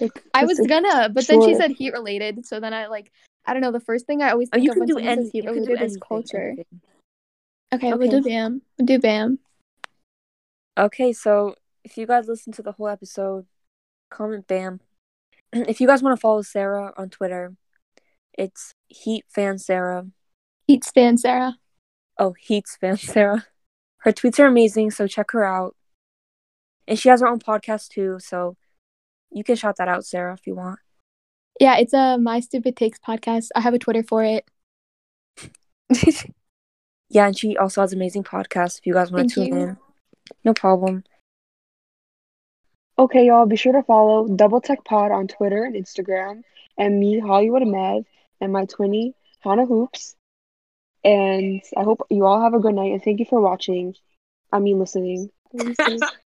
Like, 0.00 0.24
I 0.34 0.44
was 0.44 0.58
a- 0.58 0.66
gonna, 0.66 1.08
but 1.08 1.26
then 1.26 1.40
she 1.42 1.54
said 1.54 1.70
heat 1.72 1.92
related. 1.92 2.44
So 2.46 2.58
then 2.60 2.74
I 2.74 2.86
like, 2.86 3.12
I 3.46 3.52
don't 3.52 3.62
know. 3.62 3.72
The 3.72 3.80
first 3.80 4.06
thing 4.06 4.22
I 4.22 4.30
always 4.30 4.48
Oh, 4.52 4.56
think 4.56 4.64
you 4.64 4.70
of 4.70 4.74
can 4.76 4.80
when 4.80 4.88
do 4.88 4.98
any. 4.98 5.22
says 5.24 5.32
heat 5.32 5.44
You 5.44 5.52
can 5.52 5.62
related 5.62 5.82
is 5.82 5.98
culture. 6.06 6.48
anything. 6.48 6.80
Okay, 7.72 7.92
Okay. 7.92 7.96
we'll 7.98 8.10
do 8.10 8.22
Bam. 8.28 8.62
We'll 8.78 8.86
do 8.86 8.98
Bam. 8.98 9.38
Okay, 10.78 11.12
so 11.12 11.54
if 11.84 11.96
you 11.96 12.06
guys 12.06 12.26
listen 12.28 12.52
to 12.54 12.62
the 12.62 12.72
whole 12.72 12.88
episode, 12.88 13.46
comment 14.10 14.46
bam. 14.46 14.80
If 15.52 15.80
you 15.80 15.86
guys 15.86 16.02
want 16.02 16.16
to 16.16 16.20
follow 16.20 16.42
Sarah 16.42 16.92
on 16.96 17.10
Twitter, 17.10 17.54
it's 18.36 18.74
Heat 18.88 19.24
Fan 19.28 19.58
Sarah. 19.58 20.06
Heat 20.66 20.82
stand 20.84 21.20
Sarah. 21.20 21.58
Oh, 22.18 22.32
Heat's 22.40 22.76
Fan 22.76 22.96
Sarah. 22.96 23.46
Her 23.98 24.12
tweets 24.12 24.38
are 24.40 24.46
amazing, 24.46 24.90
so 24.90 25.06
check 25.06 25.30
her 25.30 25.44
out. 25.44 25.76
And 26.88 26.98
she 26.98 27.08
has 27.08 27.20
her 27.20 27.28
own 27.28 27.38
podcast 27.38 27.88
too, 27.88 28.18
so 28.18 28.56
you 29.34 29.44
can 29.44 29.56
shout 29.56 29.76
that 29.76 29.88
out, 29.88 30.06
Sarah, 30.06 30.34
if 30.34 30.46
you 30.46 30.54
want. 30.54 30.78
Yeah, 31.60 31.76
it's 31.76 31.92
a 31.92 32.18
My 32.18 32.40
Stupid 32.40 32.76
Takes 32.76 32.98
podcast. 32.98 33.48
I 33.54 33.60
have 33.60 33.74
a 33.74 33.78
Twitter 33.78 34.02
for 34.02 34.24
it. 34.24 34.48
Yeah, 37.14 37.26
and 37.28 37.38
she 37.38 37.56
also 37.56 37.80
has 37.80 37.92
amazing 37.92 38.24
podcasts 38.24 38.78
if 38.78 38.86
you 38.86 38.92
guys 38.92 39.12
want 39.12 39.28
to 39.30 39.34
tune 39.34 39.46
you. 39.46 39.60
in. 39.60 39.76
No 40.42 40.52
problem. 40.52 41.04
Okay, 42.98 43.26
y'all, 43.26 43.46
be 43.46 43.54
sure 43.54 43.72
to 43.72 43.84
follow 43.84 44.26
Double 44.26 44.60
Tech 44.60 44.84
Pod 44.84 45.12
on 45.12 45.28
Twitter 45.28 45.62
and 45.62 45.76
Instagram, 45.76 46.42
and 46.76 46.98
me, 46.98 47.20
Hollywood 47.20 47.62
Mev, 47.62 48.04
and 48.40 48.52
my 48.52 48.66
twinny, 48.66 49.14
Hannah 49.40 49.64
Hoops. 49.64 50.16
And 51.04 51.62
I 51.76 51.84
hope 51.84 52.04
you 52.10 52.24
all 52.24 52.40
have 52.40 52.54
a 52.54 52.58
good 52.58 52.74
night, 52.74 52.92
and 52.92 53.02
thank 53.02 53.20
you 53.20 53.26
for 53.26 53.40
watching. 53.40 53.94
I 54.52 54.58
mean, 54.58 54.80
listening. 54.80 55.30
Listening. 55.52 56.00